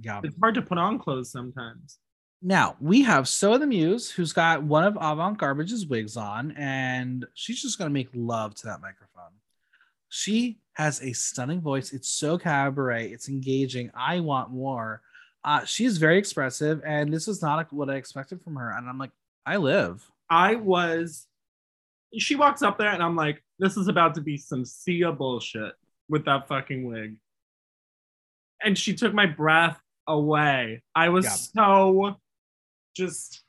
Yeah. 0.00 0.20
It's 0.24 0.36
hard 0.40 0.56
to 0.56 0.62
put 0.62 0.78
on 0.78 0.98
clothes 0.98 1.30
sometimes. 1.30 2.00
Now 2.42 2.74
we 2.80 3.02
have 3.02 3.28
Soa 3.28 3.60
de 3.60 3.68
Muse, 3.68 4.10
who's 4.10 4.32
got 4.32 4.64
one 4.64 4.82
of 4.82 4.96
Avant 5.00 5.38
Garbage's 5.38 5.86
wigs 5.86 6.16
on, 6.16 6.50
and 6.58 7.24
she's 7.34 7.62
just 7.62 7.78
gonna 7.78 7.90
make 7.90 8.08
love 8.14 8.56
to 8.56 8.66
that 8.66 8.80
microphone. 8.80 9.30
She 10.08 10.58
has 10.74 11.00
a 11.02 11.12
stunning 11.12 11.60
voice. 11.60 11.92
It's 11.92 12.08
so 12.08 12.36
cabaret. 12.38 13.08
It's 13.10 13.28
engaging. 13.28 13.90
I 13.94 14.20
want 14.20 14.50
more. 14.50 15.02
Uh, 15.44 15.64
she's 15.64 15.98
very 15.98 16.18
expressive, 16.18 16.82
and 16.84 17.12
this 17.12 17.28
is 17.28 17.42
not 17.42 17.72
what 17.72 17.90
I 17.90 17.94
expected 17.94 18.42
from 18.42 18.56
her. 18.56 18.70
And 18.76 18.88
I'm 18.88 18.98
like, 18.98 19.10
I 19.46 19.56
live. 19.56 20.04
I 20.28 20.56
was. 20.56 21.26
She 22.18 22.34
walks 22.34 22.62
up 22.62 22.78
there, 22.78 22.88
and 22.88 23.02
I'm 23.02 23.14
like, 23.16 23.42
this 23.58 23.76
is 23.76 23.88
about 23.88 24.14
to 24.14 24.20
be 24.20 24.36
some 24.36 24.64
Sia 24.64 25.12
bullshit 25.12 25.74
with 26.08 26.24
that 26.24 26.48
fucking 26.48 26.84
wig. 26.84 27.16
And 28.62 28.76
she 28.76 28.94
took 28.94 29.12
my 29.14 29.26
breath 29.26 29.78
away. 30.06 30.82
I 30.94 31.10
was 31.10 31.24
Yeah. 31.24 31.30
so 31.32 32.16
just 32.96 33.43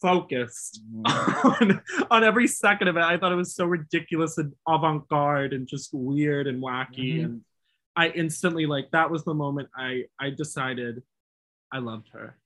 focused 0.00 0.80
on, 1.04 1.82
on 2.10 2.24
every 2.24 2.46
second 2.46 2.88
of 2.88 2.96
it. 2.96 3.02
I 3.02 3.16
thought 3.16 3.32
it 3.32 3.36
was 3.36 3.54
so 3.54 3.64
ridiculous 3.64 4.38
and 4.38 4.52
avant 4.66 5.08
garde 5.08 5.52
and 5.52 5.66
just 5.66 5.90
weird 5.92 6.46
and 6.46 6.62
wacky. 6.62 7.18
Mhm. 7.18 7.24
And 7.24 7.40
I 7.96 8.10
instantly, 8.10 8.66
like, 8.66 8.90
that 8.92 9.10
was 9.10 9.24
the 9.24 9.34
moment 9.34 9.68
I, 9.76 10.04
I 10.20 10.30
decided 10.30 11.02
I 11.72 11.78
loved 11.78 12.10
her. 12.12 12.36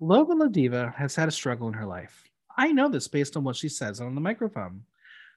Lova 0.00 0.30
Ladiva 0.30 0.94
has 0.94 1.14
had 1.14 1.28
a 1.28 1.32
struggle 1.32 1.68
in 1.68 1.74
her 1.74 1.84
life. 1.84 2.24
I 2.56 2.72
know 2.72 2.88
this 2.88 3.08
based 3.08 3.36
on 3.36 3.44
what 3.44 3.56
she 3.56 3.68
says 3.68 4.00
on 4.00 4.14
the 4.14 4.20
microphone. 4.20 4.84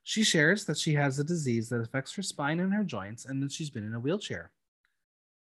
She 0.03 0.23
shares 0.23 0.65
that 0.65 0.77
she 0.77 0.94
has 0.94 1.19
a 1.19 1.23
disease 1.23 1.69
that 1.69 1.81
affects 1.81 2.14
her 2.15 2.22
spine 2.22 2.60
and 2.60 2.73
her 2.73 2.84
joints, 2.84 3.26
and 3.26 3.41
that 3.41 3.52
she's 3.52 3.69
been 3.69 3.85
in 3.85 3.94
a 3.94 3.99
wheelchair. 3.99 4.52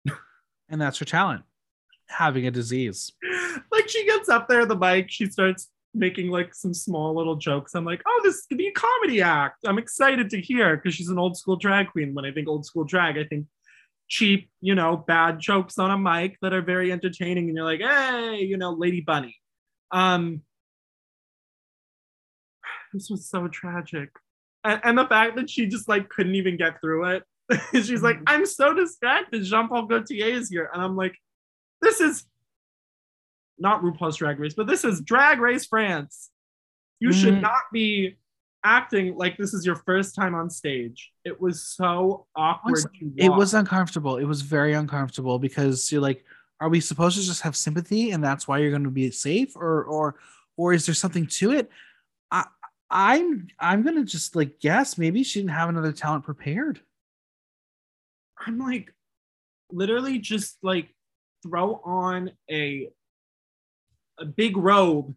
and 0.69 0.81
that's 0.81 0.99
her 0.99 1.05
talent, 1.05 1.45
having 2.11 2.47
a 2.47 2.51
disease. 2.51 3.12
like 3.73 3.89
she 3.89 4.05
gets 4.07 4.28
up 4.28 4.49
there 4.49 4.66
the 4.66 4.77
mic 4.77 5.11
she 5.11 5.27
starts 5.27 5.69
making 5.95 6.31
like 6.31 6.55
some 6.55 6.73
small 6.74 7.16
little 7.16 7.37
jokes. 7.37 7.74
I'm 7.74 7.85
like 7.85 8.03
oh 8.07 8.20
this 8.24 8.47
could 8.47 8.59
be 8.59 8.69
a 8.69 8.73
comedy 8.73 9.23
act. 9.23 9.59
I'm 9.66 9.78
excited 9.78 10.31
to 10.31 10.41
hear 10.41 10.77
because 10.77 10.95
she's 10.95 11.09
an 11.09 11.19
old 11.19 11.37
school 11.37 11.57
drag 11.57 11.89
queen. 11.91 12.15
When 12.15 12.24
i 12.24 12.32
think 12.32 12.49
old 12.49 12.65
school 12.65 12.85
drag 12.85 13.19
i 13.19 13.24
think 13.24 13.47
cheap 14.09 14.51
you 14.61 14.74
know 14.74 14.97
bad 14.97 15.39
jokes 15.39 15.78
on 15.78 15.91
a 15.91 15.97
mic 15.97 16.37
that 16.43 16.53
are 16.53 16.62
very 16.62 16.91
entertaining 16.91 17.47
and 17.47 17.57
you're 17.57 17.65
like 17.65 17.81
hey 17.81 18.39
you 18.41 18.57
know 18.57 18.73
lady 18.73 19.01
bunny. 19.01 19.37
Um 19.91 20.43
this 22.93 23.09
was 23.09 23.28
so 23.28 23.47
tragic. 23.47 24.11
And, 24.65 24.81
and 24.82 24.99
the 24.99 25.07
fact 25.07 25.37
that 25.37 25.49
she 25.49 25.66
just 25.66 25.89
like 25.89 26.09
couldn't 26.09 26.35
even 26.35 26.57
get 26.57 26.81
through 26.81 27.16
it. 27.16 27.23
She's 27.73 28.03
like 28.03 28.19
i'm 28.27 28.47
so 28.47 28.74
distracted. 28.74 29.43
Jean-paul 29.43 29.87
gaultier 29.87 30.27
is 30.27 30.49
here. 30.49 30.70
And 30.73 30.82
i'm 30.82 30.97
like 30.97 31.16
this 31.82 32.01
is 32.01 32.24
not 33.59 33.82
RuPaul's 33.82 34.16
Drag 34.16 34.39
Race, 34.39 34.55
but 34.55 34.66
this 34.66 34.85
is 34.85 35.01
Drag 35.02 35.39
Race 35.40 35.66
France. 35.66 36.31
You 36.98 37.12
should 37.12 37.35
Mhm. 37.35 37.43
not 37.43 37.62
be 37.73 38.16
acting 38.65 39.16
like 39.16 39.36
this 39.39 39.55
is 39.55 39.65
your 39.65 39.77
first 39.77 40.15
time 40.15 40.35
on 40.35 40.51
stage. 40.51 41.12
It 41.24 41.40
was 41.40 41.62
so 41.62 42.27
awkward. 42.36 42.77
to 42.77 43.12
It 43.16 43.31
was 43.31 43.55
uncomfortable. 43.55 44.16
It 44.19 44.24
was 44.24 44.43
very 44.43 44.74
uncomfortable 44.74 45.39
because 45.39 45.90
you're 45.90 46.02
like, 46.02 46.24
are 46.61 46.69
we 46.69 46.81
supposed 46.81 47.16
to 47.19 47.23
just 47.24 47.40
have 47.43 47.57
sympathy 47.57 48.11
and 48.11 48.23
that's 48.23 48.47
why 48.47 48.59
you're 48.59 48.70
going 48.70 48.85
to 48.85 48.90
be 48.90 49.11
safe, 49.11 49.57
or 49.57 49.85
or 49.85 50.16
or 50.57 50.74
is 50.74 50.85
there 50.85 50.94
something 50.94 51.27
to 51.27 51.52
it? 51.52 51.70
I 52.31 52.47
I'm 52.90 53.48
I'm 53.59 53.82
gonna 53.82 54.05
just 54.05 54.36
like 54.36 54.61
guess 54.61 54.98
maybe 54.98 55.23
she 55.23 55.39
didn't 55.40 55.52
have 55.52 55.69
another 55.70 55.93
talent 55.93 56.24
prepared. 56.24 56.82
I'm 58.47 58.59
like, 58.59 58.93
literally 59.70 60.19
just 60.19 60.59
like 60.62 60.94
throw 61.42 61.80
on 61.84 62.30
a 62.50 62.88
a 64.18 64.24
big 64.24 64.56
robe 64.56 65.14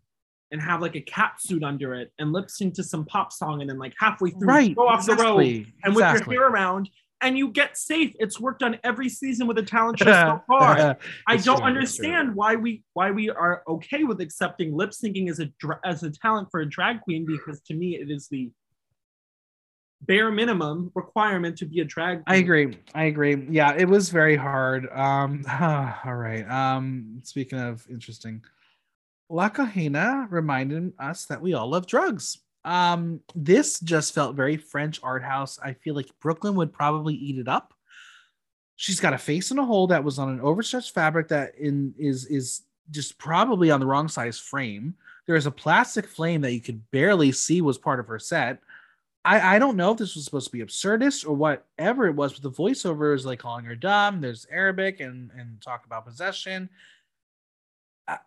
and 0.51 0.61
have 0.61 0.81
like 0.81 0.95
a 0.95 1.01
cat 1.01 1.33
suit 1.39 1.63
under 1.63 1.93
it 1.95 2.11
and 2.19 2.31
lip 2.31 2.49
sync 2.49 2.73
to 2.75 2.83
some 2.83 3.05
pop 3.05 3.33
song 3.33 3.61
and 3.61 3.69
then 3.69 3.77
like 3.77 3.93
halfway 3.99 4.29
through 4.29 4.47
Right. 4.47 4.75
go 4.75 4.87
off 4.87 5.05
the 5.05 5.15
road 5.15 5.43
and 5.83 5.95
with 5.95 6.05
exactly. 6.05 6.35
your 6.35 6.43
hair 6.43 6.51
around 6.53 6.89
and 7.23 7.37
you 7.37 7.49
get 7.49 7.77
safe. 7.77 8.13
It's 8.19 8.39
worked 8.39 8.61
on 8.63 8.77
every 8.83 9.09
season 9.09 9.47
with 9.47 9.57
a 9.57 9.63
talent 9.63 9.99
show 9.99 10.05
so 10.05 10.43
far. 10.47 10.97
I 11.25 11.37
don't 11.37 11.57
true, 11.57 11.65
understand 11.65 12.35
why 12.35 12.55
we 12.55 12.83
why 12.93 13.11
we 13.11 13.29
are 13.29 13.63
okay 13.67 14.03
with 14.03 14.19
accepting 14.19 14.75
lip 14.75 14.91
syncing 14.91 15.29
as 15.29 15.39
a 15.39 15.49
as 15.85 16.03
a 16.03 16.11
talent 16.11 16.49
for 16.51 16.59
a 16.59 16.69
drag 16.69 17.01
queen 17.01 17.25
because 17.25 17.61
to 17.61 17.73
me 17.73 17.95
it 17.95 18.11
is 18.11 18.27
the 18.27 18.51
bare 20.05 20.31
minimum 20.31 20.91
requirement 20.95 21.57
to 21.57 21.65
be 21.65 21.80
a 21.80 21.85
drag. 21.85 22.23
I 22.27 22.38
agree. 22.38 22.77
I 22.93 23.05
agree. 23.05 23.47
Yeah, 23.49 23.73
it 23.73 23.88
was 23.88 24.09
very 24.09 24.35
hard. 24.35 24.88
Um, 24.91 25.45
all 26.05 26.15
right. 26.15 26.49
Um, 26.49 27.21
speaking 27.23 27.59
of 27.59 27.85
interesting, 27.89 28.43
La 29.30 29.49
Kahena 29.49 30.30
reminded 30.31 30.93
us 30.99 31.25
that 31.25 31.41
we 31.41 31.53
all 31.53 31.69
love 31.69 31.88
drugs. 31.88 32.39
Um, 32.65 33.19
this 33.35 33.80
just 33.80 34.13
felt 34.13 34.35
very 34.35 34.57
French 34.57 34.99
art 35.03 35.23
house. 35.23 35.59
I 35.61 35.73
feel 35.73 35.95
like 35.95 36.09
Brooklyn 36.21 36.55
would 36.55 36.71
probably 36.71 37.15
eat 37.15 37.38
it 37.38 37.47
up. 37.47 37.73
She's 38.75 38.99
got 38.99 39.13
a 39.13 39.17
face 39.17 39.51
in 39.51 39.59
a 39.59 39.65
hole 39.65 39.88
that 39.88 40.03
was 40.03 40.19
on 40.19 40.30
an 40.30 40.41
overstretched 40.41 40.93
fabric 40.93 41.27
that 41.30 41.55
in 41.57 41.93
is 41.97 42.25
is 42.25 42.63
just 42.91 43.17
probably 43.17 43.71
on 43.71 43.80
the 43.80 43.85
wrong 43.85 44.07
size 44.07 44.39
frame. 44.39 44.95
There's 45.25 45.45
a 45.45 45.51
plastic 45.51 46.07
flame 46.07 46.41
that 46.41 46.53
you 46.53 46.59
could 46.59 46.89
barely 46.91 47.31
see 47.31 47.61
was 47.61 47.77
part 47.77 47.99
of 47.99 48.07
her 48.07 48.19
set. 48.19 48.59
I, 49.25 49.55
I 49.55 49.59
don't 49.59 49.77
know 49.77 49.91
if 49.91 49.97
this 49.97 50.15
was 50.15 50.25
supposed 50.25 50.47
to 50.47 50.51
be 50.51 50.59
absurdist 50.63 51.25
or 51.27 51.33
whatever 51.33 52.07
it 52.07 52.15
was, 52.15 52.33
but 52.33 52.43
the 52.43 52.51
voiceover 52.51 53.15
is 53.15 53.25
like 53.25 53.39
calling 53.39 53.63
her 53.65 53.75
dumb. 53.75 54.19
There's 54.19 54.45
Arabic 54.51 54.99
and 54.99 55.31
and 55.37 55.61
talk 55.61 55.85
about 55.85 56.05
possession. 56.05 56.69
I, 58.07 58.17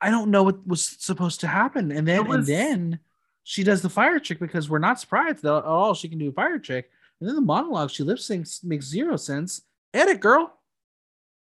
I- 0.00 0.10
don't 0.10 0.30
know 0.30 0.42
what 0.44 0.66
was 0.66 0.82
supposed 0.98 1.40
to 1.40 1.46
happen, 1.46 1.92
and 1.92 2.08
then 2.08 2.26
was- 2.26 2.48
and 2.48 2.58
then 2.58 2.98
she 3.44 3.62
does 3.64 3.82
the 3.82 3.90
fire 3.90 4.18
trick 4.18 4.38
because 4.38 4.70
we're 4.70 4.78
not 4.78 4.98
surprised 5.00 5.42
that 5.42 5.64
all. 5.64 5.92
she 5.94 6.08
can 6.08 6.18
do 6.18 6.30
a 6.30 6.32
fire 6.32 6.58
trick, 6.58 6.90
and 7.20 7.28
then 7.28 7.34
the 7.36 7.42
monologue 7.42 7.90
she 7.90 8.02
lip 8.02 8.18
syncs 8.18 8.64
makes 8.64 8.86
zero 8.86 9.16
sense. 9.16 9.62
Edit, 9.92 10.20
girl. 10.20 10.56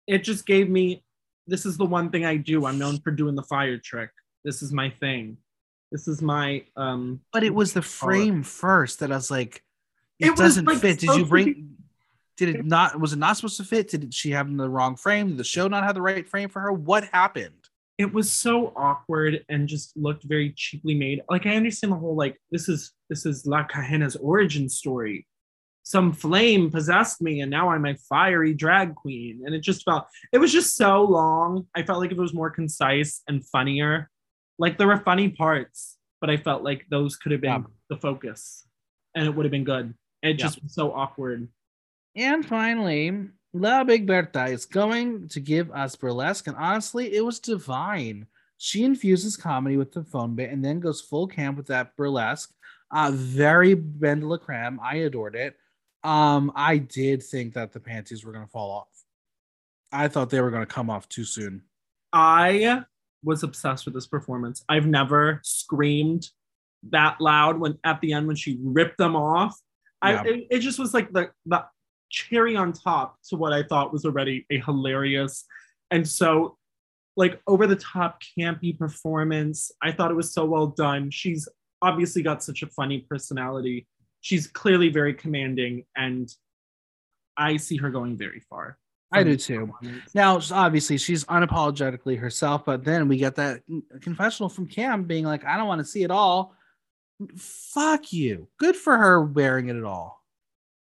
It 0.08 0.24
just 0.24 0.46
gave 0.46 0.70
me. 0.70 1.04
This 1.48 1.66
is 1.66 1.78
the 1.78 1.86
one 1.86 2.10
thing 2.10 2.26
I 2.26 2.36
do. 2.36 2.66
I'm 2.66 2.78
known 2.78 3.00
for 3.00 3.12
doing 3.12 3.36
the 3.36 3.44
fire 3.44 3.78
trick. 3.78 4.10
This 4.44 4.62
is 4.62 4.72
my 4.74 4.90
thing. 4.90 5.38
This 5.92 6.08
is 6.08 6.22
my 6.22 6.64
um. 6.76 7.22
But 7.34 7.44
it 7.44 7.54
was 7.54 7.74
the 7.74 7.82
frame 7.82 8.44
first 8.44 9.00
that 9.00 9.12
I 9.12 9.16
was 9.16 9.32
like, 9.32 9.64
it, 10.20 10.28
It 10.30 10.36
doesn't 10.36 10.66
like, 10.66 10.80
fit. 10.80 11.00
Did 11.00 11.16
you 11.16 11.26
bring? 11.26 11.46
be- 11.46 11.66
Did 12.38 12.56
it 12.56 12.66
not? 12.66 13.00
Was 13.00 13.14
it 13.14 13.20
not 13.20 13.38
supposed 13.38 13.58
to 13.58 13.64
fit? 13.64 13.90
Did 13.90 14.14
she 14.14 14.32
have 14.32 14.56
the 14.56 14.70
wrong 14.70 14.96
frame? 14.96 15.30
Did 15.30 15.38
the 15.38 15.44
show 15.44 15.68
not 15.68 15.84
have 15.84 15.96
the 15.96 16.02
right 16.02 16.28
frame 16.28 16.50
for 16.50 16.60
her? 16.62 16.72
What 16.72 17.06
happened? 17.06 17.54
it 18.00 18.14
was 18.14 18.32
so 18.32 18.72
awkward 18.78 19.44
and 19.50 19.68
just 19.68 19.96
looked 19.98 20.24
very 20.24 20.54
cheaply 20.56 20.96
made. 20.96 21.22
Like 21.30 21.46
I 21.46 21.58
understand 21.58 21.92
the 21.92 21.98
whole 21.98 22.16
like 22.16 22.40
this 22.50 22.70
is 22.70 22.94
this 23.10 23.26
is 23.26 23.46
La 23.46 23.68
Kahena's 23.68 24.16
origin 24.16 24.70
story. 24.70 25.28
Some 25.84 26.14
flame 26.14 26.72
possessed 26.72 27.22
me 27.22 27.42
and 27.42 27.52
now 27.52 27.70
I'm 27.72 27.86
a 27.86 27.98
fiery 28.08 28.54
drag 28.54 28.96
queen. 28.96 29.42
And 29.46 29.54
it 29.54 29.60
just 29.60 29.84
felt 29.84 30.06
it 30.32 30.38
was 30.38 30.54
just 30.54 30.78
so 30.78 31.04
long. 31.04 31.68
I 31.76 31.84
felt 31.84 32.00
like 32.00 32.12
if 32.14 32.18
it 32.18 32.22
was 32.22 32.34
more 32.34 32.50
concise 32.50 33.22
and 33.28 33.46
funnier. 33.46 34.10
Like 34.60 34.78
there 34.78 34.88
were 34.88 34.98
funny 35.00 35.30
parts, 35.30 35.98
but 36.22 36.30
I 36.30 36.38
felt 36.38 36.64
like 36.64 36.86
those 36.90 37.16
could 37.16 37.32
have 37.32 37.42
been 37.42 37.62
Yeah. 37.62 37.68
the 37.90 37.98
focus 37.98 38.68
and 39.16 39.26
it 39.26 39.34
would 39.34 39.46
have 39.46 39.52
been 39.52 39.64
good. 39.64 39.96
It 40.22 40.32
Yeah. 40.38 40.46
just 40.46 40.62
was 40.62 40.76
so 40.76 40.94
awkward. 40.94 41.48
And 42.16 42.46
finally, 42.46 43.30
La 43.54 43.84
Big 43.84 44.06
Bertha 44.06 44.46
is 44.46 44.66
going 44.66 45.28
to 45.30 45.40
give 45.40 45.72
us 45.72 45.96
burlesque, 45.96 46.46
and 46.48 46.58
honestly, 46.58 47.16
it 47.16 47.26
was 47.26 47.40
divine. 47.40 48.28
She 48.58 48.84
infuses 48.84 49.38
comedy 49.38 49.78
with 49.78 49.94
the 49.94 50.04
phone 50.04 50.36
bit 50.36 50.52
and 50.52 50.64
then 50.64 50.80
goes 50.82 51.02
full 51.02 51.28
camp 51.28 51.58
with 51.58 51.68
that 51.68 51.96
burlesque. 51.96 52.54
Uh, 52.92 53.12
very 53.14 53.76
BenDeLaCreme. 53.76 54.78
I 54.82 54.96
adored 54.98 55.36
it. 55.36 55.58
Um, 56.04 56.52
I 56.56 56.78
did 56.78 57.24
think 57.24 57.54
that 57.54 57.72
the 57.72 57.80
panties 57.80 58.26
were 58.26 58.34
going 58.34 58.46
to 58.46 58.52
fall 58.52 58.72
off. 58.72 58.88
I 59.92 60.08
thought 60.10 60.30
they 60.30 60.42
were 60.42 60.52
going 60.52 60.66
to 60.66 60.74
come 60.74 60.90
off 60.90 61.08
too 61.10 61.24
soon. 61.24 61.64
I 62.12 62.84
was 63.24 63.44
obsessed 63.44 63.86
with 63.86 63.94
this 63.94 64.08
performance. 64.08 64.64
I've 64.70 64.86
never 64.86 65.40
screamed 65.44 66.28
that 66.92 67.20
loud 67.20 67.60
when 67.60 67.78
at 67.84 68.00
the 68.02 68.14
end 68.14 68.28
when 68.28 68.36
she 68.36 68.58
ripped 68.62 68.98
them 68.98 69.16
off. 69.16 69.58
I 70.02 70.24
it, 70.26 70.48
it 70.50 70.60
just 70.60 70.80
was 70.80 70.94
like 70.94 71.12
the 71.12 71.32
the 71.46 71.66
cherry 72.10 72.56
on 72.56 72.74
top 72.74 73.18
to 73.30 73.36
what 73.36 73.54
I 73.54 73.64
thought 73.64 73.94
was 73.94 74.06
already 74.06 74.46
a 74.50 74.60
hilarious 74.60 75.46
and 75.92 76.08
so 76.08 76.58
like 77.20 77.42
over 77.48 77.68
the 77.68 77.76
top 77.76 78.22
campy 78.40 78.78
performance. 78.78 79.72
I 79.82 79.92
thought 79.92 80.10
it 80.10 80.16
was 80.16 80.34
so 80.34 80.46
well 80.46 80.68
done. 80.68 81.12
She's 81.12 81.50
obviously 81.82 82.24
got 82.24 82.42
such 82.42 82.64
a 82.64 82.68
funny 82.68 83.06
personality. 83.10 83.88
She's 84.22 84.48
clearly 84.48 84.88
very 84.88 85.14
commanding 85.14 85.84
and 85.98 86.34
I 87.36 87.58
see 87.58 87.76
her 87.78 87.90
going 87.90 88.18
very 88.18 88.42
far. 88.50 88.78
I 89.12 89.24
do 89.24 89.36
too. 89.36 89.74
Now, 90.14 90.40
obviously, 90.52 90.98
she's 90.98 91.26
unapologetically 91.26 92.20
herself, 92.20 92.64
but 92.66 92.84
then 92.84 93.08
we 93.08 93.18
get 93.18 93.36
that 93.36 93.64
confessional 94.02 94.50
from 94.50 94.68
Kam 94.68 95.04
being 95.04 95.26
like, 95.26 95.44
I 95.46 95.58
don't 95.58 95.68
want 95.68 95.80
to 95.80 95.86
see 95.86 96.04
it 96.04 96.12
all. 96.12 96.56
Fuck 97.36 98.14
you. 98.14 98.48
Good 98.60 98.76
for 98.76 98.96
her 98.96 99.22
wearing 99.24 99.70
it 99.70 99.76
at 99.76 99.84
all. 99.84 100.24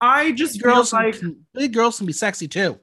I 0.00 0.32
just 0.32 0.62
girls, 0.62 0.92
like 0.92 1.18
can, 1.18 1.44
big 1.54 1.72
girls 1.72 1.98
can 1.98 2.06
be 2.06 2.12
sexy 2.12 2.46
too. 2.48 2.78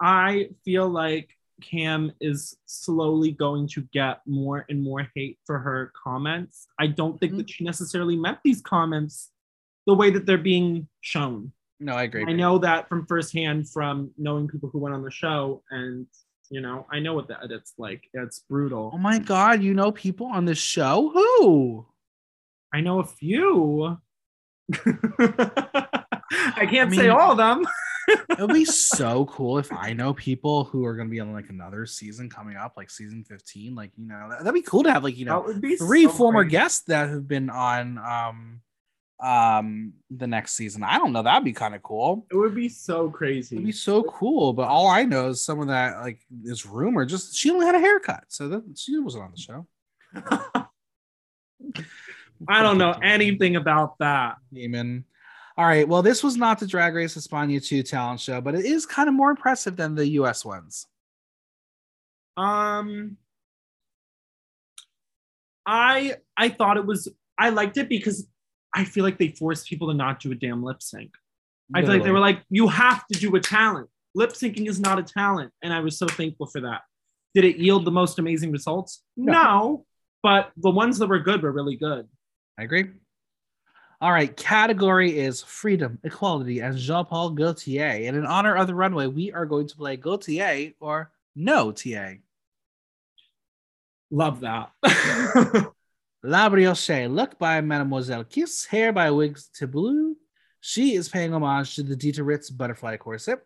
I 0.00 0.50
feel 0.64 0.88
like 0.88 1.30
Kam 1.62 2.12
is 2.20 2.56
slowly 2.66 3.32
going 3.32 3.66
to 3.68 3.80
get 3.92 4.20
more 4.26 4.64
and 4.68 4.82
more 4.82 5.08
hate 5.14 5.38
for 5.46 5.58
her 5.58 5.92
comments. 6.02 6.66
I 6.78 6.88
don't 6.88 7.18
think 7.18 7.32
Mhm. 7.32 7.36
that 7.38 7.50
she 7.50 7.64
necessarily 7.64 8.16
meant 8.16 8.38
these 8.44 8.60
comments 8.60 9.30
the 9.86 9.94
way 9.94 10.10
that 10.10 10.26
they're 10.26 10.36
being 10.38 10.88
shown. 11.00 11.52
No, 11.78 11.92
I 11.94 12.04
agree. 12.04 12.24
I 12.26 12.32
know 12.32 12.58
that 12.58 12.88
from 12.88 13.06
firsthand 13.06 13.68
from 13.68 14.10
knowing 14.16 14.48
people 14.48 14.70
who 14.72 14.78
went 14.78 14.94
on 14.94 15.02
the 15.02 15.10
show, 15.10 15.62
and 15.70 16.06
you 16.50 16.60
know, 16.60 16.86
I 16.90 17.00
know 17.00 17.14
what 17.14 17.28
that 17.28 17.50
it's 17.50 17.74
like. 17.76 18.04
It's 18.14 18.40
brutal. 18.48 18.90
Oh 18.94 18.98
my 18.98 19.18
god, 19.18 19.62
you 19.62 19.74
know 19.74 19.92
people 19.92 20.26
on 20.26 20.44
this 20.44 20.58
show? 20.58 21.10
Who? 21.12 21.86
I 22.72 22.80
know 22.80 23.00
a 23.00 23.04
few. 23.04 23.98
I 24.78 26.66
can't 26.68 26.92
I 26.92 26.96
say 26.96 27.08
all 27.08 27.32
of 27.32 27.36
them. 27.36 27.66
it 28.08 28.38
would 28.38 28.52
be 28.52 28.64
so 28.64 29.26
cool 29.26 29.58
if 29.58 29.72
I 29.72 29.92
know 29.92 30.14
people 30.14 30.64
who 30.64 30.84
are 30.84 30.94
going 30.94 31.08
to 31.08 31.10
be 31.10 31.20
on 31.20 31.32
like 31.32 31.50
another 31.50 31.86
season 31.86 32.30
coming 32.30 32.56
up, 32.56 32.74
like 32.76 32.90
season 32.90 33.24
15. 33.24 33.74
Like, 33.74 33.90
you 33.96 34.06
know, 34.06 34.28
that, 34.30 34.44
would 34.44 34.54
be 34.54 34.62
cool 34.62 34.84
to 34.84 34.92
have 34.92 35.04
like, 35.04 35.16
you 35.16 35.24
know, 35.24 35.52
be 35.60 35.76
three 35.76 36.04
so 36.04 36.10
former 36.10 36.44
great. 36.44 36.52
guests 36.52 36.84
that 36.86 37.08
have 37.08 37.26
been 37.26 37.50
on 37.50 37.98
um 37.98 38.60
um 39.20 39.94
the 40.10 40.26
next 40.26 40.52
season. 40.52 40.82
I 40.82 40.98
don't 40.98 41.12
know. 41.12 41.22
That'd 41.22 41.44
be 41.44 41.52
kind 41.52 41.74
of 41.74 41.82
cool. 41.82 42.26
It 42.30 42.36
would 42.36 42.54
be 42.54 42.68
so 42.68 43.08
crazy. 43.08 43.56
It'd 43.56 43.66
be 43.66 43.72
so 43.72 44.02
cool. 44.04 44.52
But 44.52 44.68
all 44.68 44.88
I 44.88 45.04
know 45.04 45.28
is 45.28 45.44
some 45.44 45.60
of 45.60 45.68
that 45.68 46.00
like 46.00 46.20
is 46.44 46.66
rumor. 46.66 47.06
Just 47.06 47.36
she 47.36 47.50
only 47.50 47.66
had 47.66 47.74
a 47.74 47.80
haircut, 47.80 48.24
so 48.28 48.48
that 48.48 48.62
she 48.76 48.98
wasn't 48.98 49.24
on 49.24 49.32
the 49.32 49.38
show. 49.38 49.66
I 52.48 52.62
don't 52.62 52.78
know 52.78 52.92
anything 53.02 53.56
about 53.56 53.98
that. 53.98 54.36
Demon. 54.52 55.04
All 55.56 55.64
right. 55.64 55.88
Well, 55.88 56.02
this 56.02 56.22
was 56.22 56.36
not 56.36 56.58
the 56.58 56.66
Drag 56.66 56.94
Race 56.94 57.16
España 57.16 57.64
2 57.64 57.82
talent 57.82 58.20
show, 58.20 58.42
but 58.42 58.54
it 58.54 58.66
is 58.66 58.84
kind 58.84 59.08
of 59.08 59.14
more 59.14 59.30
impressive 59.30 59.76
than 59.76 59.94
the 59.94 60.06
US 60.08 60.44
ones. 60.44 60.86
Um, 62.36 63.16
I 65.64 66.16
I 66.36 66.50
thought 66.50 66.76
it 66.76 66.84
was 66.84 67.08
I 67.38 67.48
liked 67.50 67.78
it 67.78 67.88
because 67.88 68.26
I 68.76 68.84
feel 68.84 69.04
like 69.04 69.16
they 69.16 69.28
forced 69.28 69.68
people 69.68 69.88
to 69.88 69.94
not 69.94 70.20
do 70.20 70.30
a 70.32 70.34
damn 70.34 70.62
lip 70.62 70.82
sync. 70.82 71.14
I 71.74 71.80
feel 71.80 71.90
like 71.90 72.04
they 72.04 72.12
were 72.12 72.20
like, 72.20 72.42
you 72.50 72.68
have 72.68 73.06
to 73.08 73.18
do 73.18 73.34
a 73.34 73.40
talent. 73.40 73.88
Lip 74.14 74.32
syncing 74.32 74.68
is 74.68 74.78
not 74.78 74.98
a 74.98 75.02
talent, 75.02 75.50
and 75.62 75.72
I 75.72 75.80
was 75.80 75.98
so 75.98 76.06
thankful 76.06 76.46
for 76.46 76.60
that. 76.60 76.82
Did 77.34 77.44
it 77.44 77.56
yield 77.56 77.86
the 77.86 77.90
most 77.90 78.18
amazing 78.18 78.52
results? 78.52 79.02
No. 79.16 79.32
No, 79.32 79.86
but 80.22 80.52
the 80.58 80.70
ones 80.70 80.98
that 80.98 81.08
were 81.08 81.18
good 81.18 81.42
were 81.42 81.52
really 81.52 81.76
good. 81.76 82.06
I 82.58 82.64
agree. 82.64 82.90
All 84.00 84.12
right, 84.12 84.34
category 84.36 85.18
is 85.18 85.42
freedom, 85.42 85.98
equality, 86.04 86.60
and 86.60 86.76
Jean 86.76 87.06
Paul 87.06 87.30
Gaultier. 87.30 88.06
And 88.06 88.16
in 88.16 88.26
honor 88.26 88.56
of 88.56 88.66
the 88.66 88.74
runway, 88.74 89.06
we 89.06 89.32
are 89.32 89.46
going 89.46 89.66
to 89.68 89.76
play 89.76 89.96
Gaultier 89.96 90.72
or 90.80 91.10
no 91.34 91.72
TA. 91.72 92.12
Love 94.10 94.40
that. 94.40 94.70
La 96.22 96.48
Brioche, 96.48 97.08
look 97.08 97.38
by 97.38 97.60
Mademoiselle 97.60 98.24
Kiss, 98.24 98.64
hair 98.64 98.92
by 98.92 99.10
Wigs 99.10 99.48
to 99.54 99.66
Blue. 99.66 100.16
She 100.60 100.94
is 100.94 101.08
paying 101.08 101.32
homage 101.32 101.76
to 101.76 101.82
the 101.82 101.94
Dita 101.94 102.24
Ritz 102.24 102.50
butterfly 102.50 102.96
corset. 102.96 103.40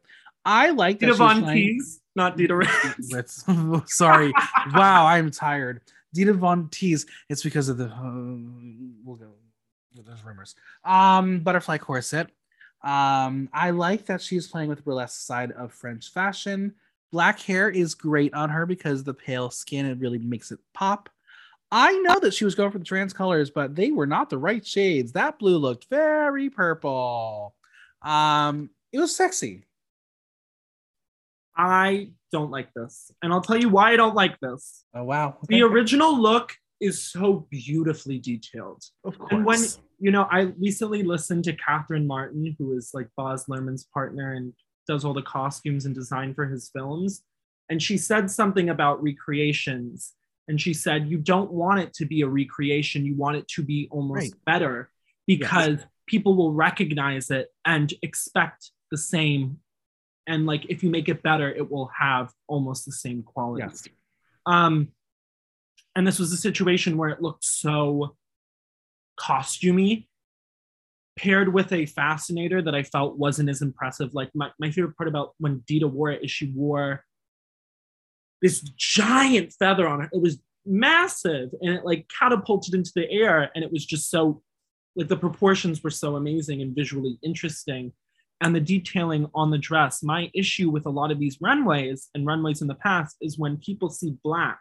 I 0.44 0.70
like 0.70 0.98
Dita 0.98 1.14
Von 1.14 1.42
Teese, 1.42 1.98
not 2.14 2.36
Dita 2.36 2.56
Ritz. 2.56 3.12
Ritz. 3.12 3.44
Sorry. 3.86 4.32
wow, 4.74 5.06
I'm 5.06 5.30
tired. 5.30 5.82
Dita 6.14 6.32
Von 6.32 6.68
Teese. 6.68 7.06
It's 7.28 7.42
because 7.42 7.68
of 7.68 7.76
the. 7.76 7.86
Uh, 7.86 9.02
we'll 9.04 9.16
go. 9.16 9.32
There's 9.94 10.24
rumors. 10.24 10.54
Um, 10.84 11.40
butterfly 11.40 11.78
corset. 11.78 12.28
Um, 12.82 13.50
I 13.52 13.70
like 13.70 14.06
that 14.06 14.22
she's 14.22 14.48
playing 14.48 14.68
with 14.68 14.78
the 14.78 14.84
burlesque 14.84 15.20
side 15.20 15.52
of 15.52 15.72
French 15.72 16.10
fashion. 16.12 16.74
Black 17.12 17.40
hair 17.40 17.68
is 17.68 17.94
great 17.94 18.32
on 18.32 18.48
her 18.50 18.64
because 18.64 19.04
the 19.04 19.12
pale 19.12 19.50
skin 19.50 19.84
it 19.84 19.98
really 19.98 20.18
makes 20.18 20.52
it 20.52 20.60
pop. 20.72 21.10
I 21.72 21.92
know 21.98 22.18
that 22.20 22.34
she 22.34 22.44
was 22.44 22.54
going 22.54 22.72
for 22.72 22.78
the 22.78 22.84
trans 22.84 23.12
colors, 23.12 23.50
but 23.50 23.76
they 23.76 23.92
were 23.92 24.06
not 24.06 24.30
the 24.30 24.38
right 24.38 24.66
shades. 24.66 25.12
That 25.12 25.38
blue 25.38 25.56
looked 25.56 25.86
very 25.88 26.50
purple. 26.50 27.54
Um, 28.02 28.70
it 28.92 28.98
was 28.98 29.14
sexy. 29.14 29.64
I 31.56 32.10
don't 32.32 32.50
like 32.50 32.72
this. 32.74 33.10
And 33.22 33.32
I'll 33.32 33.42
tell 33.42 33.56
you 33.56 33.68
why 33.68 33.92
I 33.92 33.96
don't 33.96 34.14
like 34.14 34.38
this. 34.40 34.84
Oh 34.94 35.04
wow. 35.04 35.38
The 35.48 35.62
original 35.62 36.18
look 36.18 36.54
is 36.80 37.02
so 37.10 37.46
beautifully 37.50 38.18
detailed. 38.18 38.82
of 39.04 39.18
course. 39.18 39.32
And 39.32 39.44
when, 39.44 39.60
you 39.98 40.10
know, 40.10 40.26
I 40.30 40.52
recently 40.58 41.02
listened 41.02 41.44
to 41.44 41.52
Catherine 41.52 42.06
Martin, 42.06 42.56
who 42.58 42.76
is 42.76 42.90
like 42.94 43.08
Baz 43.16 43.44
Luhrmann's 43.46 43.86
partner 43.92 44.32
and 44.32 44.54
does 44.88 45.04
all 45.04 45.12
the 45.12 45.22
costumes 45.22 45.84
and 45.84 45.94
design 45.94 46.34
for 46.34 46.46
his 46.46 46.70
films. 46.74 47.22
And 47.68 47.82
she 47.82 47.98
said 47.98 48.30
something 48.30 48.70
about 48.70 49.02
recreations. 49.02 50.14
And 50.50 50.60
she 50.60 50.74
said, 50.74 51.08
you 51.08 51.16
don't 51.16 51.52
want 51.52 51.78
it 51.78 51.94
to 51.94 52.04
be 52.04 52.22
a 52.22 52.28
recreation. 52.28 53.06
You 53.06 53.14
want 53.14 53.36
it 53.36 53.46
to 53.54 53.62
be 53.62 53.86
almost 53.92 54.32
Right. 54.32 54.44
better 54.44 54.90
because 55.24 55.78
people 56.06 56.34
will 56.34 56.52
recognize 56.52 57.30
it 57.30 57.46
and 57.64 57.94
expect 58.02 58.72
the 58.90 58.98
same. 58.98 59.60
And 60.26 60.46
like, 60.46 60.64
if 60.68 60.82
you 60.82 60.90
make 60.90 61.08
it 61.08 61.22
better, 61.22 61.48
it 61.48 61.70
will 61.70 61.88
have 61.96 62.32
almost 62.48 62.84
the 62.84 62.90
same 62.90 63.22
quality. 63.22 63.62
Yes. 63.64 63.86
Um, 64.44 64.88
and 65.94 66.04
this 66.04 66.18
was 66.18 66.32
a 66.32 66.36
situation 66.36 66.96
where 66.96 67.10
it 67.10 67.22
looked 67.22 67.44
so 67.44 68.16
costumey, 69.16 70.08
paired 71.16 71.54
with 71.54 71.72
a 71.72 71.86
fascinator 71.86 72.60
that 72.60 72.74
I 72.74 72.82
felt 72.82 73.16
wasn't 73.16 73.50
as 73.50 73.62
impressive. 73.62 74.14
Like 74.14 74.30
my, 74.34 74.50
my 74.58 74.72
favorite 74.72 74.96
part 74.96 75.08
about 75.08 75.34
when 75.38 75.62
Dita 75.68 75.86
wore 75.86 76.10
it 76.10 76.24
is 76.24 76.32
she 76.32 76.50
wore 76.50 77.04
this 78.42 78.60
giant 78.76 79.52
feather 79.58 79.88
on 79.88 80.02
it. 80.02 80.10
It 80.12 80.20
was 80.20 80.38
massive 80.66 81.50
and 81.60 81.74
it 81.74 81.84
like 81.84 82.06
catapulted 82.18 82.74
into 82.74 82.92
the 82.94 83.10
air. 83.10 83.50
And 83.54 83.64
it 83.64 83.72
was 83.72 83.84
just 83.84 84.10
so 84.10 84.42
like 84.96 85.08
the 85.08 85.16
proportions 85.16 85.82
were 85.82 85.90
so 85.90 86.16
amazing 86.16 86.62
and 86.62 86.74
visually 86.74 87.18
interesting. 87.22 87.92
And 88.42 88.54
the 88.54 88.60
detailing 88.60 89.28
on 89.34 89.50
the 89.50 89.58
dress. 89.58 90.02
My 90.02 90.30
issue 90.34 90.70
with 90.70 90.86
a 90.86 90.90
lot 90.90 91.10
of 91.10 91.18
these 91.20 91.36
runways 91.42 92.08
and 92.14 92.26
runways 92.26 92.62
in 92.62 92.68
the 92.68 92.74
past 92.74 93.16
is 93.20 93.38
when 93.38 93.58
people 93.58 93.90
see 93.90 94.16
black, 94.24 94.58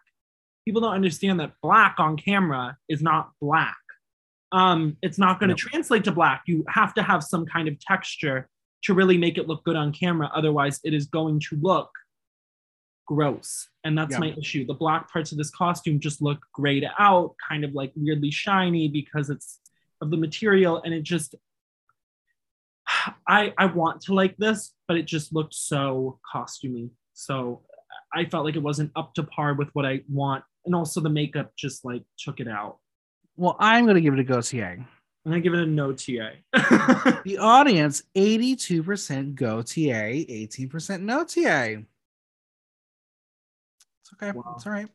people 0.66 0.82
don't 0.82 0.94
understand 0.94 1.40
that 1.40 1.54
black 1.64 1.96
on 1.98 2.18
camera 2.18 2.78
is 2.90 3.02
not 3.02 3.32
black. 3.42 3.78
Um, 4.52 4.98
it's 5.02 5.18
not 5.18 5.40
going 5.40 5.48
to 5.50 5.54
Nope. 5.54 5.72
translate 5.72 6.04
to 6.06 6.12
black. 6.12 6.44
You 6.46 6.66
have 6.68 6.94
to 6.96 7.04
have 7.04 7.24
some 7.24 7.46
kind 7.46 7.68
of 7.70 7.80
texture 7.80 8.50
to 8.84 8.94
really 8.94 9.18
make 9.18 9.38
it 9.38 9.48
look 9.48 9.64
good 9.64 9.76
on 9.76 9.94
camera. 9.94 10.30
Otherwise, 10.34 10.80
it 10.84 10.94
is 10.94 11.06
going 11.06 11.40
to 11.42 11.58
look 11.62 11.90
gross. 13.10 13.68
And 13.84 13.98
that's 13.98 14.12
Yeah. 14.14 14.20
my 14.20 14.36
issue. 14.38 14.68
The 14.68 14.76
black 14.76 15.12
parts 15.12 15.32
of 15.32 15.40
this 15.40 15.50
costume 15.50 16.00
just 16.00 16.22
look 16.22 16.40
grayed 16.54 16.86
out, 17.00 17.34
kind 17.50 17.64
of 17.64 17.74
like 17.74 17.92
weirdly 17.96 18.30
shiny 18.30 18.88
because 18.88 19.32
it's 19.32 19.60
of 20.00 20.12
the 20.12 20.18
material. 20.18 20.80
And 20.84 20.94
it 20.94 21.02
just, 21.02 21.34
I, 23.28 23.54
I 23.58 23.66
want 23.66 24.02
to 24.02 24.14
like 24.14 24.38
this, 24.38 24.74
but 24.88 24.96
it 24.96 25.08
just 25.08 25.34
looked 25.34 25.56
so 25.56 26.20
costumey. 26.34 26.92
So 27.16 27.64
I 28.14 28.26
felt 28.26 28.46
like 28.46 28.56
it 28.56 28.62
wasn't 28.64 28.92
up 28.96 29.16
to 29.16 29.24
par 29.24 29.56
with 29.56 29.70
what 29.74 29.86
I 29.88 30.02
want. 30.08 30.44
And 30.66 30.76
also 30.76 31.02
the 31.02 31.10
makeup 31.10 31.52
just 31.58 31.84
like 31.84 32.04
took 32.20 32.40
it 32.40 32.48
out. 32.48 32.78
Well, 33.38 33.56
I'm 33.60 33.86
going 33.86 33.96
to 33.96 34.02
give 34.02 34.14
it 34.14 34.20
a 34.20 34.24
Gaultier. 34.24 34.86
I'm 35.26 35.32
gonna 35.32 35.42
give 35.42 35.54
it 35.54 35.60
a 35.60 35.66
no 35.66 35.92
TA. 35.92 36.30
The 37.26 37.38
audience, 37.40 38.02
82% 38.16 39.36
go 39.36 39.62
TA, 39.62 39.74
18% 39.76 41.02
no 41.02 41.24
TA. 41.26 41.82
It's 44.12 44.24
okay. 44.24 44.32
Wow. 44.32 44.54
It's 44.56 44.66
all 44.66 44.74
right. 44.74 44.88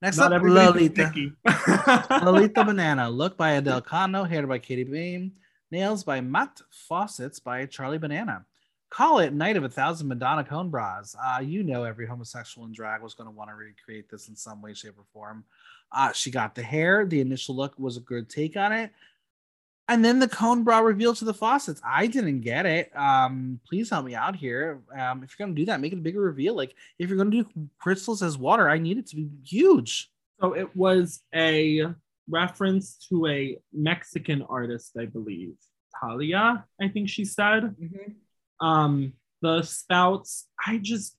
Next 0.00 0.16
Not 0.16 0.32
up, 0.32 0.42
Lolita. 0.42 1.12
Lolita 2.24 2.64
Banana. 2.64 3.08
Look 3.08 3.36
by 3.36 3.52
Adele 3.52 3.82
Cano. 3.82 4.24
Hair 4.24 4.46
by 4.46 4.58
Katie 4.58 4.84
Beam. 4.84 5.32
Nails 5.70 6.04
by 6.04 6.20
Matt 6.20 6.60
Faucets 6.70 7.40
by 7.40 7.66
Charlie 7.66 7.98
Banana. 7.98 8.44
Call 8.90 9.20
it 9.20 9.32
Night 9.32 9.56
of 9.56 9.64
a 9.64 9.68
Thousand 9.68 10.08
Madonna 10.08 10.44
Cone 10.44 10.68
Bras. 10.68 11.16
Uh, 11.24 11.40
you 11.40 11.62
know 11.62 11.84
every 11.84 12.06
homosexual 12.06 12.66
in 12.66 12.72
drag 12.72 13.00
was 13.00 13.14
going 13.14 13.28
to 13.28 13.34
want 13.34 13.48
to 13.48 13.54
recreate 13.54 14.10
this 14.10 14.28
in 14.28 14.36
some 14.36 14.60
way, 14.60 14.74
shape, 14.74 14.98
or 14.98 15.04
form. 15.12 15.44
Uh, 15.90 16.12
she 16.12 16.30
got 16.30 16.54
the 16.54 16.62
hair. 16.62 17.06
The 17.06 17.20
initial 17.20 17.56
look 17.56 17.78
was 17.78 17.96
a 17.96 18.00
good 18.00 18.28
take 18.28 18.56
on 18.56 18.72
it. 18.72 18.90
And 19.88 20.04
then 20.04 20.20
the 20.20 20.28
cone 20.28 20.62
bra 20.62 20.78
reveal 20.78 21.14
to 21.14 21.24
the 21.24 21.34
faucets. 21.34 21.80
I 21.84 22.06
didn't 22.06 22.40
get 22.40 22.66
it. 22.66 22.96
Um, 22.96 23.60
please 23.68 23.90
help 23.90 24.06
me 24.06 24.14
out 24.14 24.36
here. 24.36 24.80
Um, 24.96 25.22
if 25.22 25.34
you're 25.36 25.46
gonna 25.46 25.56
do 25.56 25.66
that, 25.66 25.80
make 25.80 25.92
it 25.92 25.98
a 25.98 26.02
bigger 26.02 26.20
reveal. 26.20 26.54
Like 26.54 26.74
if 26.98 27.08
you're 27.08 27.18
gonna 27.18 27.30
do 27.30 27.46
crystals 27.78 28.22
as 28.22 28.38
water, 28.38 28.70
I 28.70 28.78
need 28.78 28.98
it 28.98 29.06
to 29.08 29.16
be 29.16 29.28
huge. 29.44 30.10
so 30.40 30.54
it 30.54 30.74
was 30.76 31.22
a 31.34 31.86
reference 32.28 32.96
to 33.08 33.26
a 33.26 33.58
Mexican 33.72 34.42
artist, 34.42 34.92
I 34.98 35.06
believe. 35.06 35.54
Talia, 36.00 36.64
I 36.80 36.88
think 36.88 37.08
she 37.08 37.24
said. 37.24 37.74
Um, 38.60 39.14
the 39.40 39.62
spouts, 39.62 40.46
I 40.64 40.78
just 40.78 41.16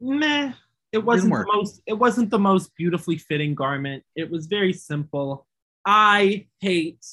meh. 0.00 0.52
It 0.92 1.04
wasn't 1.04 1.32
the 1.32 1.46
most 1.52 1.82
it 1.86 1.94
wasn't 1.94 2.30
the 2.30 2.38
most 2.38 2.74
beautifully 2.76 3.18
fitting 3.18 3.54
garment. 3.54 4.04
It 4.14 4.30
was 4.30 4.46
very 4.46 4.72
simple. 4.72 5.46
I 5.84 6.46
hate 6.60 7.04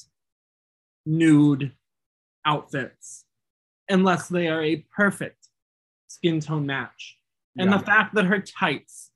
nude 1.04 1.72
outfits 2.44 3.24
unless 3.88 4.28
they 4.28 4.48
are 4.48 4.62
a 4.62 4.84
perfect 4.94 5.48
skin 6.08 6.40
tone 6.40 6.66
match. 6.66 7.18
And 7.58 7.70
Yeah. 7.70 7.78
the 7.78 7.84
fact 7.84 8.14
that 8.14 8.24
her 8.26 8.40
tights 8.40 9.10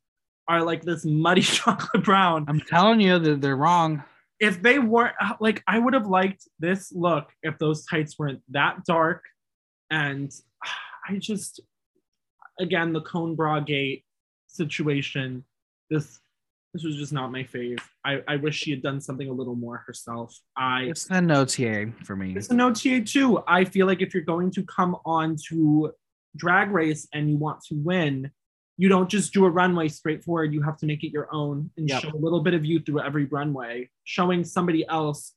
are 0.48 0.62
like 0.62 0.82
this 0.82 1.04
muddy 1.04 1.40
chocolate 1.42 2.04
brown. 2.04 2.44
I'm 2.48 2.60
telling 2.60 3.00
you 3.00 3.18
that 3.18 3.40
they're 3.40 3.56
wrong. 3.56 4.04
If 4.38 4.60
they 4.62 4.78
weren't 4.78 5.14
uh, 5.20 5.34
like, 5.40 5.62
I 5.66 5.78
would 5.78 5.94
have 5.94 6.06
liked 6.06 6.46
this 6.58 6.92
look 6.92 7.30
if 7.42 7.58
those 7.58 7.86
tights 7.86 8.18
weren't 8.18 8.42
that 8.50 8.84
dark. 8.84 9.22
And 9.90 10.30
I 11.08 11.16
just, 11.18 11.60
again, 12.60 12.92
the 12.92 13.00
cone 13.00 13.34
bra 13.34 13.60
gate 13.60 14.04
situation, 14.46 15.44
this 15.90 16.20
this 16.76 16.84
was 16.84 16.96
just 16.96 17.12
not 17.12 17.32
my 17.32 17.42
fave. 17.42 17.80
I, 18.04 18.22
I 18.28 18.36
wish 18.36 18.54
she 18.56 18.70
had 18.70 18.82
done 18.82 19.00
something 19.00 19.28
a 19.28 19.32
little 19.32 19.56
more 19.56 19.78
herself. 19.86 20.38
I 20.56 20.82
It's 20.82 21.06
an 21.10 21.30
OTA 21.30 21.90
for 22.04 22.16
me. 22.16 22.34
it's 22.36 22.50
an 22.50 22.60
OTA 22.60 23.00
too. 23.00 23.42
I 23.48 23.64
feel 23.64 23.86
like 23.86 24.02
if 24.02 24.12
you're 24.12 24.22
going 24.22 24.50
to 24.52 24.62
come 24.64 24.96
on 25.06 25.36
to 25.48 25.92
drag 26.36 26.70
race 26.70 27.08
and 27.14 27.30
you 27.30 27.38
want 27.38 27.62
to 27.68 27.74
win, 27.76 28.30
you 28.76 28.90
don't 28.90 29.08
just 29.08 29.32
do 29.32 29.46
a 29.46 29.50
runway 29.50 29.88
straightforward. 29.88 30.52
You 30.52 30.60
have 30.62 30.76
to 30.78 30.86
make 30.86 31.02
it 31.02 31.12
your 31.12 31.28
own 31.32 31.70
and 31.78 31.88
Yep. 31.88 32.02
show 32.02 32.10
a 32.10 32.20
little 32.20 32.42
bit 32.42 32.52
of 32.52 32.62
you 32.66 32.78
through 32.80 33.00
every 33.00 33.24
runway. 33.24 33.88
Showing 34.04 34.44
somebody 34.44 34.86
else, 34.86 35.32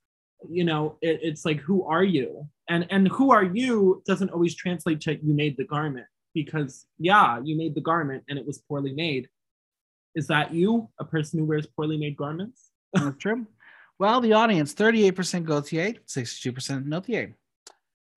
you 0.49 0.65
know, 0.65 0.97
it, 1.01 1.19
it's 1.23 1.45
like 1.45 1.59
who 1.61 1.85
are 1.85 2.03
you? 2.03 2.45
And 2.67 2.85
and 2.89 3.07
who 3.07 3.31
are 3.31 3.45
you 3.45 4.03
doesn't 4.05 4.31
always 4.31 4.55
translate 4.55 4.99
to 5.01 5.15
you 5.25 5.33
made 5.33 5.55
the 5.55 5.63
garment 5.63 6.05
because 6.33 6.85
yeah, 6.97 7.39
you 7.41 7.57
made 7.57 7.75
the 7.75 7.81
garment 7.81 8.25
and 8.27 8.37
it 8.37 8.45
was 8.45 8.57
poorly 8.57 8.91
made. 8.93 9.29
Is 10.19 10.27
that 10.27 10.53
you, 10.53 10.89
a 10.99 11.05
person 11.05 11.39
who 11.39 11.45
wears 11.45 11.65
poorly 11.65 11.97
made 11.97 12.17
garments? 12.17 12.71
That's 12.91 13.15
true. 13.19 13.47
Well, 13.99 14.19
the 14.19 14.33
audience 14.33 14.73
38% 14.73 15.45
Gaultier, 15.45 15.93
62% 16.05 16.85
Notier. 16.85 17.37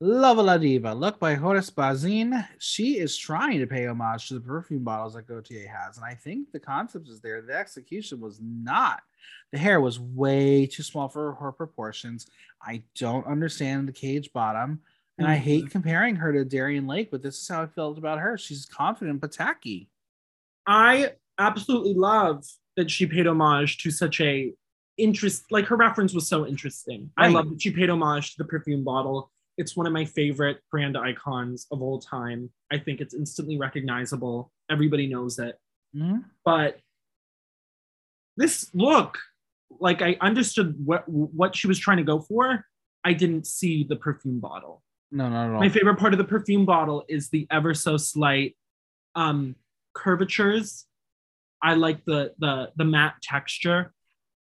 Lova 0.02 0.42
Ladiva, 0.42 0.98
look 0.98 1.20
by 1.20 1.34
Horace 1.34 1.70
Bazin. 1.70 2.44
She 2.58 2.98
is 2.98 3.16
trying 3.16 3.60
to 3.60 3.68
pay 3.68 3.86
homage 3.86 4.26
to 4.26 4.34
the 4.34 4.40
perfume 4.40 4.82
bottles 4.82 5.14
that 5.14 5.28
Gaultier 5.28 5.68
has. 5.68 5.96
And 5.96 6.04
I 6.04 6.14
think 6.14 6.50
the 6.50 6.58
concept 6.58 7.08
is 7.08 7.20
there. 7.20 7.40
The 7.40 7.54
execution 7.54 8.18
was 8.18 8.40
not. 8.42 9.00
The 9.52 9.58
hair 9.58 9.80
was 9.80 10.00
way 10.00 10.66
too 10.66 10.82
small 10.82 11.08
for 11.08 11.34
her 11.34 11.52
proportions. 11.52 12.26
I 12.60 12.82
don't 12.96 13.28
understand 13.28 13.86
the 13.86 13.92
cage 13.92 14.32
bottom. 14.32 14.80
And 15.18 15.28
I 15.28 15.36
hate 15.36 15.66
mm-hmm. 15.66 15.70
comparing 15.70 16.16
her 16.16 16.32
to 16.32 16.44
Darienne 16.44 16.88
Lake, 16.88 17.12
but 17.12 17.22
this 17.22 17.40
is 17.40 17.46
how 17.46 17.62
I 17.62 17.66
felt 17.66 17.96
about 17.96 18.18
her. 18.18 18.36
She's 18.36 18.66
confident 18.66 19.20
but 19.20 19.30
tacky. 19.30 19.88
I 20.66 21.12
absolutely 21.38 21.94
love 21.94 22.44
that 22.76 22.90
she 22.90 23.06
paid 23.06 23.26
homage 23.26 23.78
to 23.78 23.90
such 23.90 24.20
a 24.20 24.52
interest 24.98 25.44
like 25.50 25.66
her 25.66 25.76
reference 25.76 26.14
was 26.14 26.28
so 26.28 26.46
interesting. 26.46 27.10
I 27.16 27.28
love 27.28 27.48
that 27.50 27.62
she 27.62 27.70
paid 27.70 27.88
homage 27.90 28.32
to 28.32 28.38
the 28.42 28.44
perfume 28.48 28.84
bottle. 28.84 29.30
It's 29.58 29.76
one 29.76 29.86
of 29.86 29.92
my 29.92 30.04
favorite 30.04 30.58
brand 30.70 30.96
icons 30.96 31.66
of 31.70 31.82
all 31.82 31.98
time. 32.00 32.50
I 32.70 32.78
think 32.78 33.00
it's 33.00 33.14
instantly 33.14 33.58
recognizable. 33.58 34.50
Everybody 34.70 35.06
knows 35.06 35.38
it. 35.38 35.58
Mhm. 35.94 36.24
But 36.44 36.80
this 38.36 38.70
look, 38.74 39.18
like 39.80 40.02
I 40.02 40.16
understood 40.20 40.74
what 40.84 41.08
what 41.08 41.56
she 41.56 41.66
was 41.66 41.78
trying 41.78 41.98
to 41.98 42.02
go 42.04 42.20
for. 42.20 42.64
I 43.04 43.12
didn't 43.14 43.46
see 43.46 43.84
the 43.84 43.96
perfume 43.96 44.40
bottle. 44.40 44.82
No, 45.10 45.28
not 45.28 45.46
at 45.48 45.54
all. 45.54 45.60
My 45.60 45.68
favorite 45.68 45.98
part 45.98 46.14
of 46.14 46.18
the 46.18 46.24
perfume 46.24 46.64
bottle 46.64 47.04
is 47.08 47.28
the 47.30 47.46
ever 47.50 47.74
so 47.74 47.96
slight 47.96 48.56
um 49.14 49.56
curvatures. 49.94 50.86
I 51.62 51.74
like 51.74 52.04
the 52.04 52.32
the 52.38 52.70
the 52.76 52.84
matte 52.84 53.14
texture. 53.22 53.92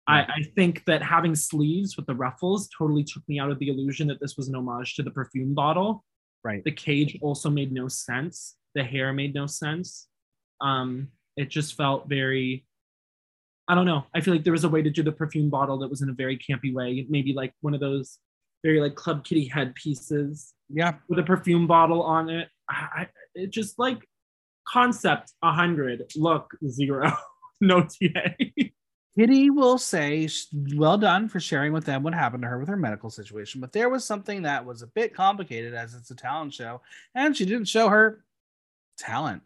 I, 0.09 0.22
I 0.22 0.42
think 0.56 0.84
that 0.86 1.02
having 1.02 1.36
sleeves 1.36 1.97
with 1.97 2.06
the 2.06 2.14
ruffles 2.14 2.68
totally 2.76 3.05
took 3.05 3.22
me 3.28 3.38
out 3.38 3.51
of 3.52 3.60
the 3.60 3.68
illusion 3.68 4.09
that 4.09 4.18
this 4.20 4.36
was 4.36 4.48
an 4.48 4.56
homage 4.56 4.97
to 4.97 5.05
the 5.05 5.10
perfume 5.10 5.55
bottle. 5.55 6.05
Right. 6.42 6.64
The 6.64 6.72
cage 6.72 7.16
also 7.22 7.48
made 7.48 7.70
no 7.70 7.86
sense. 7.86 8.56
The 8.74 8.82
hair 8.82 9.12
made 9.12 9.34
no 9.34 9.47
sense. 9.47 10.09
Um, 10.60 11.09
it 11.36 11.48
just 11.48 11.76
felt 11.76 12.09
very 12.09 12.64
I 13.68 13.76
don't 13.76 13.86
know. 13.86 14.05
I 14.12 14.20
feel 14.20 14.34
like 14.34 14.42
there 14.42 14.52
was 14.52 14.64
a 14.64 14.68
way 14.68 14.82
to 14.82 14.90
do 14.90 15.05
the 15.05 15.12
perfume 15.12 15.48
bottle 15.48 15.78
that 15.78 15.88
was 15.88 16.02
in 16.02 16.09
a 16.09 16.12
very 16.14 16.36
campy 16.36 16.74
way, 16.74 17.06
maybe 17.09 17.32
like 17.32 17.52
one 17.60 17.72
of 17.74 17.78
those 17.80 18.18
very 18.64 18.80
like 18.80 18.97
Club 18.97 19.22
Kitty 19.24 19.44
head 19.47 19.74
pieces 19.76 20.55
Yeah. 20.68 20.94
with 21.09 21.20
a 21.20 21.22
perfume 21.22 21.68
bottle 21.68 22.02
on 22.02 22.30
it. 22.30 22.48
I, 22.68 22.74
I- 23.02 23.09
it 23.36 23.51
just 23.51 23.78
like 23.78 24.09
concept 24.70 25.32
100, 25.40 26.12
look 26.16 26.56
zero, 26.68 27.12
no 27.60 27.82
TA. 27.82 28.30
Kitty 29.18 29.51
will 29.51 29.76
say, 29.76 30.28
well 30.74 30.97
done 30.97 31.28
for 31.28 31.40
sharing 31.40 31.72
with 31.72 31.84
them 31.84 32.02
what 32.02 32.14
happened 32.14 32.42
to 32.42 32.48
her 32.48 32.59
with 32.59 32.68
her 32.68 32.76
medical 32.76 33.10
situation. 33.10 33.60
But 33.60 33.72
there 33.72 33.88
was 33.88 34.05
something 34.05 34.42
that 34.42 34.64
was 34.64 34.82
a 34.82 34.86
bit 34.86 35.14
complicated 35.14 35.74
as 35.74 35.94
it's 35.94 36.10
a 36.10 36.14
talent 36.14 36.55
show, 36.55 36.80
and 37.14 37.36
she 37.36 37.44
didn't 37.44 37.66
show 37.66 37.88
her 37.88 38.24
talent. 38.97 39.42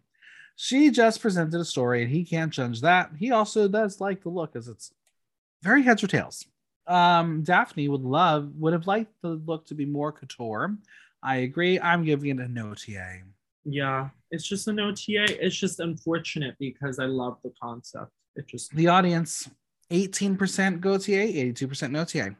She 0.56 0.90
just 0.90 1.20
presented 1.20 1.60
a 1.60 1.64
story, 1.64 2.02
and 2.02 2.12
he 2.12 2.24
can't 2.24 2.52
judge 2.52 2.82
that. 2.82 3.10
He 3.18 3.32
also 3.32 3.66
does 3.66 4.00
like 4.00 4.22
the 4.22 4.28
look, 4.28 4.54
as 4.54 4.68
it's 4.68 4.92
very 5.62 5.82
heads 5.82 6.04
or 6.04 6.08
tails. 6.08 6.46
Um, 6.86 7.42
Daphne 7.42 7.88
would 7.88 8.02
love, 8.02 8.52
would 8.58 8.74
have 8.74 8.86
liked 8.86 9.12
the 9.22 9.30
look 9.30 9.66
to 9.68 9.74
be 9.74 9.86
more 9.86 10.12
couture. 10.12 10.76
I 11.22 11.36
agree. 11.36 11.80
I'm 11.80 12.04
giving 12.04 12.38
it 12.38 12.44
a 12.44 12.48
no 12.48 12.74
TA. 12.74 13.24
Yeah, 13.64 14.08
it's 14.30 14.46
just 14.46 14.68
a 14.68 14.72
no 14.72 14.90
TA. 14.92 15.26
It's 15.28 15.56
just 15.56 15.80
unfortunate 15.80 16.56
because 16.58 16.98
I 16.98 17.06
love 17.06 17.38
the 17.42 17.52
concept. 17.60 18.10
It 18.36 18.46
just 18.46 18.74
The 18.74 18.88
audience 18.88 19.48
18% 19.90 20.80
go 20.80 20.98
TA, 20.98 21.12
82% 21.12 21.90
no 21.90 22.04
TA. 22.04 22.34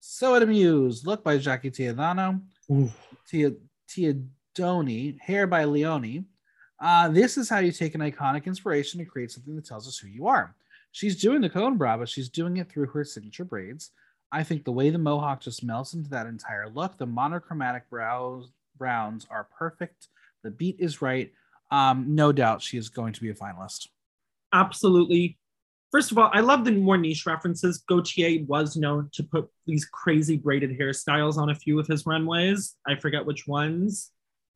So 0.00 0.34
it 0.36 0.42
amused. 0.42 1.06
Look 1.06 1.24
by 1.24 1.38
Jackie 1.38 1.70
Teodano. 1.70 2.40
Tia 3.28 3.52
Teodoni, 3.88 5.18
hair 5.20 5.46
by 5.46 5.64
Leone. 5.64 6.26
Uh, 6.80 7.08
this 7.08 7.36
is 7.36 7.48
how 7.48 7.58
you 7.58 7.72
take 7.72 7.94
an 7.94 8.00
iconic 8.00 8.46
inspiration 8.46 9.00
and 9.00 9.08
create 9.08 9.30
something 9.32 9.56
that 9.56 9.66
tells 9.66 9.88
us 9.88 9.98
who 9.98 10.08
you 10.08 10.28
are. 10.28 10.54
She's 10.92 11.20
doing 11.20 11.40
the 11.40 11.50
cone 11.50 11.76
bra, 11.76 11.96
but 11.96 12.08
she's 12.08 12.28
doing 12.28 12.58
it 12.58 12.70
through 12.70 12.86
her 12.86 13.04
signature 13.04 13.44
braids. 13.44 13.90
I 14.30 14.44
think 14.44 14.64
the 14.64 14.72
way 14.72 14.90
the 14.90 14.98
mohawk 14.98 15.40
just 15.40 15.64
melts 15.64 15.94
into 15.94 16.10
that 16.10 16.26
entire 16.26 16.68
look, 16.68 16.98
the 16.98 17.06
monochromatic 17.06 17.88
brows 17.90 18.50
browns 18.78 19.26
are 19.30 19.48
perfect. 19.58 20.08
The 20.44 20.50
beat 20.50 20.76
is 20.78 21.02
right. 21.02 21.32
Um, 21.70 22.14
no 22.14 22.32
doubt 22.32 22.62
she 22.62 22.78
is 22.78 22.88
going 22.88 23.12
to 23.12 23.20
be 23.20 23.30
a 23.30 23.34
finalist. 23.34 23.88
absolutely. 24.52 25.38
First 25.90 26.12
of 26.12 26.18
all, 26.18 26.30
I 26.34 26.40
love 26.40 26.64
the 26.64 26.72
more 26.72 26.98
niche 26.98 27.24
references. 27.24 27.82
Gaultier 27.88 28.44
was 28.46 28.76
known 28.76 29.08
to 29.12 29.22
put 29.22 29.48
these 29.66 29.86
crazy 29.86 30.36
braided 30.36 30.78
hairstyles 30.78 31.38
on 31.38 31.48
a 31.48 31.54
few 31.54 31.78
of 31.78 31.86
his 31.86 32.04
runways. 32.04 32.76
I 32.86 32.94
forget 32.96 33.24
which 33.24 33.46
ones. 33.46 34.10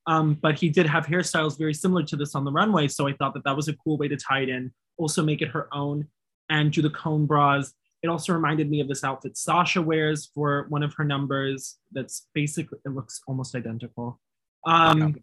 Um, 0.07 0.35
but 0.35 0.57
he 0.57 0.69
did 0.69 0.87
have 0.87 1.07
hairstyles 1.07 1.57
very 1.57 1.73
similar 1.73 2.03
to 2.05 2.17
this 2.17 2.35
on 2.35 2.45
the 2.45 2.53
runway. 2.53 2.89
So 2.89 3.09
I 3.09 3.15
thought 3.15 3.33
that 3.35 3.45
that 3.45 3.57
was 3.57 3.69
a 3.69 3.77
cool 3.77 3.97
way 3.97 4.09
to 4.09 4.17
tie 4.17 4.41
it 4.41 4.51
in, 4.51 4.73
also 4.99 5.23
make 5.23 5.41
it 5.41 5.49
her 5.49 5.69
own 5.73 6.07
and 6.51 6.71
do 6.71 6.83
the 6.83 6.91
cone 6.91 7.25
bras. 7.25 7.73
It 8.03 8.09
also 8.09 8.35
reminded 8.35 8.69
me 8.69 8.81
of 8.81 8.89
this 8.89 9.05
outfit 9.05 9.39
Sasha 9.39 9.81
wears 9.81 10.31
for 10.35 10.67
one 10.69 10.83
of 10.83 10.93
her 10.95 11.05
numbers. 11.05 11.79
That's 11.93 12.27
basically, 12.35 12.79
it 12.85 12.91
looks 12.91 13.23
almost 13.27 13.55
identical. 13.55 14.21
Um. 14.67 15.17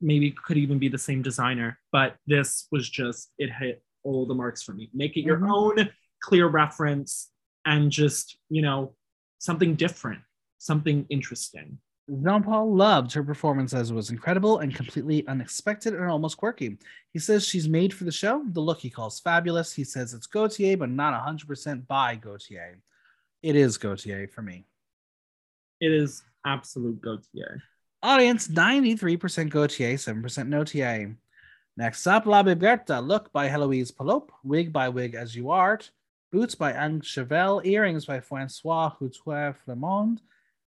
Maybe 0.00 0.30
could 0.30 0.56
even 0.56 0.78
be 0.78 0.88
the 0.88 0.98
same 0.98 1.22
designer, 1.22 1.78
but 1.92 2.16
this 2.26 2.68
was 2.70 2.88
just, 2.88 3.32
it 3.38 3.50
hit 3.50 3.82
all 4.04 4.26
the 4.26 4.34
marks 4.34 4.62
for 4.62 4.72
me. 4.72 4.90
Make 4.94 5.16
it 5.16 5.22
your 5.22 5.38
Mhm. 5.38 5.50
own 5.50 5.90
clear 6.20 6.46
reference 6.46 7.30
and 7.64 7.90
just, 7.90 8.38
you 8.48 8.62
know, 8.62 8.94
something 9.38 9.74
different, 9.74 10.22
something 10.58 11.04
interesting. 11.08 11.78
Jean 12.08 12.42
Paul 12.42 12.74
loved 12.74 13.12
her 13.12 13.22
performance 13.22 13.74
as 13.74 13.90
it 13.90 13.94
was 13.94 14.08
incredible 14.10 14.60
and 14.60 14.74
completely 14.74 15.26
unexpected 15.26 15.94
and 15.94 16.04
almost 16.04 16.38
quirky. 16.38 16.78
He 17.12 17.18
says 17.18 17.46
she's 17.46 17.68
made 17.68 17.92
for 17.92 18.04
the 18.04 18.12
show. 18.12 18.44
The 18.48 18.60
look 18.60 18.78
he 18.80 18.88
calls 18.88 19.20
fabulous. 19.20 19.74
He 19.74 19.84
says 19.84 20.14
it's 20.14 20.26
Gaultier, 20.26 20.76
but 20.78 20.88
not 20.88 21.12
100% 21.12 21.86
by 21.86 22.16
Gaultier. 22.16 22.80
It 23.42 23.56
is 23.56 23.76
Gaultier 23.76 24.26
for 24.28 24.40
me. 24.42 24.64
It 25.80 25.92
is 25.92 26.22
absolute 26.46 27.00
Gaultier. 27.02 27.62
Audience 28.00 28.46
93% 28.46 29.50
Gaultier, 29.50 29.94
7% 29.94 30.46
no 30.46 30.62
TA. 30.62 31.12
Next 31.76 32.06
up, 32.06 32.26
La 32.26 32.44
Big 32.44 32.60
Bertha, 32.60 33.00
look 33.00 33.32
by 33.32 33.48
Heloise 33.48 33.90
Palop, 33.90 34.28
wig 34.44 34.72
by 34.72 34.88
Wig 34.88 35.16
As 35.16 35.34
You 35.34 35.50
Art, 35.50 35.90
boots 36.30 36.54
by 36.54 36.72
Anne 36.72 37.00
Chevelle, 37.00 37.64
earrings 37.66 38.06
by 38.06 38.20
Francois 38.20 38.90
Houtois 38.90 39.52
Flamond, 39.52 40.20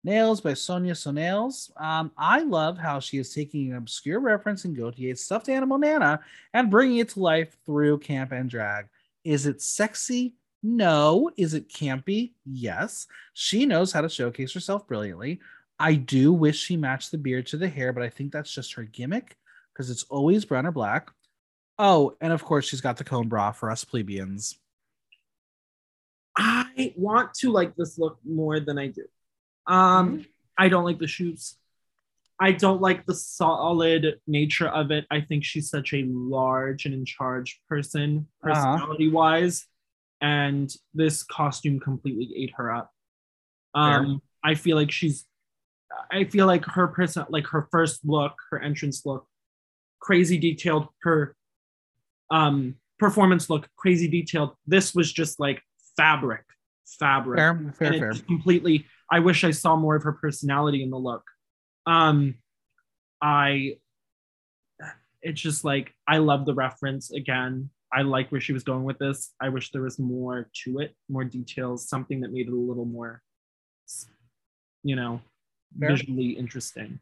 nails 0.04 0.40
by 0.40 0.54
Sonia 0.54 0.94
Sonnails. 0.94 1.70
Um, 1.76 2.12
I 2.16 2.44
love 2.44 2.78
how 2.78 2.98
she 2.98 3.18
is 3.18 3.34
taking 3.34 3.72
an 3.72 3.76
obscure 3.76 4.20
reference 4.20 4.64
in 4.64 4.72
Gaultier's 4.72 5.20
stuffed 5.22 5.50
animal 5.50 5.76
Nana 5.76 6.20
and 6.54 6.70
bringing 6.70 6.96
it 6.96 7.10
to 7.10 7.20
life 7.20 7.58
through 7.66 7.98
camp 7.98 8.32
and 8.32 8.48
drag. 8.48 8.86
Is 9.24 9.44
it 9.44 9.60
sexy? 9.60 10.32
No. 10.62 11.30
Is 11.36 11.52
it 11.52 11.68
campy? 11.68 12.32
Yes. 12.46 13.06
She 13.34 13.66
knows 13.66 13.92
how 13.92 14.00
to 14.00 14.08
showcase 14.08 14.54
herself 14.54 14.86
brilliantly. 14.86 15.40
I 15.78 15.94
do 15.94 16.32
wish 16.32 16.58
she 16.58 16.76
matched 16.76 17.10
the 17.10 17.18
beard 17.18 17.46
to 17.48 17.56
the 17.56 17.68
hair, 17.68 17.92
but 17.92 18.02
I 18.02 18.08
think 18.08 18.32
that's 18.32 18.52
just 18.52 18.74
her 18.74 18.82
gimmick 18.84 19.36
because 19.72 19.90
it's 19.90 20.02
always 20.04 20.44
brown 20.44 20.66
or 20.66 20.72
black. 20.72 21.10
Oh, 21.78 22.16
and 22.20 22.32
of 22.32 22.44
course, 22.44 22.66
she's 22.66 22.80
got 22.80 22.96
the 22.96 23.04
cone 23.04 23.28
bra 23.28 23.52
for 23.52 23.70
us 23.70 23.84
plebeians. 23.84 24.58
I 26.36 26.92
want 26.96 27.34
to 27.34 27.50
like 27.50 27.74
this 27.76 27.98
look 27.98 28.18
more 28.24 28.60
than 28.60 28.78
I 28.78 28.88
do. 28.88 29.04
Um, 29.66 30.24
I 30.56 30.68
don't 30.68 30.84
like 30.84 30.98
the 30.98 31.06
shoes. 31.06 31.56
I 32.40 32.52
don't 32.52 32.80
like 32.80 33.04
the 33.06 33.14
solid 33.14 34.20
nature 34.26 34.68
of 34.68 34.92
it. 34.92 35.04
I 35.10 35.20
think 35.20 35.44
she's 35.44 35.68
such 35.68 35.92
a 35.92 36.04
large 36.06 36.84
and 36.86 36.94
in 36.94 37.04
charge 37.04 37.60
person, 37.68 38.28
Uh-huh. 38.44 38.54
personality 38.54 39.08
wise. 39.10 39.66
And 40.20 40.72
this 40.94 41.22
costume 41.22 41.80
completely 41.80 42.32
ate 42.36 42.52
her 42.56 42.72
up. 42.72 42.92
Um, 43.74 44.22
I 44.42 44.54
feel 44.54 44.76
like 44.76 44.90
she's, 44.90 45.24
I 46.10 46.24
feel 46.24 46.46
like 46.46 46.64
her 46.66 46.88
person, 46.88 47.24
like 47.28 47.46
her 47.48 47.68
first 47.70 48.00
look, 48.04 48.34
her 48.50 48.60
entrance 48.60 49.04
look, 49.06 49.26
crazy 50.00 50.38
detailed. 50.38 50.88
Her 51.02 51.34
um, 52.30 52.76
performance 52.98 53.48
look, 53.48 53.68
crazy 53.76 54.08
detailed. 54.08 54.54
This 54.66 54.94
was 54.94 55.12
just 55.12 55.40
like 55.40 55.62
fabric, 55.96 56.44
fabric 56.98 57.38
Fair, 57.38 57.72
fair, 57.76 57.92
and 57.92 58.00
fair. 58.00 58.24
completely 58.26 58.86
i 59.10 59.18
wish 59.18 59.44
i 59.44 59.50
saw 59.50 59.76
more 59.76 59.96
of 59.96 60.02
her 60.02 60.12
personality 60.12 60.82
in 60.82 60.90
the 60.90 60.96
look 60.96 61.22
um 61.86 62.34
i 63.20 63.76
it's 65.22 65.40
just 65.40 65.64
like 65.64 65.92
i 66.06 66.18
love 66.18 66.46
the 66.46 66.54
reference 66.54 67.10
again 67.10 67.68
i 67.92 68.02
like 68.02 68.30
where 68.30 68.40
she 68.40 68.52
was 68.52 68.62
going 68.62 68.84
with 68.84 68.98
this 68.98 69.34
i 69.40 69.48
wish 69.48 69.70
there 69.70 69.82
was 69.82 69.98
more 69.98 70.48
to 70.54 70.78
it 70.78 70.94
more 71.08 71.24
details 71.24 71.88
something 71.88 72.20
that 72.20 72.32
made 72.32 72.46
it 72.46 72.52
a 72.52 72.56
little 72.56 72.84
more 72.86 73.20
you 74.82 74.96
know 74.96 75.20
Fair. 75.78 75.90
visually 75.90 76.30
interesting 76.30 77.00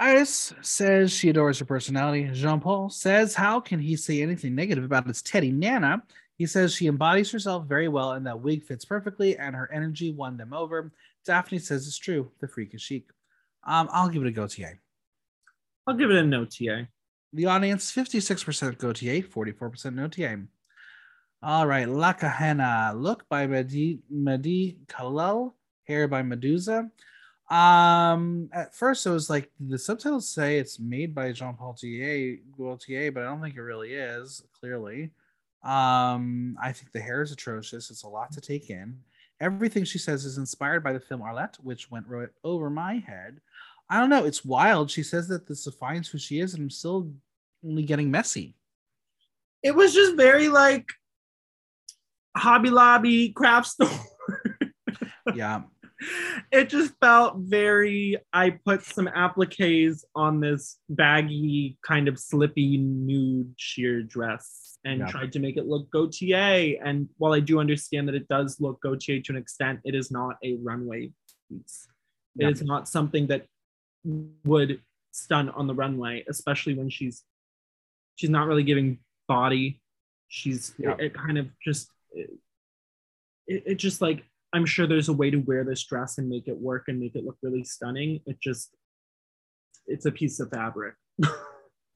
Iris 0.00 0.54
says 0.60 1.12
she 1.12 1.28
adores 1.28 1.58
her 1.58 1.64
personality. 1.64 2.30
Jean 2.32 2.60
Paul 2.60 2.88
says, 2.88 3.34
How 3.34 3.58
can 3.58 3.80
he 3.80 3.96
say 3.96 4.22
anything 4.22 4.54
negative 4.54 4.84
about 4.84 5.08
his 5.08 5.22
Teddy 5.22 5.50
Nana? 5.50 6.04
He 6.36 6.46
says 6.46 6.72
she 6.72 6.86
embodies 6.86 7.32
herself 7.32 7.66
very 7.66 7.88
well 7.88 8.12
and 8.12 8.24
that 8.26 8.40
wig 8.40 8.62
fits 8.62 8.84
perfectly 8.84 9.36
and 9.36 9.56
her 9.56 9.68
energy 9.72 10.12
won 10.12 10.36
them 10.36 10.52
over. 10.52 10.92
Daphne 11.24 11.58
says 11.58 11.88
it's 11.88 11.98
true. 11.98 12.30
The 12.40 12.46
freak 12.46 12.74
is 12.74 12.82
chic. 12.82 13.08
Um, 13.66 13.88
I'll 13.90 14.08
give 14.08 14.22
it 14.22 14.28
a 14.28 14.30
go 14.30 14.46
TA. 14.46 14.78
i'll 15.88 15.94
give 15.94 16.10
it 16.10 16.16
a 16.16 16.22
no 16.22 16.44
ta 16.44 16.86
The 17.32 17.46
audience 17.46 17.92
56% 17.92 18.78
go 18.78 18.92
TA, 18.92 19.26
44% 19.26 19.94
no 19.94 20.06
TA. 20.06 20.36
All 21.42 21.66
right, 21.66 21.88
La 21.88 22.12
Kahena. 22.12 22.94
Look 23.00 23.28
by 23.28 23.48
Mehdi, 23.48 23.98
Mehdi 24.12 24.76
Khalil. 24.86 25.54
Hair 25.88 26.08
by 26.08 26.22
Medusa. 26.22 26.90
Um, 27.50 28.50
at 28.52 28.74
first 28.74 29.06
it 29.06 29.10
was 29.10 29.30
like 29.30 29.50
the 29.58 29.78
subtitles 29.78 30.28
say 30.28 30.58
it's 30.58 30.78
made 30.78 31.14
by 31.14 31.32
Jean 31.32 31.54
Paul 31.54 31.72
Gaultier, 31.72 32.38
Gaultier, 32.56 33.10
but 33.10 33.22
I 33.22 33.26
don't 33.26 33.40
think 33.40 33.56
it 33.56 33.62
really 33.62 33.94
is. 33.94 34.42
Clearly, 34.60 35.10
um, 35.64 36.58
I 36.62 36.72
think 36.72 36.92
the 36.92 37.00
hair 37.00 37.22
is 37.22 37.32
atrocious. 37.32 37.90
It's 37.90 38.02
a 38.02 38.08
lot 38.08 38.32
to 38.32 38.40
take 38.42 38.68
in. 38.68 38.98
Everything 39.40 39.84
she 39.84 39.98
says 39.98 40.24
is 40.26 40.36
inspired 40.36 40.84
by 40.84 40.92
the 40.92 41.00
film 41.00 41.22
Arlette, 41.22 41.56
which 41.56 41.90
went 41.90 42.06
right 42.06 42.28
over 42.44 42.68
my 42.68 42.96
head. 42.98 43.40
I 43.88 43.98
don't 43.98 44.10
know. 44.10 44.26
It's 44.26 44.44
wild. 44.44 44.90
She 44.90 45.02
says 45.02 45.26
that 45.28 45.46
this 45.48 45.64
defines 45.64 46.08
who 46.08 46.18
she 46.18 46.40
is, 46.40 46.52
and 46.52 46.64
I'm 46.64 46.70
still 46.70 47.10
only 47.64 47.82
getting 47.82 48.10
messy. 48.10 48.54
it 49.62 49.74
was 49.74 49.94
just 49.94 50.16
very 50.16 50.48
like 50.48 50.86
hobby 52.36 52.70
lobby 52.70 53.30
craft 53.30 53.68
store 53.68 53.88
Yeah, 55.34 55.62
it 56.52 56.68
just 56.68 56.94
felt 57.00 57.36
very 57.38 58.16
i 58.32 58.50
put 58.50 58.82
some 58.82 59.08
appliques 59.08 60.04
on 60.14 60.40
this 60.40 60.78
baggy 60.88 61.76
kind 61.84 62.06
of 62.08 62.18
slippy 62.18 62.76
nude 62.78 63.52
sheer 63.56 64.02
dress 64.02 64.78
and 64.84 65.00
Yeah. 65.00 65.06
tried 65.08 65.32
to 65.32 65.40
make 65.40 65.56
it 65.56 65.66
look 65.66 65.90
gaultier 65.90 66.76
and 66.84 67.08
while 67.18 67.32
i 67.32 67.40
do 67.40 67.58
understand 67.58 68.06
that 68.08 68.14
it 68.14 68.28
does 68.28 68.60
look 68.60 68.80
gaultier 68.80 69.20
to 69.20 69.32
an 69.32 69.38
extent 69.38 69.80
it 69.84 69.94
is 69.94 70.10
not 70.10 70.36
a 70.44 70.54
runway 70.62 71.10
piece 71.48 71.88
It 72.38 72.42
Yeah. 72.44 72.50
is 72.50 72.62
not 72.62 72.88
something 72.88 73.26
that 73.26 73.46
would 74.44 74.80
stun 75.10 75.48
on 75.50 75.66
the 75.66 75.74
runway 75.74 76.24
especially 76.28 76.74
when 76.74 76.90
she's 76.90 77.24
she's 78.14 78.30
not 78.30 78.46
really 78.46 78.62
giving 78.62 78.98
body 79.26 79.80
she's 80.28 80.74
Yeah. 80.78 80.92
it, 80.92 81.06
it 81.06 81.14
kind 81.14 81.38
of 81.38 81.48
just 81.60 81.90
it, 82.12 82.30
it, 83.48 83.62
it 83.66 83.74
just 83.76 84.00
like 84.00 84.24
i'm 84.52 84.66
sure 84.66 84.86
there's 84.86 85.08
a 85.08 85.12
way 85.12 85.30
to 85.30 85.38
wear 85.38 85.64
this 85.64 85.84
dress 85.84 86.18
and 86.18 86.28
make 86.28 86.48
it 86.48 86.56
work 86.56 86.84
and 86.88 86.98
make 86.98 87.14
it 87.14 87.24
look 87.24 87.36
really 87.42 87.64
stunning 87.64 88.20
it 88.26 88.40
just 88.40 88.74
it's 89.86 90.06
a 90.06 90.12
piece 90.12 90.40
of 90.40 90.50
fabric 90.50 90.94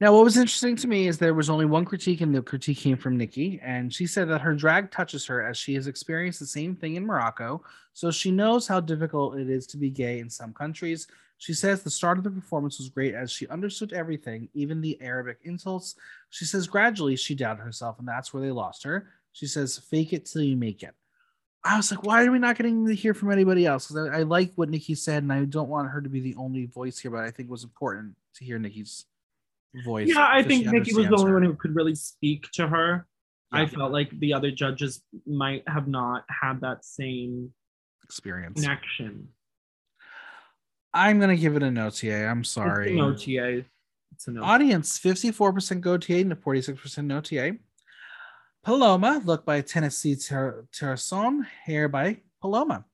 Now, 0.03 0.11
what 0.11 0.25
was 0.25 0.35
interesting 0.35 0.75
to 0.77 0.87
me 0.87 1.07
is 1.07 1.17
there 1.17 1.33
was 1.33 1.49
only 1.49 1.63
one 1.63 1.85
critique, 1.85 2.19
and 2.19 2.35
the 2.35 2.41
critique 2.41 2.79
came 2.79 2.97
from 2.97 3.15
Nicky, 3.15 3.61
and 3.63 3.93
she 3.93 4.05
said 4.05 4.27
that 4.27 4.41
her 4.41 4.53
drag 4.53 4.91
touches 4.91 5.25
her 5.27 5.41
as 5.41 5.55
she 5.55 5.75
has 5.75 5.87
experienced 5.87 6.41
the 6.41 6.45
same 6.45 6.75
thing 6.75 6.95
in 6.95 7.05
Morocco, 7.05 7.63
so 7.93 8.11
she 8.11 8.29
knows 8.29 8.67
how 8.67 8.81
difficult 8.81 9.37
it 9.37 9.49
is 9.49 9.65
to 9.67 9.77
be 9.77 9.89
gay 9.89 10.19
in 10.19 10.29
some 10.29 10.51
countries. 10.51 11.07
She 11.37 11.53
says 11.53 11.83
the 11.83 11.89
start 11.89 12.17
of 12.17 12.25
the 12.25 12.31
performance 12.31 12.79
was 12.79 12.89
great 12.89 13.13
as 13.13 13.31
she 13.31 13.47
understood 13.47 13.93
everything, 13.93 14.49
even 14.53 14.81
the 14.81 15.01
Arabic 15.01 15.39
insults. 15.43 15.95
She 16.31 16.43
says 16.43 16.67
gradually 16.67 17.15
she 17.15 17.33
doubted 17.33 17.61
herself, 17.61 17.99
and 17.99 18.07
that's 18.07 18.33
where 18.33 18.43
they 18.43 18.51
lost 18.51 18.83
her. 18.83 19.07
She 19.31 19.47
says, 19.47 19.77
"Fake 19.77 20.11
it 20.11 20.25
till 20.25 20.41
you 20.43 20.57
make 20.57 20.83
it." 20.83 20.95
I 21.65 21.77
was 21.77 21.91
like, 21.91 22.03
why 22.03 22.25
are 22.25 22.31
we 22.31 22.39
not 22.39 22.57
getting 22.57 22.85
to 22.87 22.93
hear 22.93 23.13
from 23.13 23.31
anybody 23.31 23.65
else? 23.65 23.87
Because 23.87 24.09
I, 24.09 24.19
I 24.19 24.23
like 24.23 24.51
what 24.55 24.69
Nicky 24.69 24.95
said, 24.95 25.23
and 25.23 25.31
I 25.31 25.45
don't 25.45 25.69
want 25.69 25.89
her 25.89 26.01
to 26.01 26.09
be 26.09 26.19
the 26.19 26.35
only 26.35 26.65
voice 26.65 26.99
here, 26.99 27.11
but 27.11 27.23
I 27.23 27.31
think 27.31 27.47
it 27.47 27.51
was 27.51 27.63
important 27.63 28.15
to 28.35 28.45
hear 28.45 28.59
Nicky's 28.59 29.05
voice. 29.83 30.07
yeah 30.07 30.27
i 30.29 30.43
think 30.43 30.67
nicky 30.67 30.93
was 30.93 31.07
the 31.07 31.15
only 31.15 31.29
her. 31.29 31.33
one 31.33 31.43
who 31.43 31.55
could 31.55 31.75
really 31.75 31.95
speak 31.95 32.49
to 32.51 32.67
her 32.67 33.07
i 33.51 33.65
felt 33.65 33.91
like 33.91 34.09
the 34.19 34.33
other 34.33 34.51
judges 34.51 35.01
might 35.25 35.67
have 35.67 35.87
not 35.87 36.25
had 36.29 36.61
that 36.61 36.85
same 36.85 37.51
experience. 38.03 38.61
connection 38.61 39.27
I'm 40.95 41.19
gonna 41.19 41.35
give 41.35 41.55
it 41.55 41.63
a 41.63 41.71
no 41.71 41.89
TA. 41.89 42.29
I'm 42.29 42.43
sorry. 42.43 42.93
a 42.93 42.95
no 42.95 43.13
ta 43.13 43.63
it's 44.11 44.27
an 44.27 44.35
no 44.35 44.43
Audience 44.43 44.99
54% 44.99 45.81
go 45.81 45.97
TA 45.97 46.13
and 46.13 46.39
46% 46.39 47.05
no 47.05 47.19
TA. 47.19 47.57
Paloma, 48.63 49.21
look 49.25 49.45
by 49.45 49.59
Tennessee 49.61 50.15
Ter- 50.15 50.65
hair 51.65 51.87
by 51.89 52.17
Paloma. 52.41 52.85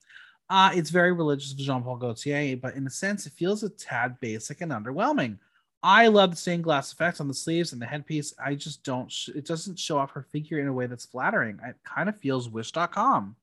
Uh, 0.49 0.71
it's 0.73 0.89
very 0.89 1.11
religious 1.11 1.51
of 1.51 1.59
Jean 1.59 1.83
Paul 1.83 1.97
Gaultier, 1.97 2.57
but 2.57 2.73
in 2.73 2.87
a 2.87 2.89
sense, 2.89 3.27
it 3.27 3.33
feels 3.33 3.61
a 3.61 3.69
tad 3.69 4.19
basic 4.19 4.61
and 4.61 4.71
underwhelming. 4.71 5.37
I 5.83 6.07
love 6.07 6.31
the 6.31 6.37
stained 6.37 6.63
glass 6.63 6.91
effects 6.91 7.21
on 7.21 7.27
the 7.27 7.33
sleeves 7.35 7.71
and 7.71 7.81
the 7.81 7.85
headpiece. 7.85 8.33
I 8.43 8.55
just 8.55 8.83
don't, 8.83 9.11
sh- 9.11 9.29
it 9.29 9.45
doesn't 9.45 9.77
show 9.77 9.99
off 9.99 10.11
her 10.11 10.23
figure 10.23 10.59
in 10.59 10.67
a 10.67 10.73
way 10.73 10.87
that's 10.87 11.05
flattering. 11.05 11.59
It 11.63 11.75
kind 11.85 12.09
of 12.09 12.19
feels 12.19 12.49
wish.com. 12.49 13.35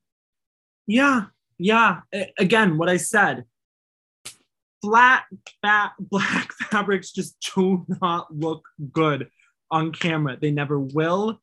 Yeah, 0.89 1.27
yeah. 1.59 2.01
A- 2.13 2.33
Again, 2.39 2.77
what 2.77 2.89
I 2.89 2.97
said. 2.97 3.45
Flat, 4.83 5.25
fat, 5.63 5.93
black 6.01 6.53
fabrics 6.71 7.13
just 7.13 7.37
do 7.55 7.87
not 8.03 8.37
look 8.37 8.67
good 8.93 9.31
on 9.71 9.93
camera. 9.93 10.37
They 10.39 10.51
never 10.51 10.79
will, 10.79 11.41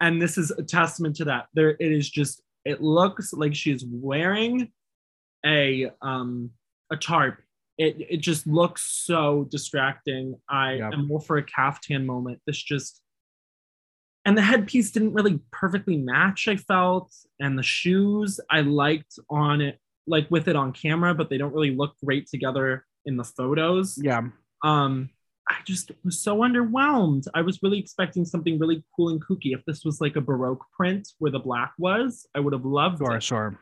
and 0.00 0.20
this 0.22 0.38
is 0.38 0.50
a 0.52 0.62
testament 0.62 1.16
to 1.16 1.24
that. 1.26 1.46
There, 1.54 1.70
it 1.70 1.92
is 1.92 2.08
just. 2.08 2.42
It 2.64 2.82
looks 2.82 3.32
like 3.32 3.54
she's 3.54 3.84
wearing 3.86 4.70
a 5.46 5.90
um 6.02 6.50
a 6.92 6.96
tarp. 6.96 7.38
It 7.78 7.96
it 8.10 8.16
just 8.18 8.46
looks 8.46 8.82
so 9.06 9.46
distracting. 9.50 10.34
I 10.48 10.74
Yep. 10.74 10.92
am 10.94 11.06
more 11.08 11.20
for 11.20 11.38
a 11.38 11.42
caftan 11.44 12.04
moment. 12.06 12.40
This 12.46 12.62
just 12.62 13.00
and 14.24 14.36
the 14.36 14.42
headpiece 14.42 14.90
didn't 14.90 15.14
really 15.14 15.40
perfectly 15.52 15.96
match 15.96 16.48
i 16.48 16.56
felt 16.56 17.14
and 17.40 17.56
the 17.58 17.62
shoes 17.62 18.40
i 18.50 18.60
liked 18.60 19.18
on 19.30 19.60
it 19.62 19.78
like 20.06 20.28
with 20.30 20.48
it 20.48 20.56
on 20.56 20.72
camera 20.72 21.14
but 21.14 21.30
they 21.30 21.38
don't 21.38 21.54
really 21.54 21.74
look 21.74 21.94
great 22.04 22.26
together 22.26 22.84
in 23.06 23.16
the 23.16 23.24
photos 23.24 23.98
Yeah. 24.02 24.22
um 24.64 25.08
i 25.48 25.54
just 25.64 25.90
was 26.04 26.18
so 26.20 26.38
underwhelmed 26.38 27.24
i 27.34 27.40
was 27.40 27.62
really 27.62 27.78
expecting 27.78 28.24
something 28.24 28.58
really 28.58 28.82
cool 28.94 29.08
and 29.10 29.24
kooky 29.24 29.54
if 29.54 29.64
this 29.66 29.84
was 29.84 30.00
like 30.00 30.16
a 30.16 30.20
baroque 30.20 30.64
print 30.76 31.08
where 31.18 31.30
the 31.32 31.38
black 31.38 31.72
was 31.78 32.26
i 32.34 32.40
would 32.40 32.52
have 32.52 32.64
loved 32.64 32.98
Sure, 32.98 33.16
it 33.16 33.22
sure. 33.22 33.60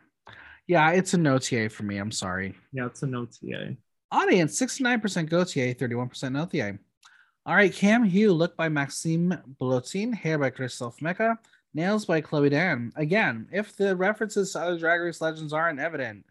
Yeah, 0.69 0.91
it's 0.91 1.15
a 1.15 1.19
no 1.19 1.39
TA 1.39 1.69
for 1.69 1.85
me. 1.85 1.99
I'm 1.99 2.11
sorry. 2.11 2.55
yeah 2.73 2.87
it's 2.87 3.03
a 3.03 3.07
no 3.07 3.27
ta 3.27 3.77
Audience 4.11 4.61
69% 4.61 5.29
go 5.29 5.45
TA, 5.45 5.75
31% 5.75 6.33
no 6.33 6.45
TA. 6.47 6.77
All 7.45 7.55
right, 7.55 7.73
Kam 7.73 8.03
Hugh, 8.03 8.33
look 8.33 8.57
by 8.57 8.69
Maxime 8.69 9.33
Blotin, 9.61 10.13
hair 10.13 10.39
by 10.39 10.51
Christophe 10.51 11.01
Mecca, 11.01 11.39
nails 11.75 12.05
by 12.05 12.21
Chloe 12.21 12.49
Dan. 12.49 12.93
Again, 12.97 13.47
if 13.53 13.77
the 13.77 13.95
references 13.95 14.53
to 14.53 14.61
other 14.61 14.79
Drag 14.79 15.01
Race 15.01 15.21
legends 15.21 15.53
aren't 15.53 15.79
evident, 15.79 16.25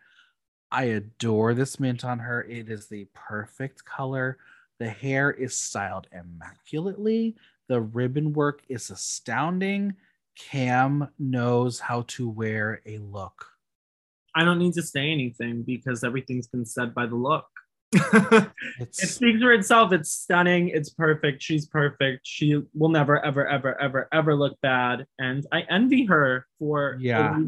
I 0.72 0.86
adore 0.86 1.54
this 1.54 1.80
mint 1.80 2.04
on 2.04 2.20
her. 2.20 2.44
It 2.44 2.70
is 2.70 2.88
the 2.88 3.08
perfect 3.14 3.86
color. 3.86 4.38
The 4.80 4.90
hair 4.90 5.32
is 5.32 5.56
styled 5.56 6.08
immaculately. 6.12 7.36
The 7.68 7.82
ribbon 7.82 8.34
work 8.34 8.62
is 8.68 8.90
astounding. 8.90 9.96
Kam 10.38 11.08
knows 11.18 11.80
how 11.80 12.04
to 12.10 12.28
wear 12.30 12.82
a 12.86 12.98
look. 13.00 13.48
i 14.36 14.44
don't 14.44 14.60
need 14.60 14.74
to 14.74 14.82
say 14.82 15.10
anything 15.12 15.64
because 15.64 16.04
everything's 16.04 16.48
been 16.48 16.66
said 16.66 16.94
by 16.94 17.06
the 17.06 17.16
look 17.16 17.46
it 17.94 18.94
speaks 18.94 19.40
for 19.42 19.54
itself. 19.54 19.94
It's 19.94 20.12
stunning. 20.12 20.68
It's 20.68 20.90
perfect. 20.90 21.42
She's 21.42 21.66
perfect. 21.66 22.22
She 22.24 22.62
will 22.74 22.90
never, 22.90 23.24
ever, 23.24 23.48
ever, 23.48 23.80
ever, 23.80 24.10
ever 24.12 24.36
look 24.36 24.60
bad. 24.62 25.06
And 25.18 25.46
I 25.54 25.62
envy 25.70 26.04
her 26.08 26.46
for 26.60 26.98
Yeah. 27.00 27.40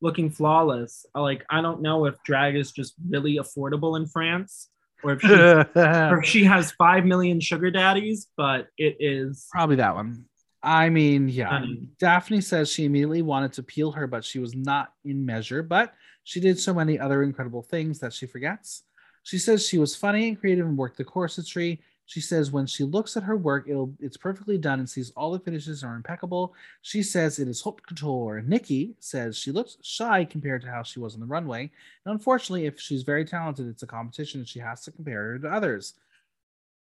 looking 0.00 0.30
flawless. 0.30 1.04
Like 1.14 1.44
I 1.50 1.60
don't 1.60 1.82
know 1.82 2.06
if 2.06 2.14
drag 2.24 2.56
is 2.56 2.72
just 2.72 2.94
really 3.10 3.36
affordable 3.36 3.98
in 3.98 4.06
France, 4.06 4.69
or 5.02 5.12
if 5.12 5.20
she, 5.22 5.32
or 5.34 6.22
she 6.24 6.44
has 6.44 6.72
five 6.72 7.04
million 7.04 7.40
sugar 7.40 7.70
daddies, 7.70 8.28
but 8.36 8.68
it 8.76 8.96
is 9.00 9.46
Probably 9.50 9.76
that 9.76 9.94
one. 9.94 10.24
I 10.62 10.90
mean, 10.90 11.28
yeah. 11.28 11.64
Daphne 11.98 12.42
says 12.42 12.70
she 12.70 12.84
immediately 12.84 13.22
wanted 13.22 13.54
to 13.54 13.62
peel 13.62 13.92
her, 13.92 14.06
but 14.06 14.24
she 14.24 14.38
was 14.38 14.54
not 14.54 14.92
in 15.04 15.24
measure. 15.24 15.62
But 15.62 15.94
she 16.24 16.38
did 16.38 16.58
so 16.58 16.74
many 16.74 16.98
other 16.98 17.22
incredible 17.22 17.62
things 17.62 17.98
that 18.00 18.12
she 18.12 18.26
forgets. 18.26 18.82
She 19.22 19.38
says 19.38 19.66
she 19.66 19.78
was 19.78 19.96
funny 19.96 20.28
and 20.28 20.38
creative 20.38 20.66
and 20.66 20.76
worked 20.76 20.98
the 20.98 21.04
corsetry. 21.04 21.78
She 22.10 22.20
says 22.20 22.50
when 22.50 22.66
she 22.66 22.82
looks 22.82 23.16
at 23.16 23.22
her 23.22 23.36
work, 23.36 23.68
it'll 23.68 23.94
it's 24.00 24.16
perfectly 24.16 24.58
done 24.58 24.80
and 24.80 24.90
sees 24.90 25.12
all 25.12 25.30
the 25.30 25.38
finishes 25.38 25.84
are 25.84 25.94
impeccable. 25.94 26.54
She 26.82 27.04
says 27.04 27.38
it 27.38 27.46
is 27.46 27.60
haute 27.60 27.86
couture. 27.86 28.42
Nicky 28.44 28.96
says 28.98 29.38
she 29.38 29.52
looks 29.52 29.76
shy 29.82 30.24
compared 30.24 30.62
to 30.62 30.68
how 30.68 30.82
she 30.82 30.98
was 30.98 31.14
on 31.14 31.20
the 31.20 31.26
runway. 31.26 31.70
And 32.04 32.12
unfortunately, 32.12 32.66
if 32.66 32.80
she's 32.80 33.04
very 33.04 33.24
talented, 33.24 33.68
it's 33.68 33.84
a 33.84 33.86
competition 33.86 34.40
and 34.40 34.48
she 34.48 34.58
has 34.58 34.82
to 34.86 34.90
compare 34.90 35.22
her 35.22 35.38
to 35.38 35.48
others. 35.50 35.94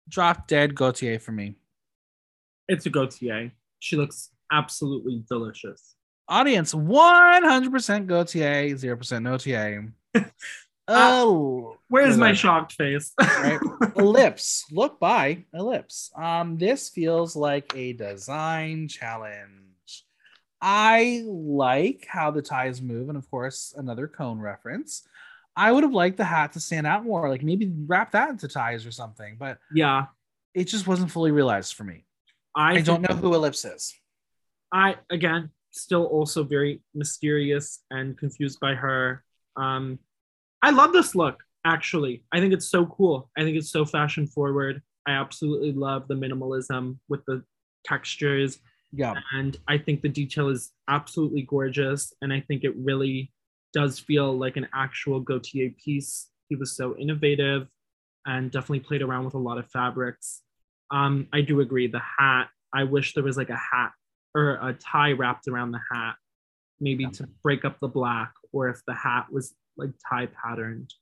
Drop 0.09 0.49
dead 0.49 0.75
Gaultier 0.75 1.19
for 1.19 1.33
me. 1.33 1.55
it's 2.67 2.87
a 2.87 2.91
Gaultier. 2.91 3.53
She 3.79 3.97
looks 3.97 4.31
absolutely 4.51 5.23
delicious. 5.29 5.97
Audience 6.29 6.73
100% 6.73 8.07
Gaultier, 8.07 8.71
0% 8.75 9.23
Notier. 9.23 9.93
oh, 10.91 11.77
Where's 11.89 12.17
my 12.17 12.33
shocked 12.33 12.75
face? 12.75 13.13
right? 13.21 13.59
Elips. 13.97 14.65
Look 14.71 15.01
by 15.01 15.45
Elips. 15.55 16.17
Um, 16.19 16.57
this 16.57 16.89
feels 16.89 17.35
like 17.35 17.73
a 17.75 17.93
design 17.95 18.87
challenge. 18.89 20.05
I 20.63 21.25
like 21.27 22.07
how 22.09 22.31
the 22.31 22.43
ties 22.43 22.81
move, 22.81 23.09
and 23.09 23.19
of 23.19 23.29
course, 23.31 23.75
another 23.77 24.07
cone 24.07 24.39
reference. 24.39 25.03
I 25.57 25.73
would 25.73 25.83
have 25.83 25.93
liked 25.93 26.17
the 26.17 26.25
hat 26.25 26.53
to 26.53 26.61
stand 26.61 26.87
out 26.87 27.05
more, 27.05 27.29
like 27.29 27.43
maybe 27.43 27.73
wrap 27.87 28.13
that 28.13 28.31
into 28.31 28.47
ties 28.47 28.87
or 28.87 28.93
something, 28.93 29.37
but 29.39 29.59
yeah, 29.75 30.07
it 30.55 30.65
just 30.65 30.87
wasn't 30.87 31.11
fully 31.11 31.33
realized 31.33 31.75
for 31.75 31.85
me. 31.85 32.05
I, 32.55 32.75
I 32.75 32.81
don't 32.83 33.03
know 33.03 33.17
who 33.17 33.31
Elips 33.31 33.73
is. 33.75 33.95
I 34.73 34.97
again 35.11 35.51
still 35.73 36.05
also 36.05 36.45
very 36.45 36.83
mysterious 36.95 37.81
and 37.91 38.17
confused 38.17 38.61
by 38.61 38.75
her. 38.75 39.25
Um, 39.57 39.99
I 40.63 40.71
love 40.71 40.93
this 40.93 41.15
look. 41.15 41.43
Actually, 41.65 42.25
I 42.33 42.41
think 42.41 42.53
it's 42.55 42.69
so 42.71 42.87
cool. 42.87 43.31
I 43.37 43.43
think 43.43 43.57
it's 43.57 43.71
so 43.71 43.85
fashion 43.85 44.27
forward. 44.27 44.83
I 45.07 45.13
absolutely 45.13 45.73
love 45.73 46.09
the 46.09 46.15
minimalism 46.15 46.99
with 47.09 47.25
the 47.27 47.43
textures, 47.85 48.59
Yeah, 48.93 49.15
and 49.33 49.59
I 49.69 49.79
think 49.79 50.03
the 50.03 50.09
detail 50.09 50.49
is 50.49 50.73
absolutely 50.89 51.43
gorgeous. 51.43 52.13
And 52.23 52.33
I 52.33 52.41
think 52.41 52.65
it 52.65 52.75
really 52.77 53.33
does 53.73 53.99
feel 53.99 54.37
like 54.37 54.57
an 54.57 54.69
actual 54.75 55.21
Gaultier 55.21 55.71
piece. 55.83 56.29
He 56.49 56.57
was 56.57 56.77
so 56.77 56.97
innovative 56.97 57.69
and 58.27 58.51
definitely 58.51 58.81
played 58.81 59.03
around 59.03 59.25
with 59.25 59.35
a 59.35 59.39
lot 59.39 59.59
of 59.59 59.71
fabrics. 59.71 60.43
Um, 60.91 61.29
I 61.33 61.41
do 61.43 61.61
agree. 61.61 61.87
The 61.87 62.03
hat, 62.19 62.49
I 62.75 62.85
wish 62.85 63.15
there 63.15 63.25
was 63.25 63.37
like 63.37 63.51
a 63.51 63.57
hat 63.57 63.93
or 64.35 64.59
a 64.61 64.75
tie 64.75 65.13
wrapped 65.13 65.49
around 65.49 65.71
the 65.73 65.81
hat, 65.93 66.17
maybe 66.81 67.05
Yeah. 67.05 67.11
to 67.11 67.29
break 67.43 67.65
up 67.65 67.79
the 67.81 67.89
black, 67.89 68.33
or 68.53 68.69
if 68.69 68.83
the 68.87 68.95
hat 68.95 69.27
was 69.33 69.55
like 69.81 69.91
tie 70.09 70.27
patterned. 70.27 70.95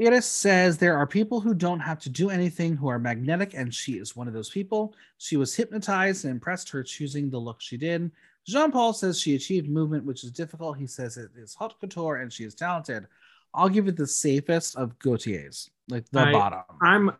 Iris 0.00 0.26
says 0.26 0.78
there 0.78 0.96
are 0.96 1.06
people 1.06 1.40
who 1.40 1.54
don't 1.54 1.80
have 1.80 1.98
to 2.00 2.08
do 2.08 2.30
anything 2.30 2.76
who 2.76 2.86
are 2.88 3.00
magnetic, 3.00 3.54
and 3.54 3.74
she 3.74 3.94
is 3.94 4.14
one 4.14 4.28
of 4.28 4.34
those 4.34 4.48
people. 4.48 4.94
She 5.16 5.36
was 5.36 5.56
hypnotized 5.56 6.24
and 6.24 6.30
impressed 6.32 6.70
her 6.70 6.84
choosing 6.84 7.30
the 7.30 7.38
look 7.38 7.60
she 7.60 7.76
did. 7.76 8.10
Jean 8.46 8.70
Paul 8.70 8.92
says 8.92 9.20
she 9.20 9.34
achieved 9.34 9.68
movement, 9.68 10.04
which 10.04 10.22
is 10.22 10.30
difficult. 10.30 10.78
He 10.78 10.86
says 10.86 11.16
it 11.16 11.30
is 11.36 11.54
haute 11.54 11.78
couture 11.80 12.16
and 12.16 12.32
she 12.32 12.44
is 12.44 12.54
talented. 12.54 13.06
I'll 13.52 13.68
give 13.68 13.88
it 13.88 13.96
the 13.96 14.06
safest 14.06 14.76
of 14.76 14.98
Gaultier's, 15.00 15.68
like 15.88 16.08
the 16.10 16.20
I- 16.20 16.32
bottom. 16.32 16.62
I'm 16.80 17.10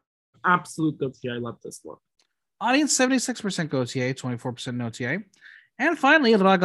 absolute 0.45 0.99
Gaultier. 0.99 1.35
I 1.35 1.39
love 1.39 1.59
this 1.63 1.81
look. 1.85 2.01
Audience 2.61 2.97
76% 2.97 3.69
Gaultier, 3.69 4.15
24% 4.15 4.75
Notier. 4.75 5.27
And 5.79 5.99
finally, 5.99 6.35
La 6.37 6.57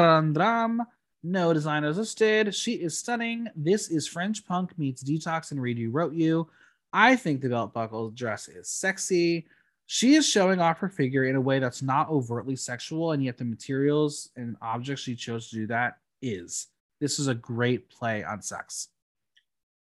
No 1.23 1.53
designers 1.53 1.97
listed. 1.97 2.53
She 2.53 2.73
is 2.73 2.97
stunning. 2.97 3.47
This 3.55 3.89
is 3.89 4.07
French 4.07 4.45
punk 4.45 4.77
meets 4.77 5.03
detox 5.03 5.51
and 5.51 5.61
read 5.61 5.77
you 5.77 5.89
wrote 5.89 6.13
you. 6.13 6.49
I 6.91 7.15
think 7.15 7.41
the 7.41 7.49
belt 7.49 7.73
buckle 7.73 8.09
dress 8.11 8.49
is 8.49 8.69
sexy. 8.69 9.47
She 9.85 10.15
is 10.15 10.27
showing 10.27 10.59
off 10.59 10.79
her 10.79 10.89
figure 10.89 11.25
in 11.25 11.35
a 11.35 11.41
way 11.41 11.59
that's 11.59 11.81
not 11.81 12.09
overtly 12.09 12.55
sexual, 12.55 13.13
and 13.13 13.23
yet 13.23 13.37
the 13.37 13.45
materials 13.45 14.29
and 14.35 14.57
objects 14.61 15.03
she 15.03 15.15
chose 15.15 15.49
to 15.49 15.55
do 15.55 15.67
that 15.67 15.97
is. 16.21 16.67
This 16.99 17.19
is 17.19 17.27
a 17.27 17.35
great 17.35 17.89
play 17.89 18.23
on 18.23 18.41
sex. 18.41 18.89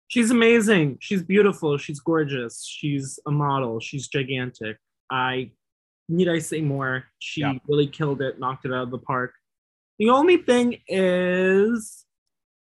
She's 0.08 0.32
amazing. 0.32 0.98
She's 1.02 1.24
beautiful. 1.24 1.78
She's 1.78 2.00
gorgeous. 2.00 2.64
She's 2.66 3.20
a 3.26 3.32
model. 3.32 3.80
She's 3.80 4.08
gigantic. 4.08 4.78
I 5.12 5.52
need 6.08 6.30
I 6.30 6.40
say 6.40 6.62
more. 6.62 7.06
She 7.20 7.42
Yeah. 7.42 7.54
really 7.68 7.88
killed 7.88 8.22
it, 8.22 8.40
knocked 8.40 8.66
it 8.66 8.72
out 8.74 8.84
of 8.84 8.92
the 8.92 9.00
park. 9.00 9.34
The 10.00 10.10
only 10.10 10.38
thing 10.38 10.82
is, 10.88 12.06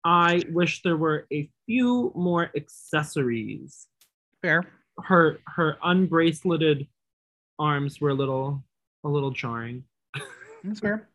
I 0.04 0.44
wish 0.50 0.82
there 0.82 0.98
were 0.98 1.28
a 1.32 1.50
few 1.66 2.12
more 2.16 2.50
accessories. 2.56 3.88
Fair. 4.42 4.66
Her 5.02 5.40
her 5.48 5.78
unbraceleted 5.84 6.88
arms 7.58 8.02
were 8.02 8.10
a 8.10 8.14
little 8.14 8.64
a 9.04 9.10
little 9.10 9.32
jarring. 9.32 9.86
That's 10.64 10.80
fair. 10.80 11.08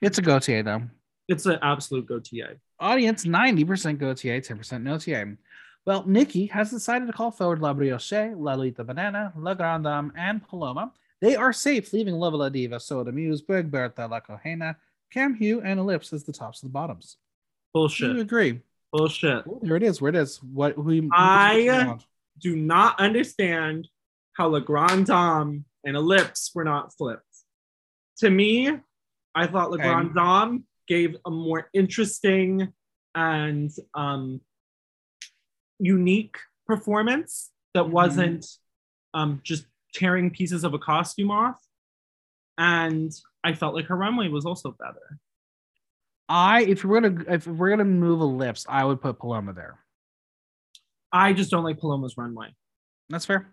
It's 0.00 0.18
a 0.18 0.22
Gaultier, 0.22 0.62
though. 0.62 0.82
It's 1.28 1.46
an 1.46 1.58
absolute 1.62 2.06
Gaultier. 2.06 2.60
Audience 2.78 3.24
90% 3.24 3.98
Gaultier, 3.98 4.40
10% 4.40 4.82
Notier. 4.82 5.38
Well, 5.86 6.04
Nicky 6.06 6.46
has 6.46 6.70
decided 6.70 7.06
to 7.06 7.12
call 7.12 7.30
forward 7.30 7.60
La 7.60 7.74
Briochée, 7.74 8.34
Lolita 8.36 8.84
Banana, 8.84 9.32
La 9.36 9.54
Grande 9.54 9.84
Dame, 9.84 10.12
and 10.16 10.46
Paloma. 10.46 10.92
They 11.20 11.36
are 11.36 11.52
safe, 11.52 11.92
leaving 11.92 12.14
Lova 12.14 12.50
Ladiva, 12.50 12.80
Soda 12.80 13.12
Muse, 13.12 13.42
Big 13.42 13.70
Bertha, 13.70 14.06
La 14.06 14.20
Kahena, 14.20 14.76
Kam 15.14 15.34
Hugh, 15.34 15.60
and 15.62 15.78
Elips 15.78 16.12
as 16.12 16.24
the 16.24 16.32
tops 16.32 16.62
and 16.62 16.70
the 16.70 16.72
bottoms. 16.72 17.16
Do 17.74 17.80
you 17.80 17.82
Bullshit. 17.82 18.18
agree? 18.18 18.60
Bullshit. 18.92 19.44
There 19.62 19.76
it 19.76 19.82
is. 19.84 20.00
Where 20.00 20.08
it 20.10 20.16
is. 20.16 20.42
What? 20.42 20.74
Who? 20.74 20.82
who- 20.82 21.08
I- 21.12 21.96
Do 22.38 22.56
not 22.56 22.98
understand 22.98 23.86
how 24.32 24.48
La 24.48 24.58
Grande 24.58 25.06
Dame 25.06 25.64
and 25.84 25.96
Elips 25.96 26.50
were 26.54 26.64
not 26.64 26.92
flipped. 26.92 27.22
To 28.18 28.28
me, 28.30 28.70
I 29.36 29.46
thought 29.46 29.72
Okay. 29.72 29.82
Grande 29.82 30.14
Dame 30.14 30.64
gave 30.88 31.16
a 31.24 31.30
more 31.30 31.70
interesting 31.72 32.72
and 33.14 33.70
um, 33.94 34.40
unique 35.78 36.36
performance 36.66 37.52
that 37.74 37.84
Mhm. 37.84 37.90
wasn't 37.90 38.46
um, 39.12 39.40
just 39.44 39.66
tearing 39.92 40.28
pieces 40.28 40.64
of 40.64 40.74
a 40.74 40.78
costume 40.78 41.30
off. 41.30 41.64
And 42.58 43.12
I 43.44 43.52
felt 43.52 43.74
like 43.74 43.86
her 43.86 43.96
runway 43.96 44.28
was 44.28 44.46
also 44.46 44.74
better. 44.78 45.18
I 46.28 46.62
if 46.62 46.84
we're 46.84 47.00
gonna 47.00 47.24
if 47.28 47.46
we're 47.46 47.70
gonna 47.70 47.84
move 47.84 48.20
Elips, 48.20 48.64
I 48.68 48.84
would 48.84 49.00
put 49.02 49.18
Paloma 49.18 49.52
there. 49.52 49.78
I 51.12 51.34
just 51.34 51.50
don't 51.50 51.62
like 51.62 51.78
Paloma's 51.78 52.16
runway. 52.16 52.54
That's 53.10 53.26
fair. 53.26 53.52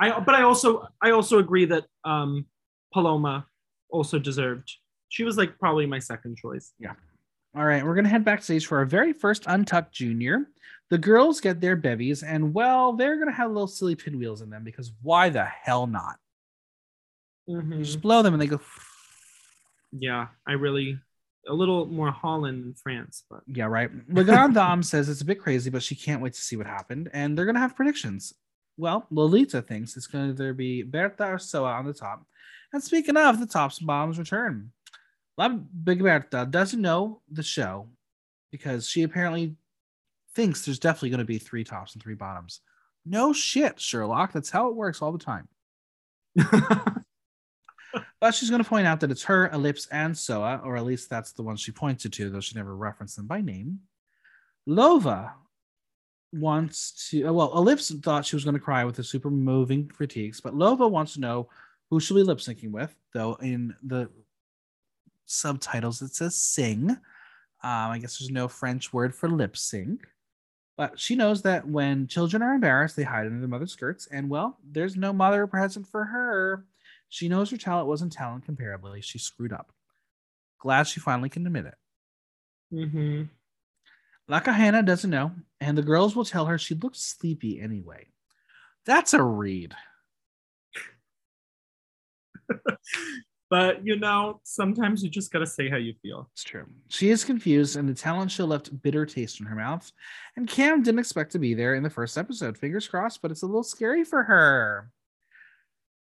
I 0.00 0.20
but 0.20 0.36
I 0.36 0.42
also 0.42 0.86
I 1.02 1.10
also 1.10 1.38
agree 1.38 1.64
that 1.66 1.84
um 2.04 2.46
Paloma 2.94 3.46
also 3.90 4.18
deserved. 4.20 4.72
She 5.08 5.24
was 5.24 5.36
like 5.36 5.58
probably 5.58 5.86
my 5.86 5.98
second 5.98 6.36
choice. 6.36 6.72
Yeah. 6.78 6.92
All 7.56 7.64
right, 7.64 7.84
we're 7.84 7.96
gonna 7.96 8.08
head 8.08 8.24
backstage 8.24 8.66
for 8.66 8.78
our 8.78 8.84
very 8.84 9.12
first 9.12 9.44
Untucked 9.46 9.92
Junior. 9.92 10.48
The 10.90 10.98
girls 10.98 11.40
get 11.40 11.60
their 11.60 11.76
bevies, 11.76 12.22
and 12.22 12.54
well, 12.54 12.92
they're 12.92 13.18
gonna 13.18 13.32
have 13.32 13.50
little 13.50 13.66
silly 13.66 13.96
pinwheels 13.96 14.42
in 14.42 14.50
them 14.50 14.62
because 14.62 14.92
why 15.02 15.30
the 15.30 15.44
hell 15.44 15.88
not? 15.88 16.16
You 17.48 17.62
just 17.78 18.00
blow 18.00 18.22
them 18.22 18.34
and 18.34 18.40
they 18.40 18.46
go. 18.46 18.60
Yeah, 19.92 20.28
I 20.46 20.52
really 20.52 20.98
a 21.46 21.54
little 21.54 21.86
more 21.86 22.10
Holland 22.10 22.62
than 22.62 22.74
France, 22.74 23.24
but 23.30 23.40
Yeah, 23.46 23.66
right. 23.66 23.90
La 24.08 24.22
Grande 24.22 24.54
Dame 24.54 24.82
says 24.82 25.08
it's 25.08 25.22
a 25.22 25.24
bit 25.24 25.40
crazy, 25.40 25.70
but 25.70 25.82
she 25.82 25.94
can't 25.94 26.20
wait 26.20 26.34
to 26.34 26.40
see 26.40 26.56
what 26.56 26.66
happened, 26.66 27.08
and 27.12 27.36
they're 27.36 27.46
gonna 27.46 27.58
have 27.58 27.76
predictions. 27.76 28.34
Well, 28.78 29.06
Lolita 29.10 29.60
thinks 29.60 29.96
it's 29.96 30.06
going 30.06 30.26
to 30.26 30.30
either 30.30 30.54
be 30.54 30.84
Bertha 30.84 31.32
or 31.32 31.38
Soa 31.38 31.72
on 31.72 31.84
the 31.84 31.92
top. 31.92 32.24
And 32.72 32.82
speaking 32.82 33.16
of, 33.16 33.40
the 33.40 33.46
tops 33.46 33.78
and 33.78 33.86
bottoms 33.88 34.20
return. 34.20 34.70
La 35.36 35.48
Big 35.48 35.98
Bertha 35.98 36.46
doesn't 36.48 36.80
know 36.80 37.20
the 37.30 37.42
show 37.42 37.88
because 38.52 38.88
she 38.88 39.02
apparently 39.02 39.56
thinks 40.34 40.64
there's 40.64 40.78
definitely 40.78 41.10
going 41.10 41.18
to 41.18 41.24
be 41.24 41.38
three 41.38 41.64
tops 41.64 41.94
and 41.94 42.02
three 42.02 42.14
bottoms. 42.14 42.60
No 43.04 43.32
shit, 43.32 43.80
Sherlock. 43.80 44.32
That's 44.32 44.50
how 44.50 44.68
it 44.68 44.76
works 44.76 45.02
all 45.02 45.12
the 45.12 45.18
time. 45.18 45.48
But 48.20 48.34
she's 48.34 48.50
going 48.50 48.62
to 48.62 48.68
point 48.68 48.86
out 48.86 49.00
that 49.00 49.10
it's 49.10 49.22
her, 49.24 49.48
Elips, 49.50 49.86
and 49.92 50.16
Soa, 50.16 50.60
or 50.64 50.76
at 50.76 50.84
least 50.84 51.08
that's 51.08 51.32
the 51.32 51.42
one 51.42 51.56
she 51.56 51.70
pointed 51.70 52.12
to, 52.14 52.30
though 52.30 52.40
she 52.40 52.56
never 52.56 52.74
referenced 52.74 53.16
them 53.16 53.26
by 53.26 53.40
name. 53.40 53.80
Lova 54.68 55.32
wants 56.32 57.08
to, 57.10 57.28
uh, 57.28 57.32
well, 57.32 57.52
Elips 57.52 58.02
thought 58.02 58.26
she 58.26 58.36
was 58.36 58.44
going 58.44 58.54
to 58.54 58.60
cry 58.60 58.84
with 58.84 58.96
the 58.96 59.04
super 59.04 59.30
moving 59.30 59.86
critiques, 59.86 60.40
but 60.40 60.54
Lova 60.54 60.90
wants 60.90 61.14
to 61.14 61.20
know 61.20 61.48
who 61.90 62.00
she'll 62.00 62.16
be 62.16 62.22
lip 62.22 62.38
syncing 62.38 62.70
with, 62.70 62.94
though 63.14 63.34
in 63.40 63.74
the 63.82 64.10
subtitles 65.26 66.02
it 66.02 66.14
says 66.14 66.34
sing. 66.34 66.90
Um, 66.90 66.98
I 67.62 67.98
guess 67.98 68.18
there's 68.18 68.30
no 68.30 68.48
French 68.48 68.92
word 68.92 69.14
for 69.14 69.28
lip 69.28 69.56
sync. 69.56 70.06
But 70.76 70.98
she 70.98 71.16
knows 71.16 71.42
that 71.42 71.66
when 71.66 72.06
children 72.06 72.40
are 72.40 72.54
embarrassed, 72.54 72.94
they 72.94 73.02
hide 73.02 73.26
under 73.26 73.40
their 73.40 73.48
mother's 73.48 73.72
skirts. 73.72 74.06
And 74.12 74.30
well, 74.30 74.58
there's 74.64 74.96
no 74.96 75.12
mother 75.12 75.46
present 75.46 75.88
for 75.88 76.04
her. 76.04 76.64
She 77.08 77.28
knows 77.28 77.50
her 77.50 77.56
talent 77.56 77.88
wasn't 77.88 78.12
talent 78.12 78.46
comparably. 78.46 79.02
She 79.02 79.18
screwed 79.18 79.52
up. 79.52 79.72
Glad 80.60 80.86
she 80.86 81.00
finally 81.00 81.28
can 81.28 81.46
admit 81.46 81.66
it. 81.66 81.74
Mm-hmm. 82.72 83.22
La 84.28 84.40
Kahena 84.40 84.84
doesn't 84.84 85.10
know, 85.10 85.32
and 85.60 85.78
the 85.78 85.82
girls 85.82 86.14
will 86.14 86.24
tell 86.24 86.46
her 86.46 86.58
she 86.58 86.74
looks 86.74 87.00
sleepy 87.00 87.60
anyway. 87.60 88.08
That's 88.84 89.14
a 89.14 89.22
read. 89.22 89.74
But 93.50 93.86
you 93.86 93.98
know, 93.98 94.40
sometimes 94.44 95.02
you 95.02 95.08
just 95.08 95.32
gotta 95.32 95.46
say 95.46 95.70
how 95.70 95.76
you 95.76 95.94
feel. 96.02 96.28
It's 96.32 96.44
true. 96.44 96.66
She 96.88 97.10
is 97.10 97.24
confused, 97.24 97.76
and 97.76 97.88
the 97.88 97.94
talent 97.94 98.30
show 98.30 98.44
left 98.44 98.82
bitter 98.82 99.06
taste 99.06 99.40
in 99.40 99.46
her 99.46 99.56
mouth. 99.56 99.90
And 100.36 100.46
Kam 100.46 100.82
didn't 100.82 100.98
expect 100.98 101.32
to 101.32 101.38
be 101.38 101.54
there 101.54 101.74
in 101.74 101.82
the 101.82 101.90
first 101.90 102.18
episode. 102.18 102.58
Fingers 102.58 102.86
crossed, 102.86 103.22
but 103.22 103.30
it's 103.30 103.42
a 103.42 103.46
little 103.46 103.62
scary 103.62 104.04
for 104.04 104.22
her. 104.22 104.90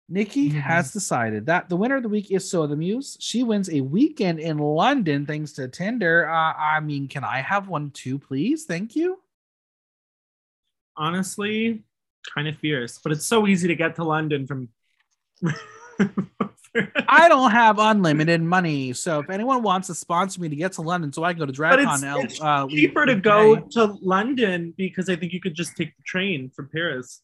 Nicky 0.09 0.51
Mhm. 0.51 0.60
has 0.62 0.93
decided 0.93 1.47
that 1.47 1.68
the 1.68 1.76
winner 1.76 1.97
of 1.97 2.02
the 2.02 2.09
week 2.09 2.30
is 2.30 2.48
Soa 2.48 2.66
de 2.66 2.74
Muse. 2.76 3.18
She 3.20 3.43
wins 3.43 3.68
a 3.68 3.82
weekend 3.82 4.40
in 4.40 4.56
London 4.59 5.26
thanks 5.26 5.52
to 5.52 5.68
Tinder. 5.68 6.28
Uh, 6.28 6.55
I 6.55 6.80
mean, 6.80 7.09
can 7.09 7.24
I 7.24 7.39
have 7.43 7.68
one 7.68 7.90
too, 7.90 8.18
please? 8.18 8.64
Thank 8.64 8.97
you. 8.97 9.20
Honestly, 10.97 11.85
kind 12.35 12.48
of 12.48 12.56
fierce, 12.56 12.98
but 12.98 13.12
it's 13.12 13.26
so 13.26 13.47
easy 13.47 13.68
to 13.68 13.76
get 13.76 13.97
to 13.97 14.05
London 14.05 14.47
from. 14.47 14.68
I 17.09 17.28
don't 17.28 17.51
have 17.51 17.78
unlimited 17.78 18.40
money, 18.40 18.93
so 18.93 19.20
if 19.20 19.30
anyone 19.30 19.62
wants 19.62 19.89
to 19.89 19.94
sponsor 19.94 20.40
me 20.40 20.48
to 20.48 20.56
get 20.56 20.72
to 20.72 20.82
London, 20.82 21.12
so 21.12 21.24
I 21.24 21.32
can 21.32 21.40
go 21.40 21.47
to 21.47 21.52
but 21.52 21.78
it's, 21.80 21.89
DragCon, 21.89 22.05
L- 22.05 22.20
it's 22.20 22.40
uh, 22.40 22.66
cheaper 22.68 23.05
to 23.06 23.14
go 23.16 23.56
to 23.56 23.85
London 24.01 24.72
because 24.76 25.09
I 25.09 25.16
think 25.16 25.32
you 25.32 25.40
could 25.40 25.55
just 25.55 25.76
take 25.76 25.97
the 25.97 26.02
train 26.05 26.51
from 26.51 26.68
Paris. 26.68 27.20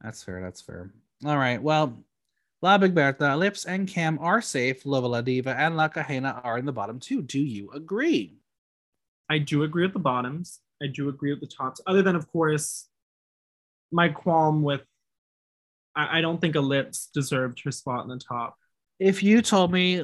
That's 0.00 0.22
fair. 0.22 0.40
That's 0.40 0.60
fair. 0.60 0.92
All 1.24 1.38
right. 1.38 1.62
Well, 1.62 2.04
La 2.60 2.78
Big 2.78 2.94
Bertha, 2.94 3.36
Lips, 3.36 3.64
and 3.64 3.88
Kam 3.88 4.18
are 4.20 4.40
safe. 4.40 4.84
Lova 4.84 5.22
Ladiva 5.22 5.54
and 5.56 5.76
La 5.76 5.88
Kahena 5.88 6.44
are 6.44 6.58
in 6.58 6.66
the 6.66 6.72
bottom 6.72 7.00
two. 7.00 7.22
Do 7.22 7.40
you 7.40 7.70
agree? 7.72 8.38
I 9.30 9.38
do 9.38 9.62
agree 9.62 9.84
with 9.84 9.94
the 9.94 9.98
bottoms. 9.98 10.60
I 10.82 10.86
do 10.86 11.08
agree 11.08 11.30
with 11.30 11.40
the 11.40 11.46
tops. 11.46 11.80
Other 11.86 12.02
than, 12.02 12.16
of 12.16 12.30
course, 12.30 12.88
my 13.90 14.08
qualm 14.08 14.62
with. 14.62 14.82
I, 15.96 16.18
I 16.18 16.20
don't 16.20 16.40
think 16.40 16.56
Elips 16.56 17.10
deserved 17.12 17.62
her 17.64 17.70
spot 17.70 18.04
in 18.04 18.08
the 18.08 18.18
top. 18.18 18.56
If 18.98 19.22
you 19.22 19.40
told 19.42 19.72
me 19.72 20.02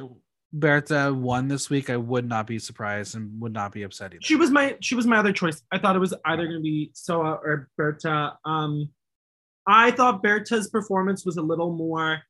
Bertha 0.53 1.13
won 1.13 1.47
this 1.47 1.69
week, 1.69 1.89
I 1.89 1.97
would 1.97 2.27
not 2.27 2.47
be 2.47 2.59
surprised 2.59 3.15
and 3.15 3.39
would 3.41 3.53
not 3.53 3.71
be 3.71 3.83
upset 3.83 4.13
either. 4.13 4.21
She 4.21 4.35
was 4.35 4.49
my 4.49 4.75
she 4.81 4.95
was 4.95 5.05
my 5.05 5.17
other 5.17 5.33
choice. 5.33 5.61
I 5.71 5.77
thought 5.77 5.95
it 5.95 5.99
was 5.99 6.13
either 6.25 6.45
going 6.45 6.57
to 6.57 6.63
be 6.63 6.91
Soa 6.93 7.39
or 7.43 7.69
Bertha. 7.77 8.37
Um, 8.43 8.89
I 9.67 9.91
thought 9.91 10.23
Bertha's 10.23 10.69
performance 10.69 11.25
was 11.25 11.37
a 11.37 11.41
little 11.41 11.71
more 11.71 12.21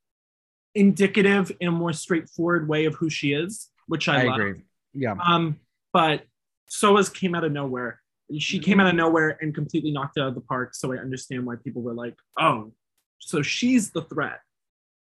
indicative 0.76 1.52
in 1.60 1.68
a 1.68 1.72
more 1.72 1.94
straightforward 1.94 2.68
way 2.68 2.86
of 2.86 2.95
who 2.95 3.10
she 3.10 3.34
is, 3.34 3.70
which 3.88 4.08
I, 4.08 4.22
I 4.22 4.24
love. 4.26 4.40
agree. 4.40 4.62
Yeah. 4.94 5.16
Um, 5.26 5.60
but 5.94 6.24
Soa's 6.68 7.10
came 7.10 7.36
out 7.36 7.44
of 7.44 7.52
nowhere. 7.52 8.02
She 8.40 8.60
came 8.60 8.80
out 8.80 8.88
of 8.88 8.95
nowhere 8.95 9.38
and 9.41 9.53
completely 9.53 9.91
knocked 9.91 10.18
it 10.18 10.22
out 10.22 10.30
of 10.30 10.36
the 10.36 10.41
park. 10.41 10.74
So 10.74 10.94
I 10.94 10.98
understand 10.98 11.45
why 11.45 11.56
people 11.62 11.82
were 11.82 11.94
like, 11.94 12.16
"Oh, 12.40 12.72
so 13.20 13.41
she's 13.41 13.91
the 13.91 14.03
threat." 14.03 14.40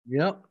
Yep. 0.08 0.44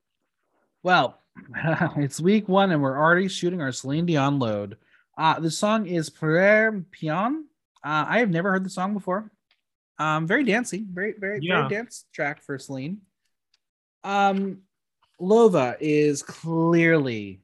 Well, 0.84 1.20
it's 1.96 2.20
week 2.20 2.48
one 2.48 2.70
and 2.70 2.80
we're 2.80 2.96
already 2.96 3.26
shooting 3.26 3.60
our 3.60 3.72
Celine 3.72 4.06
Dion 4.06 4.38
load. 4.38 4.76
Uh, 5.16 5.40
the 5.40 5.50
song 5.50 5.86
is 5.86 6.08
Prayer 6.08 6.84
Pion. 6.92 7.46
Uh, 7.84 8.04
I 8.08 8.20
have 8.20 8.30
never 8.30 8.50
heard 8.50 8.64
the 8.64 8.70
song 8.70 8.94
before. 8.94 9.30
Um, 9.98 10.26
very 10.26 10.44
dancey, 10.44 10.84
very, 10.90 11.14
very, 11.18 11.40
Yeah. 11.42 11.68
very 11.68 11.74
dance 11.74 12.04
track 12.12 12.42
for 12.42 12.58
Celine. 12.58 12.98
Um, 14.04 14.58
Lova 15.20 15.76
is 15.80 16.22
clearly 16.22 17.40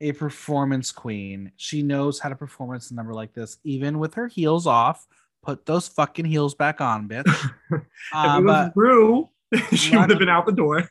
a 0.00 0.12
performance 0.12 0.92
queen. 0.92 1.52
She 1.56 1.82
knows 1.82 2.20
how 2.20 2.28
to 2.28 2.36
performance 2.36 2.90
a 2.90 2.94
number 2.94 3.14
like 3.14 3.32
this, 3.32 3.58
even 3.64 3.98
with 3.98 4.14
her 4.14 4.28
heels 4.28 4.66
off. 4.66 5.06
Put 5.42 5.64
those 5.66 5.88
fucking 5.88 6.26
heels 6.26 6.54
back 6.54 6.80
on, 6.80 7.08
bitch. 7.08 7.26
if 7.70 7.80
Uh, 8.12 8.36
it 8.38 8.44
was 8.44 8.70
Brew, 8.74 9.28
she 9.74 9.96
would 9.96 10.10
have 10.10 10.18
been 10.18 10.28
out 10.28 10.46
the 10.46 10.52
door. 10.52 10.88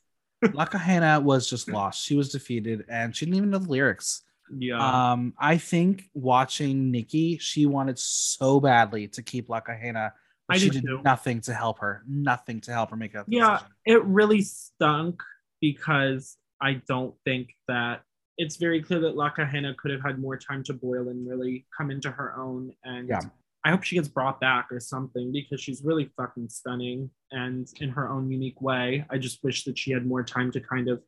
La 0.54 0.66
Kahena 0.66 1.22
was 1.22 1.50
just 1.50 1.68
lost. 1.72 2.04
She 2.04 2.16
was 2.16 2.30
defeated, 2.32 2.86
and 2.90 3.16
she 3.16 3.26
didn't 3.26 3.38
even 3.38 3.50
know 3.52 3.60
the 3.60 3.70
lyrics. 3.70 4.24
Yeah. 4.58 5.12
Um, 5.12 5.34
I 5.38 5.58
think 5.58 6.10
watching 6.14 6.90
Nicky, 6.92 7.38
she 7.38 7.66
wanted 7.66 8.00
so 8.00 8.60
badly 8.60 9.08
to 9.10 9.22
keep 9.22 9.50
La 9.50 9.60
Kahena, 9.62 10.12
I 10.50 10.58
she 10.58 10.70
did 10.70 10.84
too. 10.86 11.02
nothing 11.04 11.42
to 11.42 11.54
help 11.54 11.80
her. 11.80 12.04
Nothing 12.08 12.62
to 12.62 12.72
help 12.72 12.92
her 12.92 12.96
make 12.96 13.16
up. 13.16 13.26
Yeah. 13.28 13.54
decision. 13.58 13.72
it 13.86 14.04
really 14.06 14.42
stunk 14.42 15.22
because 15.62 16.38
I 16.62 16.82
don't 16.88 17.16
think 17.26 17.54
that 17.68 18.02
it's 18.38 18.56
very 18.58 18.82
clear 18.82 19.00
that 19.02 19.16
La 19.16 19.32
Kahena 19.32 19.76
could 19.78 19.92
have 19.92 20.02
had 20.02 20.20
more 20.20 20.38
time 20.38 20.64
to 20.64 20.74
boil 20.74 21.10
and 21.10 21.28
really 21.28 21.66
come 21.76 21.92
into 21.92 22.12
her 22.12 22.38
own. 22.40 22.72
And 22.84 23.10
Yeah. 23.10 23.20
I 23.66 23.72
hope 23.72 23.84
she 23.84 23.96
gets 23.96 24.08
brought 24.08 24.40
back 24.40 24.68
or 24.72 24.80
something 24.80 25.32
because 25.34 25.60
she's 25.60 25.82
really 25.84 26.10
fucking 26.16 26.48
stunning 26.50 27.10
and 27.32 27.68
in 27.82 27.90
her 27.90 28.08
own 28.10 28.32
unique 28.32 28.62
way. 28.62 29.06
I 29.10 29.18
just 29.18 29.44
wish 29.44 29.66
that 29.66 29.78
she 29.78 29.92
had 29.92 30.06
more 30.06 30.24
time 30.24 30.52
to 30.52 30.62
kind 30.62 30.88
of 30.88 31.02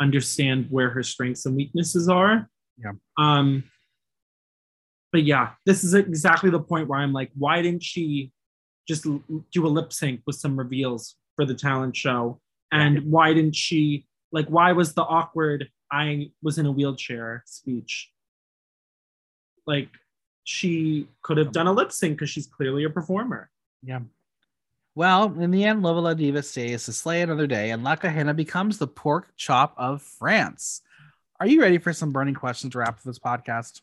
understand 0.00 0.66
where 0.70 0.90
her 0.90 1.02
strengths 1.04 1.46
and 1.46 1.54
weaknesses 1.54 2.08
are. 2.08 2.48
Yeah. 2.78 2.92
Um 3.18 3.64
but 5.12 5.22
yeah, 5.22 5.52
this 5.64 5.84
is 5.84 5.94
exactly 5.94 6.50
the 6.50 6.58
point 6.60 6.88
where 6.88 6.98
I'm 6.98 7.12
like, 7.12 7.30
why 7.36 7.62
didn't 7.62 7.84
she 7.84 8.32
just 8.86 9.04
do 9.04 9.66
a 9.66 9.68
lip 9.68 9.92
sync 9.92 10.20
with 10.26 10.36
some 10.36 10.58
reveals 10.58 11.16
for 11.36 11.44
the 11.44 11.54
talent 11.54 11.96
show? 11.96 12.40
And 12.72 13.10
why 13.10 13.32
didn't 13.32 13.56
she 13.56 14.06
like 14.32 14.46
why 14.48 14.72
was 14.72 14.94
the 14.94 15.02
awkward 15.02 15.68
I 15.90 16.30
was 16.42 16.58
in 16.58 16.66
a 16.66 16.72
wheelchair 16.72 17.44
speech? 17.46 18.10
Like 19.66 19.88
she 20.44 21.08
could 21.22 21.38
have 21.38 21.52
done 21.52 21.66
a 21.66 21.72
lip 21.72 21.92
sync 21.92 22.18
because 22.18 22.30
she's 22.30 22.46
clearly 22.46 22.84
a 22.84 22.90
performer. 22.90 23.50
Yeah. 23.82 24.00
Well, 24.96 25.34
in 25.40 25.50
the 25.50 25.64
end, 25.64 25.82
Lova 25.82 26.14
Ladiva 26.14 26.44
stays 26.44 26.84
to 26.84 26.92
slay 26.92 27.22
another 27.22 27.48
day, 27.48 27.70
and 27.70 27.82
La 27.82 27.96
Kahena 27.96 28.36
becomes 28.36 28.78
the 28.78 28.86
pork 28.86 29.32
chop 29.36 29.74
of 29.76 30.02
France. 30.02 30.82
Are 31.40 31.48
you 31.48 31.60
ready 31.60 31.78
for 31.78 31.92
some 31.92 32.12
burning 32.12 32.34
questions 32.34 32.72
to 32.72 32.78
wrap 32.78 32.90
up 32.90 33.02
this 33.02 33.18
podcast? 33.18 33.80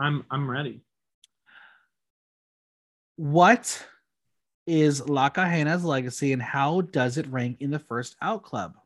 I'm 0.00 0.24
I'm 0.30 0.50
ready. 0.50 0.80
What 3.20 3.86
is 4.66 5.06
La 5.06 5.28
Kahena's 5.28 5.84
legacy, 5.84 6.32
and 6.32 6.40
how 6.40 6.80
does 6.80 7.18
it 7.18 7.26
rank 7.26 7.58
in 7.60 7.70
the 7.70 7.78
first 7.78 8.16
out 8.22 8.44
club? 8.44 8.78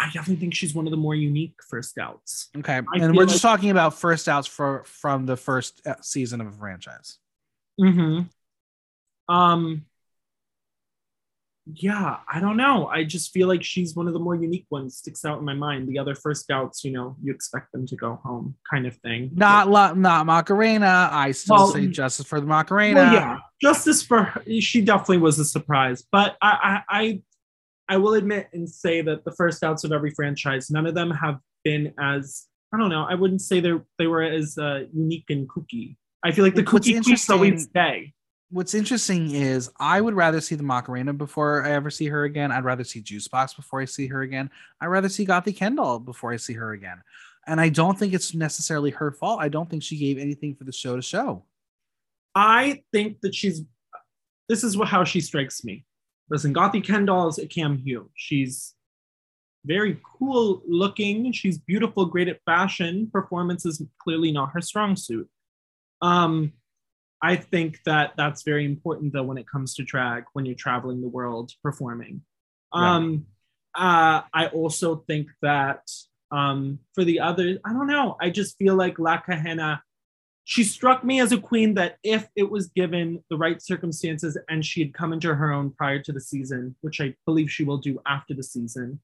I 0.00 0.06
definitely 0.06 0.40
think 0.40 0.52
she's 0.52 0.74
one 0.74 0.84
of 0.84 0.90
the 0.90 0.96
more 0.96 1.14
unique 1.14 1.54
first 1.70 1.96
outs. 1.96 2.48
Okay, 2.58 2.80
I 2.92 2.98
and 2.98 3.16
we're 3.16 3.26
just 3.26 3.40
talking 3.40 3.70
about 3.70 3.96
first 3.96 4.28
outs 4.28 4.48
for 4.48 4.82
from 4.82 5.26
the 5.26 5.36
first 5.36 5.80
uh, 5.86 5.94
season 6.00 6.40
of 6.40 6.48
a 6.48 6.50
franchise. 6.50 7.18
Mm-hmm. 7.80 8.22
Um 9.32 9.86
yeah, 11.72 12.18
I 12.30 12.40
don't 12.40 12.58
know. 12.58 12.88
I 12.88 13.04
just 13.04 13.32
feel 13.32 13.48
like 13.48 13.62
she's 13.62 13.94
one 13.96 14.06
of 14.06 14.12
the 14.12 14.18
more 14.18 14.34
unique 14.34 14.66
ones, 14.70 14.98
sticks 14.98 15.24
out 15.24 15.38
in 15.38 15.44
my 15.44 15.54
mind. 15.54 15.88
The 15.88 15.98
other 15.98 16.14
first 16.14 16.50
outs, 16.50 16.84
you 16.84 16.92
know, 16.92 17.16
you 17.22 17.32
expect 17.32 17.72
them 17.72 17.86
to 17.86 17.96
go 17.96 18.20
home 18.22 18.54
kind 18.70 18.86
of 18.86 18.96
thing. 18.96 19.30
Not 19.34 19.70
La- 19.70 19.94
not 19.94 20.26
Macarena. 20.26 21.08
I 21.10 21.30
still 21.30 21.56
Well, 21.56 21.66
say 21.68 21.86
justice 21.86 22.26
for 22.26 22.40
the 22.40 22.46
Macarena. 22.46 23.00
Well, 23.00 23.12
yeah, 23.14 23.38
justice 23.62 24.02
for 24.02 24.24
her. 24.24 24.42
She 24.60 24.82
definitely 24.82 25.18
was 25.18 25.38
a 25.38 25.44
surprise, 25.44 26.04
but 26.12 26.36
I, 26.42 26.82
I, 26.88 26.98
I, 27.00 27.22
I 27.88 27.96
will 27.96 28.14
admit 28.14 28.48
and 28.52 28.68
say 28.68 29.00
that 29.02 29.24
the 29.24 29.32
first 29.32 29.62
outs 29.62 29.84
of 29.84 29.92
every 29.92 30.10
franchise, 30.10 30.70
none 30.70 30.86
of 30.86 30.94
them 30.94 31.10
have 31.10 31.38
been 31.64 31.94
as 31.98 32.46
I 32.74 32.78
don't 32.78 32.90
know. 32.90 33.06
I 33.08 33.14
wouldn't 33.14 33.40
say 33.40 33.60
they 33.60 33.72
they 33.98 34.06
were 34.06 34.22
as 34.22 34.58
uh, 34.58 34.84
unique 34.92 35.26
and 35.30 35.48
kooky. 35.48 35.96
I 36.24 36.32
feel 36.32 36.44
like 36.44 36.54
the 36.54 36.62
What's 36.62 36.88
kooky 36.88 37.02
queens 37.02 37.30
always 37.30 37.64
stay. 37.64 38.13
What's 38.54 38.72
interesting 38.72 39.32
is 39.32 39.68
I 39.80 40.00
would 40.00 40.14
rather 40.14 40.40
see 40.40 40.54
the 40.54 40.62
Macarena 40.62 41.12
before 41.12 41.66
I 41.66 41.72
ever 41.72 41.90
see 41.90 42.06
her 42.06 42.22
again. 42.22 42.52
I'd 42.52 42.62
rather 42.62 42.84
see 42.84 43.00
Juice 43.00 43.26
Boxx 43.26 43.56
before 43.56 43.80
I 43.80 43.84
see 43.84 44.06
her 44.06 44.22
again. 44.22 44.48
I'd 44.80 44.86
rather 44.86 45.08
see 45.08 45.26
Gothy 45.26 45.52
Kendoll 45.52 46.04
before 46.04 46.32
I 46.32 46.36
see 46.36 46.52
her 46.52 46.70
again. 46.70 47.02
And 47.48 47.60
I 47.60 47.68
don't 47.68 47.98
think 47.98 48.14
it's 48.14 48.32
necessarily 48.32 48.92
her 48.92 49.10
fault. 49.10 49.40
I 49.42 49.48
don't 49.48 49.68
think 49.68 49.82
she 49.82 49.98
gave 49.98 50.18
anything 50.18 50.54
for 50.54 50.62
the 50.62 50.70
show 50.70 50.94
to 50.94 51.02
show. 51.02 51.46
I 52.32 52.84
think 52.92 53.22
that 53.22 53.34
she's. 53.34 53.62
This 54.48 54.62
is 54.62 54.78
how 54.84 55.02
she 55.02 55.20
strikes 55.20 55.64
me. 55.64 55.84
Listen, 56.30 56.54
Gothy 56.54 56.80
Kendoll 56.80 57.30
is 57.30 57.40
a 57.40 57.48
Kam 57.48 57.78
Hugh. 57.78 58.08
She's 58.14 58.74
very 59.66 60.00
cool 60.16 60.62
looking. 60.64 61.32
She's 61.32 61.58
beautiful, 61.58 62.06
great 62.06 62.28
at 62.28 62.38
fashion. 62.46 63.10
Performance 63.12 63.66
is 63.66 63.82
clearly 63.98 64.30
not 64.30 64.52
her 64.52 64.60
strong 64.60 64.94
suit. 64.94 65.28
Um, 66.00 66.52
I 67.24 67.36
think 67.36 67.80
that 67.86 68.12
that's 68.18 68.42
very 68.42 68.66
important 68.66 69.14
though 69.14 69.22
when 69.22 69.38
it 69.38 69.48
comes 69.48 69.74
to 69.76 69.82
drag 69.82 70.24
when 70.34 70.44
you're 70.44 70.54
traveling 70.66 71.00
the 71.00 71.08
world 71.08 71.52
performing. 71.62 72.20
Um, 72.72 73.26
uh, 73.74 74.22
I 74.32 74.48
also 74.52 74.96
think 75.08 75.28
that 75.40 75.82
um, 76.30 76.80
for 76.94 77.02
the 77.02 77.20
others, 77.20 77.58
I 77.64 77.72
don't 77.72 77.86
know. 77.86 78.16
I 78.20 78.28
just 78.28 78.58
feel 78.58 78.74
like 78.74 78.98
La 78.98 79.22
Kahena 79.22 79.80
she 80.46 80.62
struck 80.62 81.02
me 81.02 81.20
as 81.20 81.32
a 81.32 81.38
queen 81.38 81.72
that 81.74 81.96
if 82.04 82.28
it 82.36 82.50
was 82.50 82.66
given 82.66 83.24
the 83.30 83.38
right 83.38 83.62
circumstances 83.62 84.36
and 84.50 84.62
she 84.62 84.80
had 84.82 84.92
come 84.92 85.14
into 85.14 85.34
her 85.34 85.50
own 85.50 85.70
prior 85.70 86.00
to 86.00 86.12
the 86.12 86.20
season, 86.20 86.76
which 86.82 87.00
I 87.00 87.14
believe 87.24 87.50
she 87.50 87.64
will 87.64 87.78
do 87.78 87.98
after 88.06 88.34
the 88.34 88.42
season, 88.42 89.00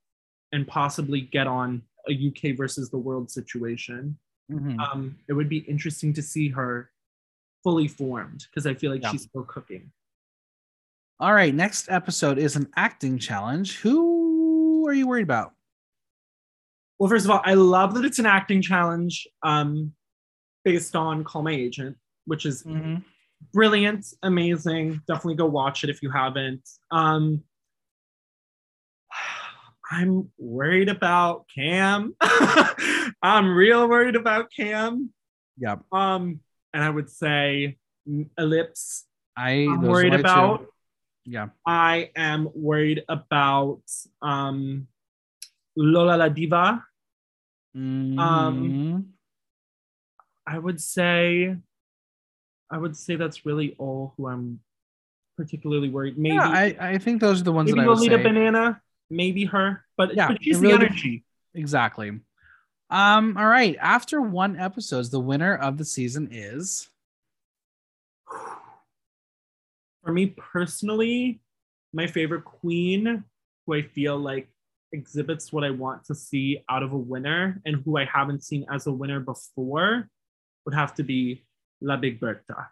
and 0.53 0.69
possibly 0.69 1.23
get 1.23 1.47
on 1.47 1.83
a 2.07 2.13
UK 2.13 2.55
versus 2.55 2.91
the 2.91 2.99
world 2.99 3.31
situation, 3.31 4.19
Mhm. 4.53 4.79
um, 4.81 5.17
it 5.29 5.33
would 5.33 5.49
be 5.49 5.61
interesting 5.61 6.13
to 6.13 6.23
see 6.23 6.49
her 6.51 6.91
fully 7.63 7.89
formed 7.89 8.47
because 8.51 8.67
I 8.67 8.75
feel 8.75 8.91
like 8.91 9.03
Yeah. 9.03 9.13
she's 9.13 9.23
still 9.23 9.45
cooking. 9.45 9.93
All 11.19 11.35
right, 11.35 11.55
next 11.55 11.91
episode 11.91 12.39
is 12.39 12.57
an 12.57 12.69
acting 12.77 13.19
challenge. 13.19 13.79
Who 13.81 14.87
are 14.89 14.95
you 14.95 15.07
worried 15.07 15.23
about? 15.25 15.53
Well, 16.99 17.11
first 17.11 17.25
of 17.27 17.31
all, 17.31 17.41
I 17.45 17.55
love 17.55 17.95
that 17.95 18.05
it's 18.05 18.19
an 18.19 18.27
acting 18.27 18.63
challenge 18.63 19.27
um, 19.43 19.93
based 20.65 20.97
on 20.97 21.25
Call 21.25 21.43
My 21.43 21.53
Agent, 21.53 21.97
which 22.27 22.47
is 22.47 22.65
brilliant, 23.53 24.07
amazing. 24.23 25.01
Definitely 25.07 25.35
go 25.37 25.47
watch 25.47 25.85
it 25.85 25.91
if 25.91 26.03
you 26.03 26.11
haven't. 26.11 26.67
Um, 26.91 27.43
I'm 29.91 30.31
worried 30.39 30.89
about 30.89 31.47
Kam. 31.55 32.15
I'm 33.23 33.55
real 33.55 33.89
worried 33.89 34.17
about 34.17 34.51
Kam. 34.57 35.11
Yeah, 35.59 35.77
Um, 35.93 36.41
and 36.73 36.83
I 36.85 36.91
would 36.91 37.11
say 37.11 37.77
mm, 38.09 38.29
Elips. 38.39 39.05
I 39.37 39.67
I'm 39.71 39.83
worried 39.83 40.15
about. 40.15 40.67
Yeah, 41.25 41.49
I 41.67 42.11
am 42.17 42.49
worried 42.55 43.05
about 43.09 43.83
um, 44.23 44.87
Lola 45.77 46.17
La 46.17 46.29
Diva. 46.29 46.85
Mhm. 47.77 49.05
I 50.47 50.59
would 50.59 50.81
say, 50.81 51.55
I 52.71 52.79
would 52.79 52.97
say 52.97 53.15
that's 53.17 53.47
really 53.47 53.77
all 53.79 54.15
who 54.17 54.27
I'm 54.27 54.61
particularly 55.37 55.89
worried. 55.89 56.19
Maybe, 56.19 56.35
yeah. 56.35 56.49
I, 56.49 56.77
I 56.81 56.99
think 56.99 57.21
those 57.21 57.41
are 57.41 57.45
the 57.45 57.53
ones 57.53 57.67
maybe 57.69 57.81
that 57.81 57.85
I 57.85 57.89
would 57.89 57.99
Lolita 57.99 58.17
say. 58.17 58.23
Banana, 58.25 58.81
maybe 59.09 59.45
her, 59.45 59.85
but, 59.97 60.17
Yeah, 60.17 60.29
but 60.29 60.43
she's 60.43 60.59
it 60.59 60.63
the 60.63 60.67
really- 60.69 60.87
energy. 60.87 61.25
Exactly. 61.55 62.19
Um. 62.91 63.37
All 63.37 63.47
right. 63.47 63.77
After 63.81 64.21
one 64.21 64.59
episode, 64.59 65.11
the 65.11 65.21
winner 65.21 65.55
of 65.55 65.79
the 65.79 65.85
season 65.85 66.29
is. 66.33 66.89
For 70.05 70.13
me 70.13 70.27
personally, 70.27 71.41
my 71.93 72.07
favorite 72.07 72.45
queen, 72.45 73.25
who 73.67 73.75
I 73.75 73.83
feel 73.83 74.17
like 74.19 74.49
exhibits 74.93 75.53
what 75.53 75.63
I 75.63 75.71
want 75.71 76.05
to 76.07 76.15
see 76.15 76.65
out 76.69 76.83
of 76.83 76.93
a 76.93 76.99
winner, 76.99 77.61
and 77.65 77.83
who 77.85 77.97
I 77.99 78.07
haven't 78.07 78.43
seen 78.43 78.67
as 78.73 78.87
a 78.87 78.93
winner 78.93 79.21
before, 79.21 80.09
would 80.65 80.75
have 80.75 80.95
to 80.95 81.03
be 81.03 81.45
La 81.81 81.97
Big 81.97 82.19
Bertha. 82.19 82.69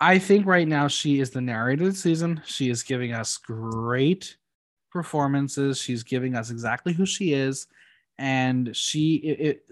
I 0.00 0.18
think 0.18 0.46
right 0.46 0.68
now 0.68 0.86
she 0.86 1.20
is 1.20 1.30
the 1.30 1.40
narrator 1.40 1.84
of 1.84 1.92
the 1.92 1.98
season. 1.98 2.40
She 2.46 2.70
is 2.70 2.82
giving 2.82 3.12
us 3.12 3.36
great 3.36 4.36
performances. 4.92 5.78
She's 5.78 6.04
giving 6.04 6.36
us 6.36 6.50
exactly 6.50 6.92
who 6.92 7.04
she 7.04 7.32
is, 7.32 7.66
and 8.18 8.74
she. 8.76 9.16
It, 9.16 9.40
it, 9.40 9.62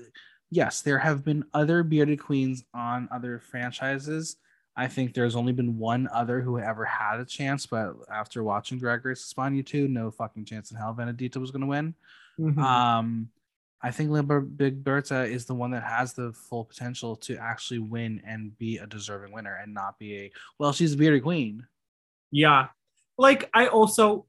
yes, 0.51 0.82
there 0.82 0.98
have 0.98 1.24
been 1.24 1.44
other 1.55 1.82
bearded 1.82 2.20
queens 2.20 2.64
on 2.74 3.09
other 3.12 3.40
franchises. 3.40 4.36
I 4.77 4.86
think 4.89 5.14
there's 5.14 5.36
only 5.36 5.52
been 5.52 5.78
one 5.78 6.06
other 6.12 6.40
who 6.40 6.59
ever 6.59 6.85
had 6.85 7.18
a 7.18 7.24
chance, 7.24 7.64
but 7.66 7.94
after 8.12 8.44
watching 8.44 8.78
Drag 8.78 9.05
Race 9.05 9.32
España 9.35 9.64
2, 9.64 9.89
no 9.89 10.10
fucking 10.10 10.44
chance 10.44 10.70
in 10.70 10.77
hell 10.77 10.94
Venedita 10.94 11.39
was 11.39 11.51
going 11.51 11.62
to 11.62 11.66
win. 11.66 11.94
Mhm. 12.39 12.59
Um, 12.59 13.31
I 13.82 13.90
think 13.90 14.10
Liber- 14.10 14.40
Big 14.40 14.85
Bertha 14.85 15.24
is 15.24 15.47
the 15.47 15.55
one 15.55 15.70
that 15.70 15.82
has 15.82 16.12
the 16.12 16.32
full 16.32 16.64
potential 16.64 17.16
to 17.16 17.36
actually 17.39 17.78
win 17.78 18.20
and 18.27 18.56
be 18.59 18.78
a 18.78 18.86
deserving 18.86 19.32
winner 19.32 19.55
and 19.62 19.73
not 19.73 19.98
be 19.98 20.16
a 20.18 20.32
well, 20.59 20.73
she's 20.73 20.93
a 20.93 20.97
bearded 20.97 21.23
queen. 21.23 21.66
Yeah. 22.31 22.68
Like 23.16 23.48
I 23.55 23.68
also 23.68 24.27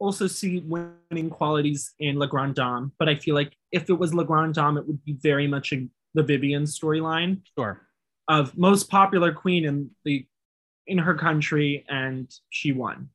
also 0.00 0.26
see 0.26 0.60
winning 0.66 1.30
qualities 1.30 1.92
in 2.00 2.16
La 2.16 2.26
Grande 2.26 2.56
Dame, 2.56 2.92
but 2.98 3.08
I 3.08 3.14
feel 3.14 3.34
like 3.34 3.54
if 3.70 3.88
it 3.88 3.92
was 3.92 4.12
La 4.14 4.24
Grande 4.24 4.54
Dame, 4.54 4.78
it 4.78 4.86
would 4.86 5.04
be 5.04 5.12
very 5.12 5.46
much 5.46 5.72
in 5.72 5.90
the 6.14 6.22
Vivienne 6.22 6.64
storyline 6.64 7.42
Sure. 7.56 7.80
of 8.26 8.56
most 8.58 8.90
popular 8.90 9.32
queen 9.32 9.64
in 9.64 9.90
the 10.04 10.26
in 10.86 10.98
her 10.98 11.14
country, 11.14 11.84
and 11.88 12.28
she 12.48 12.72
won. 12.72 13.08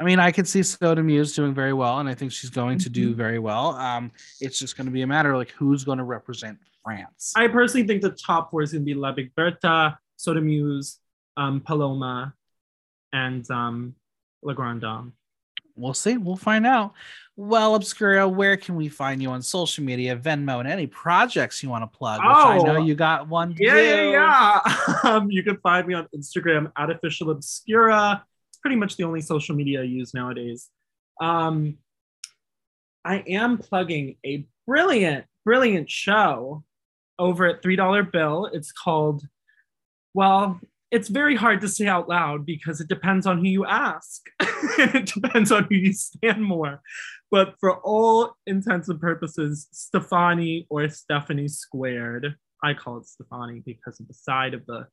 I 0.00 0.04
mean, 0.04 0.18
I 0.18 0.32
could 0.32 0.48
see 0.48 0.62
Soa 0.64 0.96
de 0.96 1.02
Muse 1.02 1.32
doing 1.36 1.54
very 1.54 1.74
well, 1.74 2.00
and 2.00 2.08
I 2.08 2.14
think 2.14 2.32
she's 2.32 2.50
going 2.50 2.78
to 2.78 2.88
do 2.88 3.12
Mhm. 3.12 3.16
very 3.16 3.38
well. 3.38 3.76
Um, 3.76 4.10
it's 4.40 4.58
just 4.58 4.76
going 4.76 4.86
to 4.86 4.90
be 4.90 5.02
a 5.02 5.06
matter 5.06 5.30
of 5.32 5.36
like 5.36 5.50
who's 5.52 5.84
going 5.84 5.98
to 5.98 6.04
represent 6.04 6.58
France. 6.82 7.32
I 7.36 7.46
personally 7.46 7.86
think 7.86 8.00
the 8.02 8.10
top 8.10 8.50
four 8.50 8.62
is 8.62 8.72
going 8.72 8.82
to 8.82 8.86
be 8.86 8.94
La 8.94 9.12
Big 9.12 9.32
Bertha, 9.36 9.98
Soda 10.16 10.40
Muse, 10.40 10.98
um, 11.36 11.60
Paloma, 11.60 12.34
and 13.12 13.48
um, 13.50 13.94
La 14.42 14.54
Grande 14.54 14.80
Dame. 14.80 15.12
We'll 15.80 15.94
see. 15.94 16.16
We'll 16.16 16.36
find 16.36 16.66
out. 16.66 16.92
Well, 17.36 17.74
Obscura, 17.74 18.28
where 18.28 18.56
can 18.58 18.76
we 18.76 18.88
find 18.88 19.22
you 19.22 19.30
on 19.30 19.40
social 19.40 19.82
media, 19.82 20.14
Venmo, 20.16 20.60
and 20.60 20.68
any 20.68 20.86
projects 20.86 21.62
you 21.62 21.70
want 21.70 21.90
to 21.90 21.98
plug? 21.98 22.20
Which 22.20 22.28
I 22.28 22.58
know 22.58 22.76
Oh. 22.76 22.84
you 22.84 22.94
got 22.94 23.28
one. 23.28 23.54
Yeah, 23.58 23.74
do. 23.74 23.82
yeah, 23.82 24.10
yeah. 24.10 24.96
um, 25.10 25.30
you 25.30 25.42
can 25.42 25.56
find 25.58 25.86
me 25.86 25.94
on 25.94 26.06
Instagram 26.14 26.70
at 26.76 26.90
official 26.90 27.30
obscura. 27.30 28.22
It's 28.50 28.58
pretty 28.58 28.76
much 28.76 28.96
the 28.96 29.04
only 29.04 29.22
social 29.22 29.56
media 29.56 29.80
I 29.80 29.84
use 29.84 30.12
nowadays. 30.12 30.68
Um, 31.20 31.78
I 33.04 33.24
am 33.26 33.56
plugging 33.56 34.16
a 34.26 34.46
brilliant, 34.66 35.24
brilliant 35.44 35.88
show 35.88 36.62
over 37.18 37.46
at 37.46 37.62
Three 37.62 37.76
Dollar 37.76 38.02
Bill. 38.02 38.46
It's 38.52 38.72
called, 38.72 39.22
well, 40.12 40.60
it's 40.90 41.08
very 41.08 41.36
hard 41.36 41.60
to 41.60 41.68
say 41.68 41.86
out 41.86 42.08
loud 42.08 42.44
because 42.44 42.80
it 42.80 42.88
depends 42.88 43.26
on 43.26 43.38
who 43.38 43.48
you 43.48 43.64
ask. 43.66 44.22
it 44.40 45.06
depends 45.14 45.52
on 45.52 45.64
who 45.64 45.76
you 45.76 45.92
stand 45.92 46.42
more. 46.44 46.80
But 47.30 47.54
for 47.60 47.78
all 47.80 48.34
intents 48.46 48.88
and 48.88 49.00
purposes, 49.00 49.68
Stefani 49.72 50.66
or 50.68 50.88
Stephanie 50.88 51.48
Squared. 51.48 52.34
I 52.62 52.74
call 52.74 52.98
it 52.98 53.06
Stefani 53.06 53.62
because 53.64 54.00
of 54.00 54.08
the 54.08 54.14
side 54.14 54.52
of 54.54 54.66
the 54.66 54.86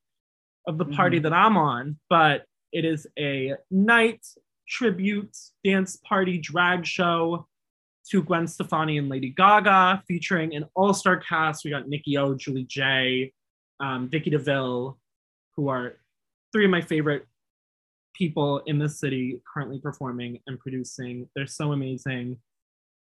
of 0.68 0.78
the 0.78 0.86
party 0.86 1.20
Mhm. 1.20 1.24
that 1.24 1.34
I'm 1.34 1.58
on. 1.58 1.98
But 2.10 2.46
it 2.72 2.84
is 2.86 3.08
a 3.18 3.56
night 3.72 4.26
tribute 4.68 5.36
dance 5.64 5.96
party 5.96 6.38
drag 6.38 6.86
show 6.86 7.48
to 8.12 8.22
Gwen 8.22 8.48
Stefani 8.48 8.98
and 8.98 9.10
Lady 9.10 9.30
Gaga, 9.30 10.04
featuring 10.08 10.54
an 10.56 10.66
all-star 10.76 11.18
cast. 11.18 11.64
We 11.66 11.72
got 11.72 11.88
Nikki 11.88 12.18
O, 12.18 12.36
Julie 12.36 12.66
J, 12.66 13.34
um, 13.80 14.10
Vicky 14.10 14.30
DeVille, 14.30 14.98
who 15.58 15.68
are 15.68 15.98
three 16.54 16.66
of 16.66 16.72
my 16.72 16.82
favorite 16.82 17.26
people 18.14 18.60
in 18.66 18.80
this 18.80 19.00
city 19.00 19.42
currently 19.52 19.80
performing 19.80 20.40
and 20.48 20.60
producing. 20.60 21.28
They're 21.36 21.48
so 21.48 21.74
amazing. 21.74 22.38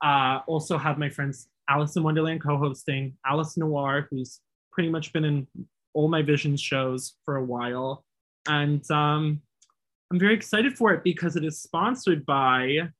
Uh, 0.02 0.40
also 0.46 0.78
have 0.78 0.98
my 0.98 1.10
friends 1.10 1.48
Alice 1.68 1.94
in 1.94 2.02
Wonderland 2.02 2.42
co-hosting, 2.42 3.16
Alice 3.24 3.56
Noir, 3.56 4.08
who's 4.10 4.40
pretty 4.72 4.88
much 4.88 5.12
been 5.12 5.24
in 5.24 5.46
all 5.94 6.08
my 6.08 6.22
Vision 6.22 6.56
shows 6.56 7.14
for 7.24 7.36
a 7.36 7.44
while. 7.44 8.04
And 8.48 8.88
um, 8.90 9.40
I'm 10.10 10.18
very 10.18 10.34
excited 10.34 10.76
for 10.76 10.92
it 10.92 11.04
because 11.04 11.36
it 11.36 11.44
is 11.44 11.62
sponsored 11.62 12.26
by 12.26 12.90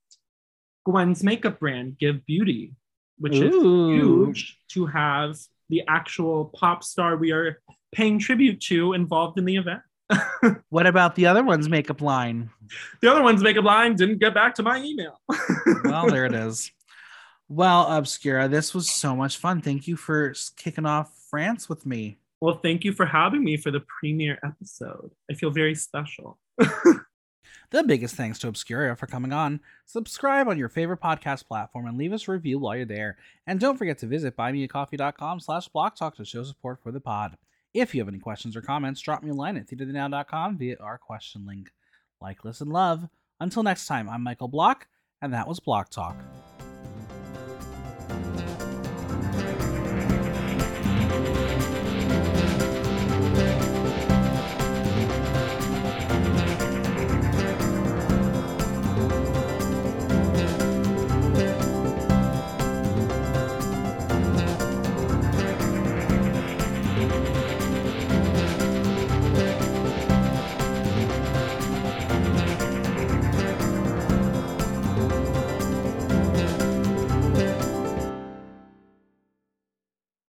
Gwen's 0.84 1.24
makeup 1.24 1.58
brand, 1.58 1.96
GXVE 2.00 2.26
Beauty, 2.26 2.74
which 3.18 3.34
is 3.34 3.54
huge 3.54 4.58
to 4.72 4.86
have 4.86 5.36
the 5.68 5.82
actual 5.88 6.46
pop 6.46 6.84
star 6.84 7.16
we 7.16 7.32
are 7.32 7.60
paying 7.92 8.18
tribute 8.18 8.60
to 8.62 8.92
involved 8.92 9.38
in 9.38 9.44
the 9.44 9.56
event. 9.56 9.82
What 10.70 10.86
about 10.86 11.14
the 11.14 11.26
other 11.26 11.42
one's 11.44 11.68
makeup 11.68 12.00
line? 12.00 12.50
The 13.00 13.10
other 13.10 13.22
one's 13.22 13.42
makeup 13.42 13.64
line 13.64 13.94
didn't 13.96 14.18
get 14.18 14.34
back 14.34 14.54
to 14.56 14.62
my 14.62 14.82
email. 14.82 15.20
Well, 15.84 16.08
there 16.08 16.26
it 16.26 16.34
is. 16.34 16.70
Well, 17.48 17.86
Obscura, 17.86 18.48
this 18.48 18.74
was 18.74 18.90
so 18.90 19.16
much 19.16 19.36
fun. 19.38 19.60
Thank 19.60 19.88
you 19.88 19.96
for 19.96 20.34
kicking 20.56 20.86
off 20.86 21.12
France 21.30 21.68
with 21.68 21.84
me. 21.86 22.18
well, 22.40 22.58
thank 22.62 22.84
you 22.84 22.92
for 22.92 23.06
having 23.06 23.42
me 23.44 23.56
for 23.56 23.70
the 23.70 23.80
premiere 24.00 24.38
episode. 24.44 25.10
I 25.30 25.34
feel 25.34 25.50
very 25.50 25.74
special. 25.74 26.38
The 27.70 27.84
biggest 27.84 28.16
thanks 28.16 28.40
to 28.40 28.48
Obscura 28.48 28.96
for 28.96 29.06
coming 29.06 29.32
on. 29.32 29.60
Subscribe 29.86 30.48
on 30.48 30.58
your 30.58 30.68
favorite 30.68 31.00
podcast 31.00 31.46
platform 31.46 31.86
and 31.86 31.96
leave 31.96 32.12
us 32.12 32.26
a 32.26 32.32
review 32.32 32.58
while 32.58 32.74
you're 32.74 32.84
there. 32.84 33.16
And 33.46 33.60
don't 33.60 33.76
forget 33.76 33.98
to 33.98 34.08
visit 34.08 34.36
buymeacoffee.com 34.36 35.38
slash 35.38 35.68
blocktalk 35.68 36.16
to 36.16 36.24
show 36.24 36.42
support 36.42 36.82
for 36.82 36.90
the 36.90 36.98
pod. 36.98 37.36
If 37.72 37.94
you 37.94 38.00
have 38.00 38.08
any 38.08 38.18
questions 38.18 38.56
or 38.56 38.62
comments, 38.62 39.00
drop 39.00 39.22
me 39.22 39.30
a 39.30 39.34
line 39.34 39.56
at 39.56 39.68
theaterthenow.com 39.68 40.58
via 40.58 40.76
our 40.80 40.98
question 40.98 41.46
link. 41.46 41.70
Like, 42.20 42.44
listen, 42.44 42.68
love. 42.68 43.08
Until 43.38 43.62
next 43.62 43.86
time, 43.86 44.08
I'm 44.10 44.22
Michael 44.22 44.48
Block, 44.48 44.88
and 45.22 45.32
that 45.32 45.46
was 45.46 45.60
Block 45.60 45.88
Talk. 45.88 46.16